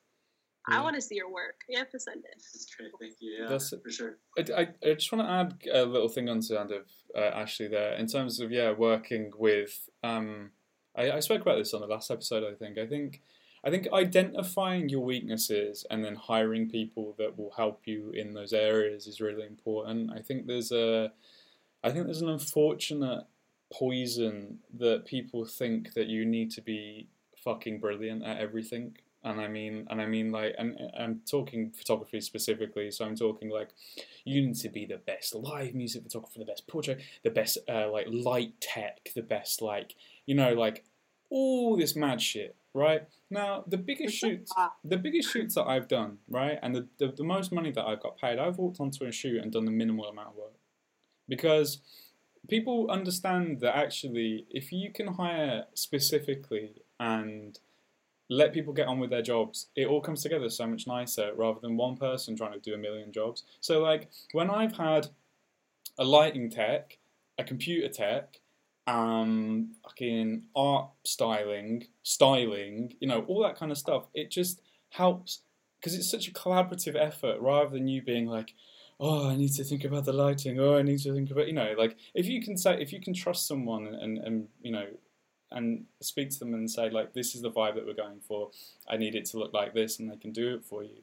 i 0.69 0.81
want 0.81 0.95
to 0.97 1.01
see 1.03 1.15
your 1.15 1.31
work 1.33 1.61
you 1.69 1.79
have 1.79 1.91
to 1.91 1.99
send 2.01 2.25
it 2.25 2.35
That's 2.53 2.67
great. 2.77 2.91
Thank 3.01 3.15
you. 3.21 3.33
Yeah, 3.39 3.43
That's- 3.45 3.73
for 3.83 3.91
sure. 3.91 4.19
I, 4.39 4.43
I, 4.63 4.69
I 4.91 4.95
just 4.95 5.13
want 5.13 5.25
to 5.27 5.31
add 5.33 5.51
a 5.83 5.85
little 5.87 6.09
thing 6.09 6.29
onto 6.29 6.55
end 6.57 6.73
of 6.73 6.87
uh, 7.17 7.21
Ashley 7.21 7.69
there 7.69 7.93
in 7.95 8.07
terms 8.09 8.41
of 8.41 8.51
yeah 8.51 8.73
working 8.73 9.31
with. 9.39 9.89
Um, 10.03 10.51
I, 10.97 11.13
I 11.13 11.21
spoke 11.21 11.43
about 11.43 11.57
this 11.59 11.73
on 11.75 11.83
the 11.83 11.87
last 11.87 12.11
episode. 12.11 12.43
I 12.45 12.55
think. 12.57 12.79
I 12.79 12.87
think. 12.87 13.23
I 13.65 13.71
think 13.71 13.89
identifying 13.93 14.89
your 14.89 15.01
weaknesses 15.05 15.85
and 15.91 16.05
then 16.05 16.15
hiring 16.17 16.69
people 16.69 17.15
that 17.19 17.37
will 17.39 17.53
help 17.57 17.83
you 17.85 18.11
in 18.11 18.33
those 18.33 18.53
areas 18.53 19.07
is 19.07 19.21
really 19.21 19.45
important. 19.47 20.11
I 20.13 20.21
think 20.21 20.47
there's 20.47 20.71
a, 20.71 21.11
I 21.83 21.91
think 21.91 22.05
there's 22.07 22.23
an 22.23 22.29
unfortunate 22.29 23.25
poison 23.73 24.59
that 24.79 25.07
people 25.07 25.45
think 25.45 25.95
that 25.95 26.07
you 26.07 26.25
need 26.25 26.51
to 26.53 26.61
be 26.61 27.09
fucking 27.37 27.81
brilliant 27.81 28.25
at 28.25 28.39
everything. 28.39 28.97
And 29.25 29.41
I 29.41 29.49
mean, 29.49 29.87
and 29.91 30.01
I 30.01 30.07
mean, 30.07 30.31
like, 30.31 30.55
and 30.57 30.79
I'm 30.97 31.21
talking 31.29 31.73
photography 31.73 32.21
specifically. 32.21 32.93
So 32.93 33.05
I'm 33.05 33.17
talking 33.17 33.51
like, 33.51 33.71
you 34.25 34.41
need 34.41 34.57
to 34.57 34.69
be 34.69 34.87
the 34.87 34.99
best 34.99 35.35
live 35.35 35.75
music 35.75 36.05
photographer, 36.05 36.39
the 36.39 36.45
best 36.45 36.69
portrait, 36.69 37.03
the 37.25 37.31
best 37.31 37.59
uh, 37.69 37.91
like 37.91 38.07
light 38.09 38.61
tech, 38.61 39.11
the 39.17 39.23
best 39.23 39.61
like, 39.62 39.97
you 40.27 40.35
know, 40.37 40.55
like 40.55 40.85
all 41.29 41.77
this 41.77 41.97
mad 41.97 42.21
shit, 42.21 42.55
right? 42.73 43.03
Now 43.31 43.64
the 43.67 43.79
biggest 43.79 44.17
shoots, 44.17 44.53
the 44.85 44.97
biggest 44.97 45.33
shoots 45.33 45.57
that 45.57 45.64
I've 45.64 45.89
done, 45.89 46.19
right, 46.29 46.59
and 46.62 46.75
the, 46.75 46.87
the 46.99 47.09
the 47.09 47.25
most 47.25 47.51
money 47.51 47.73
that 47.73 47.85
I've 47.85 48.01
got 48.01 48.19
paid, 48.19 48.39
I've 48.39 48.59
walked 48.59 48.79
onto 48.79 49.05
a 49.05 49.12
shoot 49.12 49.43
and 49.43 49.51
done 49.51 49.64
the 49.64 49.73
minimal 49.73 50.07
amount 50.07 50.29
of 50.29 50.37
work 50.37 50.55
because 51.29 51.79
people 52.49 52.90
understand 52.90 53.61
that 53.61 53.76
actually, 53.76 54.47
if 54.51 54.72
you 54.72 54.92
can 54.92 55.09
hire 55.09 55.64
specifically 55.74 56.82
and 56.99 57.59
let 58.28 58.53
people 58.53 58.72
get 58.72 58.88
on 58.88 58.99
with 58.99 59.11
their 59.11 59.22
jobs, 59.22 59.66
it 59.76 59.86
all 59.86 60.01
comes 60.01 60.22
together 60.22 60.51
so 60.51 60.66
much 60.66 60.86
nicer 60.86 61.32
rather 61.36 61.61
than 61.61 61.76
one 61.76 61.97
person 61.97 62.36
trying 62.36 62.53
to 62.53 62.59
do 62.59 62.74
a 62.74 62.78
million 62.78 63.12
jobs. 63.12 63.44
So, 63.61 63.80
like, 63.80 64.09
when 64.32 64.51
I've 64.51 64.76
had 64.76 65.09
a 65.99 66.05
lighting 66.05 66.51
tech, 66.51 66.99
a 67.38 67.44
computer 67.44 67.88
tech, 67.88 68.40
um, 68.86 69.74
fucking 69.82 70.44
art 70.55 70.90
styling, 71.05 71.86
styling, 72.03 72.94
you 73.01 73.09
know, 73.09 73.22
all 73.22 73.42
that 73.42 73.57
kind 73.57 73.72
of 73.72 73.78
stuff, 73.78 74.05
it 74.14 74.30
just 74.30 74.61
helps 74.90 75.40
because 75.78 75.94
it's 75.94 76.11
such 76.11 76.28
a 76.28 76.32
collaborative 76.32 76.97
effort 76.97 77.40
rather 77.40 77.70
than 77.70 77.86
you 77.86 78.03
being 78.03 78.26
like, 78.26 78.55
oh, 78.99 79.28
I 79.28 79.36
need 79.36 79.53
to 79.55 79.64
think 79.64 79.84
about 79.84 80.05
the 80.05 80.12
lighting, 80.12 80.59
oh, 80.59 80.76
I 80.76 80.82
need 80.82 81.01
to 81.01 81.12
think 81.12 81.30
about, 81.30 81.47
you 81.47 81.53
know, 81.53 81.74
like 81.76 81.97
if 82.14 82.26
you 82.26 82.42
can 82.42 82.57
say, 82.57 82.80
if 82.80 82.92
you 82.92 83.01
can 83.01 83.12
trust 83.12 83.47
someone 83.47 83.86
and, 83.86 83.97
and, 83.97 84.18
and 84.18 84.49
you 84.62 84.72
know, 84.72 84.86
and 85.51 85.84
speak 86.01 86.30
to 86.30 86.38
them 86.38 86.55
and 86.55 86.70
say 86.70 86.90
like 86.90 87.12
this 87.12 87.34
is 87.34 87.42
the 87.42 87.51
vibe 87.51 87.74
that 87.74 87.86
we're 87.86 87.94
going 87.94 88.20
for. 88.20 88.51
I 88.88 88.97
need 88.97 89.14
it 89.14 89.26
to 89.26 89.38
look 89.38 89.53
like 89.53 89.74
this 89.74 89.99
and 89.99 90.11
they 90.11 90.16
can 90.16 90.32
do 90.32 90.55
it 90.55 90.64
for 90.64 90.82
you. 90.82 91.03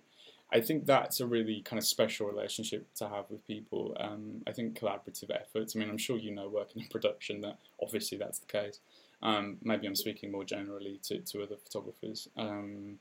I 0.51 0.61
think 0.61 0.85
that's 0.85 1.19
a 1.19 1.25
really 1.25 1.61
kind 1.61 1.79
of 1.79 1.85
special 1.85 2.27
relationship 2.27 2.93
to 2.95 3.07
have 3.07 3.25
with 3.29 3.45
people 3.47 3.97
um, 3.99 4.43
i 4.45 4.51
think 4.51 4.77
collaborative 4.79 5.31
efforts. 5.31 5.75
I 5.75 5.79
mean 5.79 5.89
i'm 5.89 5.97
sure 5.97 6.17
you 6.17 6.31
know 6.31 6.49
working 6.49 6.83
in 6.83 6.89
production 6.89 7.41
that 7.41 7.57
obviously 7.81 8.17
that's 8.17 8.39
the 8.39 8.45
case. 8.47 8.79
Um, 9.21 9.57
maybe 9.63 9.87
i'm 9.87 9.95
speaking 9.95 10.31
more 10.31 10.43
generally 10.43 10.99
to, 11.03 11.19
to 11.19 11.43
other 11.43 11.55
photographers. 11.55 12.27
Um, 12.37 12.99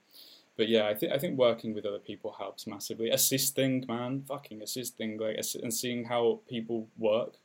but 0.56 0.68
yeah, 0.68 0.86
I 0.86 0.94
think 0.94 1.12
I 1.12 1.18
think 1.18 1.38
working 1.38 1.74
with 1.74 1.86
other 1.86 1.98
people 1.98 2.34
helps 2.38 2.66
massively. 2.66 3.10
Assisting, 3.10 3.84
man, 3.88 4.22
fucking 4.26 4.62
assisting, 4.62 5.18
like 5.18 5.36
assi- 5.36 5.62
and 5.62 5.72
seeing 5.72 6.04
how 6.04 6.40
people 6.48 6.88
work 6.98 7.36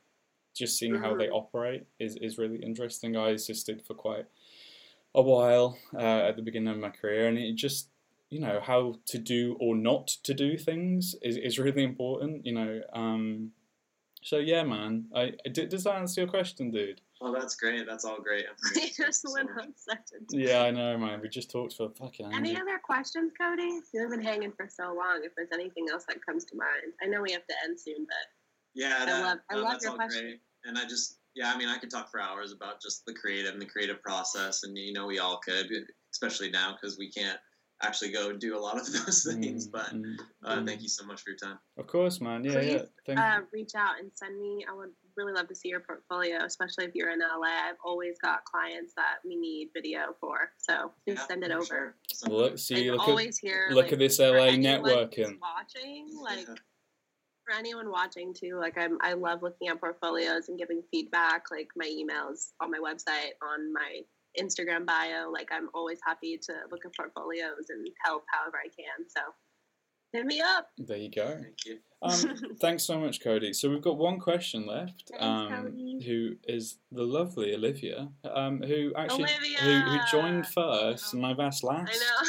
just 0.58 0.76
seeing 0.76 0.96
how 0.96 1.14
they 1.14 1.28
operate 1.28 1.86
is, 1.98 2.16
is 2.16 2.36
really 2.36 2.56
interesting. 2.56 3.16
I 3.16 3.30
assisted 3.30 3.80
for 3.86 3.94
quite 3.94 4.26
a 5.14 5.22
while 5.22 5.78
uh, 5.94 5.98
at 6.28 6.36
the 6.36 6.42
beginning 6.42 6.68
of 6.74 6.78
my 6.78 6.90
career, 6.90 7.28
and 7.28 7.38
it 7.38 7.54
just 7.54 7.88
you 8.28 8.40
know 8.40 8.60
how 8.62 8.96
to 9.06 9.18
do 9.18 9.56
or 9.58 9.74
not 9.74 10.08
to 10.24 10.34
do 10.34 10.58
things 10.58 11.14
is, 11.22 11.36
is 11.36 11.58
really 11.58 11.84
important. 11.84 12.44
You 12.44 12.54
know, 12.54 12.80
um, 12.92 13.52
so 14.22 14.38
yeah, 14.38 14.64
man. 14.64 15.06
I, 15.14 15.32
I 15.46 15.48
does 15.48 15.84
that 15.84 15.96
answer 15.96 16.22
your 16.22 16.30
question, 16.30 16.70
dude? 16.70 17.00
Oh, 17.20 17.32
that's 17.32 17.56
great. 17.56 17.86
That's 17.86 18.04
all 18.04 18.20
great. 18.20 18.46
I 18.76 18.90
just 18.96 19.24
went 19.34 19.50
much. 19.54 19.64
on 19.66 19.74
such 19.76 19.98
a 20.14 20.36
Yeah, 20.36 20.62
I 20.62 20.70
know, 20.70 20.96
man. 20.98 21.20
We 21.20 21.28
just 21.28 21.50
talked 21.50 21.74
for 21.76 21.90
fucking 21.90 22.32
Any 22.32 22.50
ages. 22.50 22.62
other 22.62 22.78
questions, 22.82 23.32
Cody? 23.40 23.80
You've 23.92 24.10
been 24.10 24.22
hanging 24.22 24.52
for 24.52 24.68
so 24.68 24.84
long. 24.94 25.22
If 25.24 25.32
there's 25.36 25.48
anything 25.52 25.86
else 25.90 26.04
that 26.08 26.24
comes 26.24 26.44
to 26.46 26.56
mind, 26.56 26.92
I 27.02 27.06
know 27.06 27.20
we 27.22 27.32
have 27.32 27.46
to 27.46 27.54
end 27.64 27.78
soon, 27.80 28.06
but 28.06 28.16
Yeah, 28.74 28.96
I 29.00 29.06
that, 29.06 29.22
love- 29.22 29.38
I 29.50 29.54
no, 29.54 29.60
love 29.62 29.70
that's 29.72 29.82
your 29.84 29.92
all 29.92 29.96
question. 29.98 30.22
great. 30.22 30.40
And 30.64 30.78
I 30.78 30.84
just, 30.84 31.18
Yeah, 31.34 31.52
I 31.52 31.58
mean, 31.58 31.68
I 31.68 31.78
could 31.78 31.90
talk 31.90 32.10
for 32.10 32.20
hours 32.20 32.52
about 32.52 32.80
just 32.80 33.04
the 33.04 33.14
creative 33.14 33.52
and 33.52 33.60
the 33.62 33.66
creative 33.66 34.00
process, 34.02 34.62
and 34.62 34.76
you 34.78 34.92
know, 34.92 35.06
we 35.06 35.18
all 35.18 35.38
could, 35.38 35.68
especially 36.12 36.50
now 36.50 36.76
because 36.80 36.98
we 36.98 37.10
can't 37.10 37.38
actually 37.82 38.10
go 38.10 38.32
do 38.32 38.56
a 38.56 38.60
lot 38.60 38.76
of 38.76 38.86
those 38.92 39.24
things. 39.24 39.68
Mm, 39.68 39.72
But 39.72 39.86
mm, 39.94 40.14
uh, 40.44 40.56
mm. 40.56 40.66
thank 40.66 40.82
you 40.82 40.88
so 40.88 41.04
much 41.06 41.22
for 41.22 41.30
your 41.30 41.36
time. 41.38 41.58
Of 41.76 41.86
course, 41.88 42.20
man. 42.20 42.42
Yeah, 42.44 42.52
Please, 42.52 42.72
yeah. 42.72 42.82
Thank 43.06 43.18
uh, 43.20 43.40
reach 43.52 43.72
out 43.76 43.98
and 44.00 44.10
send 44.14 44.38
me. 44.40 44.64
I 44.68 44.74
would 44.74 44.90
really 45.18 45.32
love 45.32 45.48
to 45.48 45.54
see 45.54 45.68
your 45.68 45.80
portfolio, 45.80 46.44
especially 46.44 46.84
if 46.84 46.94
you're 46.94 47.10
in 47.10 47.18
LA. 47.18 47.48
I've 47.68 47.76
always 47.84 48.16
got 48.18 48.44
clients 48.44 48.94
that 48.96 49.16
we 49.24 49.36
need 49.36 49.70
video 49.74 50.14
for, 50.20 50.52
so 50.58 50.92
please 51.04 51.18
Yeah, 51.18 51.26
send 51.26 51.44
it 51.44 51.50
over. 51.50 51.64
sure. 51.64 51.94
So- 52.12 52.30
Look, 52.30 52.58
see, 52.58 52.88
I'm 52.88 52.96
look 52.96 53.08
at 53.26 53.34
here. 53.42 53.68
look 53.70 53.84
like, 53.86 53.92
at 53.92 53.98
this 53.98 54.18
LA 54.20 54.50
networking. 54.52 55.38
Watching, 55.40 56.16
like 56.22 56.46
Yeah. 56.46 56.54
for 57.44 57.54
anyone 57.54 57.90
watching 57.90 58.32
too, 58.32 58.58
like 58.60 58.78
I'm, 58.78 58.96
I 59.02 59.14
love 59.14 59.42
looking 59.42 59.68
at 59.68 59.80
portfolios 59.80 60.48
and 60.48 60.58
giving 60.58 60.82
feedback. 60.90 61.50
Like 61.50 61.68
my 61.76 61.86
emails 61.86 62.52
on 62.60 62.70
my 62.70 62.78
website, 62.78 63.32
on 63.42 63.72
my 63.72 64.02
Instagram 64.38 64.86
bio. 64.86 65.30
Like 65.30 65.48
I'm 65.50 65.68
always 65.74 65.98
happy 66.06 66.38
to 66.38 66.52
look 66.70 66.84
at 66.86 66.94
portfolios 66.94 67.66
and 67.70 67.86
help 68.04 68.24
however 68.32 68.58
I 68.64 68.68
can. 68.68 69.08
So 69.08 69.20
hit 70.12 70.26
me 70.26 70.40
up. 70.40 70.70
There 70.78 70.96
you 70.96 71.10
go. 71.10 71.38
Thank 71.42 71.64
you. 71.66 71.78
Um, 72.02 72.36
thanks 72.60 72.84
so 72.84 72.98
much, 72.98 73.20
Cody. 73.20 73.52
So 73.52 73.70
we've 73.70 73.82
got 73.82 73.98
one 73.98 74.18
question 74.18 74.66
left. 74.66 75.10
Um, 75.18 76.00
who 76.04 76.36
is 76.44 76.78
the 76.92 77.04
lovely 77.04 77.54
Olivia, 77.54 78.08
um, 78.24 78.62
who 78.62 78.92
actually 78.96 79.24
Olivia! 79.24 79.58
who, 79.58 79.80
who 79.80 79.98
joined 80.10 80.46
first, 80.46 81.14
and 81.14 81.26
I've 81.26 81.40
asked 81.40 81.64
last. 81.64 81.90
I 81.92 81.96
know. 81.96 82.28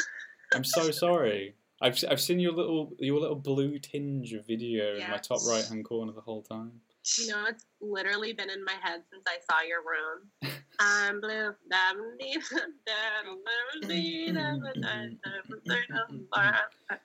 I'm 0.52 0.64
so 0.64 0.90
sorry. 0.90 1.54
I've 1.80 2.02
I've 2.10 2.20
seen 2.20 2.40
your 2.40 2.52
little 2.52 2.92
your 2.98 3.20
little 3.20 3.36
blue 3.36 3.78
tinge 3.78 4.32
of 4.32 4.46
video 4.46 4.96
in 4.96 5.08
my 5.08 5.16
top 5.16 5.40
right 5.48 5.64
hand 5.64 5.84
corner 5.84 6.12
the 6.12 6.20
whole 6.20 6.42
time. 6.42 6.72
You 7.18 7.28
know, 7.28 7.44
it's 7.48 7.64
literally 7.80 8.32
been 8.32 8.50
in 8.50 8.64
my 8.64 8.74
head 8.82 9.02
since 9.10 9.24
I 9.26 9.38
saw 9.50 9.62
your 9.66 9.80
room. 9.80 10.30
I'm 10.78 11.20
blue. 11.20 11.54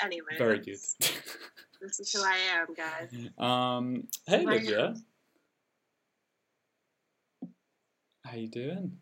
Anyway, 0.02 0.36
Very 0.38 0.60
good. 0.60 0.78
This 1.82 2.00
is 2.00 2.12
who 2.14 2.22
I 2.24 2.38
am, 2.54 2.68
guys. 2.76 3.10
um, 3.38 4.08
hey 4.28 4.46
My 4.46 4.54
Olivia, 4.54 4.96
how 8.24 8.36
you 8.36 8.48
doing? 8.48 8.98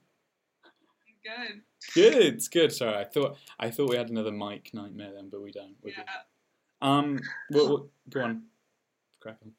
Good. 1.24 1.62
Good, 1.94 2.16
it's 2.36 2.48
good. 2.48 2.72
Sorry, 2.74 2.96
I 2.96 3.04
thought 3.06 3.38
I 3.60 3.70
thought 3.70 3.90
we 3.90 3.96
had 3.98 4.10
another 4.10 4.32
mic 4.32 4.74
nightmare 4.74 5.12
then, 5.14 5.30
but 5.30 5.42
we 5.42 5.52
don't. 5.52 5.76
We're 5.82 5.92
Yeah. 5.92 6.04
good. 6.04 6.88
Um, 6.88 7.20
what, 7.50 7.70
what, 7.70 7.84
go 8.10 8.22
on, 8.22 8.44
crack 9.22 9.38
on. 9.44 9.52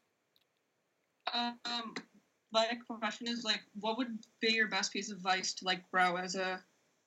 Um, 1.35 1.95
my 2.53 2.67
question 2.89 3.27
is 3.29 3.45
like, 3.45 3.63
what 3.81 3.99
would 3.99 4.19
be 4.41 4.53
your 4.53 4.69
best 4.69 4.93
piece 4.93 5.11
of 5.11 5.17
advice 5.17 5.53
to 5.55 5.65
like 5.65 5.89
grow 5.91 6.17
as 6.17 6.37
a 6.37 6.61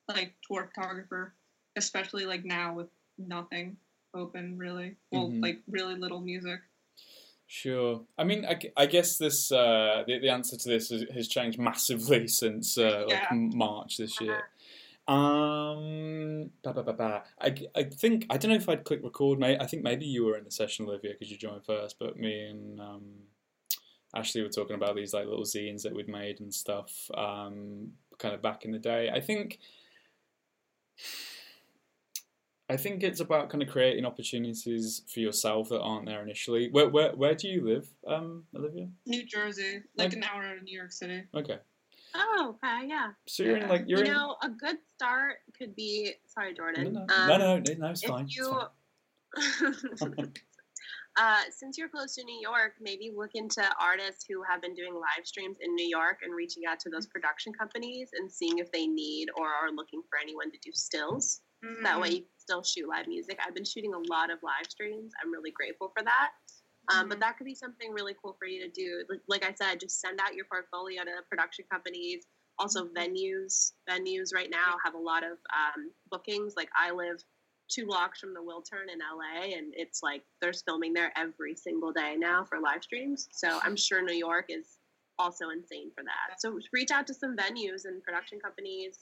like 0.10 0.34
tour 0.46 0.70
photographer, 0.74 1.34
especially 1.78 2.26
like 2.26 2.44
now 2.44 2.74
with 2.74 2.88
nothing 3.18 3.78
open 4.14 4.58
really, 4.58 4.96
well, 5.12 5.30
Mhm. 5.30 5.42
like 5.42 5.60
really 5.68 5.96
little 5.96 6.22
music. 6.22 6.60
Sure. 7.50 8.06
I 8.18 8.26
mean, 8.26 8.46
I, 8.46 8.60
I 8.76 8.86
guess 8.88 9.18
this 9.18 9.52
uh, 9.54 10.04
the, 10.06 10.20
the 10.20 10.30
answer 10.30 10.58
to 10.58 10.70
this 10.70 10.90
has, 10.90 11.06
has 11.14 11.28
changed 11.30 11.58
massively 11.58 12.28
since 12.42 12.78
uh, 12.78 13.06
Yeah. 13.08 13.26
M- 13.32 13.56
March 13.58 13.98
this 13.98 14.20
year. 14.20 14.42
Um, 15.08 16.52
ba, 16.62 16.74
ba, 16.74 16.84
ba, 16.84 16.92
ba. 16.94 17.24
I, 17.40 17.56
I 17.74 17.84
think 17.84 18.26
I 18.30 18.36
don't 18.38 18.52
know 18.52 18.58
if 18.58 18.68
I'd 18.68 18.84
click 18.84 19.00
record, 19.02 19.40
mate. 19.40 19.58
I 19.62 19.66
think 19.66 19.82
maybe 19.84 20.06
you 20.06 20.26
were 20.26 20.38
in 20.38 20.44
the 20.44 20.52
session, 20.52 20.86
Olivia, 20.86 21.14
because 21.14 21.32
you 21.32 21.38
joined 21.38 21.64
first. 21.66 21.98
But 21.98 22.18
me 22.18 22.42
and 22.50 22.82
um, 22.82 23.04
Ashley 24.16 24.42
we 24.42 24.48
were 24.48 24.52
talking 24.54 24.76
about 24.76 24.96
these 24.96 25.14
like 25.14 25.26
little 25.28 25.44
zines 25.44 25.84
that 25.84 25.94
we'd 25.94 26.08
made 26.08 26.40
and 26.40 26.54
stuff, 26.54 27.10
um, 27.16 27.92
kind 28.20 28.34
of 28.34 28.42
back 28.42 28.66
in 28.66 28.72
the 28.72 28.80
day. 28.80 29.10
I 29.14 29.20
think. 29.20 29.60
I 32.70 32.76
think 32.76 33.02
it's 33.02 33.22
about 33.22 33.50
kind 33.50 33.64
of 33.64 33.70
creating 33.70 34.04
opportunities 34.06 35.02
for 35.08 35.22
yourself 35.22 35.70
that 35.70 35.80
aren't 35.80 36.06
there 36.06 36.22
initially. 36.22 36.70
Where 36.70 36.90
where 36.90 37.16
where 37.16 37.34
do 37.34 37.48
you 37.48 37.64
live, 37.64 37.88
um, 38.06 38.44
Olivia? 38.54 38.90
New 39.06 39.26
Jersey, 39.26 39.84
like 39.96 40.08
Okay. 40.08 40.18
an 40.18 40.24
hour 40.26 40.44
out 40.44 40.58
of 40.58 40.64
New 40.64 40.78
York 40.78 40.92
City. 40.92 41.24
Okay, 41.34 41.60
Oh, 42.14 42.58
okay, 42.62 42.88
yeah. 42.88 43.12
so 43.26 43.44
you're 43.44 43.56
in 43.58 43.70
like 43.70 43.86
you're 43.88 44.00
you 44.00 44.06
in. 44.08 44.12
know, 44.12 44.36
a 44.42 44.50
good 44.50 44.78
start 44.94 45.38
could 45.58 45.76
be. 45.78 46.12
Sorry, 46.26 46.54
Jordan. 46.54 46.92
no, 46.92 47.02
Um, 47.02 47.08
no, 47.10 47.38
no, 47.38 47.58
no, 47.60 47.74
no, 47.78 47.92
it's 47.92 48.04
if 48.04 48.10
fine. 48.10 48.26
it's 48.26 48.36
you 48.36 48.62
fine. 50.00 50.34
uh, 51.18 51.42
since 51.50 51.78
you're 51.78 51.90
close 51.90 52.16
to 52.16 52.24
New 52.24 52.40
York, 52.42 52.74
maybe 52.80 53.12
look 53.16 53.32
into 53.34 53.64
artists 53.82 54.26
who 54.30 54.44
have 54.44 54.62
been 54.62 54.74
doing 54.76 54.94
live 54.94 55.26
streams 55.26 55.58
in 55.62 55.74
New 55.76 55.88
York 55.88 56.20
and 56.24 56.34
reaching 56.34 56.64
out 56.70 56.80
to 56.82 56.90
those 56.90 57.08
production 57.08 57.52
companies 57.54 58.10
and 58.18 58.32
seeing 58.32 58.60
if 58.60 58.72
they 58.72 58.86
need 58.88 59.30
or 59.36 59.48
are 59.48 59.72
looking 59.72 60.02
for 60.10 60.20
anyone 60.22 60.52
to 60.52 60.58
do 60.64 60.72
stills. 60.72 61.42
That 61.84 62.00
way, 62.00 62.10
you 62.10 62.18
can 62.22 62.38
still 62.38 62.64
shoot 62.64 62.88
live 62.88 63.08
music. 63.08 63.40
I've 63.46 63.56
been 63.56 63.66
shooting 63.66 63.94
a 63.94 64.00
lot 64.14 64.30
of 64.30 64.38
live 64.44 64.70
streams. 64.70 65.12
I'm 65.24 65.32
really 65.32 65.52
grateful 65.52 65.92
for 65.98 66.04
that. 66.04 66.32
Um, 66.90 67.10
but 67.10 67.18
Mhm. 67.18 67.22
that 67.22 67.38
could 67.38 67.46
be 67.46 67.56
something 67.56 67.92
really 67.92 68.14
cool 68.22 68.34
for 68.34 68.46
you 68.46 68.62
to 68.62 68.70
do. 68.70 69.04
Like, 69.10 69.22
like 69.28 69.46
I 69.46 69.54
said, 69.54 69.80
just 69.80 70.00
send 70.00 70.20
out 70.22 70.36
your 70.36 70.46
portfolio 70.46 71.04
to 71.04 71.24
production 71.30 71.66
companies. 71.70 72.28
Also, 72.60 72.86
Mhm. 72.86 72.94
venues. 72.94 73.74
Venues 73.90 74.34
right 74.34 74.50
now 74.50 74.78
have 74.84 74.94
a 74.94 75.00
lot 75.00 75.24
of 75.24 75.40
um, 75.54 75.92
bookings. 76.10 76.56
Like 76.56 76.70
I 76.76 76.92
live 76.92 77.24
two 77.70 77.86
blocks 77.86 78.20
from 78.20 78.34
the 78.34 78.40
Wiltern 78.40 78.92
in 78.92 79.00
LA, 79.00 79.56
and 79.58 79.74
it's 79.76 80.02
like 80.04 80.24
there's 80.42 80.62
filming 80.62 80.94
there 80.94 81.12
every 81.18 81.56
single 81.56 81.92
day 81.92 82.16
now 82.18 82.44
for 82.46 82.60
live 82.60 82.84
streams. 82.84 83.28
So 83.32 83.60
I'm 83.64 83.76
sure 83.76 84.02
New 84.02 84.16
York 84.16 84.46
is 84.50 84.78
also 85.20 85.50
insane 85.50 85.92
for 85.96 86.04
that. 86.04 86.40
So 86.40 86.60
reach 86.74 86.92
out 86.92 87.08
to 87.08 87.14
some 87.14 87.36
venues 87.36 87.86
and 87.86 88.04
production 88.04 88.40
companies. 88.40 89.00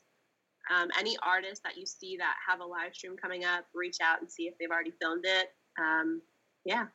Um, 0.75 0.89
any 0.97 1.15
artists 1.21 1.59
that 1.63 1.77
you 1.77 1.85
see 1.85 2.17
that 2.17 2.35
have 2.47 2.59
a 2.59 2.65
live 2.65 2.95
stream 2.95 3.15
coming 3.21 3.45
up, 3.45 3.65
reach 3.75 3.97
out 4.01 4.21
and 4.21 4.31
see 4.31 4.43
if 4.43 4.57
they've 4.57 4.71
already 4.71 4.93
filmed 4.99 5.25
it. 5.25 5.53
Um, 5.79 6.21
yeah, 6.63 6.85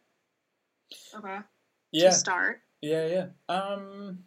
Okay. 1.16 1.38
yeah, 1.92 2.10
to 2.10 2.12
start. 2.12 2.62
yeah, 2.80 3.06
yeah. 3.06 3.54
Um, 3.54 4.18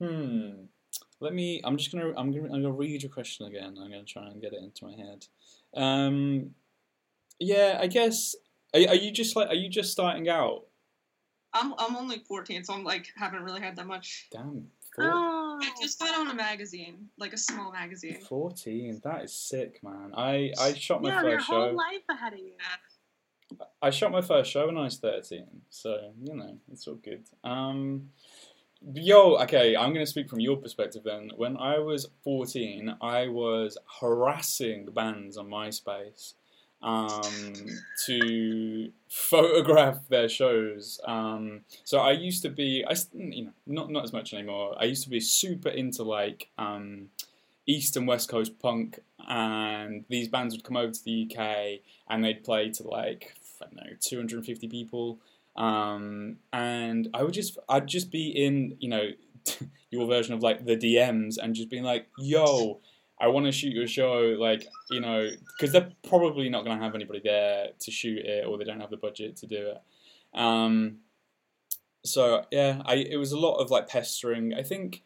hmm. 0.00 0.50
Let 1.20 1.34
me. 1.34 1.60
I'm 1.62 1.76
just 1.76 1.92
gonna. 1.92 2.08
I'm 2.16 2.32
gonna. 2.32 2.46
I'm 2.52 2.62
gonna 2.62 2.72
read 2.72 3.00
your 3.02 3.12
question 3.12 3.46
again. 3.46 3.76
I'm 3.80 3.90
gonna 3.90 4.02
try 4.02 4.26
and 4.26 4.40
get 4.42 4.52
it 4.52 4.60
into 4.62 4.86
my 4.86 4.92
head. 4.96 5.24
Um, 5.74 6.50
yeah. 7.38 7.78
I 7.80 7.86
guess. 7.86 8.34
Are, 8.74 8.80
are 8.88 8.94
you 8.94 9.10
just 9.10 9.36
like? 9.36 9.48
Are 9.48 9.54
you 9.54 9.68
just 9.68 9.92
starting 9.92 10.28
out? 10.28 10.62
I'm 11.54 11.74
I'm 11.78 11.96
only 11.96 12.18
14, 12.26 12.64
so 12.64 12.72
I'm 12.74 12.84
like 12.84 13.12
haven't 13.16 13.42
really 13.42 13.60
had 13.60 13.76
that 13.76 13.86
much. 13.86 14.28
Damn. 14.32 14.68
Four, 14.96 15.04
Oh, 15.12 15.58
I 15.62 15.70
just 15.80 15.98
got 15.98 16.18
on 16.18 16.28
a 16.30 16.34
magazine, 16.34 17.08
like 17.18 17.32
a 17.32 17.38
small 17.38 17.72
magazine. 17.72 18.18
14. 18.28 19.00
That 19.04 19.24
is 19.24 19.34
sick, 19.34 19.82
man. 19.82 20.12
I 20.14 20.52
I 20.60 20.74
shot 20.74 21.02
my 21.02 21.10
yeah, 21.10 21.22
your 21.22 21.32
first 21.38 21.46
whole 21.46 21.68
show. 21.70 21.74
life 21.74 22.02
ahead 22.10 22.32
of 22.34 22.38
you. 22.38 22.52
I 23.82 23.90
shot 23.90 24.12
my 24.12 24.22
first 24.22 24.50
show 24.50 24.66
when 24.66 24.78
I 24.78 24.84
was 24.84 24.96
13, 24.98 25.44
so 25.68 26.12
you 26.22 26.34
know 26.34 26.56
it's 26.70 26.86
all 26.86 26.94
good. 26.94 27.24
Um, 27.44 28.08
yo, 28.94 29.36
okay, 29.42 29.76
I'm 29.76 29.92
gonna 29.92 30.06
speak 30.06 30.28
from 30.28 30.40
your 30.40 30.56
perspective 30.56 31.02
then. 31.04 31.30
When 31.36 31.56
I 31.56 31.78
was 31.78 32.08
14, 32.24 32.96
I 33.00 33.28
was 33.28 33.78
harassing 34.00 34.86
bands 34.86 35.36
on 35.36 35.48
MySpace 35.48 36.34
um, 36.82 37.10
to 38.06 38.90
photograph 39.08 40.08
their 40.08 40.28
shows. 40.28 41.00
Um, 41.06 41.60
so 41.84 41.98
I 42.00 42.12
used 42.12 42.42
to 42.42 42.50
be, 42.50 42.84
I 42.88 42.94
you 43.14 43.44
know, 43.44 43.52
not 43.66 43.90
not 43.90 44.04
as 44.04 44.12
much 44.12 44.34
anymore. 44.34 44.74
I 44.78 44.84
used 44.84 45.04
to 45.04 45.10
be 45.10 45.20
super 45.20 45.68
into 45.68 46.02
like 46.02 46.48
um, 46.58 47.10
East 47.66 47.96
and 47.96 48.06
West 48.06 48.28
Coast 48.28 48.58
punk, 48.58 49.00
and 49.28 50.04
these 50.08 50.28
bands 50.28 50.54
would 50.54 50.64
come 50.64 50.76
over 50.76 50.92
to 50.92 51.04
the 51.04 51.30
UK 51.30 51.80
and 52.08 52.24
they'd 52.24 52.44
play 52.44 52.70
to 52.70 52.82
like 52.82 53.34
I 53.60 53.66
don't 53.66 53.76
know 53.76 53.96
250 54.00 54.68
people, 54.68 55.18
um, 55.56 56.36
and 56.52 57.08
I 57.14 57.22
would 57.22 57.34
just 57.34 57.58
I'd 57.68 57.86
just 57.86 58.10
be 58.10 58.28
in 58.30 58.76
you 58.80 58.88
know 58.88 59.10
your 59.90 60.06
version 60.06 60.34
of 60.34 60.42
like 60.42 60.64
the 60.64 60.76
DMs 60.76 61.36
and 61.42 61.54
just 61.54 61.70
being 61.70 61.84
like, 61.84 62.08
yo. 62.18 62.80
I 63.20 63.28
want 63.28 63.46
to 63.46 63.52
shoot 63.52 63.72
your 63.72 63.86
show, 63.86 64.34
like 64.40 64.66
you 64.90 64.98
know, 65.00 65.30
because 65.56 65.70
they're 65.72 65.92
probably 66.02 66.48
not 66.48 66.64
going 66.64 66.76
to 66.76 66.82
have 66.82 66.96
anybody 66.96 67.20
there 67.22 67.68
to 67.78 67.90
shoot 67.92 68.18
it, 68.18 68.44
or 68.48 68.58
they 68.58 68.64
don't 68.64 68.80
have 68.80 68.90
the 68.90 68.96
budget 68.96 69.36
to 69.36 69.46
do 69.46 69.74
it. 69.76 69.80
Um, 70.36 70.96
so 72.04 72.44
yeah, 72.50 72.82
I 72.84 72.94
it 72.96 73.18
was 73.18 73.30
a 73.30 73.38
lot 73.38 73.58
of 73.58 73.70
like 73.70 73.86
pestering. 73.86 74.54
I 74.54 74.64
think 74.64 75.04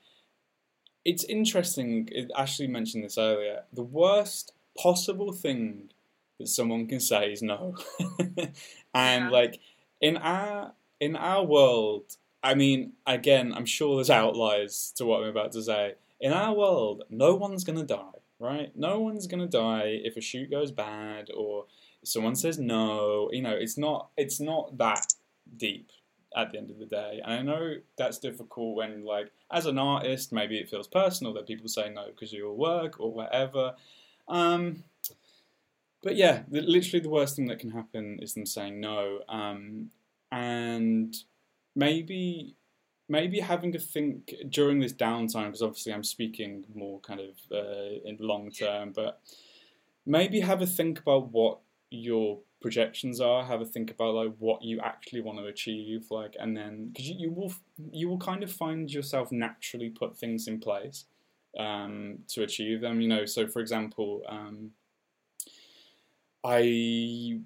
it's 1.04 1.24
interesting. 1.24 2.08
It, 2.10 2.30
Ashley 2.34 2.66
mentioned 2.68 3.04
this 3.04 3.18
earlier. 3.18 3.64
The 3.74 3.82
worst 3.82 4.52
possible 4.78 5.32
thing 5.32 5.90
that 6.38 6.48
someone 6.48 6.86
can 6.86 7.00
say 7.00 7.32
is 7.32 7.42
no, 7.42 7.76
and 8.94 9.24
Yeah. 9.24 9.28
like 9.30 9.60
in 10.00 10.16
our 10.16 10.72
in 11.00 11.16
our 11.16 11.44
world, 11.44 12.16
I 12.42 12.54
mean, 12.54 12.92
again, 13.06 13.52
I'm 13.54 13.66
sure 13.66 13.96
there's 13.96 14.10
outliers 14.10 14.92
to 14.96 15.04
what 15.06 15.22
I'm 15.22 15.28
about 15.28 15.52
to 15.52 15.62
say. 15.62 15.94
In 16.20 16.32
our 16.32 16.54
world, 16.54 17.04
no 17.10 17.34
one's 17.34 17.64
gonna 17.64 17.84
die, 17.84 18.20
right? 18.38 18.74
No 18.76 19.00
one's 19.00 19.26
gonna 19.26 19.46
die 19.48 20.00
if 20.04 20.16
a 20.16 20.20
shoot 20.20 20.50
goes 20.50 20.70
bad 20.72 21.30
or 21.36 21.66
someone 22.04 22.36
says 22.36 22.58
no. 22.58 23.28
You 23.32 23.42
know, 23.42 23.54
it's 23.56 23.76
not 23.78 24.10
it's 24.16 24.40
not 24.40 24.78
that 24.78 25.12
deep. 25.56 25.90
at 26.36 26.52
the 26.52 26.58
end 26.58 26.70
of 26.70 26.78
the 26.78 26.86
day. 26.86 27.20
And 27.24 27.32
I 27.34 27.42
know 27.42 27.76
that's 27.96 28.18
difficult 28.18 28.76
when, 28.76 29.04
like, 29.04 29.30
as 29.50 29.66
an 29.66 29.78
artist, 29.78 30.32
maybe 30.32 30.58
it 30.58 30.68
feels 30.68 30.86
personal 30.88 31.32
that 31.34 31.46
people 31.46 31.68
say 31.68 31.88
no 31.90 32.06
because 32.06 32.32
of 32.32 32.38
your 32.38 32.54
work 32.54 33.00
or 33.00 33.12
whatever. 33.12 33.74
Um, 34.28 34.84
but 36.06 36.14
yeah, 36.14 36.42
the, 36.46 36.60
literally 36.60 37.02
the 37.02 37.10
worst 37.10 37.34
thing 37.34 37.46
that 37.46 37.58
can 37.58 37.72
happen 37.72 38.20
is 38.22 38.32
them 38.32 38.46
saying 38.46 38.80
no. 38.80 39.22
Um, 39.28 39.90
and 40.30 41.16
maybe 41.74 42.54
maybe 43.08 43.40
having 43.40 43.72
to 43.72 43.80
think 43.80 44.32
during 44.48 44.78
this 44.78 44.92
downtime 44.92 45.46
because 45.46 45.62
obviously 45.62 45.92
I'm 45.92 46.04
speaking 46.04 46.64
more 46.72 47.00
kind 47.00 47.18
of 47.18 47.34
uh, 47.50 47.98
in 48.04 48.18
the 48.18 48.24
long 48.24 48.52
term, 48.52 48.92
but 48.94 49.20
maybe 50.06 50.38
have 50.38 50.62
a 50.62 50.66
think 50.66 51.00
about 51.00 51.32
what 51.32 51.58
your 51.90 52.38
projections 52.62 53.20
are. 53.20 53.44
Have 53.44 53.60
a 53.60 53.66
think 53.66 53.90
about 53.90 54.14
like 54.14 54.34
what 54.38 54.62
you 54.62 54.78
actually 54.78 55.22
want 55.22 55.38
to 55.38 55.46
achieve, 55.46 56.06
like, 56.12 56.36
and 56.38 56.56
then 56.56 56.90
because 56.92 57.08
you, 57.08 57.16
you 57.18 57.32
will 57.32 57.52
you 57.90 58.08
will 58.08 58.18
kind 58.18 58.44
of 58.44 58.52
find 58.52 58.92
yourself 58.92 59.32
naturally 59.32 59.90
put 59.90 60.16
things 60.16 60.46
in 60.46 60.60
place 60.60 61.06
um, 61.58 62.18
to 62.28 62.44
achieve 62.44 62.80
them. 62.80 63.00
You 63.00 63.08
know, 63.08 63.24
so 63.24 63.48
for 63.48 63.58
example. 63.58 64.22
Um, 64.28 64.70
I 66.48 67.40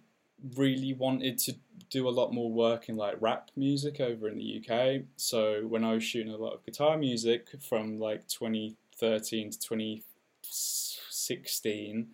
really 0.57 0.93
wanted 0.93 1.39
to 1.39 1.55
do 1.89 2.07
a 2.07 2.11
lot 2.11 2.35
more 2.35 2.53
work 2.53 2.91
in 2.91 2.97
like 2.97 3.17
rap 3.21 3.51
music 3.57 3.99
over 3.99 4.29
in 4.29 4.37
the 4.37 4.63
UK. 4.63 5.05
So 5.17 5.63
when 5.67 5.85
I 5.85 5.95
was 5.95 6.05
shooting 6.05 6.33
a 6.33 6.37
lot 6.37 6.53
of 6.53 6.67
guitar 6.67 6.99
music 6.99 7.49
from 7.67 7.99
like 7.99 8.29
2013 8.29 9.53
to 9.53 9.59
2016, 9.59 12.09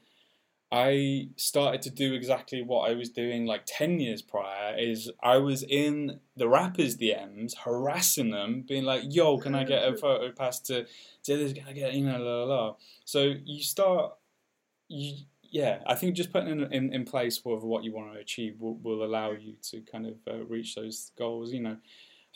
I 0.70 1.30
started 1.36 1.82
to 1.82 1.90
do 1.90 2.14
exactly 2.14 2.62
what 2.62 2.88
I 2.90 2.94
was 2.94 3.10
doing 3.10 3.46
like 3.46 3.62
10 3.66 3.98
years 3.98 4.22
prior 4.22 4.76
is 4.76 5.10
I 5.22 5.38
was 5.38 5.62
in 5.62 6.18
the 6.36 6.48
rappers 6.48 6.96
DMs 6.96 7.56
harassing 7.64 8.30
them 8.30 8.64
being 8.66 8.84
like 8.84 9.02
yo 9.06 9.38
can 9.38 9.54
I 9.54 9.62
get 9.64 9.88
a 9.88 9.96
photo 9.96 10.32
pass 10.32 10.58
to 10.62 10.86
to 11.22 11.36
this 11.36 11.52
can 11.52 11.68
I 11.68 11.72
get 11.72 11.94
you 11.94 12.04
know 12.04 12.18
la 12.18 12.42
la 12.42 12.44
la 12.44 12.74
so 13.04 13.34
you 13.44 13.62
start 13.62 14.14
you 14.88 15.14
yeah, 15.50 15.80
I 15.86 15.94
think 15.94 16.14
just 16.14 16.32
putting 16.32 16.48
in, 16.48 16.72
in, 16.72 16.92
in 16.92 17.04
place 17.04 17.40
of 17.44 17.62
what 17.64 17.84
you 17.84 17.92
want 17.92 18.12
to 18.12 18.18
achieve 18.18 18.60
will, 18.60 18.76
will 18.76 19.04
allow 19.04 19.32
you 19.32 19.56
to 19.70 19.80
kind 19.80 20.06
of 20.06 20.14
uh, 20.28 20.44
reach 20.44 20.74
those 20.74 21.12
goals. 21.16 21.52
You 21.52 21.60
know, 21.60 21.76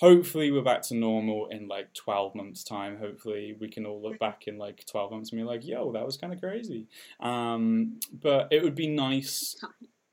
hopefully 0.01 0.51
we're 0.51 0.62
back 0.62 0.81
to 0.81 0.95
normal 0.95 1.47
in 1.49 1.69
like 1.69 1.93
12 1.93 2.35
months 2.35 2.65
time 2.65 2.97
hopefully 2.99 3.55
we 3.61 3.69
can 3.69 3.85
all 3.85 4.03
look 4.03 4.19
back 4.19 4.45
in 4.47 4.57
like 4.57 4.82
12 4.91 5.12
months 5.12 5.31
and 5.31 5.39
be 5.39 5.45
like 5.45 5.65
yo 5.65 5.93
that 5.93 6.07
was 6.07 6.16
kind 6.16 6.32
of 6.32 6.41
crazy 6.41 6.87
um, 7.20 8.01
but 8.11 8.49
it 8.51 8.62
would 8.62 8.74
be 8.74 8.89
nice 8.89 9.57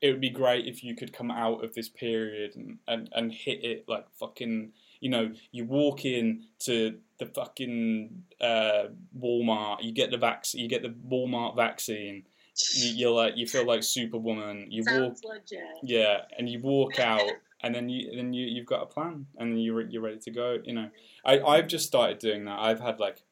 it 0.00 0.10
would 0.10 0.20
be 0.20 0.30
great 0.30 0.66
if 0.66 0.84
you 0.84 0.94
could 0.94 1.12
come 1.12 1.30
out 1.30 1.64
of 1.64 1.74
this 1.74 1.88
period 1.88 2.54
and, 2.54 2.78
and, 2.86 3.08
and 3.12 3.32
hit 3.32 3.64
it 3.64 3.84
like 3.88 4.06
fucking 4.20 4.70
you 5.00 5.08
know 5.08 5.32
you 5.52 5.64
walk 5.64 6.04
in 6.04 6.42
to 6.58 6.98
the 7.18 7.26
fucking 7.26 8.24
uh, 8.40 8.84
walmart 9.18 9.82
you 9.82 9.92
get 9.92 10.10
the 10.10 10.18
vaccine 10.18 10.60
you 10.60 10.68
get 10.68 10.82
the 10.82 10.94
walmart 11.10 11.56
vaccine 11.56 12.24
you, 12.74 12.92
you're 12.92 13.10
like 13.10 13.36
you 13.36 13.46
feel 13.46 13.66
like 13.66 13.82
Superwoman. 13.82 14.66
You 14.70 14.82
Sounds 14.82 15.20
walk, 15.22 15.34
legit. 15.34 15.64
yeah, 15.82 16.22
and 16.38 16.48
you 16.48 16.60
walk 16.60 16.98
out, 17.12 17.30
and 17.62 17.74
then 17.74 17.88
you 17.88 18.14
then 18.16 18.32
you 18.32 18.46
you've 18.46 18.66
got 18.66 18.82
a 18.82 18.86
plan, 18.86 19.26
and 19.38 19.62
you're 19.62 19.82
you're 19.88 20.02
ready 20.02 20.18
to 20.18 20.30
go. 20.30 20.58
You 20.64 20.74
know, 20.74 20.90
I 21.24 21.40
I've 21.40 21.68
just 21.68 21.86
started 21.86 22.18
doing 22.18 22.44
that. 22.46 22.58
I've 22.58 22.80
had 22.80 23.00
like, 23.00 23.22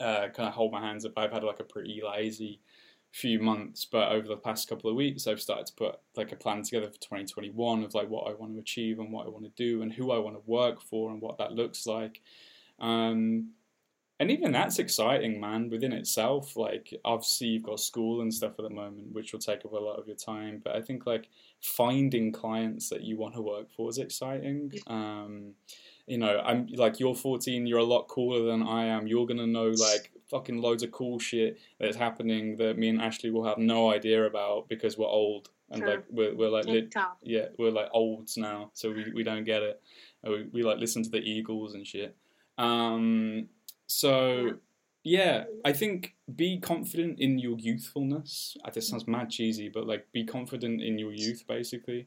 uh, 0.00 0.28
kind 0.28 0.48
of 0.48 0.54
hold 0.54 0.72
my 0.72 0.80
hands 0.80 1.04
up. 1.04 1.12
I've 1.16 1.32
had 1.32 1.44
like 1.44 1.60
a 1.60 1.64
pretty 1.64 2.00
lazy 2.04 2.60
few 3.10 3.40
months, 3.40 3.84
but 3.84 4.12
over 4.12 4.28
the 4.28 4.36
past 4.36 4.68
couple 4.68 4.90
of 4.90 4.96
weeks, 4.96 5.26
I've 5.26 5.40
started 5.40 5.66
to 5.66 5.72
put 5.74 5.98
like 6.16 6.32
a 6.32 6.36
plan 6.36 6.62
together 6.62 6.86
for 6.88 7.00
2021 7.00 7.84
of 7.84 7.94
like 7.94 8.08
what 8.08 8.28
I 8.30 8.34
want 8.34 8.52
to 8.54 8.60
achieve 8.60 8.98
and 8.98 9.12
what 9.12 9.26
I 9.26 9.30
want 9.30 9.44
to 9.44 9.50
do 9.62 9.82
and 9.82 9.92
who 9.92 10.10
I 10.10 10.18
want 10.18 10.36
to 10.36 10.42
work 10.50 10.82
for 10.82 11.10
and 11.10 11.20
what 11.20 11.38
that 11.38 11.52
looks 11.52 11.86
like. 11.86 12.20
Um, 12.78 13.52
and 14.20 14.30
even 14.30 14.50
that's 14.52 14.78
exciting, 14.78 15.40
man, 15.40 15.70
within 15.70 15.92
itself. 15.92 16.56
Like, 16.56 16.92
obviously, 17.04 17.48
you've 17.48 17.62
got 17.62 17.78
school 17.78 18.20
and 18.20 18.34
stuff 18.34 18.52
at 18.58 18.64
the 18.64 18.70
moment, 18.74 19.12
which 19.12 19.32
will 19.32 19.40
take 19.40 19.64
up 19.64 19.72
a 19.72 19.76
lot 19.76 19.98
of 19.98 20.06
your 20.06 20.16
time. 20.16 20.60
But 20.64 20.74
I 20.74 20.80
think, 20.80 21.06
like, 21.06 21.28
finding 21.60 22.32
clients 22.32 22.88
that 22.90 23.02
you 23.02 23.16
want 23.16 23.34
to 23.34 23.42
work 23.42 23.70
for 23.70 23.88
is 23.88 23.98
exciting. 23.98 24.72
Um, 24.88 25.52
you 26.06 26.18
know, 26.18 26.40
I'm 26.44 26.66
like, 26.72 26.98
you're 26.98 27.14
14, 27.14 27.66
you're 27.66 27.78
a 27.78 27.84
lot 27.84 28.08
cooler 28.08 28.50
than 28.50 28.62
I 28.62 28.86
am. 28.86 29.06
You're 29.06 29.26
going 29.26 29.38
to 29.38 29.46
know, 29.46 29.68
like, 29.68 30.10
fucking 30.30 30.60
loads 30.60 30.82
of 30.82 30.90
cool 30.90 31.18
shit 31.18 31.58
that's 31.78 31.96
happening 31.96 32.56
that 32.56 32.76
me 32.76 32.88
and 32.88 33.00
Ashley 33.00 33.30
will 33.30 33.44
have 33.44 33.58
no 33.58 33.92
idea 33.92 34.24
about 34.24 34.68
because 34.68 34.98
we're 34.98 35.06
old. 35.06 35.50
And, 35.70 35.80
Sure. 35.80 35.88
like, 35.90 36.04
we're, 36.10 36.34
we're 36.34 36.48
like, 36.48 36.64
lit, 36.66 36.94
yeah, 37.22 37.46
we're 37.58 37.70
like 37.70 37.88
olds 37.92 38.36
now, 38.38 38.70
so 38.72 38.90
we, 38.90 39.12
we 39.14 39.22
don't 39.22 39.44
get 39.44 39.62
it. 39.62 39.80
We, 40.24 40.48
we 40.50 40.62
like 40.62 40.78
listen 40.78 41.02
to 41.02 41.10
the 41.10 41.18
Eagles 41.18 41.74
and 41.74 41.86
shit. 41.86 42.16
Um, 42.56 43.48
so 43.88 44.52
yeah, 45.02 45.44
I 45.64 45.72
think 45.72 46.14
be 46.36 46.60
confident 46.60 47.18
in 47.18 47.38
your 47.38 47.58
youthfulness. 47.58 48.56
This 48.74 48.88
sounds 48.88 49.08
mad 49.08 49.30
cheesy, 49.30 49.68
but 49.68 49.86
like 49.86 50.06
be 50.12 50.24
confident 50.24 50.82
in 50.82 50.98
your 50.98 51.12
youth, 51.12 51.44
basically, 51.48 52.06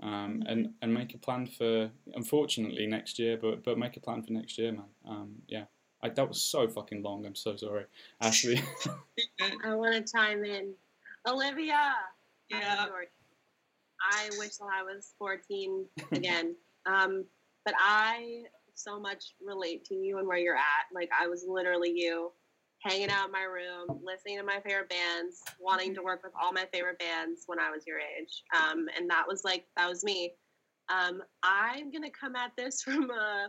um, 0.00 0.42
and 0.46 0.70
and 0.80 0.94
make 0.94 1.14
a 1.14 1.18
plan 1.18 1.46
for 1.46 1.90
unfortunately 2.14 2.86
next 2.86 3.18
year, 3.18 3.36
but 3.36 3.64
but 3.64 3.78
make 3.78 3.96
a 3.96 4.00
plan 4.00 4.22
for 4.22 4.32
next 4.32 4.56
year, 4.58 4.72
man. 4.72 4.84
Um, 5.06 5.34
yeah, 5.48 5.64
I, 6.02 6.10
that 6.10 6.28
was 6.28 6.40
so 6.40 6.68
fucking 6.68 7.02
long. 7.02 7.26
I'm 7.26 7.34
so 7.34 7.56
sorry, 7.56 7.86
Ashley. 8.20 8.60
I 9.64 9.74
want 9.74 9.94
to 9.94 10.12
chime 10.12 10.44
in. 10.44 10.72
Olivia. 11.26 11.94
Yeah. 12.48 12.76
I'm. 12.78 12.90
I 14.00 14.30
wish 14.38 14.56
that 14.58 14.68
I 14.72 14.84
was 14.84 15.14
14 15.18 15.86
again. 16.12 16.54
um, 16.86 17.24
but 17.64 17.74
I 17.78 18.44
so 18.76 19.00
much 19.00 19.34
relate 19.44 19.84
to 19.86 19.94
you 19.94 20.18
and 20.18 20.26
where 20.26 20.38
you're 20.38 20.56
at. 20.56 20.86
Like, 20.94 21.10
I 21.18 21.26
was 21.26 21.44
literally 21.48 21.92
you 21.94 22.32
hanging 22.80 23.10
out 23.10 23.26
in 23.26 23.32
my 23.32 23.42
room, 23.42 24.00
listening 24.04 24.38
to 24.38 24.44
my 24.44 24.60
favorite 24.64 24.88
bands, 24.88 25.42
wanting 25.60 25.94
to 25.94 26.02
work 26.02 26.22
with 26.22 26.32
all 26.40 26.52
my 26.52 26.66
favorite 26.72 26.98
bands 26.98 27.42
when 27.46 27.58
I 27.58 27.70
was 27.70 27.84
your 27.86 27.98
age. 27.98 28.42
Um, 28.54 28.86
and 28.96 29.10
that 29.10 29.24
was 29.26 29.42
like, 29.44 29.64
that 29.76 29.88
was 29.88 30.04
me. 30.04 30.34
Um, 30.88 31.22
I'm 31.42 31.90
going 31.90 32.04
to 32.04 32.10
come 32.10 32.36
at 32.36 32.52
this 32.56 32.82
from 32.84 33.10
a 33.10 33.48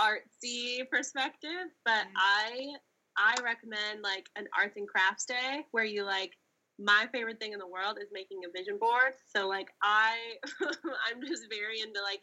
artsy 0.00 0.88
perspective, 0.90 1.70
but 1.84 2.04
I 2.16 2.70
I 3.16 3.36
recommend 3.44 4.02
like 4.02 4.26
an 4.34 4.46
arts 4.58 4.76
and 4.76 4.88
crafts 4.88 5.24
day 5.24 5.64
where 5.70 5.84
you 5.84 6.04
like 6.04 6.32
my 6.80 7.06
favorite 7.12 7.38
thing 7.38 7.52
in 7.52 7.60
the 7.60 7.66
world 7.66 7.98
is 8.02 8.08
making 8.12 8.40
a 8.44 8.58
vision 8.58 8.76
board. 8.78 9.14
So 9.34 9.46
like 9.46 9.68
I 9.82 10.16
I'm 10.62 11.22
just 11.24 11.46
very 11.48 11.80
into 11.80 12.02
like 12.02 12.22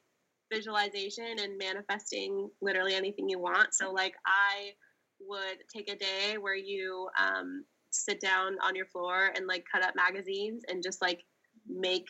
visualization 0.52 1.40
and 1.40 1.57
manifesting 1.57 2.49
literally 2.61 2.94
anything 2.94 3.30
you 3.30 3.40
want. 3.40 3.73
So 3.73 3.91
like 3.91 4.14
I 4.26 4.72
would 5.19 5.64
take 5.73 5.90
a 5.90 5.95
day 5.95 6.38
where 6.40 6.56
you 6.56 7.07
um, 7.19 7.64
sit 7.91 8.19
down 8.19 8.57
on 8.64 8.76
your 8.76 8.88
floor 8.88 9.32
and 9.36 9.48
like 9.48 9.64
cut 9.72 9.84
up 9.84 9.95
magazines 9.95 10.64
and 10.68 10.84
just 10.84 11.02
like 11.02 11.22
make 11.68 12.07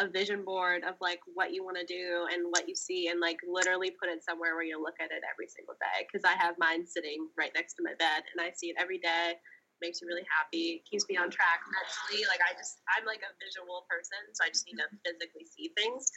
a 0.00 0.08
vision 0.08 0.40
board 0.44 0.84
of 0.88 0.94
like 1.04 1.20
what 1.34 1.52
you 1.52 1.60
want 1.60 1.76
to 1.76 1.84
do 1.84 2.24
and 2.32 2.48
what 2.48 2.64
you 2.64 2.74
see 2.74 3.08
and 3.08 3.20
like 3.20 3.36
literally 3.44 3.92
put 4.00 4.08
it 4.08 4.24
somewhere 4.24 4.56
where 4.56 4.64
you 4.64 4.80
look 4.80 4.96
at 5.00 5.12
it 5.12 5.20
every 5.28 5.48
single 5.48 5.76
day. 5.76 6.08
Because 6.08 6.24
i 6.24 6.32
have 6.32 6.56
mine 6.56 6.86
sitting 6.88 7.28
right 7.36 7.52
next 7.52 7.76
to 7.76 7.84
my 7.84 7.92
bed 8.00 8.24
and 8.32 8.40
i 8.40 8.48
see 8.56 8.72
it 8.72 8.76
every 8.80 8.98
day. 8.98 9.36
Makes 9.84 10.00
me 10.00 10.08
really 10.08 10.24
happy. 10.30 10.80
Keeps 10.88 11.10
me 11.10 11.18
on 11.18 11.28
track 11.28 11.60
mentally. 11.68 12.24
Like 12.24 12.40
i 12.40 12.56
just 12.56 12.80
i'm 12.96 13.04
like 13.04 13.20
a 13.20 13.36
visual 13.36 13.84
person 13.84 14.32
so 14.32 14.40
i 14.46 14.48
just 14.48 14.64
need 14.64 14.80
to 14.80 14.88
physically 15.04 15.44
see 15.44 15.76
things 15.76 16.08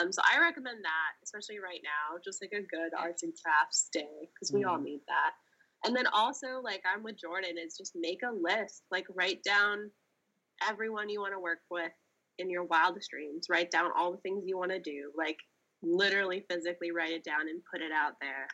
um, 0.00 0.12
so 0.12 0.20
i 0.32 0.38
recommend 0.40 0.78
that 0.82 1.12
especially 1.22 1.58
right 1.58 1.80
now 1.82 2.18
just 2.24 2.42
like 2.42 2.52
a 2.52 2.66
good 2.74 2.92
arts 2.98 3.22
and 3.22 3.32
crafts 3.42 3.88
day 3.92 4.28
because 4.34 4.52
we 4.52 4.64
all 4.64 4.80
need 4.80 5.00
that 5.06 5.32
and 5.84 5.96
then 5.96 6.06
also 6.08 6.60
like 6.62 6.82
i'm 6.92 7.02
with 7.02 7.20
jordan 7.20 7.56
is 7.58 7.76
just 7.76 7.92
make 7.94 8.20
a 8.22 8.32
list 8.32 8.82
like 8.90 9.06
write 9.14 9.42
down 9.42 9.90
everyone 10.68 11.08
you 11.08 11.20
want 11.20 11.32
to 11.32 11.40
work 11.40 11.60
with 11.70 11.92
in 12.38 12.50
your 12.50 12.64
wildest 12.64 13.10
dreams. 13.10 13.46
Write 13.48 13.70
down 13.70 13.90
all 13.96 14.12
the 14.12 14.18
things 14.18 14.44
you 14.46 14.58
want 14.58 14.70
to 14.70 14.80
do. 14.80 15.12
Like 15.16 15.38
literally 15.82 16.44
physically 16.50 16.90
write 16.90 17.12
it 17.12 17.24
down 17.24 17.48
and 17.48 17.62
put 17.70 17.82
it 17.82 17.92
out 17.92 18.14
there. 18.20 18.48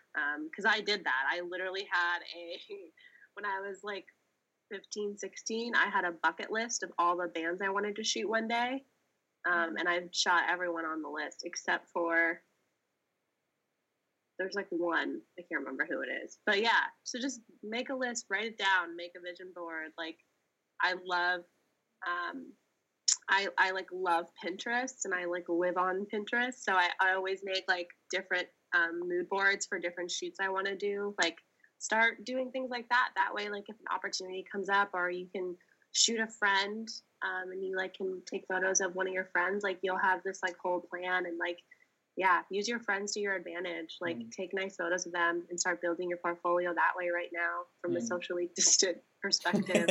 Because 0.45 0.67
I 0.67 0.81
did 0.81 1.05
that. 1.05 1.25
I 1.33 1.41
literally 1.49 1.87
had 1.91 2.19
a, 2.37 2.75
when 3.35 3.45
I 3.45 3.67
was 3.67 3.81
like 3.83 4.07
15, 4.71 5.17
16, 5.19 5.75
I 5.75 5.89
had 5.89 6.05
a 6.05 6.15
bucket 6.23 6.51
list 6.51 6.83
of 6.83 6.91
all 6.99 7.17
the 7.17 7.29
bands 7.29 7.63
I 7.63 7.69
wanted 7.69 7.97
to 7.97 8.05
shoot 8.05 8.29
one 8.29 8.49
day. 8.49 8.83
Um, 9.51 9.77
and 9.77 9.89
I've 9.89 10.09
shot 10.13 10.45
everyone 10.51 10.85
on 10.85 11.03
the 11.03 11.09
list 11.09 11.43
except 11.45 11.89
for 11.93 12.41
there's 14.39 14.55
like 14.55 14.67
one 14.71 15.21
i 15.39 15.43
can't 15.43 15.61
remember 15.61 15.87
who 15.89 16.01
it 16.01 16.09
is 16.25 16.39
but 16.47 16.61
yeah 16.61 16.89
so 17.05 17.19
just 17.21 17.43
make 17.63 17.91
a 17.91 17.95
list 17.95 18.25
write 18.31 18.47
it 18.47 18.59
down 18.59 18.97
make 18.97 19.13
a 19.17 19.21
vision 19.21 19.53
board 19.55 19.91
like 19.99 20.17
i 20.81 20.95
love 21.07 21.43
um, 22.05 22.47
I, 23.29 23.49
I 23.59 23.71
like 23.71 23.89
love 23.93 24.27
Pinterest 24.45 25.05
and 25.05 25.15
I 25.15 25.25
like 25.25 25.45
live 25.49 25.77
on 25.77 26.07
Pinterest. 26.13 26.55
So 26.61 26.73
I, 26.75 26.89
I 27.01 27.13
always 27.13 27.41
make 27.45 27.65
like 27.69 27.89
different 28.11 28.47
um, 28.75 29.01
mood 29.09 29.29
boards 29.29 29.67
for 29.67 29.79
different 29.79 30.11
shoots 30.11 30.39
I 30.41 30.49
want 30.49 30.67
to 30.67 30.77
do. 30.77 31.15
Like 31.23 31.39
start 31.79 32.25
doing 32.25 32.51
things 32.51 32.71
like 32.71 32.89
that. 32.89 33.11
That 33.17 33.35
way, 33.35 33.49
like 33.49 33.65
if 33.69 33.77
an 33.79 33.95
opportunity 33.95 34.45
comes 34.51 34.69
up 34.69 34.91
or 34.95 35.11
you 35.11 35.27
can 35.33 35.57
shoot 35.93 36.21
a 36.21 36.27
friend 36.27 36.89
um, 37.25 37.53
and 37.53 37.65
you 37.65 37.77
like 37.77 37.95
can 37.95 38.23
take 38.31 38.45
photos 38.47 38.81
of 38.81 38.95
one 38.95 39.07
of 39.07 39.13
your 39.15 39.27
friends, 39.33 39.63
like 39.63 39.79
you'll 39.83 39.99
have 39.99 40.23
this 40.25 40.41
like 40.43 40.57
whole 40.63 40.81
plan 40.81 41.27
and 41.27 41.39
like 41.39 41.59
yeah, 42.17 42.43
use 42.51 42.69
your 42.69 42.81
friends 42.81 43.13
to 43.13 43.21
your 43.21 43.35
advantage. 43.35 43.97
Like 44.01 44.19
Mm. 44.19 44.31
take 44.31 44.53
nice 44.53 44.77
photos 44.77 45.07
of 45.07 45.13
them 45.13 45.45
and 45.49 45.59
start 45.59 45.81
building 45.81 46.09
your 46.11 46.19
portfolio 46.19 46.75
that 46.75 46.93
way 46.97 47.09
right 47.09 47.31
now 47.33 47.63
from 47.81 47.97
a 47.97 48.01
Mm. 48.01 48.03
socially 48.03 48.51
distant 48.55 48.99
perspective. 49.23 49.89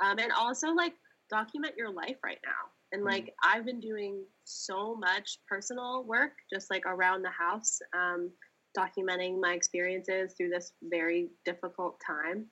um, 0.00 0.18
and 0.18 0.32
also 0.32 0.70
like 0.72 0.94
document 1.30 1.74
your 1.76 1.90
life 1.90 2.16
right 2.24 2.40
now. 2.44 2.70
And 2.92 3.02
Mm. 3.02 3.06
like 3.06 3.34
I've 3.44 3.64
been 3.64 3.80
doing 3.80 4.24
so 4.44 4.94
much 4.96 5.38
personal 5.48 6.02
work 6.04 6.32
just 6.52 6.70
like 6.70 6.86
around 6.86 7.22
the 7.22 7.30
house, 7.30 7.78
um, 7.94 8.30
documenting 8.76 9.40
my 9.40 9.54
experiences 9.54 10.34
through 10.36 10.50
this 10.50 10.72
very 10.82 11.30
difficult 11.44 12.00
time 12.04 12.46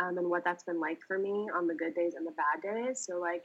um, 0.00 0.18
and 0.18 0.28
what 0.28 0.44
that's 0.44 0.64
been 0.64 0.80
like 0.80 0.98
for 1.06 1.18
me 1.18 1.48
on 1.54 1.66
the 1.66 1.74
good 1.74 1.94
days 1.94 2.14
and 2.14 2.26
the 2.26 2.32
bad 2.32 2.62
days. 2.62 3.04
So 3.06 3.18
like 3.18 3.44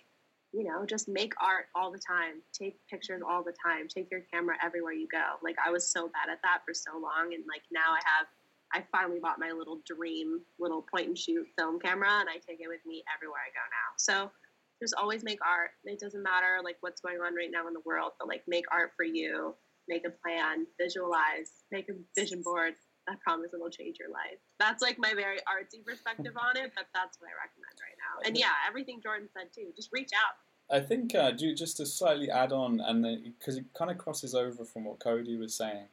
you 0.51 0.63
know, 0.63 0.85
just 0.85 1.07
make 1.07 1.33
art 1.41 1.65
all 1.75 1.91
the 1.91 1.99
time, 1.99 2.41
take 2.53 2.79
pictures 2.89 3.21
all 3.27 3.43
the 3.43 3.53
time, 3.63 3.87
take 3.87 4.09
your 4.09 4.21
camera 4.33 4.55
everywhere 4.63 4.93
you 4.93 5.07
go. 5.11 5.37
Like 5.43 5.55
I 5.63 5.69
was 5.69 5.91
so 5.91 6.07
bad 6.07 6.31
at 6.31 6.41
that 6.43 6.61
for 6.65 6.73
so 6.73 6.93
long, 6.93 7.33
and 7.33 7.43
like 7.47 7.61
now 7.71 7.93
I 7.93 7.99
have, 8.05 8.27
I 8.73 8.83
finally 8.91 9.19
bought 9.19 9.39
my 9.39 9.51
little 9.51 9.81
dream 9.85 10.41
little 10.59 10.81
point 10.81 11.07
and 11.07 11.17
shoot 11.17 11.45
film 11.57 11.79
camera, 11.79 12.19
and 12.19 12.29
I 12.29 12.35
take 12.35 12.61
it 12.61 12.67
with 12.67 12.81
me 12.85 13.03
everywhere 13.15 13.41
I 13.45 13.53
go 13.53 13.65
now. 13.69 13.89
So 13.97 14.31
just 14.81 14.95
always 14.95 15.23
make 15.23 15.39
art. 15.45 15.71
It 15.83 15.99
doesn't 15.99 16.23
matter 16.23 16.59
like 16.63 16.77
what's 16.81 17.01
going 17.01 17.17
on 17.17 17.35
right 17.35 17.49
now 17.51 17.67
in 17.67 17.73
the 17.73 17.83
world, 17.85 18.13
but 18.17 18.27
like 18.27 18.43
make 18.47 18.65
art 18.71 18.91
for 18.97 19.03
you, 19.05 19.53
make 19.87 20.05
a 20.07 20.09
plan, 20.09 20.65
visualize, 20.79 21.61
make 21.71 21.89
a 21.89 21.93
vision 22.19 22.41
board. 22.43 22.73
I 23.09 23.15
promise 23.23 23.51
it'll 23.53 23.69
change 23.69 23.97
your 23.99 24.09
life. 24.09 24.37
That's 24.59 24.83
like 24.83 24.97
my 24.99 25.13
very 25.15 25.37
artsy 25.39 25.83
perspective 25.83 26.33
on 26.37 26.57
it, 26.57 26.71
but 26.75 26.85
that's 26.93 27.19
what 27.19 27.29
I 27.29 27.33
recommend 27.41 27.75
right 27.81 27.97
now. 27.97 28.27
And 28.27 28.37
yeah, 28.37 28.53
everything 28.67 29.01
Jordan 29.01 29.27
said 29.33 29.51
too. 29.53 29.73
Just 29.75 29.89
reach 29.91 30.11
out. 30.13 30.35
I 30.71 30.79
think 30.79 31.15
uh, 31.15 31.31
ju- 31.31 31.55
just 31.55 31.77
to 31.77 31.85
slightly 31.87 32.29
add 32.29 32.51
on, 32.51 32.79
and 32.79 33.03
because 33.39 33.57
it 33.57 33.65
kind 33.75 33.89
of 33.89 33.97
crosses 33.97 34.35
over 34.35 34.63
from 34.63 34.85
what 34.85 34.99
Cody 34.99 35.35
was 35.35 35.55
saying, 35.55 35.87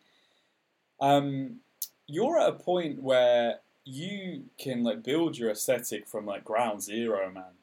um, 1.01 1.61
you're 2.07 2.39
at 2.39 2.51
a 2.51 2.53
point 2.53 3.03
where 3.03 3.61
you 3.85 4.45
can 4.59 4.85
like 4.85 5.03
build 5.03 5.39
your 5.39 5.51
aesthetic 5.51 6.07
from 6.07 6.27
like 6.27 6.45
ground 6.45 6.83
zero, 6.83 7.31
man. 7.31 7.55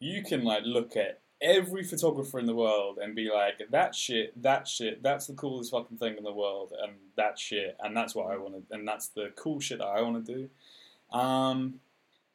You 0.00 0.24
can 0.24 0.42
like 0.42 0.64
look 0.64 0.96
at 0.96 1.20
every 1.42 1.82
photographer 1.82 2.38
in 2.38 2.46
the 2.46 2.54
world 2.54 2.98
and 3.02 3.14
be 3.14 3.28
like, 3.30 3.60
that 3.70 3.94
shit, 3.94 4.40
that 4.42 4.66
shit, 4.68 5.02
that's 5.02 5.26
the 5.26 5.34
coolest 5.34 5.70
fucking 5.72 5.96
thing 5.98 6.16
in 6.16 6.24
the 6.24 6.32
world, 6.32 6.72
and 6.82 6.92
that 7.16 7.38
shit, 7.38 7.76
and 7.80 7.96
that's 7.96 8.14
what 8.14 8.30
I 8.30 8.36
want 8.38 8.54
to, 8.68 8.74
and 8.74 8.86
that's 8.86 9.08
the 9.08 9.32
cool 9.36 9.58
shit 9.60 9.78
that 9.78 9.86
I 9.86 10.00
want 10.02 10.24
to 10.24 10.34
do. 10.34 11.18
Um, 11.18 11.80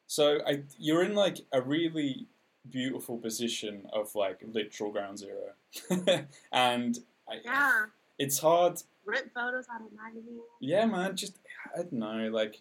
so 0.06 0.40
I, 0.46 0.62
you're 0.78 1.02
in 1.02 1.14
like 1.14 1.38
a 1.52 1.60
really 1.60 2.26
beautiful 2.70 3.16
position 3.18 3.86
of 3.92 4.14
like 4.14 4.40
literal 4.52 4.92
ground 4.92 5.18
zero, 5.18 5.52
and 6.52 6.98
I, 7.28 7.34
Yeah. 7.44 7.84
it's 8.18 8.38
hard. 8.38 8.82
Rip 9.04 9.32
photos 9.34 9.64
out 9.72 9.80
of 9.80 9.88
magazines. 9.96 10.42
Yeah, 10.60 10.84
man. 10.84 11.16
Just 11.16 11.38
I 11.74 11.78
don't 11.78 11.92
know. 11.94 12.28
Like, 12.30 12.60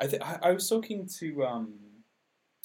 I 0.00 0.06
th- 0.06 0.20
I, 0.22 0.38
I 0.42 0.52
was 0.52 0.68
talking 0.68 1.06
to 1.20 1.44
um, 1.44 1.72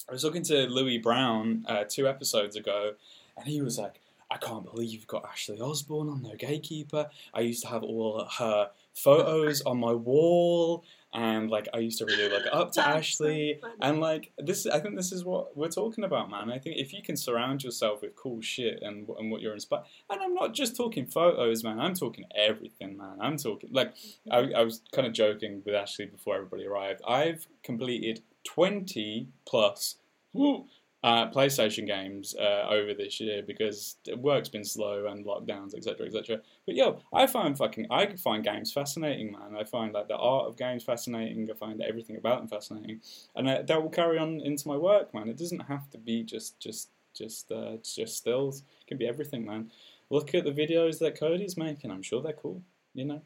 I 0.10 0.12
was 0.12 0.22
talking 0.22 0.44
to 0.44 0.68
Louis 0.68 0.98
Brown 0.98 1.66
uh, 1.68 1.86
two 1.88 2.08
episodes 2.10 2.56
ago, 2.58 2.94
and 3.42 3.50
he 3.50 3.62
was 3.62 3.78
like, 3.78 4.00
"I 4.30 4.38
can't 4.38 4.64
believe 4.64 4.92
you've 4.92 5.08
got 5.08 5.26
Ashley 5.26 5.60
Osborn 5.60 6.10
on 6.10 6.22
No 6.22 6.36
Gatekeeper. 6.36 7.10
I 7.34 7.42
used 7.42 7.64
to 7.64 7.70
have 7.70 7.84
all 7.84 8.26
her 8.38 8.70
photos 8.94 9.62
on 9.62 9.80
my 9.80 9.94
wall, 9.94 10.84
and 11.14 11.50
like 11.50 11.68
I 11.74 11.80
used 11.80 11.98
to 12.00 12.06
really 12.06 12.30
look 12.30 12.46
up 12.52 12.72
to 12.74 12.76
That's 12.76 12.76
so 12.76 12.82
Ashley." 12.82 13.60
And 13.82 14.00
like 14.00 14.32
this, 14.38 14.66
I 14.68 14.80
think 14.80 14.96
this 14.96 15.12
is 15.12 15.26
what 15.26 15.58
we're 15.58 15.70
talking 15.70 16.04
about, 16.04 16.30
man. 16.30 16.52
I 16.52 16.60
think 16.60 16.78
if 16.78 16.94
you 16.94 17.02
can 17.02 17.18
surround 17.18 17.64
yourself 17.64 18.02
with 18.02 18.16
cool 18.16 18.42
shit 18.42 18.80
and 18.82 19.08
and 19.18 19.32
what 19.32 19.42
you're 19.42 19.54
inspired, 19.54 19.86
and 20.10 20.22
I'm 20.22 20.36
not 20.36 20.54
just 20.54 20.76
talking 20.76 21.06
photos, 21.08 21.64
man. 21.64 21.80
I'm 21.80 21.96
talking 21.96 22.26
everything, 22.36 22.98
man. 22.98 23.18
I'm 23.20 23.38
talking 23.38 23.72
like 23.74 23.94
I, 24.30 24.38
mm-hmm. 24.38 24.56
I 24.56 24.62
was 24.62 24.82
kind 24.94 25.08
of 25.08 25.14
joking 25.14 25.64
with 25.66 25.74
Ashley 25.74 26.06
before 26.06 26.36
everybody 26.36 26.66
arrived. 26.66 27.02
I've 27.08 27.48
completed 27.64 28.22
20 28.44 29.28
plus 29.46 29.98
woo, 30.34 30.66
uh, 31.04 31.30
PlayStation 31.32 31.88
games 31.88 32.36
uh, 32.40 32.68
over 32.70 32.94
this 32.94 33.20
year 33.20 33.42
because 33.42 33.98
work's 34.18 34.50
been 34.50 34.64
slow 34.64 35.08
and 35.08 35.26
lockdowns, 35.26 35.74
etc., 35.76 36.06
etc. 36.06 36.42
But 36.66 36.76
yo, 36.76 37.00
I 37.14 37.26
find 37.26 37.58
fucking 37.58 37.88
I 37.90 38.16
find 38.16 38.44
games 38.44 38.72
fascinating, 38.72 39.32
man. 39.32 39.56
I 39.60 39.64
find 39.64 39.94
like 39.94 40.08
the 40.08 40.18
art 40.18 40.48
of 40.48 40.58
games 40.58 40.84
fascinating. 40.84 41.50
I 41.50 41.56
find 41.56 41.82
everything 41.82 42.18
about 42.18 42.40
them 42.40 42.48
fascinating, 42.48 43.02
and 43.36 43.48
uh, 43.48 43.64
that 43.64 43.82
will 43.82 43.90
carry 43.90 44.20
on 44.20 44.42
into 44.42 44.68
my 44.68 44.78
work, 44.78 45.14
man. 45.14 45.28
It 45.30 45.38
doesn't 45.38 45.62
have 45.62 45.90
to 45.92 45.98
be 45.98 46.24
just 46.24 46.60
just 46.60 46.90
just 47.16 47.52
uh, 47.52 47.78
just 47.84 48.18
stills. 48.18 48.62
It 48.62 48.88
can 48.88 48.98
be 48.98 49.08
everything, 49.08 49.46
man. 49.46 49.72
Look 50.12 50.36
at 50.36 50.44
the 50.44 50.52
videos 50.52 51.00
that 51.00 51.20
Cody's 51.20 51.58
making. 51.58 51.90
I'm 51.90 52.04
sure 52.04 52.22
they're 52.22 52.34
cool. 52.34 52.62
You 52.94 53.06
know, 53.06 53.22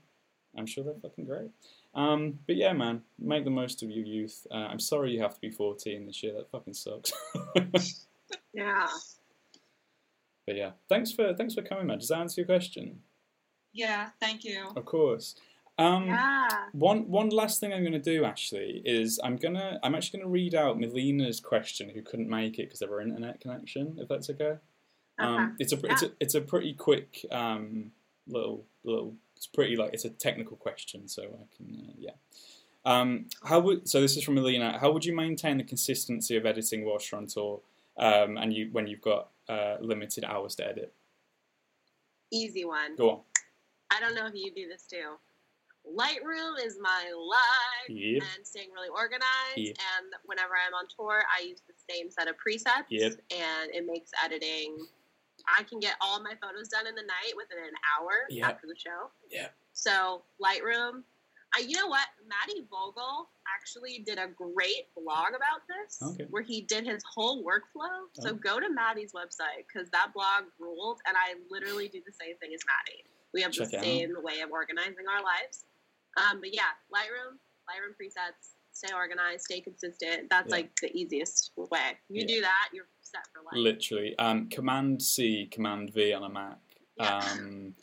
I'm 0.57 0.65
sure 0.65 0.83
they're 0.83 0.93
fucking 0.93 1.25
great. 1.25 1.49
Um, 1.95 2.39
but 2.45 2.57
yeah, 2.57 2.73
man, 2.73 3.01
make 3.17 3.45
the 3.45 3.49
most 3.51 3.81
of 3.81 3.89
your 3.89 4.05
youth. 4.05 4.45
Uh, 4.51 4.55
I'm 4.69 4.79
sorry 4.79 5.11
you 5.13 5.21
have 5.21 5.33
to 5.35 5.39
be 5.41 5.49
14 5.49 6.05
this 6.05 6.21
year. 6.21 6.33
That 6.33 6.51
fucking 6.51 6.73
sucks. 6.73 7.11
Yeah. 8.53 8.87
but 10.47 10.55
yeah, 10.55 10.71
thanks 10.89 11.11
for 11.11 11.33
thanks 11.33 11.53
for 11.53 11.61
coming, 11.61 11.87
man. 11.87 11.99
Does 11.99 12.07
that 12.09 12.19
answer 12.19 12.41
your 12.41 12.45
question? 12.45 13.01
Yeah, 13.73 14.09
thank 14.21 14.43
you. 14.43 14.67
Of 14.75 14.85
course. 14.85 15.35
Um, 15.77 16.07
Yeah. 16.07 16.47
One 16.71 17.07
one 17.09 17.29
last 17.29 17.59
thing 17.59 17.73
I'm 17.73 17.81
going 17.81 17.91
to 17.93 17.99
do 17.99 18.23
actually 18.25 18.81
is 18.85 19.19
I'm 19.23 19.35
gonna 19.35 19.79
I'm 19.83 19.93
actually 19.93 20.19
going 20.19 20.27
to 20.29 20.31
read 20.33 20.55
out 20.55 20.79
Melina's 20.79 21.39
question 21.41 21.89
who 21.89 22.01
couldn't 22.01 22.29
make 22.29 22.57
it 22.59 22.63
because 22.67 22.81
of 22.81 22.89
her 22.89 23.01
internet 23.01 23.41
connection. 23.41 23.95
If 23.99 24.07
that's 24.07 24.29
okay. 24.29 24.55
Um, 25.19 25.35
Okay. 25.35 25.53
it's 25.59 25.73
a 25.73 25.79
it's 25.91 26.03
a 26.03 26.11
it's 26.19 26.35
a 26.35 26.41
pretty 26.41 26.73
quick 26.73 27.25
um, 27.31 27.91
little 28.27 28.65
little. 28.83 29.15
It's 29.45 29.53
pretty 29.53 29.75
like 29.75 29.93
it's 29.93 30.05
a 30.05 30.09
technical 30.09 30.57
question, 30.57 31.07
so 31.07 31.21
I 31.21 31.55
can 31.55 31.85
uh, 31.87 31.93
yeah. 31.99 32.11
Um, 32.83 33.27
how 33.43 33.59
would 33.59 33.87
so 33.87 34.01
this 34.01 34.17
is 34.17 34.23
from 34.23 34.33
Melina. 34.35 34.79
How 34.79 34.91
would 34.91 35.05
you 35.05 35.15
maintain 35.15 35.57
the 35.57 35.63
consistency 35.63 36.35
of 36.35 36.47
editing 36.47 36.83
whilst 36.83 37.11
you're 37.11 37.21
on 37.21 37.27
tour, 37.27 37.61
um, 37.97 38.37
and 38.37 38.51
you 38.51 38.69
when 38.71 38.87
you've 38.87 39.01
got 39.01 39.29
uh, 39.47 39.75
limited 39.81 40.23
hours 40.23 40.55
to 40.55 40.67
edit? 40.67 40.93
Easy 42.31 42.65
one. 42.65 42.95
Go 42.95 43.09
on. 43.11 43.19
I 43.91 43.99
don't 43.99 44.15
know 44.15 44.25
if 44.25 44.33
you 44.33 44.51
do 44.51 44.67
this 44.67 44.87
too. 44.87 45.13
Lightroom 45.87 46.65
is 46.65 46.79
my 46.81 47.11
life 47.15 47.89
Yep. 47.95 48.23
and 48.35 48.47
staying 48.47 48.69
really 48.73 48.89
organized. 48.89 49.57
Yep. 49.57 49.75
And 49.77 50.07
whenever 50.25 50.53
I'm 50.55 50.73
on 50.73 50.85
tour, 50.87 51.21
I 51.37 51.43
use 51.43 51.61
the 51.67 51.75
same 51.93 52.09
set 52.09 52.27
of 52.27 52.33
presets. 52.37 52.89
Yep. 52.89 53.13
And 53.29 53.69
it 53.71 53.85
makes 53.85 54.09
editing. 54.23 54.87
I 55.47 55.63
can 55.63 55.79
get 55.79 55.95
all 56.01 56.21
my 56.21 56.33
photos 56.41 56.69
done 56.69 56.87
in 56.87 56.95
the 56.95 57.03
night 57.03 57.33
within 57.35 57.57
an 57.63 57.73
hour 57.93 58.27
after 58.47 58.67
the 58.67 58.75
show. 58.77 59.09
Yeah. 59.29 59.47
So 59.73 60.23
Lightroom. 60.41 61.03
I, 61.55 61.59
you 61.59 61.77
know 61.77 61.87
what? 61.87 62.07
Matty 62.27 62.65
Vogel 62.69 63.29
actually 63.47 64.03
did 64.05 64.17
a 64.17 64.27
great 64.27 64.91
blog 64.93 65.29
about 65.29 65.63
this, 65.71 66.01
Okay. 66.03 66.25
where 66.29 66.41
he 66.41 66.61
did 66.61 66.85
his 66.85 67.01
whole 67.07 67.45
workflow. 67.45 68.11
So 68.11 68.31
Oh. 68.31 68.33
go 68.33 68.59
to 68.59 68.67
Matty's 68.69 69.13
website 69.13 69.63
because 69.67 69.89
that 69.91 70.11
blog 70.13 70.45
ruled, 70.59 70.99
and 71.07 71.15
I 71.15 71.35
literally 71.49 71.87
do 71.87 72.01
the 72.05 72.11
same 72.11 72.35
thing 72.37 72.53
as 72.53 72.59
Matty. 72.65 73.05
We 73.33 73.41
have 73.41 73.53
Check 73.53 73.69
the 73.69 73.77
out. 73.77 73.83
same 73.83 74.21
way 74.21 74.41
of 74.41 74.51
organizing 74.51 75.07
our 75.07 75.23
lives. 75.23 75.63
Um, 76.17 76.41
but 76.41 76.53
yeah, 76.53 76.75
Lightroom, 76.93 77.37
Lightroom 77.69 77.95
presets, 77.95 78.54
stay 78.75 78.93
organized, 78.93 79.45
stay 79.45 79.61
consistent. 79.61 80.29
That's 80.29 80.49
Yeah. 80.49 80.55
like 80.55 80.75
the 80.81 80.95
easiest 80.95 81.51
way. 81.55 81.97
You 82.09 82.21
Yeah. 82.21 82.27
do 82.27 82.41
that, 82.41 82.69
you're 82.73 82.87
set 83.01 83.25
for 83.33 83.41
life. 83.43 83.53
Literally, 83.55 84.15
um, 84.19 84.49
Command 84.49 85.01
C, 85.01 85.47
Command 85.47 85.93
V 85.93 86.13
on 86.13 86.23
a 86.23 86.29
Mac. 86.29 86.59
Yeah. 86.97 87.17
Um, 87.19 87.75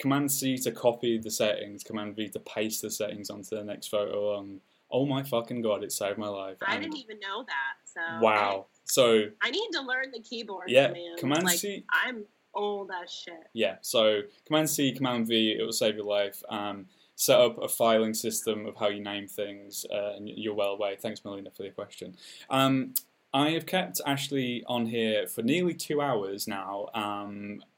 Command 0.00 0.32
C 0.32 0.56
to 0.58 0.72
copy 0.72 1.18
the 1.18 1.30
settings. 1.30 1.84
Command 1.84 2.16
V 2.16 2.28
to 2.30 2.40
paste 2.40 2.80
the 2.82 2.90
settings 2.90 3.28
onto 3.28 3.54
the 3.54 3.64
next 3.64 3.88
photo. 3.88 4.38
And 4.38 4.62
oh 4.90 5.04
my 5.04 5.22
fucking 5.22 5.60
god, 5.60 5.84
it 5.84 5.92
saved 5.92 6.16
my 6.18 6.28
life. 6.28 6.56
I 6.62 6.74
And 6.76 6.84
didn't 6.84 6.96
even 6.98 7.20
know 7.20 7.42
that. 7.44 7.74
So 7.84 8.00
wow. 8.24 8.66
So 8.84 9.30
I 9.42 9.50
need 9.50 9.68
to 9.72 9.82
learn 9.82 10.10
the 10.10 10.20
keyboard. 10.20 10.70
Yeah. 10.70 10.94
Command 11.18 11.44
like, 11.44 11.58
C- 11.58 11.84
I'm 11.90 12.24
old 12.54 12.90
as 12.90 13.12
shit. 13.12 13.46
yeah, 13.52 13.76
so 13.82 14.22
Command 14.46 14.68
C, 14.70 14.92
Command 14.92 15.28
V, 15.28 15.52
it 15.52 15.62
will 15.62 15.70
save 15.72 15.94
your 15.96 16.04
life. 16.06 16.42
Um, 16.48 16.88
set 17.20 17.38
up 17.38 17.62
a 17.62 17.68
filing 17.68 18.14
system 18.14 18.64
of 18.64 18.74
how 18.76 18.88
you 18.88 19.02
name 19.02 19.26
things, 19.26 19.84
uh, 19.92 20.14
and 20.16 20.26
you're 20.26 20.54
well 20.54 20.70
away. 20.70 20.96
Thanks, 20.98 21.22
Melina, 21.22 21.50
for 21.50 21.62
the 21.62 21.68
question. 21.68 22.16
Um, 22.48 22.94
I 23.34 23.50
have 23.50 23.66
kept 23.66 24.00
Ashley 24.06 24.64
on 24.66 24.86
here 24.86 25.26
for 25.26 25.42
nearly 25.42 25.74
two 25.74 26.00
hours 26.00 26.48
now 26.48 26.88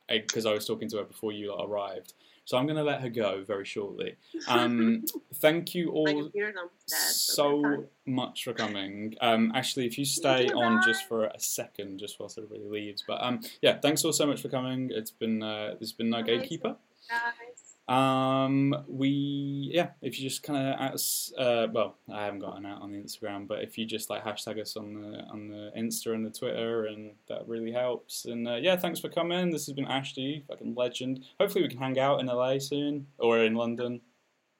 because 0.08 0.46
I 0.46 0.52
was 0.52 0.64
talking 0.64 0.88
to 0.90 0.98
her 0.98 1.04
before 1.04 1.32
you 1.32 1.52
arrived. 1.54 2.14
So 2.44 2.56
I'm 2.56 2.66
going 2.66 2.76
to 2.76 2.84
let 2.84 3.00
her 3.00 3.08
go 3.08 3.42
very 3.42 3.64
shortly. 3.64 4.14
Um, 4.46 5.04
thank 5.34 5.74
you 5.74 5.90
all 5.90 6.06
computer's 6.06 6.54
almost 6.56 6.88
dead. 6.88 6.98
so 6.98 7.84
much 8.06 8.44
for 8.44 8.52
coming. 8.52 9.16
Um, 9.20 9.50
Ashley, 9.56 9.86
if 9.86 9.98
you 9.98 10.04
stay 10.04 10.46
on 10.50 10.82
just 10.84 11.08
for 11.08 11.26
a 11.26 11.40
second, 11.40 11.98
just 11.98 12.20
whilst 12.20 12.38
everybody 12.38 12.68
leaves. 12.68 13.02
But 13.06 13.22
um, 13.24 13.40
yeah, 13.60 13.78
thanks 13.80 14.04
all 14.04 14.12
so 14.12 14.26
much 14.26 14.40
for 14.40 14.48
coming. 14.48 14.90
It's 14.92 15.10
been 15.10 15.42
uh, 15.42 15.74
there's 15.80 15.92
been 15.92 16.10
no 16.10 16.22
gatekeeper. 16.22 16.76
Guys. 17.08 17.61
Um, 17.88 18.84
we 18.86 19.70
yeah, 19.72 19.90
if 20.00 20.18
you 20.18 20.28
just 20.28 20.42
kind 20.42 20.68
of 20.68 20.80
ask, 20.80 21.30
uh, 21.36 21.66
well, 21.72 21.96
I 22.12 22.24
haven't 22.24 22.40
got 22.40 22.56
an 22.56 22.64
out 22.66 22.80
on 22.80 22.92
the 22.92 22.98
Instagram, 22.98 23.46
but 23.48 23.62
if 23.62 23.76
you 23.76 23.84
just 23.84 24.08
like 24.08 24.24
hashtag 24.24 24.60
us 24.60 24.76
on 24.76 24.94
the 24.94 25.18
on 25.30 25.48
the 25.48 25.72
Insta 25.76 26.14
and 26.14 26.24
the 26.24 26.30
Twitter, 26.30 26.86
and 26.86 27.12
that 27.28 27.46
really 27.48 27.72
helps. 27.72 28.24
And 28.24 28.46
uh, 28.46 28.54
yeah, 28.56 28.76
thanks 28.76 29.00
for 29.00 29.08
coming. 29.08 29.50
This 29.50 29.66
has 29.66 29.74
been 29.74 29.86
Ashley, 29.86 30.44
fucking 30.48 30.74
legend. 30.76 31.24
Hopefully, 31.40 31.62
we 31.62 31.68
can 31.68 31.78
hang 31.78 31.98
out 31.98 32.20
in 32.20 32.26
LA 32.26 32.58
soon 32.58 33.06
or 33.18 33.40
in 33.40 33.54
London. 33.54 34.00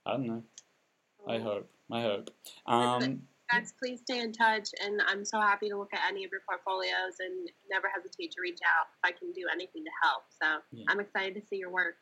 I 0.04 0.12
don't 0.12 0.26
know. 0.26 0.42
I 1.28 1.38
hope. 1.38 1.70
I 1.90 2.02
hope. 2.02 2.30
Um, 2.66 3.22
Guys, 3.50 3.74
please 3.78 4.00
stay 4.00 4.18
in 4.18 4.32
touch, 4.32 4.70
and 4.82 5.00
I'm 5.06 5.24
so 5.24 5.38
happy 5.38 5.68
to 5.68 5.76
look 5.76 5.92
at 5.92 6.00
any 6.08 6.24
of 6.24 6.30
your 6.32 6.40
portfolios, 6.48 7.20
and 7.20 7.50
never 7.70 7.86
hesitate 7.94 8.32
to 8.32 8.40
reach 8.40 8.58
out 8.64 8.86
if 8.96 9.14
I 9.14 9.16
can 9.16 9.30
do 9.32 9.42
anything 9.52 9.84
to 9.84 9.90
help. 10.02 10.24
So 10.30 10.60
Yeah. 10.72 10.86
I'm 10.88 10.98
excited 11.00 11.34
to 11.40 11.46
see 11.46 11.56
your 11.56 11.70
work. 11.70 11.96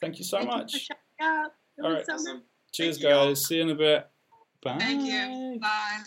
Thank 0.00 0.18
you 0.18 0.24
so 0.24 0.38
Thank 0.38 0.48
you 0.48 0.52
for 0.52 0.58
much. 0.58 0.72
showing 0.72 1.44
up. 1.44 1.52
It 1.78 1.82
All 1.84 1.90
was 1.90 1.96
right. 1.96 2.06
so 2.06 2.14
Awesome. 2.14 2.42
Cheers, 2.72 2.96
Thank 2.96 3.04
you 3.04 3.08
guys. 3.08 3.46
See 3.46 3.56
you 3.56 3.62
in 3.62 3.70
a 3.70 3.74
bit. 3.74 4.06
Bye. 4.62 4.78
Thank 4.78 5.02
you. 5.06 5.58
Bye. 5.60 5.68
Bye. 5.68 6.02